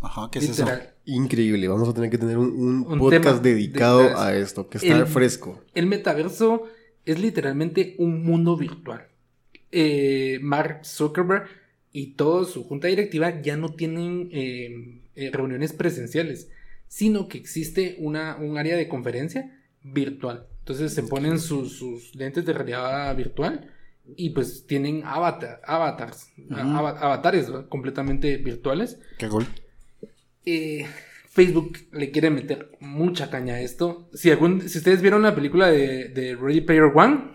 Ajá, 0.00 0.28
¿qué 0.30 0.38
es 0.38 0.50
eso? 0.50 0.66
Increíble, 1.04 1.66
vamos 1.66 1.88
a 1.88 1.94
tener 1.94 2.10
que 2.10 2.18
tener 2.18 2.38
un, 2.38 2.84
podcast 2.98 3.42
dedicado 3.42 4.16
a 4.16 4.36
esto, 4.36 4.68
que 4.68 4.78
está 4.78 5.06
fresco. 5.06 5.60
El 5.74 5.86
metaverso 5.86 6.68
es 7.04 7.18
literalmente 7.18 7.96
un 7.98 8.22
mundo 8.22 8.56
virtual. 8.56 9.08
Eh, 9.72 10.38
Mark 10.40 10.82
Zuckerberg 10.84 11.48
y 11.90 12.12
toda 12.12 12.44
su 12.44 12.62
junta 12.62 12.86
directiva 12.86 13.42
ya 13.42 13.56
no 13.56 13.70
tienen 13.70 14.28
eh, 14.30 15.30
reuniones 15.32 15.72
presenciales 15.72 16.48
sino 16.88 17.28
que 17.28 17.38
existe 17.38 17.96
una, 17.98 18.36
un 18.36 18.58
área 18.58 18.76
de 18.76 18.88
conferencia 18.88 19.58
virtual. 19.82 20.46
Entonces 20.60 20.92
se 20.92 21.02
ponen 21.02 21.38
sus, 21.38 22.14
lentes 22.14 22.44
de 22.44 22.52
realidad 22.52 23.14
virtual 23.16 23.70
y 24.16 24.30
pues 24.30 24.66
tienen 24.66 25.02
avatar, 25.04 25.60
avatars, 25.64 26.30
avatares 26.50 27.50
completamente 27.68 28.36
virtuales. 28.38 28.98
Qué 29.18 29.28
gol. 29.28 29.46
Eh, 30.44 30.86
Facebook 31.28 31.78
le 31.92 32.10
quiere 32.10 32.30
meter 32.30 32.72
mucha 32.80 33.30
caña 33.30 33.54
a 33.54 33.60
esto. 33.60 34.08
Si, 34.12 34.30
algún, 34.30 34.68
si 34.68 34.78
ustedes 34.78 35.02
vieron 35.02 35.22
la 35.22 35.34
película 35.34 35.68
de, 35.68 36.08
de 36.08 36.34
Ready 36.34 36.62
Player 36.62 36.90
One, 36.94 37.32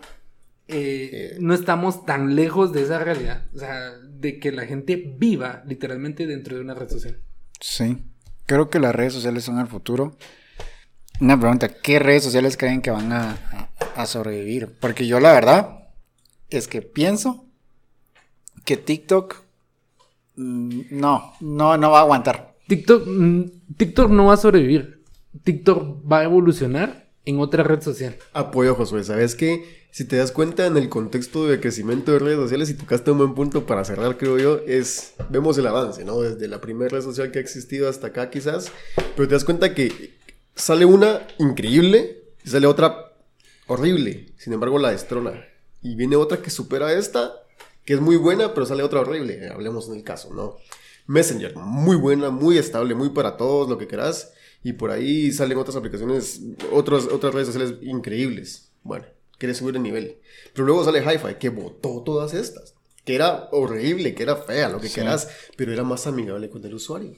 eh, 0.68 1.10
eh. 1.12 1.36
no 1.40 1.54
estamos 1.54 2.04
tan 2.04 2.34
lejos 2.34 2.72
de 2.72 2.82
esa 2.82 2.98
realidad. 2.98 3.46
O 3.54 3.58
sea, 3.58 3.92
de 3.98 4.38
que 4.38 4.52
la 4.52 4.66
gente 4.66 4.96
viva 5.18 5.62
literalmente 5.66 6.26
dentro 6.26 6.56
de 6.56 6.62
una 6.62 6.74
red 6.74 6.88
social. 6.88 7.18
Sí. 7.60 7.98
Creo 8.46 8.68
que 8.68 8.78
las 8.80 8.94
redes 8.94 9.12
sociales 9.12 9.44
son 9.44 9.58
el 9.58 9.66
futuro. 9.66 10.16
Una 11.20 11.38
pregunta, 11.38 11.68
¿qué 11.68 11.98
redes 11.98 12.24
sociales 12.24 12.56
creen 12.56 12.82
que 12.82 12.90
van 12.90 13.12
a, 13.12 13.38
sobrevivir? 14.06 14.76
Porque 14.80 15.06
yo 15.06 15.20
la 15.20 15.32
verdad 15.32 15.88
es 16.50 16.68
que 16.68 16.82
pienso 16.82 17.46
que 18.64 18.76
TikTok 18.76 19.42
mm, 20.36 20.80
no, 20.90 21.34
no, 21.40 21.76
no 21.76 21.90
va 21.90 22.00
a 22.00 22.02
aguantar. 22.02 22.54
TikTok, 22.66 23.06
mm, 23.06 23.42
TikTok 23.76 24.10
no 24.10 24.26
va 24.26 24.34
a 24.34 24.38
sobrevivir. 24.38 25.02
TikTok 25.42 26.10
va 26.10 26.20
a 26.20 26.24
evolucionar 26.24 27.08
en 27.24 27.38
otra 27.38 27.62
red 27.62 27.80
social. 27.80 28.16
Apoyo, 28.32 28.74
Josué. 28.74 29.04
¿Sabes 29.04 29.34
qué? 29.34 29.83
Si 29.94 30.04
te 30.04 30.16
das 30.16 30.32
cuenta 30.32 30.66
en 30.66 30.76
el 30.76 30.88
contexto 30.88 31.46
de 31.46 31.60
crecimiento 31.60 32.10
de 32.10 32.18
redes 32.18 32.36
sociales, 32.36 32.68
y 32.68 32.74
tocaste 32.74 33.12
un 33.12 33.18
buen 33.18 33.34
punto 33.36 33.64
para 33.64 33.84
cerrar, 33.84 34.18
creo 34.18 34.38
yo, 34.38 34.58
es, 34.66 35.14
vemos 35.30 35.56
el 35.56 35.68
avance, 35.68 36.04
¿no? 36.04 36.20
Desde 36.20 36.48
la 36.48 36.60
primera 36.60 36.88
red 36.88 37.00
social 37.00 37.30
que 37.30 37.38
ha 37.38 37.40
existido 37.40 37.88
hasta 37.88 38.08
acá 38.08 38.28
quizás, 38.28 38.72
pero 39.14 39.28
te 39.28 39.34
das 39.34 39.44
cuenta 39.44 39.72
que 39.72 40.18
sale 40.56 40.84
una 40.84 41.24
increíble 41.38 42.24
y 42.44 42.48
sale 42.48 42.66
otra 42.66 43.12
horrible, 43.68 44.32
sin 44.36 44.54
embargo 44.54 44.80
la 44.80 44.90
destrona. 44.90 45.44
Y 45.80 45.94
viene 45.94 46.16
otra 46.16 46.42
que 46.42 46.50
supera 46.50 46.92
esta, 46.92 47.32
que 47.84 47.94
es 47.94 48.00
muy 48.00 48.16
buena, 48.16 48.52
pero 48.52 48.66
sale 48.66 48.82
otra 48.82 48.98
horrible, 48.98 49.48
hablemos 49.48 49.86
en 49.86 49.94
el 49.94 50.02
caso, 50.02 50.34
¿no? 50.34 50.56
Messenger, 51.06 51.54
muy 51.54 51.94
buena, 51.94 52.30
muy 52.30 52.58
estable, 52.58 52.96
muy 52.96 53.10
para 53.10 53.36
todos, 53.36 53.68
lo 53.68 53.78
que 53.78 53.86
quieras. 53.86 54.32
Y 54.64 54.72
por 54.72 54.90
ahí 54.90 55.30
salen 55.30 55.56
otras 55.56 55.76
aplicaciones, 55.76 56.40
otras 56.72 57.06
otras 57.06 57.32
redes 57.32 57.46
sociales 57.46 57.74
increíbles. 57.82 58.72
Bueno, 58.82 59.04
quiere 59.38 59.54
subir 59.54 59.76
el 59.76 59.82
nivel. 59.82 60.18
Pero 60.52 60.66
luego 60.66 60.84
sale 60.84 61.00
Hi-Fi, 61.00 61.34
que 61.38 61.48
votó 61.50 62.02
todas 62.04 62.34
estas. 62.34 62.74
que 63.04 63.14
era 63.14 63.48
horrible, 63.52 64.14
que 64.14 64.22
era 64.22 64.34
fea, 64.36 64.70
lo 64.70 64.80
que 64.80 64.88
Sí. 64.88 64.94
quieras, 64.94 65.28
pero 65.58 65.72
era 65.74 65.84
más 65.84 66.06
amigable 66.06 66.48
con 66.48 66.64
el 66.64 66.72
usuario. 66.72 67.12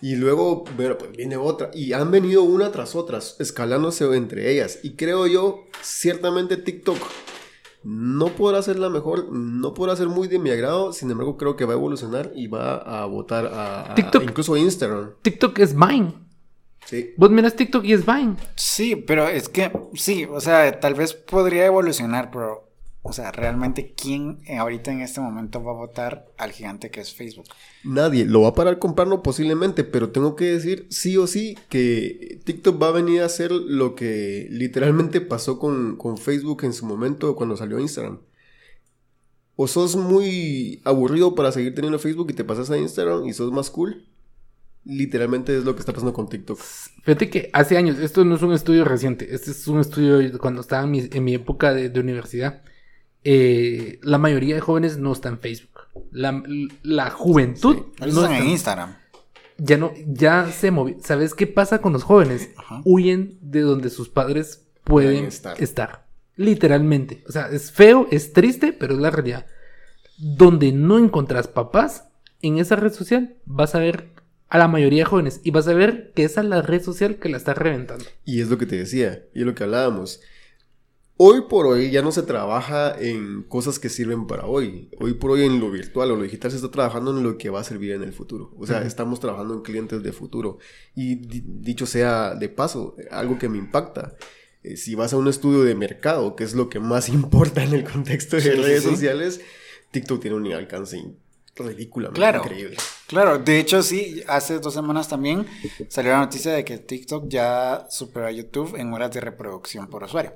Y 0.00 0.14
luego, 0.14 0.62
bueno, 0.76 0.96
pues 0.98 1.10
viene 1.10 1.36
otra. 1.36 1.70
Y 1.74 1.92
han 1.94 2.12
venido 2.12 2.44
una 2.44 2.70
tras 2.70 2.94
otras, 2.94 3.34
escalándose 3.40 4.04
entre 4.14 4.52
ellas. 4.52 4.78
Y 4.84 4.90
creo 4.94 5.26
yo, 5.26 5.64
ciertamente 5.82 6.56
TikTok 6.56 6.96
no 7.82 8.28
podrá 8.36 8.62
ser 8.62 8.78
la 8.78 8.88
mejor, 8.88 9.32
no 9.32 9.74
podrá 9.74 9.96
ser 9.96 10.06
muy 10.08 10.28
de 10.28 10.38
mi 10.38 10.50
agrado. 10.50 10.92
Sin 10.92 11.10
embargo, 11.10 11.36
creo 11.36 11.56
que 11.56 11.64
va 11.64 11.72
a 11.72 11.76
evolucionar 11.76 12.30
y 12.36 12.46
va 12.46 12.76
a 12.76 13.04
votar 13.06 13.46
a, 13.46 13.90
a- 13.90 13.94
TikTok. 13.96 14.22
incluso 14.22 14.56
Instagram. 14.56 15.14
TikTok 15.22 15.58
es 15.58 15.74
Vine. 15.74 16.14
Sí. 16.86 17.12
Vos 17.16 17.30
miras 17.30 17.56
TikTok 17.56 17.84
y 17.84 17.92
es 17.92 18.04
Vine. 18.04 18.36
Sí, 18.56 18.96
pero 18.96 19.28
es 19.28 19.48
que, 19.48 19.70
sí, 19.94 20.24
o 20.24 20.40
sea, 20.40 20.80
tal 20.80 20.94
vez 20.94 21.14
podría 21.14 21.66
evolucionar, 21.66 22.30
pero, 22.30 22.68
o 23.02 23.12
sea, 23.12 23.30
realmente, 23.32 23.94
¿quién 23.96 24.40
eh, 24.46 24.56
ahorita 24.56 24.90
en 24.90 25.00
este 25.00 25.20
momento 25.20 25.62
va 25.62 25.72
a 25.72 25.76
votar 25.76 26.26
al 26.36 26.52
gigante 26.52 26.90
que 26.90 27.00
es 27.00 27.14
Facebook? 27.14 27.46
Nadie 27.84 28.24
lo 28.24 28.42
va 28.42 28.48
a 28.48 28.54
parar 28.54 28.78
comprarlo 28.78 29.22
posiblemente, 29.22 29.84
pero 29.84 30.10
tengo 30.10 30.36
que 30.36 30.46
decir 30.46 30.86
sí 30.90 31.16
o 31.16 31.26
sí 31.26 31.56
que 31.68 32.40
TikTok 32.44 32.82
va 32.82 32.88
a 32.88 32.92
venir 32.92 33.22
a 33.22 33.26
hacer 33.26 33.52
lo 33.52 33.94
que 33.94 34.48
literalmente 34.50 35.20
pasó 35.20 35.58
con, 35.58 35.96
con 35.96 36.18
Facebook 36.18 36.64
en 36.64 36.72
su 36.72 36.86
momento 36.86 37.36
cuando 37.36 37.56
salió 37.56 37.78
Instagram. 37.78 38.18
O 39.54 39.68
sos 39.68 39.94
muy 39.94 40.80
aburrido 40.84 41.34
para 41.34 41.52
seguir 41.52 41.74
teniendo 41.74 41.98
Facebook 41.98 42.30
y 42.30 42.34
te 42.34 42.44
pasas 42.44 42.70
a 42.70 42.78
Instagram 42.78 43.26
y 43.26 43.34
sos 43.34 43.52
más 43.52 43.70
cool. 43.70 44.06
Literalmente 44.84 45.56
es 45.56 45.64
lo 45.64 45.74
que 45.74 45.80
está 45.80 45.92
pasando 45.92 46.12
con 46.12 46.28
TikTok. 46.28 46.58
Fíjate 46.58 47.28
que 47.28 47.50
hace 47.52 47.76
años, 47.76 47.98
esto 47.98 48.24
no 48.24 48.36
es 48.36 48.42
un 48.42 48.52
estudio 48.54 48.84
reciente, 48.84 49.34
este 49.34 49.50
es 49.50 49.68
un 49.68 49.80
estudio 49.80 50.38
cuando 50.38 50.62
estaba 50.62 50.84
en 50.84 50.90
mi, 50.90 51.08
en 51.12 51.24
mi 51.24 51.34
época 51.34 51.72
de, 51.74 51.90
de 51.90 52.00
universidad. 52.00 52.62
Eh, 53.22 53.98
la 54.02 54.16
mayoría 54.16 54.54
de 54.54 54.60
jóvenes 54.62 54.96
no 54.96 55.12
está 55.12 55.28
en 55.28 55.38
Facebook. 55.38 55.80
La, 56.10 56.42
la 56.82 57.10
juventud 57.10 57.76
Ellos 58.00 58.14
no 58.14 58.22
están 58.22 58.32
está 58.32 58.38
en 58.44 58.50
Instagram. 58.50 58.96
ya 59.58 59.76
no, 59.76 59.92
ya 60.06 60.50
se 60.50 60.70
movió. 60.70 60.96
¿Sabes 61.02 61.34
qué 61.34 61.46
pasa 61.46 61.80
con 61.82 61.92
los 61.92 62.02
jóvenes? 62.02 62.50
Ajá. 62.56 62.80
Huyen 62.86 63.36
de 63.42 63.60
donde 63.60 63.90
sus 63.90 64.08
padres 64.08 64.66
pueden 64.84 65.10
Pueden 65.12 65.24
estar. 65.26 65.62
estar. 65.62 66.06
Literalmente. 66.36 67.22
O 67.28 67.32
sea, 67.32 67.48
es 67.50 67.70
feo, 67.70 68.08
es 68.10 68.32
triste, 68.32 68.72
pero 68.72 68.94
es 68.94 69.00
la 69.00 69.10
realidad. 69.10 69.44
Donde 70.16 70.72
no 70.72 70.98
encontrás 70.98 71.48
papás, 71.48 72.08
en 72.40 72.56
esa 72.58 72.76
red 72.76 72.92
social 72.94 73.36
vas 73.44 73.74
a 73.74 73.78
ver 73.80 74.12
a 74.50 74.58
la 74.58 74.68
mayoría 74.68 75.00
de 75.04 75.10
jóvenes 75.10 75.40
y 75.44 75.50
vas 75.52 75.66
a 75.68 75.74
ver 75.74 76.12
que 76.14 76.24
esa 76.24 76.40
es 76.42 76.46
la 76.48 76.60
red 76.62 76.82
social 76.82 77.16
que 77.18 77.28
la 77.30 77.36
está 77.38 77.54
reventando. 77.54 78.04
Y 78.24 78.40
es 78.40 78.48
lo 78.50 78.58
que 78.58 78.66
te 78.66 78.76
decía, 78.76 79.24
y 79.34 79.40
es 79.40 79.46
lo 79.46 79.54
que 79.54 79.62
hablábamos. 79.64 80.20
Hoy 81.22 81.42
por 81.50 81.66
hoy 81.66 81.90
ya 81.90 82.00
no 82.00 82.12
se 82.12 82.22
trabaja 82.22 82.98
en 82.98 83.42
cosas 83.42 83.78
que 83.78 83.90
sirven 83.90 84.26
para 84.26 84.46
hoy. 84.46 84.88
Hoy 84.98 85.12
por 85.14 85.32
hoy 85.32 85.42
en 85.44 85.60
lo 85.60 85.70
virtual 85.70 86.10
o 86.12 86.16
lo 86.16 86.22
digital 86.22 86.50
se 86.50 86.56
está 86.56 86.70
trabajando 86.70 87.10
en 87.16 87.22
lo 87.22 87.36
que 87.36 87.50
va 87.50 87.60
a 87.60 87.64
servir 87.64 87.92
en 87.92 88.02
el 88.02 88.14
futuro. 88.14 88.54
O 88.56 88.66
sea, 88.66 88.82
estamos 88.86 89.20
trabajando 89.20 89.52
en 89.52 89.60
clientes 89.60 90.02
de 90.02 90.12
futuro. 90.12 90.58
Y 90.94 91.16
di- 91.16 91.44
dicho 91.46 91.84
sea 91.84 92.34
de 92.34 92.48
paso, 92.48 92.96
algo 93.10 93.38
que 93.38 93.50
me 93.50 93.58
impacta. 93.58 94.16
eh, 94.62 94.76
si 94.78 94.94
vas 94.94 95.12
a 95.12 95.18
un 95.18 95.28
estudio 95.28 95.62
de 95.62 95.74
mercado, 95.74 96.36
que 96.36 96.44
es 96.44 96.54
lo 96.54 96.70
que 96.70 96.80
más 96.80 97.08
importa 97.20 97.62
en 97.64 97.74
el 97.74 97.84
contexto 97.84 98.36
de 98.36 98.42
sí, 98.42 98.50
redes 98.52 98.82
sí. 98.84 98.88
sociales, 98.88 99.40
TikTok 99.90 100.22
tiene 100.22 100.36
un 100.38 100.50
alcance 100.52 101.02
ridículamente 101.62 102.18
Claro. 102.18 102.42
increíble. 102.44 102.76
Claro, 103.06 103.38
de 103.38 103.58
hecho 103.58 103.82
sí, 103.82 104.22
hace 104.28 104.58
dos 104.58 104.74
semanas 104.74 105.08
también 105.08 105.46
salió 105.88 106.12
la 106.12 106.20
noticia 106.20 106.52
de 106.52 106.64
que 106.64 106.78
TikTok 106.78 107.28
ya 107.28 107.86
superó 107.90 108.26
a 108.26 108.30
YouTube 108.30 108.76
en 108.76 108.92
horas 108.92 109.10
de 109.12 109.20
reproducción 109.20 109.88
por 109.88 110.04
usuario. 110.04 110.34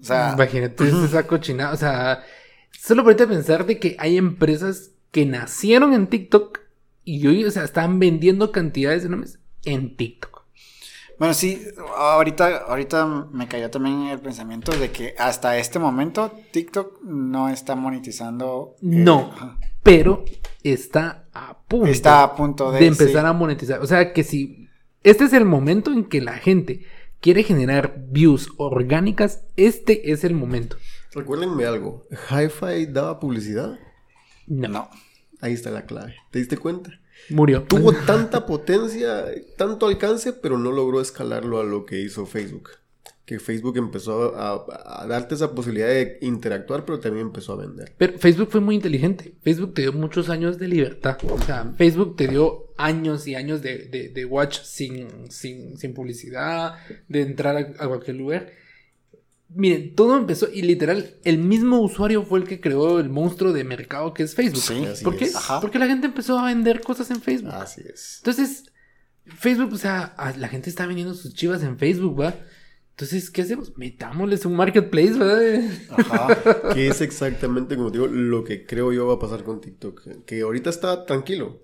O 0.00 0.04
sea, 0.04 0.32
Imagínate 0.34 0.84
esa 1.04 1.26
cochinada. 1.26 1.72
O 1.72 1.76
sea, 1.76 2.24
solo 2.72 3.02
ahorita 3.02 3.26
pensar 3.26 3.64
de 3.66 3.78
que 3.78 3.96
hay 3.98 4.16
empresas 4.16 4.90
que 5.10 5.26
nacieron 5.26 5.92
en 5.94 6.06
TikTok 6.08 6.60
y 7.04 7.26
hoy, 7.26 7.44
o 7.44 7.50
sea, 7.50 7.64
están 7.64 7.98
vendiendo 7.98 8.52
cantidades 8.52 9.02
de 9.02 9.08
nombres 9.10 9.38
en 9.64 9.96
TikTok. 9.96 10.31
Bueno, 11.22 11.34
sí, 11.34 11.62
ahorita, 11.96 12.64
ahorita 12.66 13.06
me 13.30 13.46
cayó 13.46 13.70
también 13.70 14.08
el 14.08 14.18
pensamiento 14.18 14.76
de 14.76 14.90
que 14.90 15.14
hasta 15.16 15.56
este 15.56 15.78
momento 15.78 16.32
TikTok 16.50 17.00
no 17.04 17.48
está 17.48 17.76
monetizando. 17.76 18.74
eh, 18.78 18.78
No, 18.82 19.30
ajá. 19.32 19.56
pero 19.84 20.24
está 20.64 21.26
a 21.32 21.60
punto. 21.60 21.86
Está 21.86 22.24
a 22.24 22.34
punto 22.34 22.72
de, 22.72 22.80
de 22.80 22.86
empezar 22.88 23.22
sí. 23.22 23.28
a 23.28 23.32
monetizar. 23.32 23.80
O 23.80 23.86
sea 23.86 24.12
que 24.12 24.24
si 24.24 24.68
este 25.04 25.22
es 25.22 25.32
el 25.32 25.44
momento 25.44 25.92
en 25.92 26.06
que 26.06 26.20
la 26.20 26.32
gente 26.32 26.86
quiere 27.20 27.44
generar 27.44 27.94
views 28.08 28.48
orgánicas, 28.56 29.44
este 29.56 30.10
es 30.10 30.24
el 30.24 30.34
momento. 30.34 30.76
Recuérdenme 31.14 31.64
algo, 31.66 32.02
Hi-Fi 32.30 32.86
daba 32.86 33.20
publicidad. 33.20 33.78
No, 34.48 34.68
No. 34.68 34.90
Ahí 35.40 35.52
está 35.52 35.70
la 35.70 35.86
clave. 35.86 36.16
¿Te 36.32 36.40
diste 36.40 36.56
cuenta? 36.56 36.90
Murió. 37.30 37.62
Tuvo 37.64 37.92
tanta 37.92 38.46
potencia, 38.46 39.24
tanto 39.56 39.86
alcance, 39.86 40.32
pero 40.32 40.58
no 40.58 40.70
logró 40.72 41.00
escalarlo 41.00 41.60
a 41.60 41.64
lo 41.64 41.84
que 41.86 42.00
hizo 42.00 42.26
Facebook. 42.26 42.70
Que 43.24 43.38
Facebook 43.38 43.76
empezó 43.78 44.34
a, 44.36 44.66
a 45.02 45.06
darte 45.06 45.36
esa 45.36 45.54
posibilidad 45.54 45.86
de 45.88 46.18
interactuar, 46.22 46.84
pero 46.84 46.98
también 46.98 47.26
empezó 47.28 47.52
a 47.52 47.56
vender. 47.64 47.94
Pero 47.96 48.18
Facebook 48.18 48.48
fue 48.50 48.60
muy 48.60 48.74
inteligente. 48.74 49.34
Facebook 49.42 49.74
te 49.74 49.82
dio 49.82 49.92
muchos 49.92 50.28
años 50.28 50.58
de 50.58 50.66
libertad. 50.68 51.16
O 51.30 51.40
sea, 51.40 51.72
Facebook 51.78 52.16
te 52.16 52.26
dio 52.26 52.72
años 52.76 53.26
y 53.28 53.36
años 53.36 53.62
de, 53.62 53.78
de- 53.86 54.08
de 54.08 54.24
watch 54.24 54.60
sin, 54.62 55.30
sin, 55.30 55.76
sin 55.78 55.94
publicidad, 55.94 56.74
de 57.08 57.22
entrar 57.22 57.56
a, 57.56 57.84
a 57.84 57.88
cualquier 57.88 58.16
lugar. 58.16 58.50
Miren, 59.54 59.94
todo 59.94 60.16
empezó 60.16 60.48
y 60.52 60.62
literal, 60.62 61.16
el 61.24 61.38
mismo 61.38 61.80
usuario 61.80 62.22
fue 62.22 62.38
el 62.40 62.46
que 62.46 62.60
creó 62.60 63.00
el 63.00 63.10
monstruo 63.10 63.52
de 63.52 63.64
mercado 63.64 64.14
que 64.14 64.22
es 64.22 64.34
Facebook. 64.34 64.62
Sí, 64.62 64.84
así 64.84 65.04
¿Por 65.04 65.16
qué? 65.16 65.26
es. 65.26 65.36
Porque 65.60 65.78
la 65.78 65.86
gente 65.86 66.06
empezó 66.06 66.38
a 66.38 66.46
vender 66.46 66.80
cosas 66.80 67.10
en 67.10 67.20
Facebook. 67.20 67.52
Así 67.52 67.82
es. 67.84 68.18
Entonces, 68.18 68.72
Facebook, 69.24 69.72
o 69.72 69.78
sea, 69.78 70.14
la 70.38 70.48
gente 70.48 70.70
está 70.70 70.86
vendiendo 70.86 71.14
sus 71.14 71.34
chivas 71.34 71.62
en 71.62 71.78
Facebook, 71.78 72.20
¿va? 72.20 72.34
Entonces, 72.90 73.30
¿qué 73.30 73.42
hacemos? 73.42 73.76
Metámosles 73.76 74.44
un 74.44 74.54
marketplace, 74.54 75.14
¿verdad? 75.14 75.70
Ajá. 75.90 76.72
Que 76.74 76.88
es 76.88 77.00
exactamente 77.00 77.76
como 77.76 77.90
te 77.90 77.98
digo, 77.98 78.06
lo 78.06 78.44
que 78.44 78.66
creo 78.66 78.92
yo 78.92 79.06
va 79.06 79.14
a 79.14 79.18
pasar 79.18 79.44
con 79.44 79.60
TikTok. 79.60 80.24
Que 80.24 80.42
ahorita 80.42 80.70
está 80.70 81.04
tranquilo. 81.06 81.62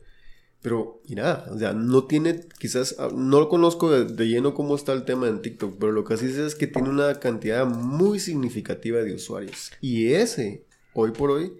Pero, 0.61 1.01
y 1.07 1.15
nada, 1.15 1.47
o 1.53 1.59
sea, 1.59 1.73
no 1.73 2.05
tiene, 2.05 2.41
quizás, 2.59 2.97
ah, 2.99 3.11
no 3.15 3.39
lo 3.39 3.49
conozco 3.49 3.91
de, 3.93 4.05
de 4.07 4.27
lleno 4.29 4.55
cómo 4.55 4.75
está 4.75 4.93
el 4.93 5.05
tema 5.05 5.29
en 5.29 5.41
TikTok, 5.41 5.77
pero 5.79 5.93
lo 5.93 6.05
que 6.05 6.17
sí 6.17 6.33
sé 6.33 6.45
es 6.47 6.55
que 6.57 6.67
tiene 6.67 6.89
una 6.89 7.21
cantidad 7.21 7.65
muy 7.67 8.19
significativa 8.19 8.99
de 9.01 9.15
usuarios. 9.15 9.71
Y 9.81 10.13
ese, 10.15 10.65
hoy 10.95 11.13
por 11.13 11.31
hoy, 11.31 11.53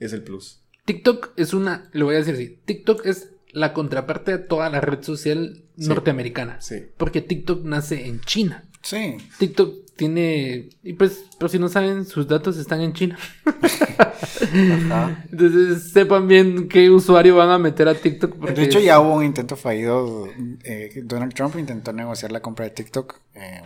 es 0.00 0.12
el 0.14 0.22
plus. 0.22 0.60
TikTok 0.86 1.32
es 1.36 1.52
una, 1.52 1.90
lo 1.92 2.06
voy 2.06 2.14
a 2.14 2.18
decir 2.18 2.34
así, 2.34 2.58
TikTok 2.64 3.04
es 3.04 3.30
la 3.52 3.74
contraparte 3.74 4.32
de 4.32 4.38
toda 4.38 4.70
la 4.70 4.80
red 4.80 5.02
social 5.02 5.62
Sí. 5.78 5.86
norteamericana. 5.88 6.60
Sí. 6.60 6.86
Porque 6.96 7.20
TikTok 7.20 7.62
nace 7.64 8.06
en 8.08 8.20
China. 8.22 8.68
Sí. 8.82 9.16
TikTok 9.38 9.76
tiene, 9.98 10.70
y 10.82 10.92
pues, 10.94 11.26
por 11.38 11.50
si 11.50 11.58
no 11.58 11.68
saben, 11.68 12.06
sus 12.06 12.26
datos 12.26 12.56
están 12.56 12.80
en 12.80 12.92
China. 12.94 13.18
Ajá. 13.44 15.24
Entonces, 15.32 15.90
sepan 15.92 16.26
bien 16.28 16.68
qué 16.68 16.88
usuario 16.90 17.36
van 17.36 17.50
a 17.50 17.58
meter 17.58 17.88
a 17.88 17.94
TikTok. 17.94 18.36
Porque 18.36 18.54
De 18.54 18.64
hecho, 18.64 18.80
ya 18.80 19.00
hubo 19.00 19.14
un 19.16 19.24
intento 19.24 19.56
fallido. 19.56 20.28
eh, 20.64 21.02
Donald 21.04 21.34
Trump 21.34 21.56
intentó 21.58 21.92
negociar 21.92 22.32
la 22.32 22.40
compra 22.40 22.64
de 22.64 22.70
TikTok 22.70 23.16
eh, 23.34 23.60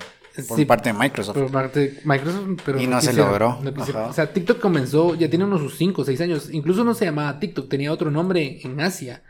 por 0.48 0.56
Sí. 0.56 0.64
parte 0.64 0.92
de 0.92 0.98
Microsoft. 0.98 1.36
Por 1.38 1.50
parte 1.50 1.80
de 1.80 2.00
Microsoft, 2.04 2.48
pero 2.64 2.80
Y 2.80 2.86
no 2.86 3.00
se 3.00 3.12
logró. 3.12 3.58
no. 3.62 4.08
O 4.08 4.12
sea, 4.12 4.32
TikTok 4.32 4.58
comenzó, 4.58 5.14
ya 5.14 5.28
tiene 5.28 5.44
unos 5.44 5.60
sus 5.60 5.76
5 5.76 6.02
o 6.02 6.04
6 6.04 6.20
años. 6.22 6.48
Incluso 6.50 6.82
no 6.84 6.94
se 6.94 7.04
llamaba 7.04 7.38
TikTok, 7.38 7.68
tenía 7.68 7.92
otro 7.92 8.10
nombre 8.10 8.60
en 8.64 8.80
Asia. 8.80 9.22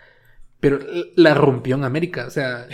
Pero 0.60 0.78
la 1.16 1.34
rompió 1.34 1.74
en 1.74 1.82
América. 1.84 2.26
O 2.26 2.30
sea, 2.30 2.68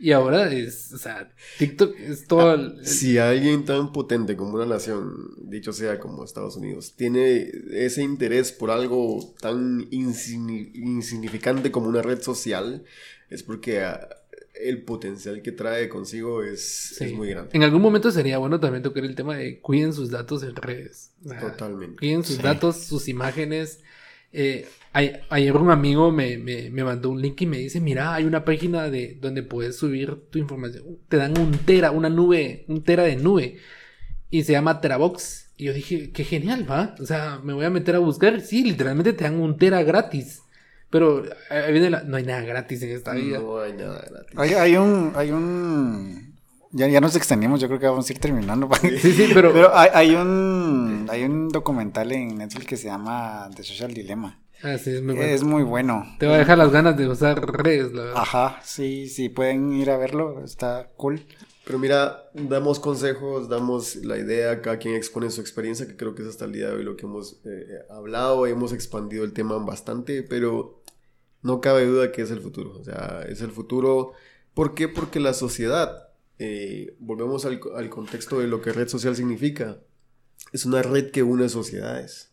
y 0.00 0.12
ahora 0.12 0.52
es, 0.52 0.92
o 0.92 0.98
sea, 0.98 1.32
TikTok 1.58 1.94
es 1.98 2.26
todo. 2.26 2.54
el- 2.54 2.86
Si 2.86 3.18
alguien 3.18 3.64
tan 3.64 3.92
potente 3.92 4.36
como 4.36 4.54
una 4.54 4.66
nación, 4.66 5.34
dicho 5.42 5.72
sea 5.72 5.98
como 5.98 6.24
Estados 6.24 6.56
Unidos, 6.56 6.94
tiene 6.96 7.50
ese 7.72 8.02
interés 8.02 8.52
por 8.52 8.70
algo 8.70 9.34
tan 9.40 9.88
insigni- 9.90 10.70
insignificante 10.74 11.70
como 11.70 11.88
una 11.88 12.02
red 12.02 12.20
social, 12.22 12.84
es 13.28 13.42
porque 13.42 13.80
ah, 13.80 14.08
el 14.62 14.82
potencial 14.82 15.40
que 15.42 15.52
trae 15.52 15.88
consigo 15.88 16.42
es, 16.42 16.60
sí. 16.96 17.04
es 17.04 17.12
muy 17.14 17.28
grande. 17.30 17.50
En 17.54 17.62
algún 17.62 17.80
momento 17.80 18.10
sería 18.10 18.38
bueno 18.38 18.60
también 18.60 18.82
tocar 18.82 19.04
el 19.04 19.14
tema 19.14 19.36
de 19.36 19.60
cuiden 19.60 19.92
sus 19.92 20.10
datos 20.10 20.42
en 20.42 20.54
redes. 20.56 21.12
O 21.24 21.28
sea, 21.28 21.40
Totalmente. 21.40 21.96
Cuiden 21.98 22.24
sus 22.24 22.36
Sí. 22.36 22.42
datos, 22.42 22.76
sus 22.76 23.08
imágenes. 23.08 23.80
Eh, 24.32 24.66
ayer 24.92 25.56
un 25.56 25.70
amigo 25.70 26.10
me, 26.10 26.36
me- 26.38 26.70
me 26.70 26.84
mandó 26.84 27.10
un 27.10 27.20
link 27.22 27.40
y 27.42 27.46
me 27.46 27.58
dice, 27.58 27.80
mira, 27.80 28.14
hay 28.14 28.24
una 28.24 28.44
página 28.44 28.88
de 28.90 29.18
donde 29.20 29.42
puedes 29.42 29.76
subir 29.76 30.16
tu 30.30 30.38
información. 30.38 30.84
Te 31.08 31.16
dan 31.16 31.38
un 31.38 31.52
tera, 31.58 31.90
una 31.92 32.08
nube, 32.08 32.64
un 32.68 32.82
tera 32.82 33.04
de 33.04 33.16
nube. 33.16 33.58
Y 34.30 34.42
se 34.44 34.52
llama 34.52 34.80
Terabox. 34.80 35.50
Y 35.56 35.64
yo 35.64 35.72
dije, 35.72 36.10
qué 36.10 36.24
genial, 36.24 36.68
¿va? 36.68 36.94
O 37.00 37.06
sea, 37.06 37.40
me 37.44 37.52
voy 37.52 37.64
a 37.64 37.70
meter 37.70 37.94
a 37.96 37.98
buscar. 37.98 38.40
Sí, 38.40 38.64
literalmente 38.64 39.12
te 39.12 39.24
dan 39.24 39.38
un 39.40 39.56
tera 39.58 39.82
gratis. 39.82 40.42
Pero 40.88 41.22
ahí 41.50 41.72
viene 41.72 41.90
la- 41.90 42.02
no 42.02 42.16
hay 42.16 42.24
nada 42.24 42.40
gratis 42.42 42.82
en 42.82 42.90
esta 42.90 43.12
vida. 43.12 43.38
No 43.38 43.60
hay 43.60 43.72
nada 43.74 44.04
gratis. 44.10 44.36
Hay, 44.38 44.54
hay 44.54 44.76
un, 44.76 45.12
hay 45.14 45.30
un, 45.30 46.34
ya, 46.72 46.88
ya 46.88 47.00
nos 47.00 47.14
extendimos, 47.14 47.60
yo 47.60 47.68
creo 47.68 47.78
que 47.78 47.86
vamos 47.86 48.08
a 48.08 48.12
ir 48.12 48.18
terminando. 48.18 48.68
Sí, 49.00 49.12
sí, 49.12 49.28
pero... 49.32 49.52
Pero 49.52 49.76
hay, 49.76 49.90
hay 49.94 50.14
un 50.16 51.06
hay 51.08 51.22
un 51.24 51.48
documental 51.48 52.10
en 52.12 52.38
Netflix 52.38 52.66
que 52.66 52.76
se 52.76 52.86
llama 52.88 53.48
The 53.54 53.62
Social 53.62 53.94
Dilemma. 53.94 54.40
Ah, 54.62 54.76
sí, 54.78 54.90
es 54.90 55.02
muy 55.02 55.14
bueno. 55.14 55.32
Es 55.32 55.42
muy 55.42 55.62
bueno. 55.62 56.16
Te 56.18 56.26
va 56.26 56.34
a 56.34 56.38
dejar 56.38 56.58
las 56.58 56.70
ganas 56.70 56.96
de 56.96 57.08
usar 57.08 57.40
redes, 57.40 57.92
la 57.92 58.02
verdad. 58.02 58.22
Ajá, 58.22 58.60
sí, 58.64 59.08
sí, 59.08 59.28
pueden 59.28 59.72
ir 59.72 59.90
a 59.90 59.96
verlo, 59.96 60.44
está 60.44 60.90
cool. 60.96 61.22
Pero 61.64 61.78
mira, 61.78 62.30
damos 62.34 62.80
consejos, 62.80 63.48
damos 63.48 63.96
la 63.96 64.18
idea, 64.18 64.60
cada 64.60 64.78
quien 64.78 64.96
expone 64.96 65.30
su 65.30 65.40
experiencia, 65.40 65.86
que 65.86 65.96
creo 65.96 66.14
que 66.14 66.22
es 66.22 66.28
hasta 66.28 66.44
el 66.44 66.52
día 66.52 66.68
de 66.68 66.76
hoy 66.76 66.82
lo 66.82 66.96
que 66.96 67.06
hemos 67.06 67.40
eh, 67.44 67.66
hablado, 67.88 68.46
hemos 68.46 68.72
expandido 68.72 69.24
el 69.24 69.32
tema 69.32 69.56
bastante, 69.58 70.22
pero 70.22 70.82
no 71.42 71.60
cabe 71.60 71.86
duda 71.86 72.12
que 72.12 72.22
es 72.22 72.30
el 72.30 72.40
futuro. 72.40 72.76
O 72.78 72.84
sea, 72.84 73.24
es 73.28 73.40
el 73.40 73.52
futuro. 73.52 74.12
¿Por 74.52 74.74
qué? 74.74 74.88
Porque 74.88 75.20
la 75.20 75.32
sociedad, 75.32 76.08
eh, 76.38 76.96
volvemos 76.98 77.44
al, 77.44 77.60
al 77.76 77.88
contexto 77.88 78.40
de 78.40 78.48
lo 78.48 78.60
que 78.62 78.72
red 78.72 78.88
social 78.88 79.14
significa, 79.14 79.78
es 80.52 80.64
una 80.64 80.82
red 80.82 81.10
que 81.10 81.22
une 81.22 81.48
sociedades. 81.48 82.29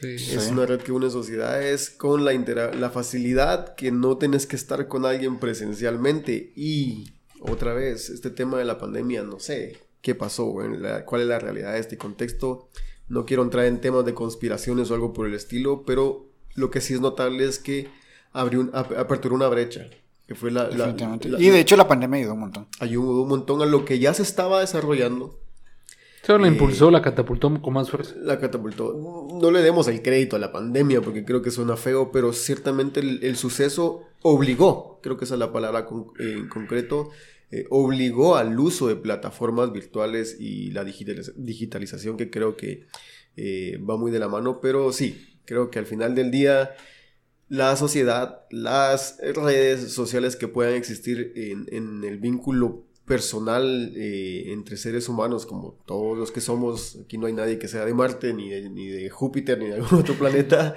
Sí. 0.00 0.14
Es 0.14 0.44
Sí. 0.44 0.52
una 0.52 0.64
red 0.66 0.80
que 0.80 0.92
une 0.92 1.10
sociedades 1.10 1.90
con 1.90 2.24
la, 2.24 2.32
intera- 2.32 2.72
la 2.72 2.90
facilidad 2.90 3.74
que 3.74 3.90
no 3.90 4.16
tenés 4.16 4.46
que 4.46 4.56
estar 4.56 4.86
con 4.88 5.04
alguien 5.04 5.38
presencialmente. 5.38 6.52
Y 6.56 7.10
otra 7.40 7.72
vez, 7.74 8.10
este 8.10 8.30
tema 8.30 8.58
de 8.58 8.64
la 8.64 8.78
pandemia, 8.78 9.22
no 9.22 9.38
sé 9.40 9.78
qué 10.00 10.14
pasó, 10.14 10.54
la- 10.60 11.04
cuál 11.04 11.22
es 11.22 11.26
la 11.28 11.38
realidad 11.38 11.72
de 11.72 11.80
este 11.80 11.98
contexto. 11.98 12.68
No 13.08 13.24
quiero 13.26 13.42
entrar 13.42 13.64
en 13.66 13.80
temas 13.80 14.04
de 14.04 14.14
conspiraciones 14.14 14.90
o 14.90 14.94
algo 14.94 15.12
por 15.12 15.26
el 15.26 15.34
estilo, 15.34 15.82
pero 15.84 16.26
lo 16.54 16.70
que 16.70 16.80
sí 16.80 16.94
es 16.94 17.00
notable 17.00 17.44
es 17.46 17.58
que 17.58 17.88
abrió 18.32 18.60
un, 18.60 18.70
ap- 18.74 18.96
aperturó 18.96 19.34
una 19.34 19.48
brecha. 19.48 19.88
Que 20.26 20.34
fue 20.34 20.50
la, 20.50 20.64
la- 20.64 20.76
Definitivamente. 20.86 21.28
la- 21.30 21.40
y 21.40 21.48
de 21.48 21.58
hecho 21.58 21.74
la 21.76 21.88
pandemia 21.88 22.18
ayudó 22.20 22.34
un 22.34 22.40
montón. 22.40 22.68
ayudó 22.80 23.22
un 23.22 23.28
montón 23.30 23.62
a 23.62 23.66
lo 23.66 23.84
que 23.86 23.98
ya 23.98 24.12
se 24.12 24.22
estaba 24.22 24.60
desarrollando. 24.60 25.40
La 26.36 26.46
Eh, 26.46 26.50
impulsó, 26.50 26.90
la 26.90 27.00
catapultó 27.00 27.62
con 27.62 27.72
más 27.72 27.90
fuerza. 27.90 28.14
La 28.20 28.38
catapultó. 28.38 29.28
No 29.40 29.50
le 29.50 29.62
demos 29.62 29.88
el 29.88 30.02
crédito 30.02 30.36
a 30.36 30.38
la 30.38 30.52
pandemia 30.52 31.00
porque 31.00 31.24
creo 31.24 31.40
que 31.40 31.50
suena 31.50 31.76
feo, 31.76 32.10
pero 32.12 32.32
ciertamente 32.32 33.00
el, 33.00 33.22
el 33.24 33.36
suceso 33.36 34.02
obligó, 34.22 35.00
creo 35.02 35.16
que 35.16 35.24
esa 35.24 35.34
es 35.34 35.40
la 35.40 35.52
palabra 35.52 35.86
con- 35.86 36.08
eh, 36.18 36.34
en 36.38 36.48
concreto, 36.48 37.10
eh, 37.50 37.64
obligó 37.70 38.36
al 38.36 38.58
uso 38.60 38.88
de 38.88 38.96
plataformas 38.96 39.72
virtuales 39.72 40.36
y 40.38 40.70
la 40.72 40.84
digitaliz- 40.84 41.32
digitalización 41.36 42.16
que 42.18 42.28
creo 42.28 42.56
que 42.56 42.86
va 43.88 43.96
muy 43.96 44.10
de 44.10 44.18
la 44.18 44.28
mano, 44.28 44.60
pero 44.60 44.92
sí, 44.92 45.38
creo 45.44 45.70
que 45.70 45.78
al 45.78 45.86
final 45.86 46.14
del 46.16 46.32
día 46.32 46.72
la 47.48 47.76
sociedad, 47.76 48.40
las 48.50 49.16
redes 49.34 49.92
sociales 49.92 50.34
que 50.34 50.48
puedan 50.48 50.74
existir 50.74 51.32
en, 51.36 51.66
en 51.70 52.02
el 52.04 52.18
vínculo 52.18 52.87
personal 53.08 53.92
eh, 53.96 54.52
entre 54.52 54.76
seres 54.76 55.08
humanos, 55.08 55.46
como 55.46 55.72
todos 55.86 56.16
los 56.16 56.30
que 56.30 56.40
somos, 56.40 56.98
aquí 57.04 57.18
no 57.18 57.26
hay 57.26 57.32
nadie 57.32 57.58
que 57.58 57.66
sea 57.66 57.84
de 57.84 57.94
Marte, 57.94 58.32
ni 58.34 58.48
de, 58.48 58.70
ni 58.70 58.86
de 58.86 59.10
Júpiter, 59.10 59.58
ni 59.58 59.66
de 59.66 59.74
algún 59.74 59.98
otro 60.00 60.14
planeta, 60.14 60.76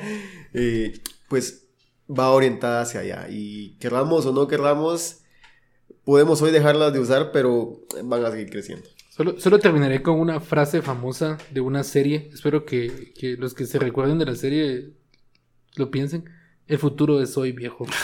eh, 0.53 0.93
pues 1.27 1.67
va 2.09 2.31
orientada 2.31 2.81
hacia 2.81 3.01
allá. 3.01 3.27
Y 3.29 3.77
querramos 3.77 4.25
o 4.25 4.31
no 4.31 4.47
querramos, 4.47 5.19
podemos 6.03 6.41
hoy 6.41 6.51
dejarlas 6.51 6.93
de 6.93 6.99
usar, 6.99 7.31
pero 7.31 7.81
van 8.03 8.25
a 8.25 8.31
seguir 8.31 8.49
creciendo. 8.49 8.87
Solo, 9.09 9.39
solo 9.39 9.59
terminaré 9.59 10.01
con 10.01 10.19
una 10.19 10.39
frase 10.39 10.81
famosa 10.81 11.37
de 11.51 11.61
una 11.61 11.83
serie. 11.83 12.29
Espero 12.33 12.65
que, 12.65 13.13
que 13.13 13.35
los 13.35 13.53
que 13.53 13.65
se 13.65 13.77
recuerden 13.77 14.17
de 14.17 14.25
la 14.25 14.35
serie 14.35 14.93
lo 15.75 15.91
piensen. 15.91 16.29
El 16.65 16.79
futuro 16.79 17.21
es 17.21 17.37
hoy, 17.37 17.51
viejo. 17.51 17.85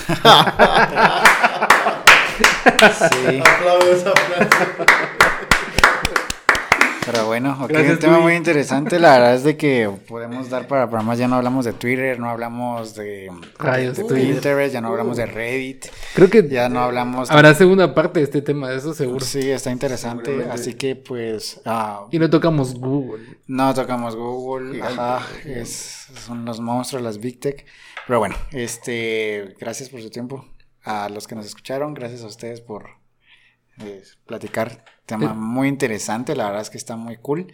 Sí. 2.38 3.40
Aplausos, 3.40 4.06
aplausos. 4.06 4.88
Pero 7.06 7.26
bueno, 7.26 7.58
ok, 7.62 7.70
Gracias, 7.70 7.94
un 7.94 8.00
tema 8.00 8.14
Luis. 8.16 8.24
muy 8.26 8.34
interesante. 8.36 9.00
La 9.00 9.14
verdad 9.14 9.36
es 9.36 9.46
de 9.46 9.56
que 9.56 9.90
podemos 10.10 10.50
dar 10.50 10.68
para 10.68 10.88
programas. 10.90 11.18
Ya 11.18 11.30
no 11.30 11.38
hablamos 11.38 11.64
de 11.64 11.72
Twitter, 11.72 12.20
no 12.20 12.30
hablamos 12.30 12.96
de, 12.96 13.32
Rayos, 13.58 13.96
de. 13.96 14.04
Pinterest, 14.04 14.74
ya 14.74 14.82
no 14.82 14.90
hablamos 14.90 15.16
de 15.16 15.26
Reddit, 15.26 15.86
Creo 16.14 16.30
que 16.30 16.46
ya 16.50 16.68
no 16.68 16.82
hablamos. 16.82 17.32
habrá 17.32 17.54
segunda 17.54 17.96
parte 17.96 18.20
de 18.20 18.26
este 18.26 18.42
tema, 18.42 18.74
eso 18.74 18.94
seguro. 18.94 19.24
Sí, 19.24 19.50
está 19.50 19.72
interesante. 19.72 20.48
Así 20.52 20.74
que 20.74 20.98
pues 20.98 21.62
ah, 21.64 22.08
Y 22.12 22.20
no 22.20 22.30
tocamos 22.30 22.76
Google. 22.76 23.24
no 23.48 23.74
tocamos 23.74 24.14
Google. 24.18 24.82
Ajá, 24.82 25.26
es, 25.46 26.08
son 26.26 26.44
los 26.44 26.60
monstruos, 26.60 27.04
las 27.04 27.20
Big 27.20 27.40
Tech. 27.40 27.66
Pero 28.06 28.20
bueno, 28.20 28.36
este, 28.52 29.56
gracias 29.62 29.88
por 29.88 30.02
su 30.02 30.10
tiempo. 30.10 30.46
A 30.90 31.10
los 31.10 31.28
que 31.28 31.36
nos 31.36 31.46
escucharon, 31.46 31.94
gracias 31.94 32.24
a 32.24 32.28
ustedes 32.28 32.62
por 32.62 32.86
eh, 33.84 34.02
platicar. 34.26 34.86
Tema 35.06 35.34
muy 35.34 35.68
interesante, 35.68 36.34
la 36.36 36.46
verdad 36.46 36.62
es 36.62 36.70
que 36.70 36.78
está 36.78 36.96
muy 36.96 37.18
cool. 37.18 37.48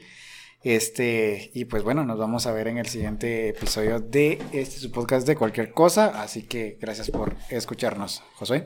Este, 0.64 1.50
y 1.54 1.66
pues 1.66 1.84
bueno, 1.84 2.06
nos 2.06 2.18
vamos 2.20 2.46
a 2.46 2.52
ver 2.54 2.68
en 2.68 2.78
el 2.78 2.86
siguiente 2.86 3.50
episodio 3.50 4.00
de 4.00 4.40
este 4.54 4.80
su 4.80 4.92
podcast 4.92 5.26
de 5.28 5.36
cualquier 5.36 5.72
cosa. 5.72 6.22
Así 6.22 6.44
que 6.44 6.78
gracias 6.80 7.10
por 7.10 7.36
escucharnos. 7.50 8.22
Josué. 8.36 8.66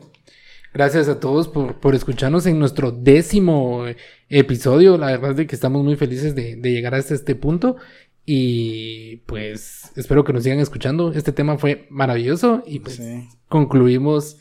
Gracias 0.74 1.08
a 1.08 1.20
todos 1.20 1.48
por, 1.48 1.80
por 1.80 1.96
escucharnos 1.96 2.46
en 2.46 2.60
nuestro 2.60 2.92
décimo 2.92 3.86
episodio. 4.30 4.98
La 4.98 5.18
verdad 5.18 5.40
es 5.40 5.48
que 5.48 5.56
estamos 5.56 5.84
muy 5.84 5.96
felices 5.96 6.36
de, 6.36 6.58
de 6.58 6.72
llegar 6.72 6.94
hasta 6.94 7.14
este 7.16 7.36
punto. 7.36 7.78
Y 8.26 9.18
pues 9.26 9.92
espero 9.96 10.26
que 10.26 10.34
nos 10.34 10.44
sigan 10.44 10.60
escuchando. 10.60 11.14
Este 11.14 11.32
tema 11.32 11.58
fue 11.58 11.88
maravilloso 11.90 12.64
y 12.68 12.80
pues 12.80 12.98
Sí. 12.98 13.28
concluimos 13.48 14.38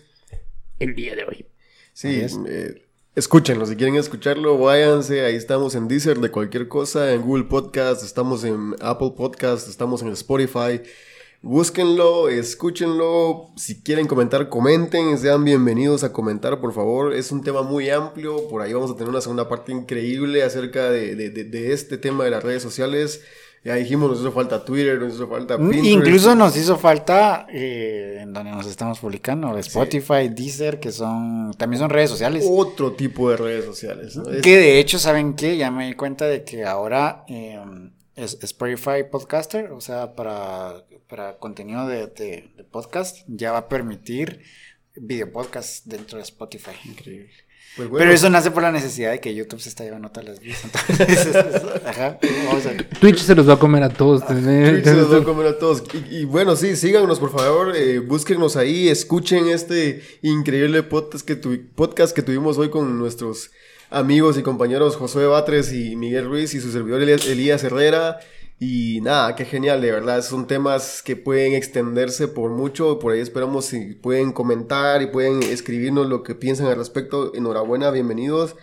el 0.78 0.94
día 0.94 1.15
de 1.15 1.24
hoy. 1.24 1.47
Sí, 1.93 2.20
es. 2.20 2.39
eh, 2.47 2.82
escúchenlo, 3.15 3.65
si 3.66 3.77
quieren 3.77 3.97
escucharlo, 3.97 4.59
váyanse, 4.59 5.24
ahí 5.24 5.35
estamos 5.35 5.74
en 5.74 5.89
Deezer 5.89 6.19
de 6.19 6.31
cualquier 6.31 6.69
cosa, 6.69 7.12
en 7.12 7.23
Google 7.23 7.44
Podcast, 7.44 8.03
estamos 8.05 8.44
en 8.44 8.74
Apple 8.81 9.12
Podcast, 9.16 9.69
estamos 9.69 10.03
en 10.03 10.09
Spotify. 10.09 10.82
Búsquenlo, 11.43 12.28
escúchenlo, 12.28 13.51
si 13.57 13.81
quieren 13.82 14.07
comentar, 14.09 14.48
comenten, 14.48 15.16
sean 15.16 15.44
bienvenidos 15.44 16.03
a 16.03 16.12
comentar, 16.12 16.61
por 16.61 16.73
favor. 16.73 17.15
Es 17.15 17.31
un 17.31 17.43
tema 17.44 17.62
muy 17.62 17.89
amplio, 17.89 18.48
por 18.48 18.62
ahí 18.62 18.73
vamos 18.73 18.90
a 18.90 18.94
tener 18.94 19.11
una 19.11 19.20
segunda 19.20 19.48
parte 19.48 19.70
increíble 19.70 20.43
acerca 20.43 20.90
de, 20.90 21.15
de- 21.15 21.31
de- 21.31 21.44
de 21.44 21.73
este 21.73 21.98
tema 21.98 22.24
de 22.24 22.31
las 22.31 22.43
redes 22.43 22.62
sociales. 22.62 23.23
Ya 23.66 23.74
dijimos, 23.74 24.09
nos 24.10 24.20
hizo 24.20 24.30
falta 24.30 24.64
Twitter, 24.64 24.98
nos 25.01 25.14
hizo 25.14 25.26
falta 25.28 25.59
Pinterest. 25.59 25.86
Incluso 25.86 26.34
nos 26.36 26.56
hizo 26.56 26.76
falta 26.78 27.47
eh, 27.51 28.18
en 28.20 28.32
donde 28.32 28.52
nos 28.52 28.64
estamos 28.66 29.01
publicando, 29.01 29.59
Spotify, 29.59 30.28
Deezer, 30.30 30.78
que 30.78 30.93
son 30.93 31.52
también 31.59 31.80
son 31.80 31.90
redes 31.90 32.10
sociales. 32.10 32.47
Otro 32.48 32.93
tipo 32.93 33.28
de 33.28 33.36
redes 33.36 33.64
sociales. 33.64 34.16
Que 34.43 34.56
de 34.56 34.78
hecho, 34.78 34.98
¿saben 35.01 35.34
qué? 35.34 35.56
Ya 35.56 35.70
me 35.72 35.86
di 35.88 35.94
cuenta 35.94 36.26
de 36.26 36.44
que 36.44 36.64
ahora 36.64 37.24
eh, 37.28 37.59
es 38.14 38.38
Spotify 38.40 39.02
Podcaster, 39.10 39.72
o 39.72 39.80
sea, 39.80 40.14
para, 40.14 40.84
para 41.09 41.36
contenido 41.38 41.88
de, 41.88 42.06
de- 42.06 42.51
de 42.56 42.64
podcast, 42.64 43.24
ya 43.26 43.51
va 43.51 43.59
a 43.59 43.68
permitir 43.68 44.43
video 44.94 45.32
podcast 45.32 45.84
dentro 45.86 46.18
de 46.18 46.22
Spotify. 46.22 46.70
Increíble. 46.84 47.30
Pues 47.77 47.89
bueno. 47.89 47.98
Pero 47.98 48.12
eso 48.12 48.31
nace 48.31 48.51
por 48.51 48.62
la 48.62 48.73
necesidad 48.73 49.11
de 49.11 49.20
que 49.20 49.35
YouTube 49.35 49.61
se 49.61 49.69
está 49.69 49.85
llevando 49.85 50.09
todas 50.11 50.28
las 50.28 50.40
views. 50.40 50.59
Entonces, 50.65 51.35
ajá, 51.86 52.19
vamos 52.47 52.66
a- 52.66 52.98
Twitch 53.01 53.19
se 53.19 53.35
los 53.35 53.48
va 53.48 53.55
a 53.55 53.59
comer 53.59 53.82
a 53.82 53.89
todos. 53.90 54.27
Twitch 54.27 54.85
se 54.85 54.94
los 54.94 55.12
va 55.12 55.19
a 55.19 55.24
comer 55.24 55.47
a 55.48 55.59
todos. 55.59 55.82
Y, 56.11 56.16
y 56.19 56.24
bueno, 56.24 56.57
sí, 56.57 56.74
síganos 56.77 57.19
por 57.20 57.31
favor, 57.32 57.77
eh, 57.77 57.98
búsquenos 57.98 58.57
ahí, 58.57 58.89
escuchen 58.89 59.48
este 59.48 60.03
increíble 60.23 60.82
podcast 60.82 61.27
que, 61.27 61.36
tu- 61.36 61.61
podcast 61.74 62.15
que 62.15 62.23
tuvimos 62.23 62.59
hoy 62.59 62.70
con 62.70 62.98
nuestros 62.98 63.51
amigos 63.90 64.36
y 64.36 64.43
compañeros 64.43 64.97
Josué 64.97 65.27
Batres 65.27 65.73
y 65.73 65.94
Miguel 65.97 66.24
Ruiz 66.27 66.55
y 66.55 66.61
su 66.61 66.73
servidor 66.73 67.03
Elías 67.03 67.62
Herrera. 67.62 68.19
Y 68.59 69.01
nada, 69.03 69.37
qué 69.37 69.45
genial, 69.45 69.83
de 69.83 69.93
verdad, 69.93 70.23
son 70.23 70.47
temas 70.47 71.03
que 71.03 71.15
pueden 71.15 71.53
extenderse 71.53 72.27
por 72.27 72.51
mucho, 72.51 72.99
por 72.99 73.12
ahí 73.12 73.20
esperamos 73.20 73.66
si 73.66 73.93
pueden 73.95 74.33
comentar 74.33 75.03
y 75.03 75.09
pueden 75.09 75.43
escribirnos 75.43 76.07
lo 76.07 76.23
que 76.23 76.35
piensan 76.35 76.69
al 76.69 76.77
respecto. 76.77 77.35
Enhorabuena, 77.35 77.91
bienvenidos. 77.91 78.57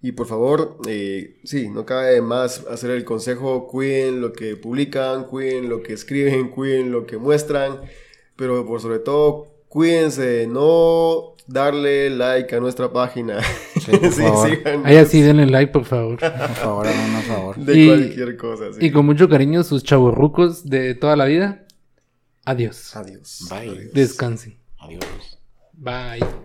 Y 0.00 0.12
por 0.12 0.26
favor, 0.26 0.78
eh, 0.88 1.40
sí, 1.44 1.68
no 1.68 1.84
cabe 1.84 2.22
más 2.22 2.66
hacer 2.70 2.90
el 2.90 3.04
consejo, 3.04 3.66
cuiden 3.66 4.22
lo 4.22 4.32
que 4.32 4.56
publican, 4.56 5.24
cuiden 5.24 5.68
lo 5.68 5.82
que 5.82 5.92
escriben, 5.92 6.48
cuiden 6.48 6.90
lo 6.90 7.06
que 7.06 7.18
muestran, 7.18 7.82
pero 8.36 8.66
por 8.66 8.80
sobre 8.80 8.98
todo, 8.98 9.48
cuídense 9.68 10.22
de 10.22 10.46
no 10.46 11.33
darle 11.46 12.10
like 12.10 12.54
a 12.54 12.60
nuestra 12.60 12.92
página. 12.92 13.40
Sí, 13.74 13.90
por 13.98 14.10
favor. 14.12 14.48
síganos 14.50 14.86
Ahí 14.86 14.96
así 14.96 15.20
denle 15.22 15.46
like, 15.46 15.72
por 15.72 15.84
favor. 15.84 16.18
Por 16.18 16.30
favor, 16.54 16.86
un 16.86 17.22
favor. 17.22 17.56
de 17.56 17.78
Y- 17.78 17.86
cualquier 17.86 18.36
cosa. 18.36 18.64
sí. 18.72 18.78
Y 18.86 18.90
con 18.90 19.06
mucho 19.06 19.28
cariño, 19.28 19.62
sus 19.62 19.82
chavorrucos 19.84 20.68
de 20.68 20.94
toda 20.94 21.16
la 21.16 21.24
vida. 21.26 21.66
Adiós. 22.44 22.94
Adiós. 22.96 23.46
Bye. 23.50 23.70
Adiós. 23.70 23.92
Descansen. 23.94 24.58
Adiós. 24.78 25.04
Bye. 25.72 26.43